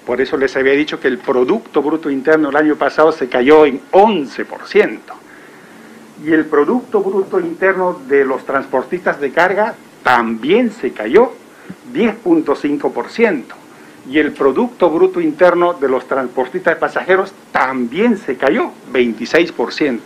Por 0.06 0.20
eso 0.20 0.36
les 0.36 0.54
había 0.56 0.72
dicho 0.72 1.00
que 1.00 1.08
el 1.08 1.18
Producto 1.18 1.82
Bruto 1.82 2.10
Interno 2.10 2.50
el 2.50 2.56
año 2.56 2.76
pasado 2.76 3.10
se 3.10 3.28
cayó 3.28 3.64
en 3.64 3.80
11%. 3.90 4.98
Y 6.24 6.32
el 6.32 6.44
Producto 6.44 7.00
Bruto 7.00 7.40
Interno 7.40 7.98
de 8.06 8.24
los 8.24 8.44
transportistas 8.44 9.20
de 9.20 9.32
carga 9.32 9.74
también 10.02 10.70
se 10.70 10.92
cayó 10.92 11.32
10.5%. 11.92 13.44
Y 14.10 14.18
el 14.18 14.32
Producto 14.32 14.90
Bruto 14.90 15.20
Interno 15.20 15.72
de 15.72 15.88
los 15.88 16.06
transportistas 16.06 16.74
de 16.74 16.80
pasajeros 16.80 17.32
también 17.50 18.18
se 18.18 18.36
cayó 18.36 18.72
26%. 18.92 20.00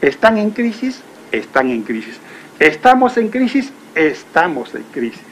¿Están 0.00 0.38
en 0.38 0.50
crisis? 0.50 1.02
Están 1.30 1.70
en 1.70 1.82
crisis. 1.82 2.18
¿Estamos 2.58 3.16
en 3.16 3.28
crisis? 3.28 3.72
Estamos 3.94 4.74
en 4.74 4.82
crisis. 4.92 5.22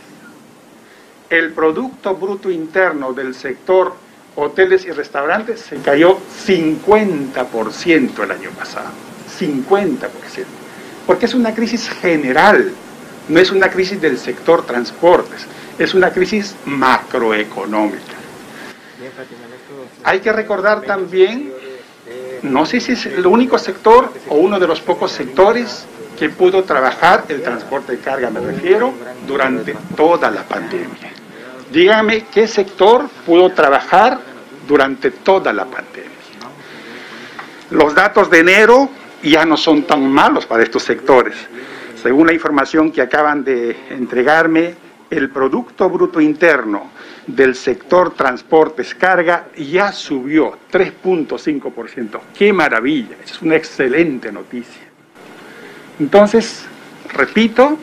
El 1.28 1.52
Producto 1.52 2.15
Bruto 2.15 2.51
Interno 2.51 3.12
del 3.12 3.34
sector 3.34 4.03
hoteles 4.37 4.85
y 4.85 4.91
restaurantes 4.91 5.61
se 5.61 5.77
cayó 5.77 6.19
50% 6.47 8.23
el 8.23 8.31
año 8.31 8.51
pasado. 8.51 8.91
50%. 9.39 10.09
Porque 11.07 11.27
es 11.27 11.35
una 11.35 11.55
crisis 11.55 11.89
general, 11.89 12.73
no 13.29 13.41
es 13.41 13.51
una 13.51 13.71
crisis 13.71 14.01
del 14.01 14.19
sector 14.19 14.65
transportes, 14.65 15.47
es 15.79 15.95
una 15.95 16.11
crisis 16.11 16.55
macroeconómica. 16.65 18.15
Hay 20.05 20.21
que 20.21 20.33
recordar 20.33 20.83
también 20.83 21.53
no 22.43 22.67
sé 22.67 22.81
si 22.81 22.93
es 22.93 23.07
el 23.07 23.27
único 23.27 23.59
sector 23.59 24.13
o 24.29 24.37
uno 24.37 24.61
de 24.61 24.67
los 24.67 24.81
pocos 24.81 25.11
sectores 25.11 25.87
que 26.19 26.29
pudo 26.29 26.63
trabajar 26.63 27.25
el 27.29 27.43
transporte 27.43 27.93
de 27.93 27.99
carga, 27.99 28.29
me 28.31 28.41
refiero, 28.41 28.93
durante 29.27 29.75
toda 29.97 30.31
la 30.31 30.43
pandemia. 30.43 31.14
Dígame 31.73 32.26
qué 32.33 32.47
sector 32.47 33.09
pudo 33.26 33.51
trabajar 33.51 34.20
durante 34.67 35.10
toda 35.10 35.52
la 35.52 35.65
pandemia. 35.65 36.10
Los 37.70 37.94
datos 37.94 38.31
de 38.31 38.41
enero 38.41 38.89
ya 39.23 39.44
no 39.44 39.57
son 39.57 39.84
tan 39.84 40.10
malos 40.10 40.47
para 40.47 40.62
estos 40.62 40.83
sectores. 40.83 41.34
Según 42.01 42.26
la 42.26 42.34
información 42.34 42.93
que 42.93 43.01
acaban 43.01 43.43
de 43.43 43.76
entregarme, 43.91 44.75
el 45.10 45.31
Producto 45.31 45.89
Bruto 45.89 46.20
Interno 46.20 46.91
del 47.26 47.55
sector 47.55 48.12
transportes 48.15 48.94
carga 48.94 49.47
ya 49.57 49.93
subió 49.93 50.59
3.5%. 50.70 52.20
¡Qué 52.36 52.52
maravilla! 52.52 53.17
Es 53.25 53.41
una 53.41 53.57
excelente 53.57 54.31
noticia. 54.31 54.83
Entonces, 55.99 56.65
repito, 57.12 57.78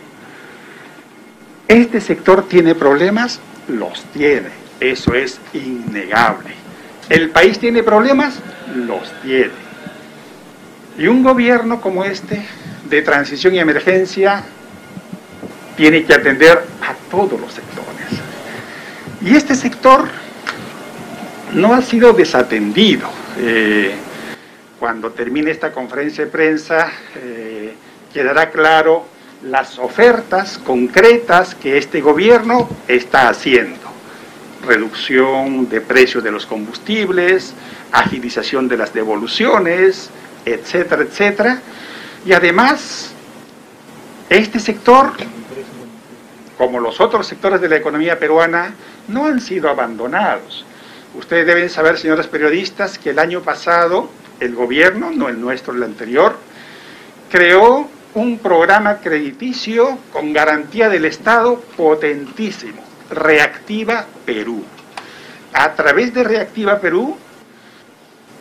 este 1.68 2.02
sector 2.02 2.48
tiene 2.48 2.76
problemas, 2.76 3.40
los 3.68 4.04
tiene, 4.06 4.50
eso 4.80 5.14
es 5.14 5.40
innegable. 5.54 6.50
¿El 7.10 7.30
país 7.30 7.60
tiene 7.60 7.84
problemas? 7.84 8.40
Los 8.76 9.12
tiene. 9.22 9.52
Y 10.98 11.08
un 11.08 11.24
gobierno 11.24 11.82
como 11.82 12.04
este, 12.04 12.46
de 12.90 13.02
transición 13.02 13.56
y 13.56 13.60
emergencia, 13.60 14.44
tiene 15.76 16.04
que 16.04 16.14
atender 16.14 16.64
a 16.82 16.94
todos 17.10 17.40
los 17.40 17.54
sectores. 17.54 17.92
Y 19.22 19.36
este 19.36 19.56
sector 19.56 20.08
no 21.54 21.74
ha 21.74 21.82
sido 21.82 22.14
desatendido. 22.14 23.10
Eh, 23.38 23.94
cuando 24.80 25.12
termine 25.12 25.52
esta 25.52 25.72
conferencia 25.72 26.26
de 26.26 26.32
prensa, 26.32 26.92
eh, 27.16 27.74
quedará 28.14 28.50
claro 28.50 29.06
las 29.44 29.80
ofertas 29.80 30.60
concretas 30.60 31.56
que 31.56 31.78
este 31.78 32.02
gobierno 32.02 32.70
está 32.88 33.30
haciendo. 33.30 33.80
Reducción 34.66 35.68
de 35.70 35.82
precios 35.82 36.24
de 36.24 36.32
los 36.32 36.46
combustibles, 36.46 37.54
agilización 37.92 38.68
de 38.68 38.78
las 38.78 38.94
devoluciones, 38.94 40.10
etcétera, 40.46 41.04
etcétera. 41.04 41.62
Y 42.26 42.34
además, 42.34 43.12
este 44.30 44.60
sector, 44.60 45.14
como 46.58 46.80
los 46.80 47.02
otros 47.02 47.26
sectores 47.26 47.60
de 47.60 47.70
la 47.70 47.78
economía 47.78 48.20
peruana, 48.20 48.76
no 49.08 49.26
han 49.26 49.42
sido 49.42 49.70
abandonados. 49.70 50.66
Ustedes 51.18 51.48
deben 51.48 51.70
saber, 51.70 51.98
señores 51.98 52.28
periodistas, 52.28 53.00
que 53.00 53.10
el 53.10 53.20
año 53.20 53.42
pasado 53.42 54.10
el 54.40 54.56
gobierno, 54.56 55.12
no 55.12 55.28
el 55.30 55.42
nuestro, 55.42 55.74
el 55.74 55.84
anterior, 55.84 56.36
creó 57.32 57.90
un 58.14 58.40
programa 58.40 58.98
crediticio 58.98 59.98
con 60.12 60.34
garantía 60.34 60.90
del 60.90 61.06
Estado 61.06 61.60
potentísimo, 61.78 62.82
Reactiva 63.10 64.06
Perú. 64.26 64.64
A 65.54 65.74
través 65.74 66.14
de 66.14 66.24
Reactiva 66.24 66.80
Perú, 66.80 67.18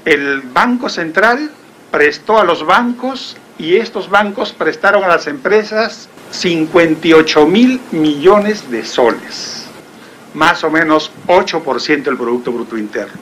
el 0.05 0.41
Banco 0.41 0.89
Central 0.89 1.51
prestó 1.91 2.39
a 2.39 2.45
los 2.45 2.65
bancos 2.65 3.37
y 3.59 3.77
estos 3.77 4.09
bancos 4.09 4.53
prestaron 4.53 5.05
a 5.05 5.09
las 5.09 5.27
empresas 5.27 6.09
58 6.31 7.47
mil 7.47 7.81
millones 7.91 8.71
de 8.71 8.85
soles 8.85 9.61
más 10.35 10.63
o 10.65 10.71
menos 10.71 11.11
8% 11.27 12.03
del 12.03 12.17
Producto 12.17 12.53
Bruto 12.53 12.77
Interno. 12.77 13.21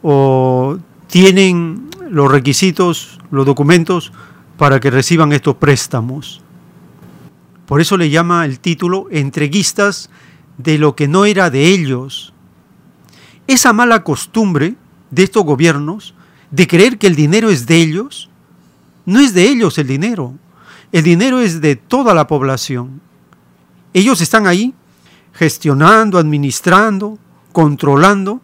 o 0.02 0.78
tienen 1.06 1.88
los 2.10 2.30
requisitos, 2.30 3.18
los 3.30 3.46
documentos 3.46 4.12
para 4.56 4.80
que 4.80 4.90
reciban 4.90 5.32
estos 5.32 5.56
préstamos. 5.56 6.42
Por 7.66 7.80
eso 7.80 7.96
le 7.96 8.10
llama 8.10 8.44
el 8.44 8.60
título 8.60 9.06
entreguistas 9.10 10.10
de 10.56 10.78
lo 10.78 10.96
que 10.96 11.08
no 11.08 11.24
era 11.24 11.50
de 11.50 11.68
ellos. 11.68 12.32
Esa 13.48 13.72
mala 13.72 14.04
costumbre 14.04 14.76
de 15.10 15.24
estos 15.24 15.42
gobiernos 15.42 16.14
de 16.50 16.68
creer 16.68 16.98
que 16.98 17.06
el 17.06 17.16
dinero 17.16 17.50
es 17.50 17.66
de 17.66 17.76
ellos, 17.76 18.30
no 19.06 19.20
es 19.20 19.34
de 19.34 19.48
ellos 19.48 19.78
el 19.78 19.86
dinero, 19.86 20.34
el 20.92 21.02
dinero 21.02 21.40
es 21.40 21.60
de 21.60 21.74
toda 21.74 22.14
la 22.14 22.26
población. 22.26 23.00
Ellos 23.94 24.20
están 24.20 24.46
ahí 24.46 24.74
gestionando, 25.32 26.18
administrando, 26.18 27.18
controlando, 27.52 28.42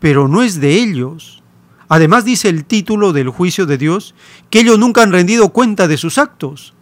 pero 0.00 0.26
no 0.26 0.42
es 0.42 0.58
de 0.58 0.74
ellos. 0.74 1.42
Además 1.88 2.24
dice 2.24 2.48
el 2.48 2.64
título 2.64 3.12
del 3.12 3.28
juicio 3.28 3.66
de 3.66 3.76
Dios 3.76 4.14
que 4.48 4.60
ellos 4.60 4.78
nunca 4.78 5.02
han 5.02 5.12
rendido 5.12 5.50
cuenta 5.50 5.86
de 5.86 5.98
sus 5.98 6.16
actos. 6.16 6.72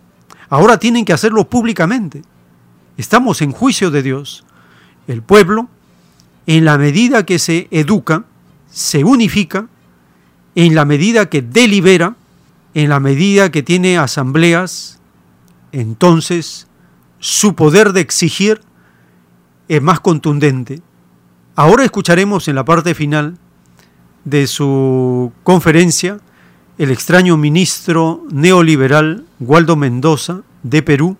Ahora 0.48 0.78
tienen 0.78 1.04
que 1.04 1.12
hacerlo 1.12 1.48
públicamente. 1.48 2.22
Estamos 2.96 3.42
en 3.42 3.50
juicio 3.50 3.90
de 3.90 4.02
Dios. 4.02 4.44
El 5.08 5.22
pueblo, 5.22 5.68
en 6.46 6.64
la 6.64 6.78
medida 6.78 7.24
que 7.24 7.38
se 7.38 7.68
educa, 7.70 8.24
se 8.70 9.04
unifica, 9.04 9.68
en 10.54 10.74
la 10.74 10.84
medida 10.84 11.28
que 11.28 11.42
delibera, 11.42 12.16
en 12.74 12.88
la 12.88 13.00
medida 13.00 13.50
que 13.50 13.62
tiene 13.62 13.98
asambleas, 13.98 15.00
entonces 15.72 16.66
su 17.18 17.54
poder 17.54 17.92
de 17.92 18.00
exigir 18.00 18.60
es 19.68 19.80
más 19.80 20.00
contundente. 20.00 20.82
Ahora 21.54 21.84
escucharemos 21.84 22.48
en 22.48 22.56
la 22.56 22.64
parte 22.64 22.94
final 22.94 23.38
de 24.24 24.46
su 24.46 25.32
conferencia 25.42 26.18
el 26.78 26.90
extraño 26.90 27.36
ministro 27.36 28.24
neoliberal 28.30 29.24
Waldo 29.40 29.76
Mendoza 29.76 30.42
de 30.62 30.82
Perú 30.82 31.16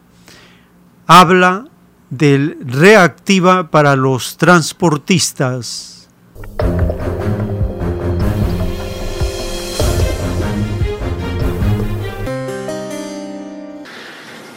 habla 1.07 1.67
del 2.13 2.57
reactiva 2.61 3.71
para 3.71 3.97
los 3.97 4.37
transportistas. 4.37 6.09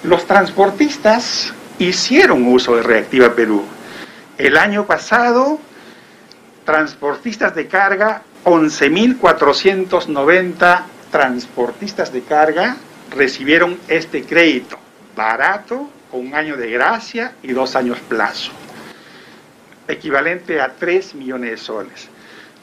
Los 0.03 0.27
transportistas 0.27 1.53
hicieron 1.79 2.45
uso 2.45 2.75
de 2.75 2.83
Reactiva 2.83 3.33
Perú. 3.33 3.63
El 4.37 4.57
año 4.57 4.85
pasado, 4.85 5.57
transportistas 6.65 7.55
de 7.55 7.67
carga 7.67 8.23
11.490 8.43 10.83
transportistas 11.09 12.11
de 12.11 12.21
carga 12.21 12.75
recibieron 13.11 13.79
este 13.87 14.25
crédito, 14.25 14.77
barato, 15.15 15.89
un 16.15 16.35
año 16.35 16.57
de 16.57 16.69
gracia 16.69 17.31
y 17.43 17.53
dos 17.53 17.75
años 17.75 17.97
plazo, 18.07 18.51
equivalente 19.87 20.61
a 20.61 20.73
3 20.73 21.15
millones 21.15 21.51
de 21.51 21.57
soles. 21.57 22.09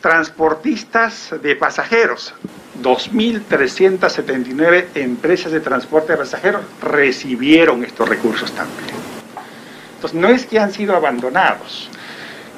Transportistas 0.00 1.34
de 1.40 1.54
pasajeros, 1.54 2.34
2.379 2.82 4.86
empresas 4.96 5.52
de 5.52 5.60
transporte 5.60 6.12
de 6.12 6.18
pasajeros 6.18 6.62
recibieron 6.82 7.84
estos 7.84 8.08
recursos 8.08 8.50
también. 8.52 8.96
Entonces, 9.94 10.18
no 10.18 10.28
es 10.28 10.46
que 10.46 10.58
han 10.58 10.72
sido 10.72 10.96
abandonados, 10.96 11.88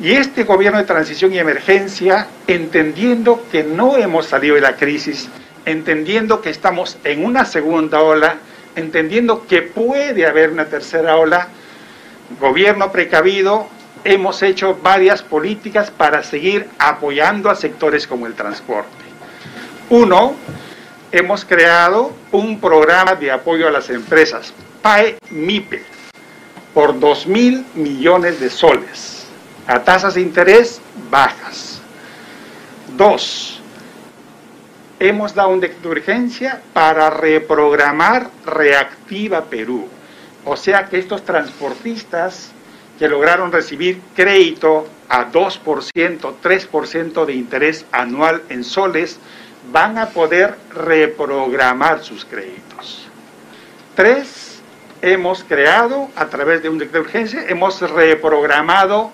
y 0.00 0.12
este 0.12 0.42
gobierno 0.42 0.78
de 0.78 0.84
transición 0.84 1.32
y 1.32 1.38
emergencia, 1.38 2.26
entendiendo 2.48 3.46
que 3.52 3.62
no 3.62 3.96
hemos 3.96 4.26
salido 4.26 4.56
de 4.56 4.60
la 4.60 4.76
crisis, 4.76 5.28
entendiendo 5.66 6.40
que 6.40 6.50
estamos 6.50 6.98
en 7.04 7.24
una 7.24 7.44
segunda 7.44 8.00
ola, 8.00 8.38
entendiendo 8.76 9.46
que 9.46 9.62
puede 9.62 10.26
haber 10.26 10.50
una 10.50 10.66
tercera 10.66 11.16
ola, 11.16 11.48
gobierno 12.40 12.90
precavido, 12.92 13.68
hemos 14.04 14.42
hecho 14.42 14.78
varias 14.82 15.22
políticas 15.22 15.90
para 15.90 16.22
seguir 16.22 16.68
apoyando 16.78 17.50
a 17.50 17.54
sectores 17.54 18.06
como 18.06 18.26
el 18.26 18.34
transporte. 18.34 18.90
Uno, 19.90 20.34
hemos 21.12 21.44
creado 21.44 22.12
un 22.32 22.60
programa 22.60 23.14
de 23.14 23.30
apoyo 23.30 23.68
a 23.68 23.70
las 23.70 23.90
empresas, 23.90 24.52
PAE-MIPE, 24.82 25.82
por 26.72 26.98
2 26.98 27.26
mil 27.26 27.64
millones 27.74 28.40
de 28.40 28.50
soles 28.50 29.24
a 29.66 29.82
tasas 29.82 30.14
de 30.14 30.20
interés 30.20 30.80
bajas. 31.10 31.80
Dos, 32.96 33.53
hemos 35.08 35.34
dado 35.34 35.50
un 35.50 35.60
decreto 35.60 35.88
de 35.88 36.00
urgencia 36.00 36.62
para 36.72 37.10
reprogramar 37.10 38.30
Reactiva 38.46 39.44
Perú. 39.44 39.88
O 40.44 40.56
sea 40.56 40.86
que 40.86 40.98
estos 40.98 41.24
transportistas 41.24 42.52
que 42.98 43.08
lograron 43.08 43.50
recibir 43.50 44.00
crédito 44.14 44.86
a 45.08 45.30
2%, 45.30 46.34
3% 46.42 47.24
de 47.24 47.32
interés 47.34 47.86
anual 47.92 48.42
en 48.48 48.64
soles, 48.64 49.18
van 49.72 49.98
a 49.98 50.10
poder 50.10 50.56
reprogramar 50.70 52.02
sus 52.02 52.24
créditos. 52.24 53.08
Tres, 53.94 54.60
hemos 55.02 55.44
creado, 55.44 56.08
a 56.16 56.26
través 56.26 56.62
de 56.62 56.68
un 56.68 56.78
decreto 56.78 56.98
de 56.98 57.04
urgencia, 57.04 57.44
hemos 57.48 57.80
reprogramado 57.80 59.10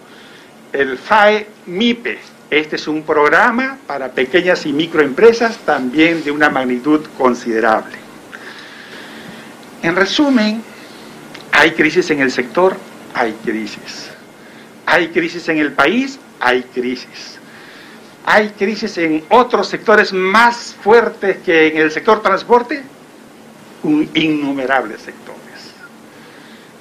el 0.72 0.98
FAE 0.98 1.46
MIPE. 1.66 2.18
Este 2.50 2.74
es 2.74 2.88
un 2.88 3.04
programa 3.04 3.78
para 3.86 4.10
pequeñas 4.10 4.66
y 4.66 4.72
microempresas 4.72 5.58
también 5.58 6.24
de 6.24 6.32
una 6.32 6.50
magnitud 6.50 7.06
considerable. 7.16 7.96
En 9.84 9.94
resumen, 9.94 10.60
hay 11.52 11.70
crisis 11.70 12.10
en 12.10 12.20
el 12.20 12.32
sector, 12.32 12.76
hay 13.14 13.34
crisis. 13.44 14.10
Hay 14.84 15.08
crisis 15.08 15.48
en 15.48 15.58
el 15.58 15.72
país, 15.72 16.18
hay 16.40 16.64
crisis. 16.64 17.38
Hay 18.26 18.48
crisis 18.50 18.98
en 18.98 19.24
otros 19.28 19.68
sectores 19.68 20.12
más 20.12 20.76
fuertes 20.82 21.38
que 21.44 21.68
en 21.68 21.76
el 21.76 21.92
sector 21.92 22.20
transporte, 22.20 22.82
innumerables 23.84 25.02
sectores. 25.02 25.38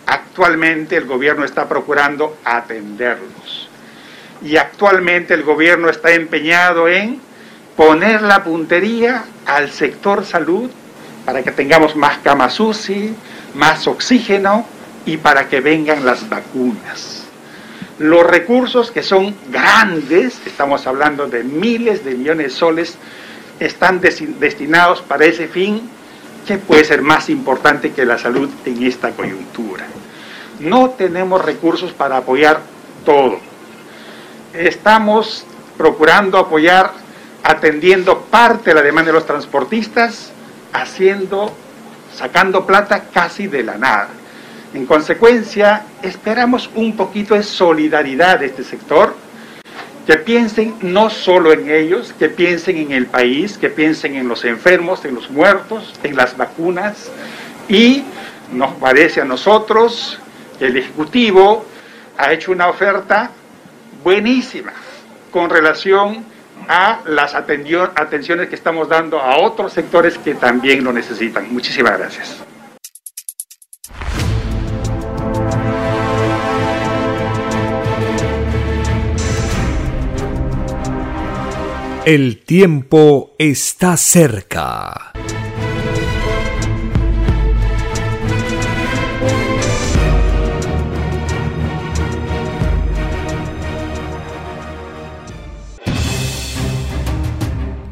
Actualmente 0.08 0.98
el 0.98 1.06
gobierno 1.06 1.46
está 1.46 1.70
procurando 1.70 2.40
atenderlos 2.44 3.69
y 4.42 4.58
actualmente 4.58 5.34
el 5.34 5.44
gobierno 5.44 5.90
está 5.90 6.12
empeñado 6.12 6.88
en 6.88 7.20
poner 7.76 8.22
la 8.22 8.44
puntería 8.44 9.26
al 9.46 9.72
sector 9.72 10.26
salud 10.26 10.70
para 11.26 11.44
que 11.44 11.52
tengamos 11.52 11.96
más 11.96 12.18
camas 12.20 12.60
UCI, 12.60 13.16
más 13.56 13.88
oxígeno 13.88 14.66
y 15.06 15.18
para 15.18 15.48
que 15.48 15.62
vengan 15.62 16.06
las 16.06 16.28
vacunas. 16.30 17.24
Los 18.00 18.26
recursos 18.26 18.92
que 18.92 19.04
son 19.04 19.36
grandes, 19.52 20.40
estamos 20.46 20.88
hablando 20.88 21.28
de 21.28 21.44
miles 21.44 22.06
de 22.06 22.16
millones 22.16 22.46
de 22.46 22.58
soles, 22.58 22.98
están 23.60 24.00
destinados 24.00 25.02
para 25.02 25.26
ese 25.26 25.50
fin 25.50 25.90
que 26.48 26.58
puede 26.58 26.86
ser 26.86 27.02
más 27.02 27.30
importante 27.30 27.92
que 27.92 28.06
la 28.06 28.18
salud 28.18 28.50
en 28.66 28.84
esta 28.84 29.12
coyuntura. 29.12 29.86
No 30.62 30.92
tenemos 30.92 31.44
recursos 31.44 31.92
para 31.92 32.18
apoyar 32.18 32.62
todo 33.06 33.49
estamos 34.54 35.46
procurando 35.78 36.38
apoyar, 36.38 36.92
atendiendo 37.44 38.22
parte 38.22 38.72
de 38.72 38.76
la 38.76 38.82
demanda 38.82 39.12
de 39.12 39.14
los 39.14 39.26
transportistas, 39.26 40.32
haciendo, 40.74 41.54
sacando 42.14 42.66
plata 42.66 43.06
casi 43.14 43.48
de 43.48 43.64
la 43.64 43.78
nada. 43.78 44.10
En 44.74 44.86
consecuencia, 44.86 45.84
esperamos 46.04 46.70
un 46.76 46.96
poquito 46.96 47.34
de 47.34 47.44
solidaridad 47.44 48.40
de 48.40 48.48
este 48.48 48.64
sector, 48.64 49.16
que 50.06 50.18
piensen 50.18 50.76
no 50.82 51.10
solo 51.10 51.54
en 51.54 51.70
ellos, 51.70 52.14
que 52.18 52.30
piensen 52.30 52.78
en 52.78 52.92
el 52.92 53.06
país, 53.06 53.58
que 53.58 53.70
piensen 53.70 54.16
en 54.16 54.28
los 54.28 54.44
enfermos, 54.44 55.06
en 55.06 55.16
los 55.16 55.30
muertos, 55.30 55.94
en 56.04 56.16
las 56.16 56.36
vacunas, 56.36 57.12
y 57.68 58.04
nos 58.52 58.74
parece 58.74 59.22
a 59.22 59.26
nosotros 59.26 60.20
que 60.58 60.66
el 60.66 60.78
Ejecutivo 60.78 61.66
ha 62.18 62.34
hecho 62.34 62.52
una 62.52 62.68
oferta 62.68 63.32
buenísima 64.04 64.74
con 65.32 65.50
relación 65.50 66.26
a 66.68 67.02
las 67.06 67.36
atenciones 67.36 68.50
que 68.50 68.56
estamos 68.56 68.90
dando 68.90 69.20
a 69.20 69.38
otros 69.38 69.74
sectores 69.74 70.18
que 70.18 70.36
también 70.36 70.84
lo 70.84 70.92
necesitan. 70.94 71.52
Muchísimas 71.52 71.98
gracias. 71.98 72.44
El 82.06 82.44
tiempo 82.44 83.36
está 83.38 83.96
cerca. 83.98 85.12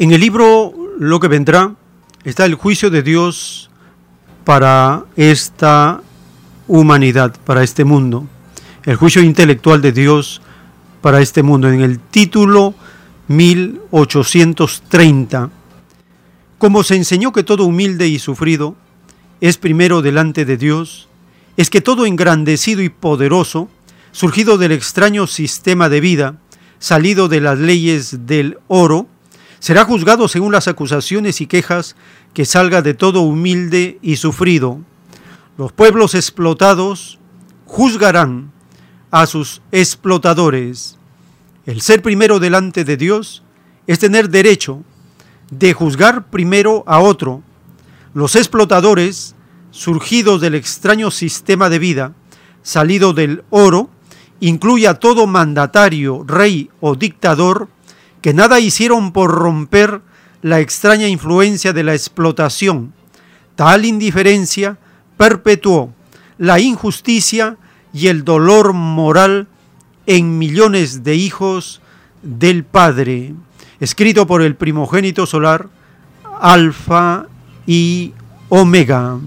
En 0.00 0.10
el 0.12 0.20
libro 0.22 0.72
Lo 0.98 1.20
que 1.20 1.28
vendrá 1.28 1.74
está 2.24 2.46
el 2.46 2.54
juicio 2.54 2.88
de 2.88 3.02
Dios 3.02 3.68
para 4.46 5.04
esta 5.14 6.00
humanidad, 6.66 7.36
para 7.44 7.62
este 7.62 7.84
mundo. 7.84 8.26
El 8.86 8.96
juicio 8.96 9.22
intelectual 9.22 9.82
de 9.82 9.92
Dios 9.92 10.40
para 11.02 11.20
este 11.20 11.42
mundo. 11.42 11.68
En 11.68 11.82
el 11.82 11.98
título 11.98 12.72
1830, 13.28 15.50
como 16.56 16.82
se 16.82 16.96
enseñó 16.96 17.32
que 17.32 17.42
todo 17.42 17.66
humilde 17.66 18.08
y 18.08 18.18
sufrido 18.18 18.76
es 19.42 19.58
primero 19.58 20.00
delante 20.00 20.46
de 20.46 20.56
Dios, 20.56 21.08
es 21.58 21.68
que 21.68 21.82
todo 21.82 22.06
engrandecido 22.06 22.80
y 22.80 22.88
poderoso, 22.88 23.68
surgido 24.12 24.56
del 24.56 24.72
extraño 24.72 25.26
sistema 25.26 25.90
de 25.90 26.00
vida, 26.00 26.36
salido 26.78 27.28
de 27.28 27.42
las 27.42 27.58
leyes 27.58 28.26
del 28.26 28.56
oro, 28.66 29.06
será 29.60 29.84
juzgado 29.84 30.26
según 30.26 30.52
las 30.52 30.66
acusaciones 30.66 31.40
y 31.40 31.46
quejas 31.46 31.94
que 32.34 32.44
salga 32.44 32.82
de 32.82 32.94
todo 32.94 33.20
humilde 33.20 33.98
y 34.02 34.16
sufrido. 34.16 34.80
Los 35.56 35.70
pueblos 35.70 36.14
explotados 36.14 37.18
juzgarán 37.66 38.50
a 39.10 39.26
sus 39.26 39.62
explotadores. 39.70 40.96
El 41.66 41.82
ser 41.82 42.02
primero 42.02 42.40
delante 42.40 42.84
de 42.84 42.96
Dios 42.96 43.42
es 43.86 43.98
tener 43.98 44.30
derecho 44.30 44.82
de 45.50 45.74
juzgar 45.74 46.30
primero 46.30 46.82
a 46.86 47.00
otro. 47.00 47.42
Los 48.14 48.36
explotadores, 48.36 49.34
surgidos 49.70 50.40
del 50.40 50.54
extraño 50.54 51.10
sistema 51.10 51.68
de 51.68 51.78
vida, 51.78 52.14
salido 52.62 53.12
del 53.12 53.44
oro, 53.50 53.90
incluye 54.40 54.88
a 54.88 54.94
todo 54.94 55.26
mandatario, 55.26 56.24
rey 56.26 56.70
o 56.80 56.94
dictador 56.94 57.68
que 58.20 58.34
nada 58.34 58.60
hicieron 58.60 59.12
por 59.12 59.30
romper 59.30 60.02
la 60.42 60.60
extraña 60.60 61.08
influencia 61.08 61.72
de 61.72 61.84
la 61.84 61.94
explotación. 61.94 62.92
Tal 63.56 63.84
indiferencia 63.84 64.78
perpetuó 65.16 65.92
la 66.38 66.60
injusticia 66.60 67.56
y 67.92 68.06
el 68.06 68.24
dolor 68.24 68.72
moral 68.72 69.48
en 70.06 70.38
millones 70.38 71.04
de 71.04 71.14
hijos 71.14 71.80
del 72.22 72.64
Padre, 72.64 73.34
escrito 73.80 74.26
por 74.26 74.42
el 74.42 74.54
primogénito 74.56 75.26
solar, 75.26 75.68
Alfa 76.40 77.26
y 77.66 78.12
Omega. 78.48 79.18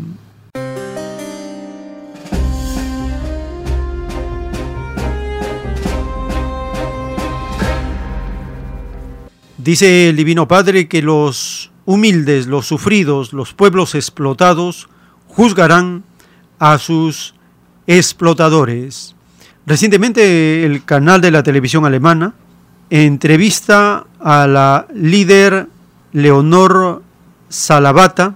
Dice 9.63 10.09
el 10.09 10.17
Divino 10.17 10.45
Padre 10.45 10.89
que 10.89 11.01
los 11.01 11.71
humildes, 11.85 12.47
los 12.47 12.67
sufridos, 12.67 13.31
los 13.31 13.53
pueblos 13.53 13.95
explotados, 13.95 14.89
juzgarán 15.27 16.03
a 16.59 16.77
sus 16.77 17.33
explotadores. 17.87 19.15
Recientemente 19.65 20.65
el 20.65 20.83
canal 20.83 21.21
de 21.21 21.31
la 21.31 21.43
televisión 21.43 21.85
alemana 21.85 22.33
entrevista 22.89 24.05
a 24.19 24.47
la 24.47 24.85
líder 24.93 25.69
Leonor 26.11 27.01
Salavata 27.47 28.35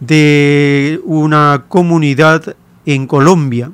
de 0.00 1.02
una 1.04 1.64
comunidad 1.68 2.56
en 2.86 3.06
Colombia. 3.06 3.70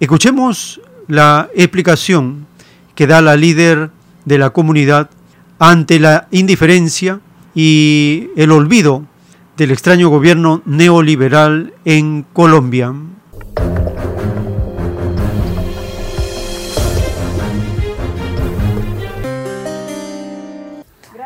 Escuchemos 0.00 0.80
la 1.08 1.50
explicación 1.54 2.46
que 2.94 3.06
da 3.06 3.20
la 3.20 3.36
líder 3.36 3.90
de 4.24 4.38
la 4.38 4.48
comunidad 4.48 5.10
ante 5.58 5.98
la 5.98 6.28
indiferencia 6.30 7.20
y 7.54 8.30
el 8.36 8.52
olvido 8.52 9.04
del 9.56 9.72
extraño 9.72 10.08
gobierno 10.08 10.62
neoliberal 10.64 11.74
en 11.84 12.24
Colombia. 12.32 12.94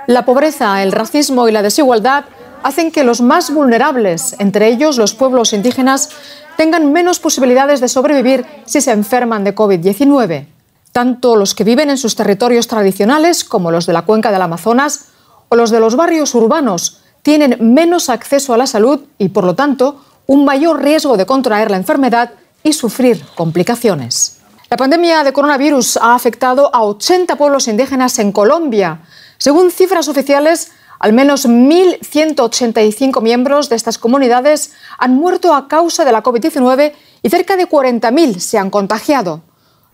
La 0.06 0.24
pobreza, 0.24 0.82
el 0.82 0.92
racismo 0.92 1.48
y 1.48 1.52
la 1.52 1.62
desigualdad 1.62 2.24
hacen 2.62 2.90
que 2.90 3.04
los 3.04 3.20
más 3.20 3.52
vulnerables, 3.52 4.34
entre 4.38 4.68
ellos 4.68 4.98
los 4.98 5.14
pueblos 5.14 5.52
indígenas, 5.52 6.10
tengan 6.56 6.92
menos 6.92 7.18
posibilidades 7.18 7.80
de 7.80 7.88
sobrevivir 7.88 8.44
si 8.64 8.80
se 8.80 8.92
enferman 8.92 9.44
de 9.44 9.54
COVID-19. 9.54 10.46
Tanto 10.92 11.36
los 11.36 11.54
que 11.54 11.64
viven 11.64 11.90
en 11.90 11.98
sus 11.98 12.14
territorios 12.14 12.68
tradicionales, 12.68 13.44
como 13.44 13.70
los 13.70 13.86
de 13.86 13.94
la 13.94 14.02
cuenca 14.02 14.30
del 14.30 14.42
Amazonas, 14.42 15.06
o 15.48 15.56
los 15.56 15.70
de 15.70 15.80
los 15.80 15.96
barrios 15.96 16.34
urbanos, 16.34 17.02
tienen 17.22 17.56
menos 17.74 18.08
acceso 18.08 18.52
a 18.52 18.58
la 18.58 18.66
salud 18.66 19.00
y, 19.18 19.28
por 19.30 19.44
lo 19.44 19.54
tanto, 19.54 20.02
un 20.26 20.44
mayor 20.44 20.82
riesgo 20.82 21.16
de 21.16 21.26
contraer 21.26 21.70
la 21.70 21.76
enfermedad 21.76 22.32
y 22.62 22.72
sufrir 22.72 23.24
complicaciones. 23.34 24.38
La 24.70 24.76
pandemia 24.76 25.24
de 25.24 25.32
coronavirus 25.32 25.98
ha 25.98 26.14
afectado 26.14 26.74
a 26.74 26.82
80 26.84 27.36
pueblos 27.36 27.68
indígenas 27.68 28.18
en 28.18 28.32
Colombia. 28.32 29.00
Según 29.38 29.70
cifras 29.70 30.08
oficiales, 30.08 30.72
al 30.98 31.12
menos 31.12 31.46
1.185 31.46 33.20
miembros 33.20 33.68
de 33.68 33.76
estas 33.76 33.98
comunidades 33.98 34.72
han 34.98 35.14
muerto 35.14 35.52
a 35.54 35.68
causa 35.68 36.04
de 36.04 36.12
la 36.12 36.22
COVID-19 36.22 36.92
y 37.22 37.28
cerca 37.28 37.56
de 37.56 37.68
40.000 37.68 38.38
se 38.38 38.56
han 38.56 38.70
contagiado. 38.70 39.42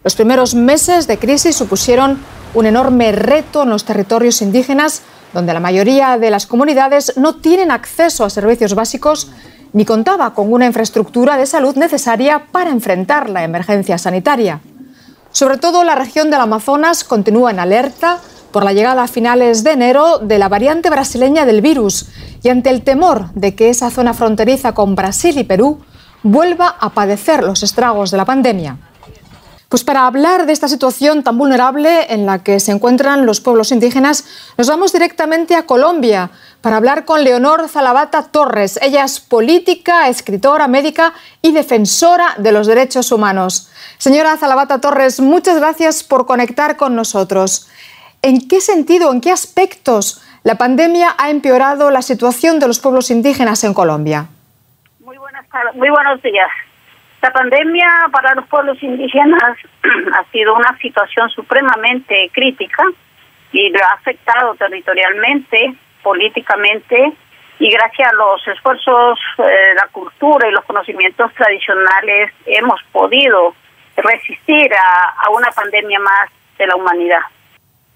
Los 0.05 0.15
primeros 0.15 0.55
meses 0.55 1.09
de 1.09 1.19
crisis 1.19 1.57
supusieron 1.57 2.21
un 2.55 2.67
enorme 2.67 3.11
reto 3.11 3.65
en 3.65 3.71
los 3.71 3.85
territorios 3.85 4.41
indígenas, 4.43 5.03
donde 5.35 5.53
la 5.53 5.59
mayoría 5.59 6.19
de 6.19 6.31
las 6.31 6.47
comunidades 6.47 7.15
no 7.17 7.35
tienen 7.37 7.73
acceso 7.73 8.25
a 8.25 8.31
servicios 8.31 8.75
básicos 8.75 9.29
ni 9.73 9.85
contaba 9.85 10.35
con 10.35 10.53
una 10.53 10.67
infraestructura 10.67 11.37
de 11.37 11.47
salud 11.47 11.75
necesaria 11.75 12.47
para 12.53 12.71
enfrentar 12.71 13.29
la 13.29 13.43
emergencia 13.43 13.99
sanitaria. 13.99 14.61
Sobre 15.33 15.59
todo 15.59 15.83
la 15.83 15.97
región 15.97 16.31
del 16.31 16.41
Amazonas 16.41 17.03
continúa 17.03 17.51
en 17.51 17.59
alerta 17.59 18.19
por 18.53 18.65
la 18.65 18.73
llegada 18.73 19.03
a 19.03 19.09
finales 19.09 19.65
de 19.65 19.73
enero 19.73 20.19
de 20.19 20.39
la 20.39 20.49
variante 20.49 20.91
brasileña 20.91 21.45
del 21.45 21.61
virus 21.61 22.07
y 22.43 22.51
ante 22.51 22.71
el 22.71 22.83
temor 22.83 23.33
de 23.35 23.57
que 23.57 23.69
esa 23.69 23.91
zona 23.91 24.15
fronteriza 24.15 24.73
con 24.73 24.95
Brasil 24.95 25.37
y 25.37 25.45
Perú 25.45 25.81
vuelva 26.23 26.77
a 26.81 26.91
padecer 26.91 27.43
los 27.43 27.65
estragos 27.65 28.13
de 28.13 28.17
la 28.17 28.25
pandemia. 28.25 28.79
Pues 29.69 29.85
para 29.85 30.07
hablar 30.07 30.47
de 30.47 30.55
esta 30.55 30.67
situación 30.67 31.23
tan 31.23 31.37
vulnerable 31.37 32.11
en 32.11 32.25
la 32.25 32.43
que 32.43 32.59
se 32.59 32.73
encuentran 32.73 33.27
los 33.27 33.43
pueblos 33.43 33.71
indígenas, 33.71 34.25
nos 34.57 34.67
vamos 34.67 34.95
directamente 34.95 35.55
a 35.57 35.67
Colombia 35.67 36.31
para 36.63 36.79
hablar 36.79 37.05
con 37.05 37.23
Leonor 37.23 37.69
Zalavata 37.69 38.23
Torres. 38.31 38.79
Ella 38.81 39.05
es 39.05 39.21
política, 39.21 40.09
escritora, 40.09 40.69
médica 40.69 41.13
y 41.43 41.53
defensora 41.53 42.35
de 42.39 42.51
los 42.51 42.67
derechos 42.67 43.13
humanos. 43.13 43.71
Señora 43.99 44.39
Zalavata 44.39 44.81
Torres, 44.81 45.21
muchas 45.21 45.59
gracias 45.59 46.03
por 46.03 46.25
conectar 46.25 46.79
con 46.79 46.97
nosotros. 46.97 47.69
¿En 48.23 48.49
qué 48.49 48.63
sentido, 48.63 49.13
en 49.13 49.21
qué 49.21 49.31
aspectos 49.31 50.23
la 50.45 50.55
pandemia 50.55 51.15
ha 51.19 51.29
empeorado 51.29 51.91
la 51.91 52.01
situación 52.01 52.59
de 52.59 52.69
los 52.69 52.81
pueblos 52.81 53.11
indígenas 53.11 53.65
en 53.65 53.75
Colombia? 53.75 54.29
Muy, 55.01 55.19
buenas 55.19 55.45
muy 55.75 55.91
buenos 55.91 56.23
días. 56.23 56.49
La 57.21 57.33
pandemia 57.33 57.89
para 58.13 58.35
los 58.35 58.47
pueblos 58.47 58.81
indígenas 58.83 59.59
ha 60.15 60.25
sido 60.31 60.55
una 60.55 60.77
situación 60.79 61.29
supremamente 61.31 62.31
crítica 62.33 62.85
y 63.53 63.71
lo 63.71 63.79
ha 63.85 63.95
afectado 63.95 64.55
territorialmente, 64.55 65.75
políticamente 66.03 67.13
y 67.59 67.71
gracias 67.71 68.13
a 68.13 68.15
los 68.15 68.47
esfuerzos 68.47 69.19
eh, 69.39 69.75
la 69.75 69.89
cultura 69.89 70.49
y 70.49 70.53
los 70.53 70.65
conocimientos 70.65 71.33
tradicionales 71.35 72.33
hemos 72.47 72.81
podido 72.93 73.55
resistir 73.97 74.73
a, 74.75 75.25
a 75.25 75.31
una 75.31 75.51
pandemia 75.51 75.99
más 75.99 76.31
de 76.57 76.67
la 76.69 76.77
humanidad. 76.77 77.23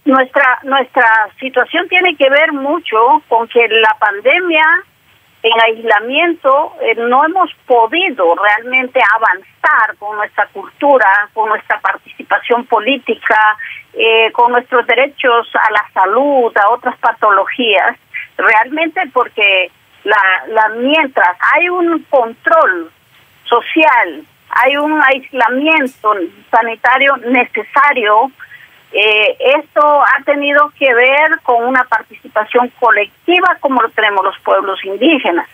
Nuestra 0.04 0.58
nuestra 0.64 1.28
situación 1.38 1.88
tiene 1.88 2.16
que 2.16 2.28
ver 2.28 2.52
mucho 2.52 3.22
con 3.28 3.46
que 3.46 3.68
la 3.68 3.96
pandemia 4.00 4.64
en 5.42 5.60
aislamiento 5.60 6.74
eh, 6.80 6.94
no 6.94 7.24
hemos 7.24 7.50
podido 7.66 8.34
realmente 8.36 9.00
avanzar 9.16 9.96
con 9.98 10.16
nuestra 10.16 10.46
cultura, 10.48 11.28
con 11.32 11.48
nuestra 11.48 11.80
participación 11.80 12.64
política, 12.66 13.56
eh, 13.92 14.30
con 14.32 14.52
nuestros 14.52 14.86
derechos 14.86 15.48
a 15.54 15.70
la 15.72 15.84
salud, 15.92 16.56
a 16.56 16.70
otras 16.70 16.96
patologías, 16.98 17.96
realmente 18.36 19.00
porque 19.12 19.70
la, 20.04 20.44
la 20.48 20.68
mientras 20.76 21.36
hay 21.54 21.68
un 21.68 22.04
control 22.04 22.90
social, 23.44 24.24
hay 24.50 24.76
un 24.76 25.00
aislamiento 25.02 26.14
sanitario 26.50 27.16
necesario, 27.16 28.30
eh, 28.92 29.36
esto 29.56 30.02
ha 30.02 30.22
tenido 30.24 30.70
que 30.78 30.92
ver 30.92 31.40
con 31.42 31.64
una 31.64 31.84
participación 31.84 32.68
colectiva 32.78 33.56
como 33.60 33.80
lo 33.80 33.88
tenemos 33.90 34.22
los 34.22 34.38
pueblos 34.40 34.84
indígenas. 34.84 35.48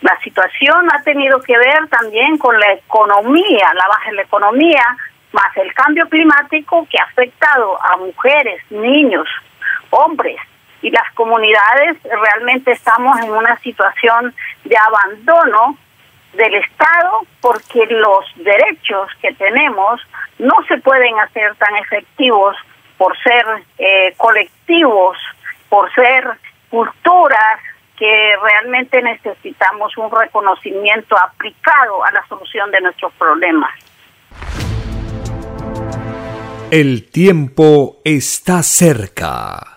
La 0.00 0.18
situación 0.18 0.88
ha 0.92 1.00
tenido 1.04 1.40
que 1.42 1.56
ver 1.56 1.88
también 1.88 2.36
con 2.38 2.58
la 2.58 2.72
economía, 2.72 3.72
la 3.74 3.86
baja 3.86 4.10
de 4.10 4.16
la 4.16 4.22
economía, 4.22 4.84
más 5.30 5.56
el 5.56 5.72
cambio 5.74 6.08
climático 6.08 6.86
que 6.90 6.98
ha 6.98 7.04
afectado 7.04 7.78
a 7.80 7.96
mujeres, 7.98 8.60
niños, 8.70 9.28
hombres 9.90 10.38
y 10.82 10.90
las 10.90 11.08
comunidades. 11.14 11.98
Realmente 12.02 12.72
estamos 12.72 13.16
en 13.20 13.30
una 13.30 13.56
situación 13.60 14.34
de 14.64 14.76
abandono 14.76 15.78
del 16.32 16.54
Estado 16.56 17.20
porque 17.40 17.86
los 17.86 18.24
derechos 18.36 19.08
que 19.20 19.32
tenemos 19.34 20.00
no 20.38 20.54
se 20.66 20.78
pueden 20.78 21.16
hacer 21.20 21.54
tan 21.56 21.76
efectivos 21.76 22.56
por 23.02 23.18
ser 23.18 23.44
eh, 23.78 24.14
colectivos, 24.16 25.18
por 25.68 25.92
ser 25.92 26.24
culturas 26.70 27.58
que 27.98 28.36
realmente 28.40 29.02
necesitamos 29.02 29.98
un 29.98 30.08
reconocimiento 30.08 31.18
aplicado 31.18 32.04
a 32.04 32.12
la 32.12 32.24
solución 32.28 32.70
de 32.70 32.80
nuestros 32.80 33.12
problemas. 33.14 33.72
El 36.70 37.10
tiempo 37.10 37.96
está 38.04 38.62
cerca. 38.62 39.74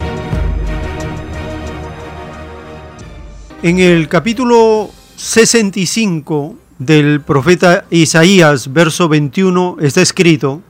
En 3.63 3.79
el 3.79 4.07
capítulo 4.07 4.91
65 5.15 6.57
del 6.77 7.21
profeta 7.21 7.85
Isaías, 7.89 8.71
verso 8.71 9.09
21, 9.09 9.77
está 9.81 10.03
escrito, 10.03 10.61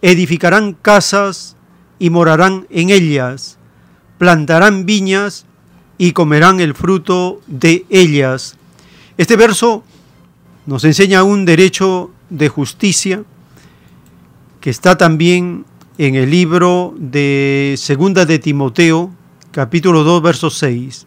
edificarán 0.00 0.74
casas 0.74 1.56
y 2.02 2.10
morarán 2.10 2.66
en 2.68 2.90
ellas, 2.90 3.58
plantarán 4.18 4.86
viñas 4.86 5.46
y 5.98 6.10
comerán 6.10 6.58
el 6.58 6.74
fruto 6.74 7.40
de 7.46 7.86
ellas. 7.90 8.56
Este 9.18 9.36
verso 9.36 9.84
nos 10.66 10.82
enseña 10.82 11.22
un 11.22 11.44
derecho 11.44 12.10
de 12.28 12.48
justicia 12.48 13.22
que 14.60 14.70
está 14.70 14.98
también 14.98 15.64
en 15.96 16.16
el 16.16 16.28
libro 16.28 16.92
de 16.98 17.76
Segunda 17.78 18.26
de 18.26 18.40
Timoteo, 18.40 19.12
capítulo 19.52 20.02
2, 20.02 20.22
verso 20.22 20.50
6. 20.50 21.06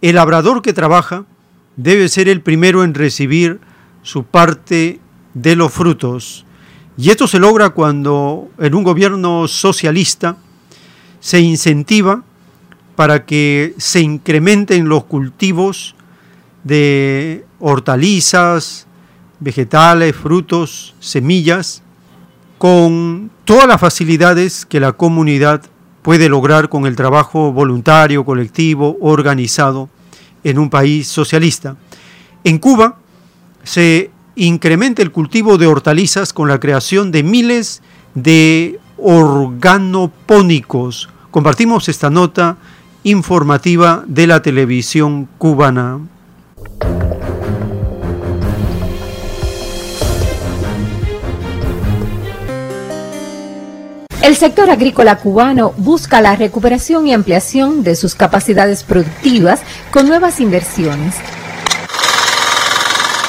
El 0.00 0.14
labrador 0.14 0.62
que 0.62 0.72
trabaja 0.72 1.26
debe 1.76 2.08
ser 2.08 2.30
el 2.30 2.40
primero 2.40 2.82
en 2.82 2.94
recibir 2.94 3.60
su 4.02 4.24
parte 4.24 5.00
de 5.34 5.54
los 5.54 5.70
frutos. 5.70 6.46
Y 7.00 7.10
esto 7.10 7.28
se 7.28 7.38
logra 7.38 7.70
cuando 7.70 8.50
en 8.58 8.74
un 8.74 8.82
gobierno 8.82 9.46
socialista 9.46 10.36
se 11.20 11.38
incentiva 11.38 12.24
para 12.96 13.24
que 13.24 13.72
se 13.78 14.00
incrementen 14.00 14.88
los 14.88 15.04
cultivos 15.04 15.94
de 16.64 17.46
hortalizas, 17.60 18.88
vegetales, 19.38 20.16
frutos, 20.16 20.96
semillas, 20.98 21.84
con 22.58 23.30
todas 23.44 23.68
las 23.68 23.80
facilidades 23.80 24.66
que 24.66 24.80
la 24.80 24.90
comunidad 24.90 25.62
puede 26.02 26.28
lograr 26.28 26.68
con 26.68 26.84
el 26.84 26.96
trabajo 26.96 27.52
voluntario, 27.52 28.24
colectivo, 28.24 28.96
organizado 29.00 29.88
en 30.42 30.58
un 30.58 30.68
país 30.68 31.06
socialista. 31.06 31.76
En 32.42 32.58
Cuba 32.58 32.98
se 33.62 34.10
incrementa 34.38 35.02
el 35.02 35.10
cultivo 35.10 35.58
de 35.58 35.66
hortalizas 35.66 36.32
con 36.32 36.48
la 36.48 36.60
creación 36.60 37.10
de 37.10 37.22
miles 37.22 37.82
de 38.14 38.78
organopónicos. 38.96 41.10
Compartimos 41.30 41.88
esta 41.88 42.08
nota 42.08 42.56
informativa 43.02 44.04
de 44.06 44.26
la 44.26 44.40
televisión 44.40 45.28
cubana. 45.38 45.98
El 54.22 54.36
sector 54.36 54.70
agrícola 54.70 55.16
cubano 55.16 55.72
busca 55.78 56.20
la 56.20 56.36
recuperación 56.36 57.06
y 57.06 57.14
ampliación 57.14 57.82
de 57.82 57.96
sus 57.96 58.14
capacidades 58.14 58.84
productivas 58.84 59.62
con 59.90 60.06
nuevas 60.06 60.38
inversiones 60.40 61.14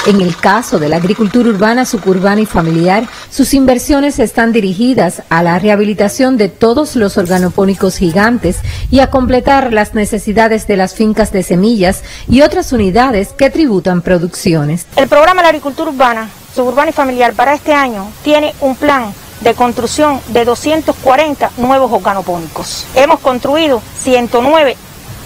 En 0.08 0.22
el 0.22 0.38
caso 0.38 0.80
de 0.80 0.88
la 0.88 0.95
agricultura 0.95 1.50
urbana, 1.50 1.86
suburbana 1.86 2.40
y 2.40 2.45
familiar, 2.45 3.03
sus 3.30 3.53
inversiones 3.53 4.18
están 4.19 4.53
dirigidas 4.53 5.24
a 5.30 5.44
la 5.44 5.60
rehabilitación 5.60 6.38
de 6.38 6.48
todos 6.48 6.95
los 6.95 7.18
organopónicos 7.18 7.98
gigantes 7.98 8.60
y 8.90 9.02
a 9.02 9.10
completar 9.10 9.74
las 9.74 9.95
necesidades 9.95 10.68
de 10.68 10.78
las 10.78 10.94
fincas 10.95 11.34
de 11.34 11.44
semillas 11.44 12.03
y 12.30 12.42
otras 12.42 12.72
unidades 12.72 13.34
que 13.34 13.50
tributan 13.50 14.02
producciones. 14.02 14.86
El 14.95 15.10
programa 15.10 15.42
de 15.42 15.44
la 15.44 15.50
agricultura 15.50 15.92
urbana, 15.92 16.30
suburbana 16.56 16.92
y 16.92 16.94
familiar 16.94 17.34
para 17.34 17.53
este 17.53 17.74
año 17.74 18.10
tiene 18.24 18.56
un 18.61 18.78
plan 18.78 19.14
de 19.42 19.53
construcción 19.53 20.22
de 20.30 20.45
240 20.45 21.52
nuevos 21.58 21.92
organopónicos. 21.92 22.86
Hemos 22.95 23.19
construido 23.19 23.82
109 23.98 24.78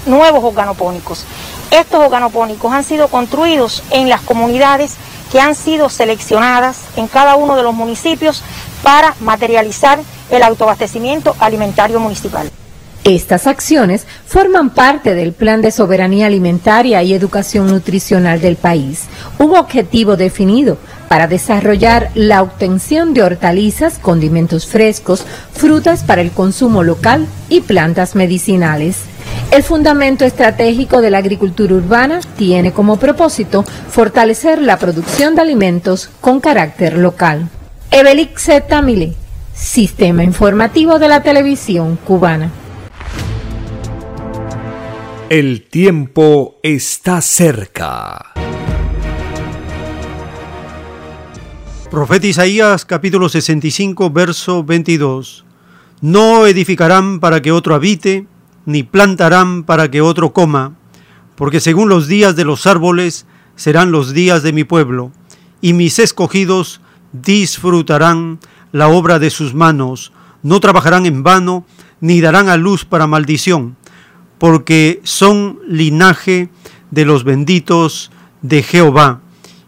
nuevos 0.07 0.43
organopónicos. 0.43 1.25
Estos 1.71 1.99
organopónicos 1.99 2.71
han 2.71 2.83
sido 2.83 3.07
construidos 3.07 3.83
en 3.91 4.09
las 4.09 4.21
comunidades 4.21 4.95
que 5.31 5.39
han 5.39 5.55
sido 5.55 5.89
seleccionadas 5.89 6.81
en 6.95 7.07
cada 7.07 7.35
uno 7.35 7.55
de 7.55 7.63
los 7.63 7.73
municipios 7.73 8.43
para 8.83 9.15
materializar 9.19 9.99
el 10.29 10.43
autoabastecimiento 10.43 11.35
alimentario 11.39 11.99
municipal. 11.99 12.49
Estas 13.03 13.47
acciones 13.47 14.07
forman 14.25 14.69
parte 14.69 15.13
del 15.13 15.33
Plan 15.33 15.61
de 15.61 15.71
Soberanía 15.71 16.27
Alimentaria 16.27 17.03
y 17.03 17.13
Educación 17.13 17.67
Nutricional 17.67 18.39
del 18.39 18.55
país, 18.55 19.07
un 19.39 19.57
objetivo 19.57 20.15
definido 20.15 20.77
para 21.13 21.27
desarrollar 21.27 22.09
la 22.15 22.41
obtención 22.41 23.13
de 23.13 23.21
hortalizas, 23.21 23.99
condimentos 23.99 24.65
frescos, 24.65 25.23
frutas 25.53 26.03
para 26.03 26.23
el 26.23 26.31
consumo 26.31 26.81
local 26.81 27.27
y 27.49 27.61
plantas 27.61 28.15
medicinales. 28.15 28.97
El 29.51 29.61
fundamento 29.61 30.25
estratégico 30.25 31.01
de 31.01 31.11
la 31.11 31.19
agricultura 31.19 31.75
urbana 31.75 32.19
tiene 32.35 32.71
como 32.71 32.97
propósito 32.97 33.61
fortalecer 33.91 34.59
la 34.59 34.79
producción 34.79 35.35
de 35.35 35.43
alimentos 35.43 36.09
con 36.19 36.39
carácter 36.39 36.97
local. 36.97 37.47
Evelix 37.91 38.49
Tamile, 38.67 39.13
Sistema 39.53 40.23
Informativo 40.23 40.97
de 40.97 41.09
la 41.09 41.21
Televisión 41.21 41.95
Cubana. 41.95 42.49
El 45.29 45.69
tiempo 45.69 46.55
está 46.63 47.21
cerca. 47.21 48.32
Profeta 51.93 52.25
Isaías 52.25 52.85
capítulo 52.85 53.29
65 53.29 54.09
verso 54.09 54.63
22. 54.63 55.45
No 56.01 56.47
edificarán 56.47 57.19
para 57.19 57.43
que 57.43 57.51
otro 57.51 57.75
habite, 57.75 58.25
ni 58.65 58.81
plantarán 58.81 59.61
para 59.61 59.91
que 59.91 60.01
otro 60.01 60.33
coma, 60.33 60.73
porque 61.35 61.59
según 61.59 61.89
los 61.89 62.07
días 62.07 62.35
de 62.35 62.45
los 62.45 62.65
árboles 62.65 63.27
serán 63.55 63.91
los 63.91 64.11
días 64.11 64.41
de 64.41 64.53
mi 64.53 64.63
pueblo, 64.63 65.11
y 65.61 65.73
mis 65.73 65.99
escogidos 65.99 66.81
disfrutarán 67.11 68.39
la 68.71 68.87
obra 68.87 69.19
de 69.19 69.29
sus 69.29 69.53
manos, 69.53 70.13
no 70.41 70.59
trabajarán 70.59 71.05
en 71.05 71.21
vano, 71.21 71.63
ni 72.01 72.21
darán 72.21 72.49
a 72.49 72.57
luz 72.57 72.85
para 72.85 73.05
maldición 73.05 73.77
porque 74.39 74.99
son 75.03 75.59
linaje 75.67 76.49
de 76.89 77.05
los 77.05 77.23
benditos 77.23 78.09
de 78.41 78.63
Jehová, 78.63 79.21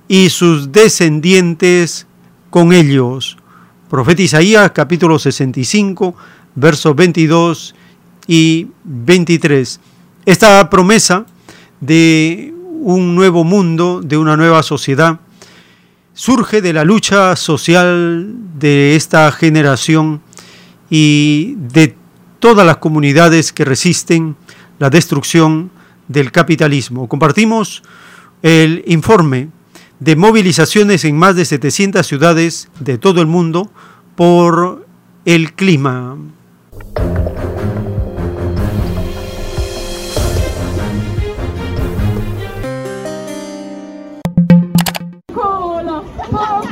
y 0.07 0.29
sus 0.29 0.71
descendientes 0.71 2.07
con 2.55 2.71
ellos. 2.71 3.35
Profeta 3.89 4.21
Isaías 4.21 4.71
capítulo 4.71 5.19
65, 5.19 6.15
versos 6.55 6.95
22 6.95 7.75
y 8.27 8.67
23. 8.85 9.81
Esta 10.25 10.69
promesa 10.69 11.25
de 11.81 12.53
un 12.79 13.13
nuevo 13.13 13.43
mundo, 13.43 13.99
de 14.01 14.17
una 14.17 14.37
nueva 14.37 14.63
sociedad, 14.63 15.19
surge 16.13 16.61
de 16.61 16.71
la 16.71 16.85
lucha 16.85 17.35
social 17.35 18.33
de 18.57 18.95
esta 18.95 19.29
generación 19.33 20.21
y 20.89 21.55
de 21.57 21.93
todas 22.39 22.65
las 22.65 22.77
comunidades 22.77 23.51
que 23.51 23.65
resisten 23.65 24.37
la 24.79 24.89
destrucción 24.89 25.71
del 26.07 26.31
capitalismo. 26.31 27.09
Compartimos 27.09 27.83
el 28.41 28.81
informe 28.87 29.49
de 29.99 30.15
movilizaciones 30.15 31.05
en 31.05 31.17
más 31.17 31.35
de 31.35 31.45
700 31.45 32.05
ciudades 32.05 32.69
de 32.79 32.97
todo 32.97 33.21
el 33.21 33.27
mundo 33.27 33.69
por 34.15 34.85
el 35.25 35.53
clima. 35.53 36.17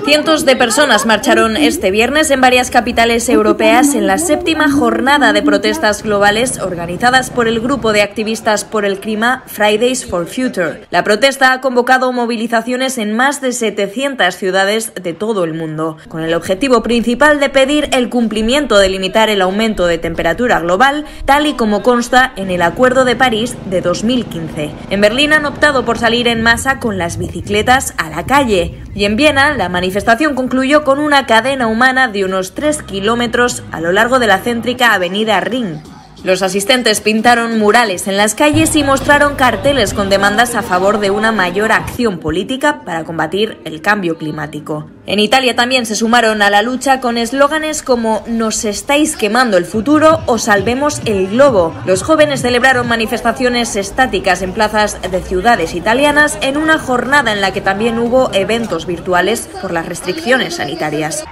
Cientos 0.06 0.43
de 0.43 0.57
personas 0.57 1.06
marcharon 1.06 1.56
este 1.56 1.90
viernes 1.90 2.30
en 2.30 2.41
varias 2.41 2.69
capitales 2.69 3.30
europeas 3.30 3.95
en 3.95 4.06
la 4.06 4.17
séptima 4.17 4.69
jornada 4.69 5.32
de 5.32 5.41
protestas 5.41 6.03
globales 6.03 6.59
organizadas 6.59 7.30
por 7.30 7.48
el 7.48 7.61
grupo 7.61 7.93
de 7.93 8.01
activistas 8.01 8.65
por 8.65 8.83
el 8.83 8.99
clima 8.99 9.43
Fridays 9.48 10.06
for 10.06 10.27
Future. 10.27 10.82
La 10.90 11.06
protesta 11.06 11.53
ha 11.53 11.61
convocado 11.61 12.11
movilizaciones 12.11 12.98
en 12.98 13.15
más 13.15 13.40
de 13.40 13.53
700 13.53 14.35
ciudades 14.35 14.93
de 14.93 15.14
todo 15.14 15.45
el 15.45 15.53
mundo, 15.53 15.95
con 16.09 16.22
el 16.22 16.33
objetivo 16.33 16.83
principal 16.83 17.40
de 17.40 17.49
pedir 17.49 17.88
el 17.93 18.09
cumplimiento 18.09 18.80
de 18.80 18.90
limitar 18.90 19.30
el 19.30 19.41
aumento 19.41 19.88
de 19.88 19.99
temperatura 19.99 20.59
global, 20.59 21.06
tal 21.23 21.48
y 21.48 21.53
como 21.53 21.82
consta 21.82 22.33
en 22.35 22.51
el 22.51 22.61
Acuerdo 22.61 23.06
de 23.06 23.15
París 23.15 23.56
de 23.67 23.80
2015. 23.80 24.69
En 24.90 24.99
Berlín 24.99 25.32
han 25.32 25.45
optado 25.45 25.85
por 25.85 25.98
salir 25.98 26.27
en 26.27 26.41
masa 26.41 26.82
con 26.82 26.98
las 26.98 27.17
bicicletas 27.17 27.93
a 27.98 28.09
la 28.09 28.25
calle 28.25 28.82
y 28.95 29.06
en 29.06 29.15
Viena 29.15 29.56
la 29.56 29.69
manifestación 29.69 29.92
manifestación 29.93 30.33
concluyó 30.33 30.83
con 30.83 30.97
una 30.97 31.27
cadena 31.27 31.67
humana 31.67 32.07
de 32.07 32.25
unos 32.25 32.55
3 32.55 32.81
kilómetros 32.81 33.61
a 33.72 33.80
lo 33.80 33.91
largo 33.91 34.17
de 34.17 34.25
la 34.25 34.39
céntrica 34.39 34.95
avenida 34.95 35.39
Ring. 35.39 35.77
Los 36.24 36.42
asistentes 36.42 37.02
pintaron 37.02 37.60
murales 37.60 38.08
en 38.08 38.16
las 38.16 38.34
calles 38.34 38.77
y 38.77 38.84
mostraron 38.84 39.35
carteles 39.35 39.93
con 39.93 40.10
demandas 40.10 40.56
a 40.56 40.61
favor 40.61 41.00
de 41.00 41.11
una 41.11 41.34
mayor 41.34 41.74
acción 41.74 42.18
política 42.18 42.84
para 42.85 43.03
combatir 43.03 43.60
el 43.66 43.82
cambio 43.82 44.18
climático. 44.18 44.90
En 45.06 45.19
Italia 45.19 45.53
también 45.53 45.85
se 45.85 45.95
sumaron 45.95 46.42
a 46.42 46.50
la 46.50 46.61
lucha 46.61 47.02
con 47.02 47.18
eslóganes 47.18 47.84
como 47.84 48.24
Nos 48.26 48.64
estáis 48.64 49.18
quemando 49.18 49.58
el 49.58 49.66
futuro 49.66 50.22
o 50.26 50.38
Salvemos 50.38 51.02
el 51.03 51.27
globo. 51.27 51.76
Los 51.85 52.03
jóvenes 52.03 52.42
celebraron 52.42 52.88
manifestaciones 52.88 53.76
estáticas 53.76 54.42
en 54.42 54.53
plazas 54.53 55.02
de 55.02 55.22
ciudades 55.22 55.76
italianas 55.76 56.38
en 56.40 56.56
una 56.56 56.80
jornada 56.80 57.34
en 57.34 57.42
la 57.42 57.52
que 57.52 57.60
también 57.60 58.00
hubo 58.00 58.34
eventos 58.34 58.85
virtuales 58.85 59.50
por 59.61 59.74
las 59.74 59.88
restricciones 59.88 60.56
sanitarias. 60.56 61.26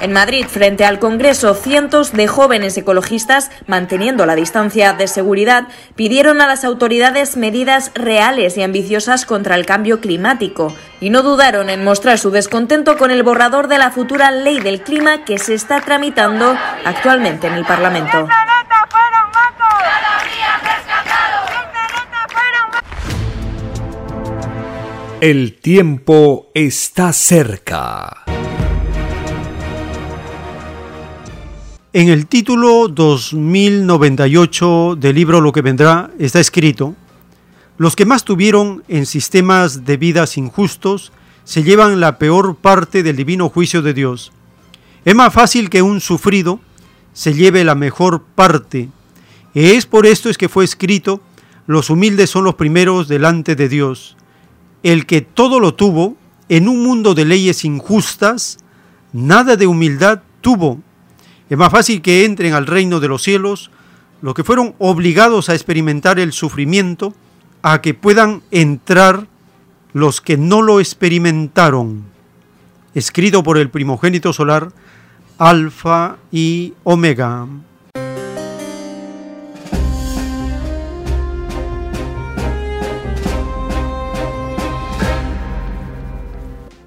En 0.00 0.12
Madrid, 0.12 0.44
frente 0.46 0.84
al 0.84 0.98
Congreso, 0.98 1.54
cientos 1.54 2.12
de 2.12 2.26
jóvenes 2.26 2.76
ecologistas, 2.76 3.50
manteniendo 3.66 4.26
la 4.26 4.34
distancia 4.34 4.92
de 4.92 5.08
seguridad, 5.08 5.68
pidieron 5.94 6.42
a 6.42 6.46
las 6.46 6.64
autoridades 6.64 7.36
medidas 7.38 7.92
reales 7.94 8.58
y 8.58 8.62
ambiciosas 8.62 9.24
contra 9.24 9.54
el 9.54 9.64
cambio 9.64 10.00
climático 10.00 10.74
y 11.00 11.08
no 11.08 11.22
dudaron 11.22 11.70
en 11.70 11.82
mostrar 11.82 12.18
su 12.18 12.30
descontento 12.30 12.98
con 12.98 13.10
el 13.10 13.22
borrador 13.22 13.68
de 13.68 13.78
la 13.78 13.90
futura 13.90 14.30
ley 14.30 14.60
del 14.60 14.82
clima 14.82 15.24
que 15.24 15.38
se 15.38 15.54
está 15.54 15.80
tramitando 15.80 16.54
actualmente 16.84 17.46
en 17.46 17.54
el 17.54 17.64
Parlamento. 17.64 18.28
El 25.22 25.54
tiempo 25.58 26.50
está 26.52 27.14
cerca. 27.14 28.26
En 31.98 32.10
el 32.10 32.26
título 32.26 32.88
2098 32.88 34.96
del 35.00 35.14
libro 35.14 35.40
Lo 35.40 35.50
que 35.50 35.62
vendrá 35.62 36.10
está 36.18 36.40
escrito, 36.40 36.94
los 37.78 37.96
que 37.96 38.04
más 38.04 38.22
tuvieron 38.22 38.84
en 38.86 39.06
sistemas 39.06 39.86
de 39.86 39.96
vidas 39.96 40.36
injustos 40.36 41.10
se 41.44 41.62
llevan 41.62 41.98
la 41.98 42.18
peor 42.18 42.56
parte 42.56 43.02
del 43.02 43.16
divino 43.16 43.48
juicio 43.48 43.80
de 43.80 43.94
Dios. 43.94 44.30
Es 45.06 45.14
más 45.14 45.32
fácil 45.32 45.70
que 45.70 45.80
un 45.80 46.02
sufrido 46.02 46.60
se 47.14 47.32
lleve 47.32 47.64
la 47.64 47.74
mejor 47.74 48.22
parte. 48.34 48.90
Y 49.54 49.64
es 49.64 49.86
por 49.86 50.04
esto 50.04 50.28
es 50.28 50.36
que 50.36 50.50
fue 50.50 50.66
escrito, 50.66 51.22
los 51.66 51.88
humildes 51.88 52.28
son 52.28 52.44
los 52.44 52.56
primeros 52.56 53.08
delante 53.08 53.56
de 53.56 53.70
Dios. 53.70 54.18
El 54.82 55.06
que 55.06 55.22
todo 55.22 55.60
lo 55.60 55.72
tuvo, 55.72 56.14
en 56.50 56.68
un 56.68 56.82
mundo 56.82 57.14
de 57.14 57.24
leyes 57.24 57.64
injustas, 57.64 58.58
nada 59.14 59.56
de 59.56 59.66
humildad 59.66 60.20
tuvo 60.42 60.82
es 61.48 61.56
más 61.56 61.70
fácil 61.70 62.02
que 62.02 62.24
entren 62.24 62.54
al 62.54 62.66
reino 62.66 63.00
de 63.00 63.08
los 63.08 63.22
cielos 63.22 63.70
los 64.22 64.34
que 64.34 64.44
fueron 64.44 64.74
obligados 64.78 65.48
a 65.48 65.54
experimentar 65.54 66.18
el 66.18 66.32
sufrimiento 66.32 67.14
a 67.62 67.80
que 67.80 67.94
puedan 67.94 68.42
entrar 68.50 69.26
los 69.92 70.20
que 70.20 70.36
no 70.36 70.62
lo 70.62 70.80
experimentaron. 70.80 72.04
Escrito 72.94 73.42
por 73.42 73.58
el 73.58 73.70
primogénito 73.70 74.32
solar, 74.32 74.72
Alfa 75.38 76.16
y 76.32 76.74
Omega. 76.82 77.46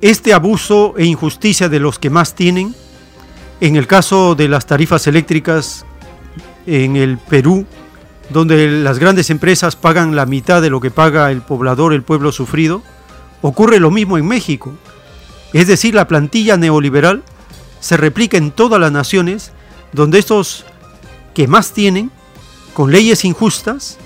este 0.02 0.34
abuso 0.34 0.94
e 0.98 1.06
injusticia 1.06 1.68
de 1.68 1.80
los 1.80 2.00
que 2.00 2.10
más 2.10 2.36
tienen, 2.36 2.74
en 3.62 3.76
el 3.76 3.88
caso 3.88 4.36
de 4.36 4.48
las 4.48 4.66
tarifas 4.66 5.08
eléctricas 5.08 5.86
en 6.66 6.96
el 6.96 7.18
Perú, 7.18 7.66
donde 8.30 8.70
las 8.70 9.00
grandes 9.00 9.30
empresas 9.30 9.76
pagan 9.76 10.16
la 10.16 10.26
mitad 10.26 10.62
de 10.62 10.70
lo 10.70 10.80
que 10.80 10.92
paga 10.92 11.32
el 11.32 11.42
poblador, 11.42 11.94
el 11.94 12.04
pueblo 12.04 12.32
sufrido, 12.32 12.84
ocurre 13.42 13.80
lo 13.80 13.92
mismo 13.92 14.18
en 14.18 14.28
México. 14.28 14.74
Es 15.54 15.68
decir, 15.68 15.96
la 15.96 16.08
plantilla 16.08 16.58
neoliberal 16.58 17.24
se 17.80 17.98
replica 17.98 18.38
en 18.38 18.52
todas 18.52 18.80
las 18.80 18.92
naciones 18.92 19.52
donde 19.94 20.20
estos 20.20 20.66
que 21.34 21.48
más 21.48 21.74
tienen, 21.74 22.12
con 22.74 22.92
leyes 22.92 23.26
injustas, 23.26 23.98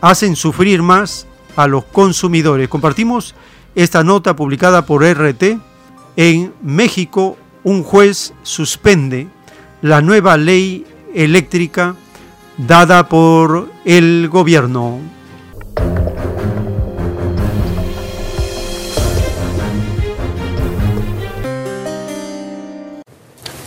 hacen 0.00 0.36
sufrir 0.36 0.82
más 0.82 1.26
a 1.56 1.66
los 1.66 1.84
consumidores. 1.84 2.68
Compartimos 2.68 3.34
esta 3.74 4.04
nota 4.04 4.36
publicada 4.36 4.86
por 4.86 5.04
RT. 5.04 5.58
En 6.16 6.52
México, 6.62 7.36
un 7.64 7.82
juez 7.82 8.32
suspende 8.42 9.28
la 9.82 10.00
nueva 10.00 10.36
ley 10.36 10.86
eléctrica 11.14 11.94
dada 12.56 13.08
por 13.08 13.68
el 13.84 14.28
gobierno. 14.28 14.98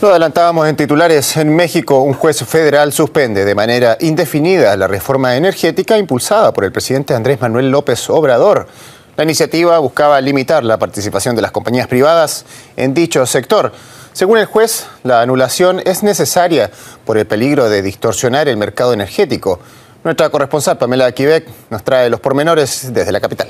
Lo 0.02 0.10
adelantábamos 0.10 0.66
en 0.66 0.74
titulares. 0.74 1.36
En 1.36 1.54
México, 1.54 2.00
un 2.00 2.14
juez 2.14 2.42
federal 2.44 2.92
suspende 2.92 3.44
de 3.44 3.54
manera 3.54 3.96
indefinida 4.00 4.76
la 4.76 4.88
reforma 4.88 5.36
energética 5.36 5.96
impulsada 5.96 6.52
por 6.52 6.64
el 6.64 6.72
presidente 6.72 7.14
Andrés 7.14 7.40
Manuel 7.40 7.70
López 7.70 8.10
Obrador. 8.10 8.66
La 9.14 9.24
iniciativa 9.24 9.78
buscaba 9.78 10.18
limitar 10.22 10.64
la 10.64 10.78
participación 10.78 11.36
de 11.36 11.42
las 11.42 11.50
compañías 11.50 11.86
privadas 11.86 12.46
en 12.76 12.94
dicho 12.94 13.26
sector. 13.26 13.70
Según 14.14 14.38
el 14.38 14.46
juez, 14.46 14.86
la 15.04 15.20
anulación 15.20 15.82
es 15.84 16.02
necesaria 16.02 16.70
por 17.04 17.18
el 17.18 17.26
peligro 17.26 17.68
de 17.68 17.82
distorsionar 17.82 18.48
el 18.48 18.56
mercado 18.56 18.94
energético. 18.94 19.60
Nuestra 20.02 20.30
corresponsal 20.30 20.78
Pamela 20.78 21.12
Quebec 21.12 21.46
nos 21.68 21.84
trae 21.84 22.08
los 22.08 22.20
pormenores 22.20 22.92
desde 22.94 23.12
la 23.12 23.20
capital. 23.20 23.48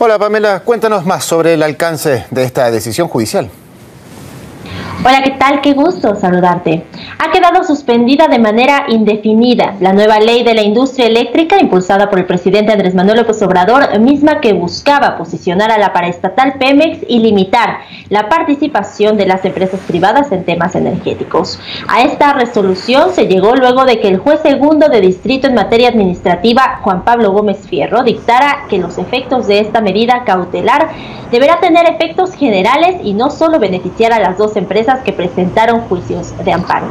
Hola 0.00 0.18
Pamela, 0.18 0.60
cuéntanos 0.60 1.06
más 1.06 1.24
sobre 1.24 1.54
el 1.54 1.62
alcance 1.62 2.26
de 2.30 2.42
esta 2.42 2.72
decisión 2.72 3.06
judicial. 3.06 3.50
Hola, 5.02 5.22
¿qué 5.22 5.30
tal? 5.30 5.62
Qué 5.62 5.72
gusto 5.72 6.14
saludarte. 6.14 6.84
Ha 7.18 7.32
quedado 7.32 7.64
suspendida 7.64 8.28
de 8.28 8.38
manera 8.38 8.84
indefinida 8.88 9.74
la 9.80 9.94
nueva 9.94 10.20
ley 10.20 10.44
de 10.44 10.52
la 10.52 10.60
industria 10.60 11.06
eléctrica 11.06 11.58
impulsada 11.58 12.10
por 12.10 12.18
el 12.18 12.26
presidente 12.26 12.70
Andrés 12.70 12.94
Manuel 12.94 13.20
López 13.20 13.40
Obrador, 13.40 13.98
misma 13.98 14.42
que 14.42 14.52
buscaba 14.52 15.16
posicionar 15.16 15.72
a 15.72 15.78
la 15.78 15.94
paraestatal 15.94 16.58
Pemex 16.58 16.98
y 17.08 17.20
limitar 17.20 17.78
la 18.10 18.28
participación 18.28 19.16
de 19.16 19.24
las 19.24 19.42
empresas 19.46 19.80
privadas 19.86 20.32
en 20.32 20.44
temas 20.44 20.74
energéticos. 20.74 21.58
A 21.88 22.02
esta 22.02 22.34
resolución 22.34 23.14
se 23.14 23.26
llegó 23.26 23.56
luego 23.56 23.86
de 23.86 24.00
que 24.00 24.08
el 24.08 24.18
juez 24.18 24.40
segundo 24.42 24.90
de 24.90 25.00
distrito 25.00 25.46
en 25.46 25.54
materia 25.54 25.88
administrativa, 25.88 26.80
Juan 26.82 27.04
Pablo 27.04 27.32
Gómez 27.32 27.66
Fierro, 27.66 28.02
dictara 28.02 28.66
que 28.68 28.76
los 28.76 28.98
efectos 28.98 29.46
de 29.46 29.60
esta 29.60 29.80
medida 29.80 30.24
cautelar 30.26 30.90
deberá 31.30 31.60
tener 31.60 31.88
efectos 31.88 32.34
generales 32.34 32.96
y 33.02 33.14
no 33.14 33.30
solo 33.30 33.58
beneficiar 33.58 34.12
a 34.12 34.18
las 34.18 34.36
dos 34.36 34.56
empresas 34.56 34.89
que 34.98 35.12
presentaron 35.12 35.82
juicios 35.82 36.34
de 36.44 36.52
amparo. 36.52 36.86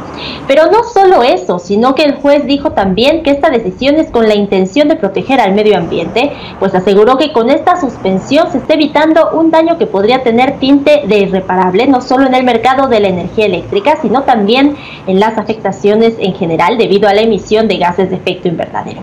Pero 0.46 0.70
no 0.70 0.84
solo 0.84 1.22
eso, 1.22 1.58
sino 1.58 1.94
que 1.94 2.04
el 2.04 2.16
juez 2.16 2.46
dijo 2.46 2.72
también 2.72 3.22
que 3.22 3.30
esta 3.30 3.50
decisión 3.50 3.96
es 3.96 4.10
con 4.10 4.28
la 4.28 4.34
intención 4.34 4.88
de 4.88 4.96
proteger 4.96 5.40
al 5.40 5.54
medio 5.54 5.76
ambiente, 5.76 6.32
pues 6.58 6.74
aseguró 6.74 7.16
que 7.16 7.32
con 7.32 7.50
esta 7.50 7.80
suspensión 7.80 8.50
se 8.50 8.58
está 8.58 8.74
evitando 8.74 9.30
un 9.32 9.50
daño 9.50 9.78
que 9.78 9.86
podría 9.86 10.22
tener 10.22 10.58
tinte 10.58 11.02
de 11.06 11.18
irreparable, 11.18 11.86
no 11.86 12.00
solo 12.00 12.26
en 12.26 12.34
el 12.34 12.44
mercado 12.44 12.88
de 12.88 13.00
la 13.00 13.08
energía 13.08 13.46
eléctrica, 13.46 13.98
sino 14.00 14.22
también 14.22 14.76
en 15.06 15.20
las 15.20 15.38
afectaciones 15.38 16.14
en 16.18 16.34
general 16.34 16.78
debido 16.78 17.08
a 17.08 17.14
la 17.14 17.22
emisión 17.22 17.68
de 17.68 17.78
gases 17.78 18.10
de 18.10 18.16
efecto 18.16 18.48
invernadero. 18.48 19.00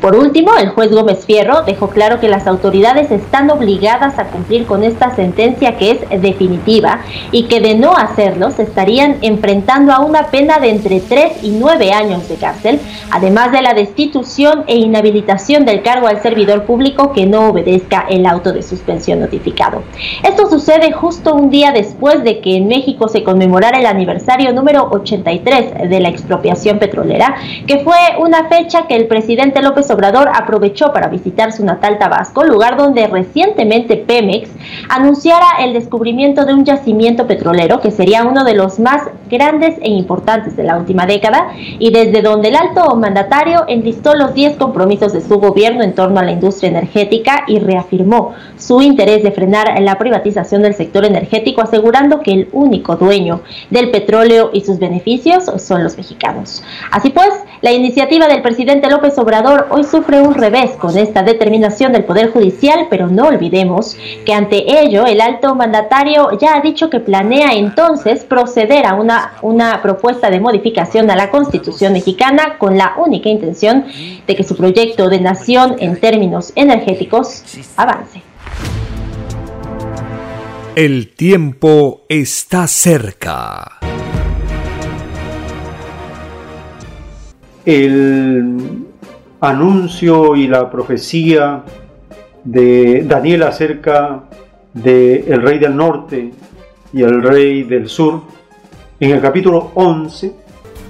Por 0.00 0.16
último, 0.16 0.52
el 0.56 0.70
juez 0.70 0.92
Gómez 0.92 1.26
Fierro 1.26 1.62
dejó 1.62 1.88
claro 1.88 2.20
que 2.20 2.28
las 2.28 2.46
autoridades 2.46 3.10
están 3.10 3.50
obligadas 3.50 4.18
a 4.18 4.24
cumplir 4.24 4.66
con 4.66 4.84
esta 4.84 5.14
sentencia 5.14 5.76
que 5.76 5.90
es 5.90 6.22
definitiva 6.22 7.00
y 7.32 7.44
que 7.44 7.60
de 7.60 7.74
no 7.74 7.96
hacerlo 7.96 8.37
se 8.50 8.62
estarían 8.62 9.16
enfrentando 9.22 9.92
a 9.92 10.00
una 10.00 10.28
pena 10.28 10.58
de 10.58 10.70
entre 10.70 11.00
3 11.00 11.42
y 11.42 11.50
9 11.50 11.92
años 11.92 12.28
de 12.28 12.36
cárcel, 12.36 12.80
además 13.10 13.52
de 13.52 13.62
la 13.62 13.74
destitución 13.74 14.64
e 14.66 14.76
inhabilitación 14.76 15.64
del 15.64 15.82
cargo 15.82 16.06
al 16.06 16.22
servidor 16.22 16.64
público 16.64 17.12
que 17.12 17.26
no 17.26 17.48
obedezca 17.48 18.06
el 18.08 18.26
auto 18.26 18.52
de 18.52 18.62
suspensión 18.62 19.20
notificado. 19.20 19.82
Esto 20.22 20.48
sucede 20.48 20.92
justo 20.92 21.34
un 21.34 21.50
día 21.50 21.72
después 21.72 22.24
de 22.24 22.40
que 22.40 22.56
en 22.56 22.68
México 22.68 23.08
se 23.08 23.22
conmemorara 23.22 23.78
el 23.78 23.86
aniversario 23.86 24.52
número 24.52 24.88
83 24.90 25.90
de 25.90 26.00
la 26.00 26.08
expropiación 26.08 26.78
petrolera, 26.78 27.36
que 27.66 27.80
fue 27.80 27.96
una 28.18 28.48
fecha 28.48 28.86
que 28.86 28.96
el 28.96 29.06
presidente 29.06 29.62
López 29.62 29.90
Obrador 29.90 30.28
aprovechó 30.32 30.92
para 30.92 31.08
visitar 31.08 31.52
su 31.52 31.64
natal 31.64 31.98
Tabasco, 31.98 32.44
lugar 32.44 32.76
donde 32.76 33.06
recientemente 33.06 33.96
Pemex 33.96 34.50
anunciara 34.88 35.46
el 35.60 35.72
descubrimiento 35.72 36.44
de 36.44 36.54
un 36.54 36.64
yacimiento 36.64 37.26
petrolero 37.26 37.80
que 37.80 37.90
sería 37.90 38.24
uno 38.28 38.44
de 38.44 38.54
los 38.54 38.78
más 38.78 39.02
grandes 39.28 39.76
e 39.80 39.90
importantes 39.90 40.56
de 40.56 40.64
la 40.64 40.78
última 40.78 41.06
década 41.06 41.48
y 41.78 41.90
desde 41.90 42.22
donde 42.22 42.48
el 42.48 42.56
alto 42.56 42.94
mandatario 42.96 43.64
enlistó 43.68 44.14
los 44.14 44.34
10 44.34 44.56
compromisos 44.56 45.12
de 45.12 45.20
su 45.20 45.38
gobierno 45.38 45.82
en 45.82 45.94
torno 45.94 46.20
a 46.20 46.24
la 46.24 46.32
industria 46.32 46.70
energética 46.70 47.44
y 47.46 47.58
reafirmó 47.58 48.34
su 48.56 48.80
interés 48.80 49.22
de 49.22 49.32
frenar 49.32 49.80
la 49.80 49.98
privatización 49.98 50.62
del 50.62 50.74
sector 50.74 51.04
energético, 51.04 51.62
asegurando 51.62 52.20
que 52.20 52.32
el 52.32 52.48
único 52.52 52.96
dueño 52.96 53.40
del 53.70 53.90
petróleo 53.90 54.50
y 54.52 54.62
sus 54.62 54.78
beneficios 54.78 55.44
son 55.58 55.84
los 55.84 55.96
mexicanos. 55.96 56.62
Así 56.90 57.10
pues, 57.10 57.30
la 57.60 57.72
iniciativa 57.72 58.28
del 58.28 58.42
presidente 58.42 58.88
López 58.88 59.18
Obrador 59.18 59.66
hoy 59.70 59.84
sufre 59.84 60.20
un 60.20 60.34
revés 60.34 60.72
con 60.78 60.96
esta 60.96 61.22
determinación 61.22 61.92
del 61.92 62.04
Poder 62.04 62.30
Judicial, 62.30 62.86
pero 62.88 63.08
no 63.08 63.26
olvidemos 63.26 63.96
que 64.24 64.32
ante 64.32 64.80
ello 64.80 65.06
el 65.06 65.20
alto 65.20 65.54
mandatario 65.54 66.38
ya 66.38 66.56
ha 66.56 66.60
dicho 66.60 66.88
que 66.88 67.00
planea 67.00 67.52
entonces 67.52 68.07
proceder 68.24 68.86
a 68.86 68.94
una, 68.94 69.32
una 69.42 69.80
propuesta 69.82 70.30
de 70.30 70.40
modificación 70.40 71.10
a 71.10 71.16
la 71.16 71.30
Constitución 71.30 71.92
mexicana 71.92 72.58
con 72.58 72.76
la 72.76 72.94
única 72.96 73.28
intención 73.28 73.84
de 74.26 74.36
que 74.36 74.42
su 74.42 74.56
proyecto 74.56 75.08
de 75.08 75.20
nación 75.20 75.76
en 75.78 76.00
términos 76.00 76.52
energéticos 76.54 77.44
avance. 77.76 78.22
El 80.74 81.14
tiempo 81.14 82.02
está 82.08 82.66
cerca. 82.66 83.78
el 87.68 88.86
anuncio 89.40 90.34
y 90.34 90.46
la 90.46 90.70
profecía 90.70 91.64
de 92.42 93.02
Daniel 93.06 93.42
acerca 93.42 94.22
del 94.72 95.24
el 95.28 95.42
rey 95.42 95.58
del 95.58 95.76
norte 95.76 96.32
y 96.92 97.02
el 97.02 97.22
rey 97.22 97.64
del 97.64 97.88
sur, 97.88 98.22
en 99.00 99.10
el 99.10 99.20
capítulo 99.20 99.72
11, 99.74 100.34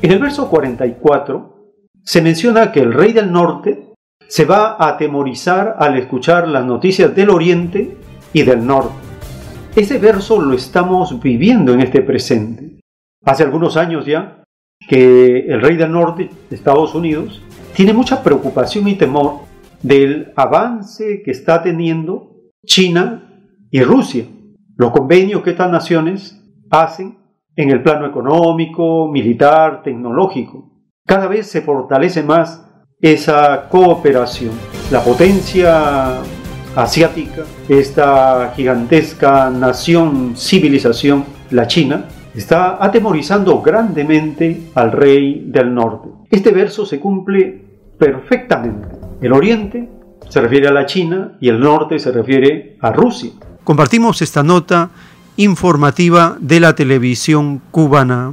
en 0.03 0.13
el 0.13 0.19
verso 0.19 0.49
44, 0.49 1.73
se 2.05 2.23
menciona 2.23 2.73
que 2.73 2.81
el 2.81 2.93
rey 2.93 3.13
del 3.13 3.31
norte 3.31 3.93
se 4.27 4.45
va 4.45 4.77
a 4.79 4.89
atemorizar 4.89 5.77
al 5.79 5.99
escuchar 5.99 6.49
las 6.49 6.65
noticias 6.65 7.15
del 7.15 7.31
oriente 7.31 7.97
y 8.33 8.43
del 8.43 8.67
norte. 8.67 8.95
Ese 9.75 9.99
verso 9.99 10.41
lo 10.41 10.55
estamos 10.55 11.21
viviendo 11.21 11.73
en 11.73 11.81
este 11.81 12.03
presente. 12.03 12.79
Hace 13.25 13.43
algunos 13.43 13.77
años 13.77 14.07
ya, 14.07 14.43
que 14.89 15.47
el 15.49 15.61
rey 15.61 15.77
del 15.77 15.93
norte, 15.93 16.31
Estados 16.51 16.95
Unidos, 16.95 17.43
tiene 17.75 17.93
mucha 17.93 18.23
preocupación 18.23 18.89
y 18.89 18.95
temor 18.95 19.41
del 19.83 20.33
avance 20.37 21.23
que 21.23 21.31
está 21.31 21.63
teniendo 21.63 22.37
China 22.67 23.25
y 23.71 23.83
Rusia, 23.83 24.25
los 24.79 24.93
convenios 24.93 25.43
que 25.43 25.51
estas 25.51 25.71
naciones 25.71 26.41
hacen 26.71 27.19
en 27.57 27.71
el 27.71 27.83
plano 27.83 28.07
económico, 28.07 29.09
militar, 29.09 29.83
tecnológico. 29.83 30.71
Cada 31.05 31.27
vez 31.27 31.49
se 31.49 31.63
fortalece 31.63 32.23
más 32.23 32.65
esa 33.01 33.69
cooperación. 33.69 34.53
La 34.93 35.01
potencia 35.01 36.21
asiática, 36.77 37.43
esta 37.69 38.53
gigantesca 38.55 39.51
nación, 39.51 40.35
civilización, 40.37 41.25
la 41.51 41.67
China, 41.67 42.05
está 42.33 42.83
atemorizando 42.83 43.61
grandemente 43.61 44.71
al 44.77 44.93
rey 44.93 45.43
del 45.49 45.75
norte. 45.75 46.09
Este 46.31 46.53
verso 46.53 46.87
se 46.87 47.01
cumple 47.01 47.65
perfectamente. 47.99 48.97
El 49.21 49.33
oriente 49.33 49.89
se 50.29 50.41
refiere 50.41 50.69
a 50.69 50.73
la 50.73 50.87
China 50.87 51.37
y 51.41 51.49
el 51.49 51.59
norte 51.59 51.99
se 51.99 52.13
refiere 52.13 52.77
a 52.81 52.93
Rusia. 52.93 53.33
Compartimos 53.69 54.23
esta 54.23 54.43
nota 54.43 54.89
informativa 55.37 56.39
de 56.41 56.59
la 56.59 56.75
televisión 56.75 57.61
cubana. 57.71 58.33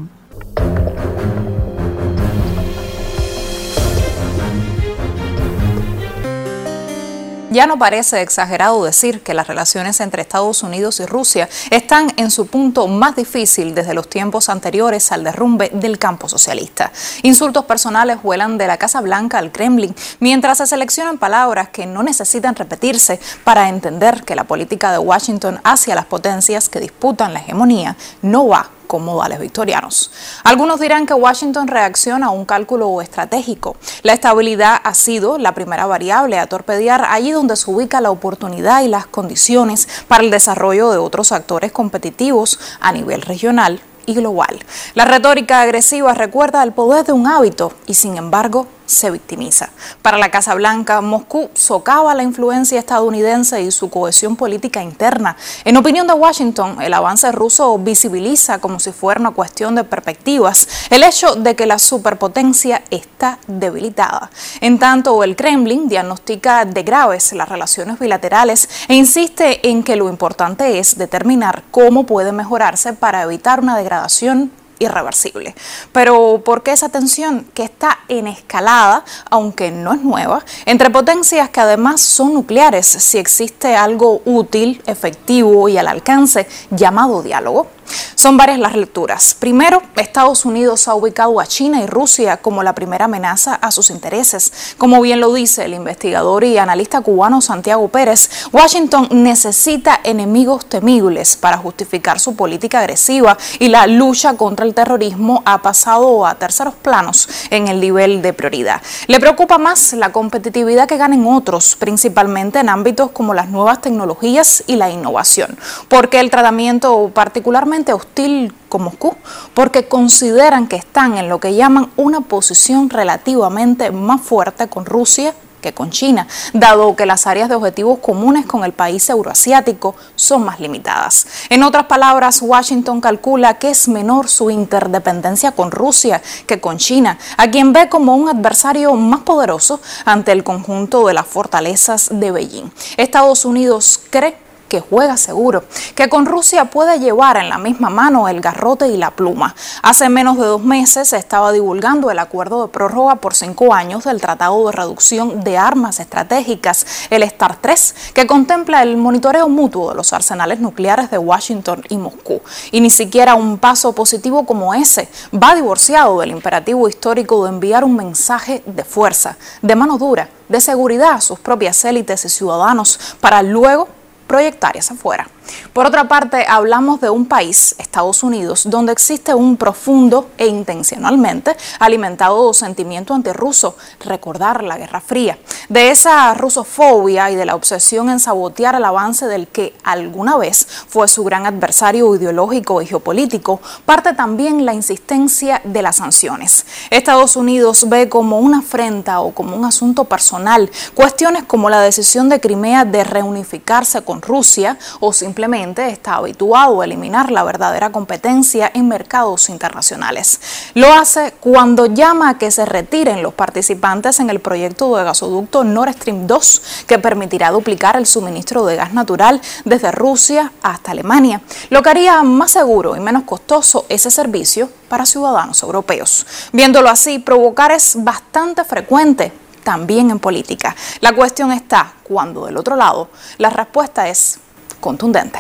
Ya 7.56 7.68
no 7.68 7.80
parece 7.80 8.22
exagerado 8.22 8.84
decir 8.84 9.24
que 9.24 9.34
las 9.34 9.48
relaciones 9.48 10.02
entre 10.02 10.22
Estados 10.22 10.62
Unidos 10.62 11.00
y 11.00 11.06
Rusia 11.06 11.48
están 11.72 12.12
en 12.18 12.30
su 12.30 12.48
punto 12.48 12.86
más 12.88 13.16
difícil 13.16 13.74
desde 13.74 13.94
los 13.94 14.10
tiempos 14.10 14.50
anteriores 14.50 15.10
al 15.14 15.24
derrumbe 15.24 15.72
del 15.74 15.98
campo 15.98 16.28
socialista. 16.28 16.92
Insultos 17.24 17.64
personales 17.64 18.22
vuelan 18.22 18.58
de 18.58 18.68
la 18.68 18.76
Casa 18.76 19.00
Blanca 19.00 19.38
al 19.38 19.54
Kremlin, 19.54 19.96
mientras 20.20 20.58
se 20.58 20.68
seleccionan 20.68 21.18
palabras 21.18 21.70
que 21.70 21.86
no 21.86 22.04
necesitan 22.04 22.58
repetirse 22.58 23.22
para 23.46 23.70
entender 23.70 24.26
que 24.26 24.36
la 24.36 24.44
política 24.44 24.92
de 24.92 24.98
Washington 24.98 25.62
hacia 25.64 25.96
las 25.96 26.08
potencias 26.08 26.68
que 26.68 26.82
disputan 26.82 27.34
la 27.34 27.40
hegemonía 27.40 27.96
no 28.22 28.50
va 28.50 28.70
como 28.86 29.14
modales 29.14 29.40
victorianos. 29.40 30.12
Algunos 30.44 30.80
dirán 30.80 31.06
que 31.06 31.14
Washington 31.14 31.68
reacciona 31.68 32.28
a 32.28 32.32
un 32.32 32.46
cálculo 32.46 33.02
estratégico. 33.02 33.76
La 34.04 34.14
estabilidad 34.14 34.80
ha 34.84 34.94
sido 34.94 35.38
la 35.38 35.54
primera 35.54 35.86
variable 35.86 36.40
a 36.40 36.48
torpedear 36.48 37.06
allí 37.10 37.32
donde 37.32 37.56
se 37.56 37.70
ubica 37.70 38.02
la 38.02 38.12
oportunidad 38.12 38.82
y 38.82 38.88
las 38.88 39.06
condiciones 39.06 39.88
para 40.08 40.24
el 40.24 40.32
desarrollo 40.32 40.92
de 40.92 40.98
otros 40.98 41.32
actores 41.32 41.72
competitivos 41.72 42.60
a 42.80 42.92
nivel 42.92 43.22
regional 43.22 43.82
y 44.06 44.14
global. 44.14 44.60
La 44.94 45.06
retórica 45.06 45.62
agresiva 45.62 46.14
recuerda 46.14 46.64
el 46.64 46.72
poder 46.72 47.06
de 47.06 47.14
un 47.14 47.28
hábito 47.28 47.74
y 47.88 47.96
sin 47.96 48.18
embargo 48.18 48.68
se 48.86 49.12
victimiza. 49.12 49.70
Para 50.02 50.18
la 50.18 50.30
Casa 50.30 50.54
Blanca, 50.56 51.02
Moscú 51.02 51.50
socava 51.54 52.14
la 52.14 52.24
influencia 52.24 52.80
estadounidense 52.80 53.62
y 53.62 53.72
su 53.72 53.90
cohesión 53.90 54.36
política 54.36 54.82
interna. 54.82 55.36
En 55.64 55.78
opinión 55.78 56.08
de 56.08 56.14
Washington, 56.14 56.82
el 56.82 56.94
avance 56.94 57.32
ruso 57.32 57.78
visibiliza 57.78 58.60
como 58.60 58.80
si 58.80 58.92
fuera 58.92 59.20
una 59.20 59.32
cuestión 59.32 59.76
de 59.76 59.84
perspectivas 59.84 60.68
el 60.90 61.04
hecho 61.04 61.36
de 61.36 61.56
que 61.56 61.66
la 61.66 61.80
superpotencia 61.80 62.84
está 62.90 63.40
debilitada. 63.48 64.30
En 64.62 64.80
tanto, 64.80 65.24
el 65.24 65.36
Kremlin 65.36 65.88
diagnostica 65.88 66.66
de 66.66 66.84
graves 66.84 67.34
las 67.34 67.50
relaciones 67.50 68.00
bilaterales 68.00 68.70
e 68.88 68.96
insiste 68.96 69.68
en 69.70 69.84
que 69.84 69.96
lo 69.96 70.10
importante 70.10 70.80
es 70.80 70.98
determinar 70.98 71.64
cómo 71.72 72.06
puede 72.06 72.32
mejorarse 72.32 72.94
para 72.94 73.24
evitar 73.24 73.60
una 73.60 73.78
degradación 73.78 74.52
irreversible. 74.80 75.56
Pero 75.92 76.42
¿por 76.44 76.64
qué 76.64 76.72
esa 76.72 76.90
tensión 76.90 77.46
que 77.54 77.64
está 77.64 78.00
en 78.08 78.28
escalada, 78.28 79.04
aunque 79.30 79.72
no 79.72 79.94
es 79.94 80.02
nueva, 80.02 80.44
entre 80.66 80.90
potencias 80.90 81.50
que 81.50 81.62
además 81.62 82.02
son 82.02 82.34
nucleares, 82.34 82.86
si 82.86 83.18
existe 83.18 83.76
algo 83.76 84.22
útil, 84.26 84.82
efectivo 84.86 85.70
y 85.70 85.78
al 85.78 85.88
alcance 85.88 86.48
llamado 86.72 87.24
diálogo? 87.24 87.75
Son 88.16 88.38
varias 88.38 88.60
las 88.60 88.76
lecturas. 88.76 89.36
Primero, 89.38 89.82
Estados 89.96 90.46
Unidos 90.46 90.88
ha 90.88 90.96
ubicado 90.96 91.40
a 91.40 91.46
China 91.46 91.82
y 91.82 91.86
Rusia 91.86 92.38
como 92.38 92.64
la 92.64 92.74
primera 92.74 93.06
amenaza 93.06 93.56
a 93.56 93.72
sus 93.72 93.90
intereses. 93.90 94.76
Como 94.78 95.02
bien 95.02 95.20
lo 95.20 95.34
dice 95.34 95.66
el 95.66 95.74
investigador 95.74 96.44
y 96.44 96.58
analista 96.58 97.02
cubano 97.02 97.42
Santiago 97.42 97.88
Pérez, 97.90 98.30
Washington 98.52 99.10
necesita 99.12 100.00
enemigos 100.04 100.66
temibles 100.66 101.36
para 101.36 101.58
justificar 101.58 102.20
su 102.20 102.36
política 102.36 102.80
agresiva 102.80 103.38
y 103.60 103.68
la 103.68 103.86
lucha 103.86 104.38
contra 104.38 104.66
el 104.66 104.74
terrorismo 104.74 105.44
ha 105.46 105.62
pasado 105.62 106.26
a 106.26 106.36
terceros 106.36 106.74
planos 106.74 107.28
en 107.50 107.68
el 107.68 107.80
nivel 107.80 108.22
de 108.22 108.34
prioridad. 108.34 108.82
Le 109.08 109.20
preocupa 109.20 109.58
más 109.58 109.94
la 109.94 110.12
competitividad 110.12 110.88
que 110.88 110.98
ganen 110.98 111.28
otros, 111.28 111.76
principalmente 111.76 112.60
en 112.60 112.70
ámbitos 112.70 113.12
como 113.12 113.34
las 113.34 113.50
nuevas 113.50 113.82
tecnologías 113.82 114.64
y 114.68 114.78
la 114.78 114.90
innovación, 114.90 115.58
porque 115.90 116.20
el 116.20 116.30
tratamiento 116.30 117.12
particularmente 117.14 117.75
hostil 117.94 118.54
con 118.70 118.84
Moscú, 118.84 119.16
porque 119.54 119.88
consideran 119.88 120.68
que 120.68 120.76
están 120.76 121.18
en 121.18 121.30
lo 121.30 121.40
que 121.40 121.56
llaman 121.56 121.92
una 121.98 122.22
posición 122.22 122.90
relativamente 122.90 123.92
más 123.92 124.22
fuerte 124.22 124.68
con 124.68 124.86
Rusia 124.86 125.34
que 125.66 125.74
con 125.74 125.90
China, 125.90 126.28
dado 126.54 126.96
que 126.96 127.08
las 127.08 127.26
áreas 127.26 127.50
de 127.50 127.56
objetivos 127.56 127.98
comunes 127.98 128.46
con 128.46 128.64
el 128.64 128.72
país 128.72 129.10
euroasiático 129.10 129.96
son 130.16 130.46
más 130.46 130.60
limitadas. 130.60 131.26
En 131.50 131.64
otras 131.64 131.86
palabras, 131.86 132.40
Washington 132.44 133.02
calcula 133.02 133.58
que 133.58 133.72
es 133.72 133.88
menor 133.88 134.28
su 134.28 134.52
interdependencia 134.52 135.54
con 135.54 135.72
Rusia 135.72 136.22
que 136.46 136.62
con 136.62 136.78
China, 136.78 137.18
a 137.38 137.50
quien 137.50 137.74
ve 137.74 137.90
como 137.90 138.16
un 138.16 138.30
adversario 138.30 138.94
más 138.94 139.22
poderoso 139.22 139.82
ante 140.06 140.34
el 140.34 140.44
conjunto 140.44 141.08
de 141.08 141.16
las 141.16 141.26
fortalezas 141.26 142.10
de 142.12 142.32
Beijing. 142.32 142.72
Estados 142.98 143.44
Unidos 143.44 144.00
cree 144.12 144.45
que 144.68 144.82
juega 144.82 145.18
seguro, 145.18 145.64
que 145.96 146.10
con 146.10 146.26
Rusia 146.26 146.66
puede 146.66 147.00
llevar 147.00 147.38
en 147.38 147.50
la 147.50 147.58
misma 147.58 147.90
mano 147.90 148.28
el 148.28 148.42
garrote 148.42 148.88
y 148.88 148.98
la 148.98 149.12
pluma. 149.12 149.56
Hace 149.82 150.10
menos 150.10 150.38
de 150.38 150.46
dos 150.46 150.62
meses 150.62 151.10
se 151.10 151.18
estaba 151.18 151.52
divulgando 151.52 152.12
el 152.12 152.20
acuerdo 152.20 152.66
de 152.66 152.72
prórroga 152.72 153.16
por 153.16 153.36
cinco 153.36 153.74
años 153.74 154.06
del 154.06 154.22
Tratado 154.22 154.66
de 154.66 154.72
Reducción 154.72 155.44
de 155.44 155.58
Armas 155.58 156.00
Estratégicas, 156.00 156.86
el 157.10 157.24
STAR 157.24 157.58
3, 157.62 157.96
que 158.14 158.28
contempla 158.28 158.84
el 158.84 158.98
monitoreo 158.98 159.50
mutuo 159.50 159.90
de 159.90 159.96
los 159.96 160.14
arsenales 160.14 160.60
nucleares 160.60 161.12
de 161.12 161.18
Washington 161.18 161.84
y 161.90 161.98
Moscú. 161.98 162.42
Y 162.72 162.82
ni 162.82 162.90
siquiera 162.90 163.36
un 163.36 163.58
paso 163.58 163.94
positivo 163.94 164.46
como 164.46 164.74
ese 164.74 165.10
va 165.32 165.56
divorciado 165.56 166.20
del 166.20 166.32
imperativo 166.32 166.88
histórico 166.88 167.44
de 167.44 167.50
enviar 167.50 167.84
un 167.84 167.96
mensaje 167.96 168.64
de 168.66 168.84
fuerza, 168.84 169.38
de 169.62 169.76
mano 169.76 169.98
dura, 169.98 170.30
de 170.50 170.60
seguridad 170.60 171.14
a 171.14 171.22
sus 171.22 171.40
propias 171.40 171.84
élites 171.86 172.26
y 172.26 172.30
ciudadanos 172.30 173.00
para 173.20 173.42
luego 173.42 173.88
proyectar 174.28 174.78
hacia 174.78 174.96
afuera. 174.96 175.28
Por 175.74 175.86
otra 175.86 176.08
parte, 176.08 176.46
hablamos 176.48 177.02
de 177.02 177.10
un 177.10 177.26
país, 177.26 177.76
Estados 177.78 178.24
Unidos, 178.24 178.64
donde 178.70 178.92
existe 178.92 179.34
un 179.34 179.58
profundo 179.58 180.30
e 180.38 180.48
intencionalmente 180.48 181.56
alimentado 181.80 182.54
sentimiento 182.54 183.14
antirruso, 183.14 183.76
recordar 184.00 184.64
la 184.64 184.78
Guerra 184.78 185.02
Fría. 185.02 185.38
De 185.70 185.90
esa 185.92 186.34
rusofobia 186.34 187.32
y 187.32 187.36
de 187.36 187.46
la 187.46 187.56
obsesión 187.56 188.10
en 188.10 188.20
sabotear 188.20 188.76
el 188.76 188.86
avance 188.86 189.28
del 189.28 189.48
que 189.48 189.74
alguna 189.84 190.38
vez 190.38 190.68
fue 190.88 191.08
su 191.08 191.24
gran 191.24 191.46
adversario 191.46 192.16
ideológico 192.16 192.82
y 192.82 192.88
geopolítico, 192.88 193.60
parte 193.86 194.14
también 194.14 194.66
la 194.66 194.74
insistencia 194.74 195.62
de 195.64 195.82
las 195.82 195.98
sanciones. 195.98 196.66
Estados 196.90 197.36
Unidos 197.36 197.88
ve 197.90 198.10
como 198.10 198.40
una 198.40 198.60
afrenta 198.60 199.20
o 199.22 199.32
como 199.32 199.56
un 199.56 199.66
asunto 199.66 200.06
personal 200.06 200.70
cuestiones 200.94 201.44
como 201.44 201.70
la 201.70 201.82
decisión 201.82 202.30
de 202.30 202.40
Crimea 202.40 202.86
de 202.86 203.04
reunificarse 203.04 204.02
con 204.02 204.22
Rusia 204.22 204.78
o 205.00 205.14
sin 205.14 205.34
simplemente 205.36 205.90
está 205.90 206.16
habituado 206.16 206.80
a 206.80 206.86
eliminar 206.86 207.30
la 207.30 207.44
verdadera 207.44 207.90
competencia 207.90 208.72
en 208.74 208.88
mercados 208.88 209.50
internacionales. 209.50 210.40
Lo 210.76 210.94
hace 210.94 211.34
cuando 211.42 211.88
llama 211.88 212.30
a 212.30 212.38
que 212.38 212.52
se 212.52 212.66
retiren 212.66 213.22
los 213.22 213.34
participantes 213.34 214.22
en 214.22 214.30
el 214.30 214.40
proyecto 214.40 214.96
de 214.96 215.04
gasoducto 215.04 215.66
Nord 215.66 215.92
Stream 215.96 216.26
2, 216.26 216.86
que 216.88 217.00
permitirá 217.00 217.52
duplicar 217.52 217.98
el 217.98 218.06
suministro 218.06 218.66
de 218.66 218.78
gas 218.78 218.94
natural 218.94 219.42
desde 219.66 219.92
Rusia 219.92 220.54
hasta 220.64 220.92
Alemania, 220.92 221.42
lo 221.70 221.84
que 221.84 221.90
haría 221.90 222.24
más 222.24 222.52
seguro 222.52 222.96
y 222.96 223.02
menos 223.02 223.24
costoso 223.24 223.86
ese 223.90 224.12
servicio 224.12 224.70
para 224.88 225.06
ciudadanos 225.06 225.62
europeos. 225.64 226.26
Viéndolo 226.54 226.88
así, 226.88 227.20
provocar 227.20 227.74
es 227.74 227.98
bastante 228.02 228.64
frecuente 228.64 229.34
también 229.66 230.12
en 230.12 230.20
política. 230.20 230.74
La 231.02 231.14
cuestión 231.14 231.52
está 231.52 231.92
cuando 232.04 232.46
del 232.46 232.56
otro 232.56 232.78
lado 232.78 233.10
la 233.38 233.50
respuesta 233.50 234.08
es 234.08 234.40
contundente. 234.80 235.40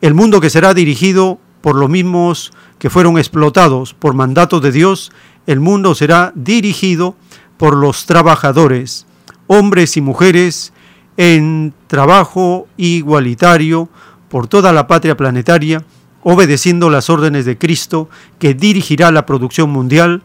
El 0.00 0.14
mundo 0.14 0.40
que 0.40 0.48
será 0.48 0.72
dirigido 0.72 1.38
por 1.60 1.76
los 1.76 1.90
mismos 1.90 2.54
que 2.78 2.88
fueron 2.88 3.18
explotados 3.18 3.92
por 3.92 4.14
mandato 4.14 4.58
de 4.58 4.72
Dios, 4.72 5.12
el 5.46 5.60
mundo 5.60 5.94
será 5.94 6.32
dirigido 6.34 7.16
por 7.58 7.76
los 7.76 8.06
trabajadores, 8.06 9.04
hombres 9.46 9.98
y 9.98 10.00
mujeres 10.00 10.72
en 11.18 11.74
trabajo 11.86 12.66
igualitario 12.78 13.90
por 14.30 14.48
toda 14.48 14.72
la 14.72 14.86
patria 14.86 15.18
planetaria, 15.18 15.84
obedeciendo 16.28 16.90
las 16.90 17.08
órdenes 17.08 17.44
de 17.44 17.56
Cristo 17.56 18.08
que 18.40 18.52
dirigirá 18.52 19.12
la 19.12 19.26
producción 19.26 19.70
mundial, 19.70 20.24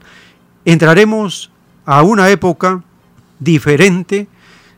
entraremos 0.66 1.52
a 1.86 2.02
una 2.02 2.32
época 2.32 2.84
diferente 3.38 4.28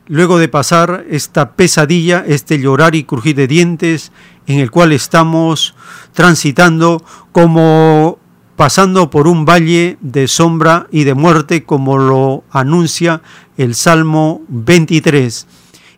luego 0.06 0.38
de 0.38 0.48
pasar 0.48 1.06
esta 1.08 1.52
pesadilla, 1.52 2.22
este 2.28 2.58
llorar 2.58 2.94
y 2.94 3.04
crujir 3.04 3.36
de 3.36 3.46
dientes 3.46 4.12
en 4.46 4.58
el 4.58 4.70
cual 4.70 4.92
estamos 4.92 5.74
transitando 6.12 7.02
como 7.32 8.18
pasando 8.54 9.08
por 9.08 9.26
un 9.26 9.46
valle 9.46 9.96
de 10.02 10.28
sombra 10.28 10.88
y 10.90 11.04
de 11.04 11.14
muerte 11.14 11.64
como 11.64 11.96
lo 11.96 12.44
anuncia 12.50 13.22
el 13.56 13.74
Salmo 13.74 14.42
23. 14.48 15.46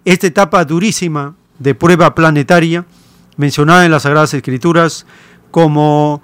Esta 0.04 0.26
etapa 0.28 0.64
durísima 0.64 1.34
de 1.58 1.74
prueba 1.74 2.14
planetaria, 2.14 2.86
mencionada 3.36 3.84
en 3.84 3.90
las 3.90 4.02
Sagradas 4.02 4.34
Escrituras 4.34 5.06
como 5.50 6.22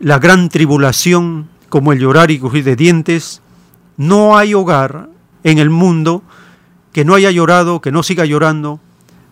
la 0.00 0.18
gran 0.18 0.48
tribulación, 0.48 1.48
como 1.68 1.92
el 1.92 1.98
llorar 1.98 2.30
y 2.30 2.38
crujir 2.38 2.64
de 2.64 2.76
dientes, 2.76 3.42
no 3.96 4.36
hay 4.36 4.54
hogar 4.54 5.08
en 5.44 5.58
el 5.58 5.70
mundo 5.70 6.22
que 6.92 7.04
no 7.04 7.14
haya 7.14 7.30
llorado, 7.30 7.80
que 7.80 7.92
no 7.92 8.02
siga 8.02 8.24
llorando 8.24 8.80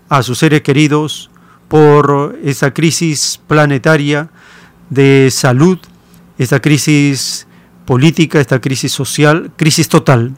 a 0.09 0.23
sus 0.23 0.39
seres 0.39 0.62
queridos 0.62 1.31
por 1.68 2.39
esa 2.42 2.73
crisis 2.73 3.41
planetaria 3.47 4.31
de 4.89 5.28
salud, 5.31 5.78
esta 6.39 6.60
crisis 6.60 7.47
política, 7.84 8.41
esta 8.41 8.60
crisis 8.60 8.92
social, 8.92 9.52
crisis 9.57 9.89
total 9.89 10.34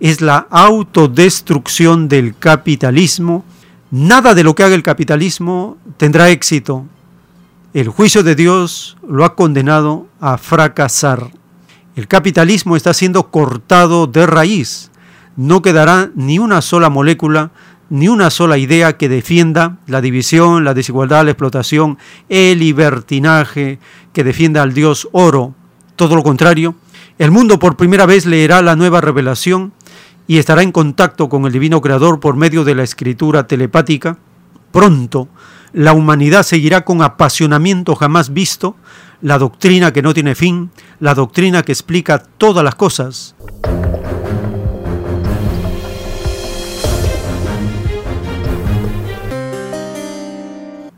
es 0.00 0.20
la 0.20 0.46
autodestrucción 0.50 2.08
del 2.08 2.36
capitalismo. 2.36 3.44
Nada 3.90 4.34
de 4.34 4.44
lo 4.44 4.54
que 4.54 4.64
haga 4.64 4.74
el 4.74 4.82
capitalismo 4.82 5.78
tendrá 5.96 6.28
éxito. 6.28 6.84
El 7.72 7.88
juicio 7.88 8.22
de 8.22 8.34
Dios 8.34 8.98
lo 9.08 9.24
ha 9.24 9.34
condenado 9.34 10.06
a 10.20 10.36
fracasar. 10.36 11.30
El 11.96 12.06
capitalismo 12.06 12.76
está 12.76 12.92
siendo 12.92 13.30
cortado 13.30 14.06
de 14.06 14.26
raíz. 14.26 14.90
No 15.36 15.62
quedará 15.62 16.10
ni 16.14 16.38
una 16.38 16.60
sola 16.60 16.90
molécula, 16.90 17.50
ni 17.88 18.08
una 18.08 18.28
sola 18.28 18.58
idea 18.58 18.98
que 18.98 19.08
defienda 19.08 19.78
la 19.86 20.02
división, 20.02 20.64
la 20.64 20.74
desigualdad, 20.74 21.24
la 21.24 21.30
explotación, 21.30 21.96
el 22.28 22.58
libertinaje, 22.58 23.78
que 24.12 24.22
defienda 24.22 24.60
al 24.60 24.74
Dios 24.74 25.08
oro. 25.12 25.54
Todo 25.96 26.14
lo 26.14 26.22
contrario, 26.22 26.74
el 27.18 27.30
mundo 27.30 27.58
por 27.58 27.76
primera 27.76 28.04
vez 28.04 28.26
leerá 28.26 28.60
la 28.60 28.76
nueva 28.76 29.00
revelación 29.00 29.72
y 30.28 30.38
estará 30.38 30.62
en 30.62 30.70
contacto 30.70 31.28
con 31.28 31.46
el 31.46 31.52
Divino 31.52 31.80
Creador 31.80 32.20
por 32.20 32.36
medio 32.36 32.62
de 32.62 32.76
la 32.76 32.84
escritura 32.84 33.48
telepática, 33.48 34.18
pronto 34.70 35.28
la 35.72 35.94
humanidad 35.94 36.42
seguirá 36.42 36.84
con 36.84 37.00
apasionamiento 37.02 37.96
jamás 37.96 38.32
visto 38.32 38.76
la 39.22 39.38
doctrina 39.38 39.92
que 39.92 40.02
no 40.02 40.14
tiene 40.14 40.34
fin, 40.34 40.70
la 41.00 41.14
doctrina 41.14 41.62
que 41.62 41.72
explica 41.72 42.18
todas 42.18 42.62
las 42.62 42.74
cosas. 42.74 43.34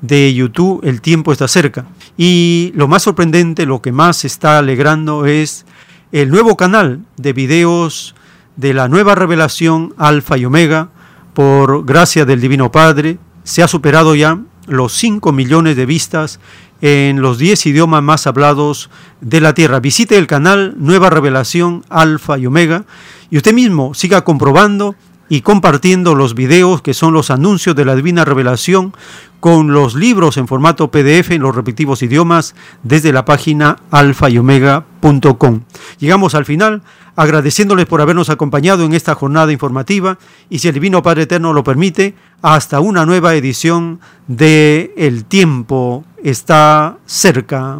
de 0.07 0.33
YouTube, 0.33 0.81
el 0.83 1.01
tiempo 1.01 1.31
está 1.31 1.47
cerca. 1.47 1.85
Y 2.17 2.71
lo 2.75 2.87
más 2.87 3.03
sorprendente, 3.03 3.65
lo 3.65 3.81
que 3.81 3.91
más 3.91 4.25
está 4.25 4.57
alegrando 4.57 5.25
es 5.25 5.65
el 6.11 6.29
nuevo 6.29 6.55
canal 6.55 7.01
de 7.17 7.33
videos 7.33 8.15
de 8.55 8.73
la 8.73 8.87
nueva 8.87 9.15
revelación 9.15 9.93
Alfa 9.97 10.37
y 10.37 10.45
Omega, 10.45 10.89
por 11.33 11.85
gracia 11.85 12.25
del 12.25 12.39
Divino 12.39 12.71
Padre, 12.71 13.17
se 13.43 13.61
ha 13.61 13.67
superado 13.67 14.15
ya 14.15 14.39
los 14.67 14.93
5 14.93 15.31
millones 15.31 15.75
de 15.75 15.85
vistas 15.85 16.39
en 16.81 17.21
los 17.21 17.37
10 17.37 17.65
idiomas 17.67 18.01
más 18.01 18.27
hablados 18.27 18.89
de 19.21 19.41
la 19.41 19.53
Tierra. 19.53 19.79
Visite 19.79 20.17
el 20.17 20.27
canal 20.27 20.75
Nueva 20.77 21.09
Revelación 21.09 21.83
Alfa 21.89 22.37
y 22.37 22.45
Omega 22.45 22.85
y 23.29 23.37
usted 23.37 23.53
mismo 23.53 23.93
siga 23.93 24.23
comprobando 24.23 24.95
y 25.29 25.41
compartiendo 25.41 26.15
los 26.15 26.35
videos 26.35 26.81
que 26.81 26.93
son 26.93 27.13
los 27.13 27.31
anuncios 27.31 27.75
de 27.75 27.85
la 27.85 27.95
divina 27.95 28.25
revelación 28.25 28.93
con 29.39 29.73
los 29.73 29.95
libros 29.95 30.37
en 30.37 30.47
formato 30.47 30.89
PDF 30.89 31.31
en 31.31 31.41
los 31.41 31.55
respectivos 31.55 32.01
idiomas 32.01 32.55
desde 32.83 33.13
la 33.13 33.25
página 33.25 33.77
alfa 33.91 34.29
y 34.29 34.37
omega.com. 34.37 35.61
Llegamos 35.99 36.35
al 36.35 36.45
final 36.45 36.81
agradeciéndoles 37.15 37.85
por 37.85 38.01
habernos 38.01 38.29
acompañado 38.29 38.85
en 38.85 38.93
esta 38.93 39.15
jornada 39.15 39.51
informativa 39.51 40.17
y 40.49 40.59
si 40.59 40.67
el 40.67 40.73
Divino 40.73 41.03
Padre 41.03 41.23
Eterno 41.23 41.53
lo 41.53 41.63
permite, 41.63 42.15
hasta 42.41 42.79
una 42.79 43.05
nueva 43.05 43.35
edición 43.35 43.99
de 44.27 44.93
El 44.97 45.25
tiempo 45.25 46.03
está 46.23 46.97
cerca. 47.05 47.79